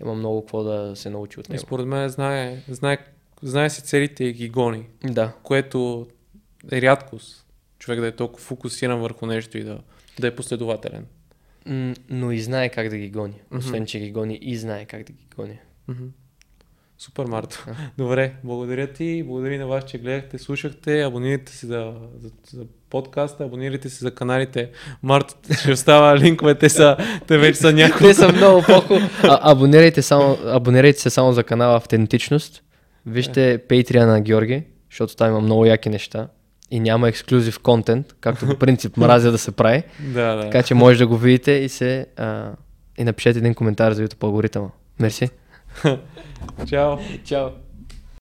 има 0.00 0.14
много 0.14 0.40
какво 0.40 0.62
да 0.62 0.96
се 0.96 1.10
научи 1.10 1.40
от 1.40 1.48
И 1.48 1.52
него. 1.52 1.62
според 1.62 1.86
мен 1.86 2.08
знае, 2.08 2.62
знае, 2.68 2.98
знае 3.42 3.70
си 3.70 3.82
целите 3.82 4.24
и 4.24 4.32
ги 4.32 4.48
гони, 4.48 4.86
Да, 5.04 5.32
което 5.42 6.06
е 6.72 6.82
рядкост. 6.82 7.43
Човек 7.84 8.00
да 8.00 8.06
е 8.06 8.12
толкова 8.12 8.44
фокусиран 8.44 9.00
върху 9.00 9.26
нещо 9.26 9.58
и 9.58 9.64
да, 9.64 9.78
да 10.20 10.26
е 10.26 10.34
последователен. 10.34 11.06
Но 12.10 12.32
и 12.32 12.40
знае 12.40 12.68
как 12.68 12.88
да 12.88 12.96
ги 12.96 13.10
гони. 13.10 13.40
Освен, 13.56 13.86
че 13.86 13.98
ги 13.98 14.12
гони 14.12 14.38
и 14.42 14.56
знае 14.56 14.84
как 14.84 15.02
да 15.02 15.12
ги 15.12 15.26
гони. 15.36 15.58
Мгм. 15.88 16.04
Супер, 16.98 17.24
Марто. 17.24 17.66
Добре, 17.98 18.32
благодаря 18.44 18.92
ти. 18.92 19.22
Благодаря 19.26 19.58
на 19.58 19.66
вас, 19.66 19.84
че 19.84 19.98
гледахте, 19.98 20.38
слушахте. 20.38 21.02
Абонирайте 21.02 21.52
се 21.52 21.66
за, 21.66 21.94
за, 22.18 22.30
за 22.50 22.64
подкаста, 22.90 23.44
абонирайте 23.44 23.88
се 23.88 23.98
за 23.98 24.14
каналите. 24.14 24.70
Марто 25.02 25.34
ще 25.60 25.72
остава 25.72 26.18
линкове, 26.18 26.54
те, 26.54 26.68
са, 26.68 26.96
те 27.26 27.38
вече 27.38 27.58
са 27.58 27.72
няколко. 27.72 28.04
Те 28.04 28.14
са 28.14 28.32
много 28.32 28.62
по 28.66 28.82
абонирайте, 29.24 30.02
само, 30.02 30.38
абонирайте 30.44 31.00
се 31.00 31.10
само 31.10 31.32
за 31.32 31.44
канала 31.44 31.76
Автентичност. 31.76 32.62
Вижте 33.06 33.58
Patreon 33.68 34.06
на 34.06 34.20
Георги, 34.20 34.62
защото 34.90 35.16
там 35.16 35.28
има 35.28 35.40
много 35.40 35.66
яки 35.66 35.88
неща. 35.88 36.28
И 36.74 36.80
няма 36.80 37.08
ексклюзив 37.08 37.58
контент, 37.58 38.14
както 38.20 38.46
по 38.46 38.58
принцип 38.58 38.96
мразя 38.96 39.30
да 39.32 39.38
се 39.38 39.52
прави. 39.52 39.82
Да, 40.00 40.34
да. 40.34 40.42
Така 40.42 40.62
че 40.62 40.74
може 40.74 40.98
да 40.98 41.06
го 41.06 41.16
видите 41.16 41.52
и 41.52 41.68
се 41.68 42.06
а, 42.16 42.50
и 42.98 43.04
напишете 43.04 43.38
един 43.38 43.54
коментар 43.54 43.92
за 43.92 44.08
YouTube 44.08 44.24
алгоритъма. 44.24 44.68
Мерси. 45.00 45.28
Чао. 46.68 46.96
Чао. 47.24 47.48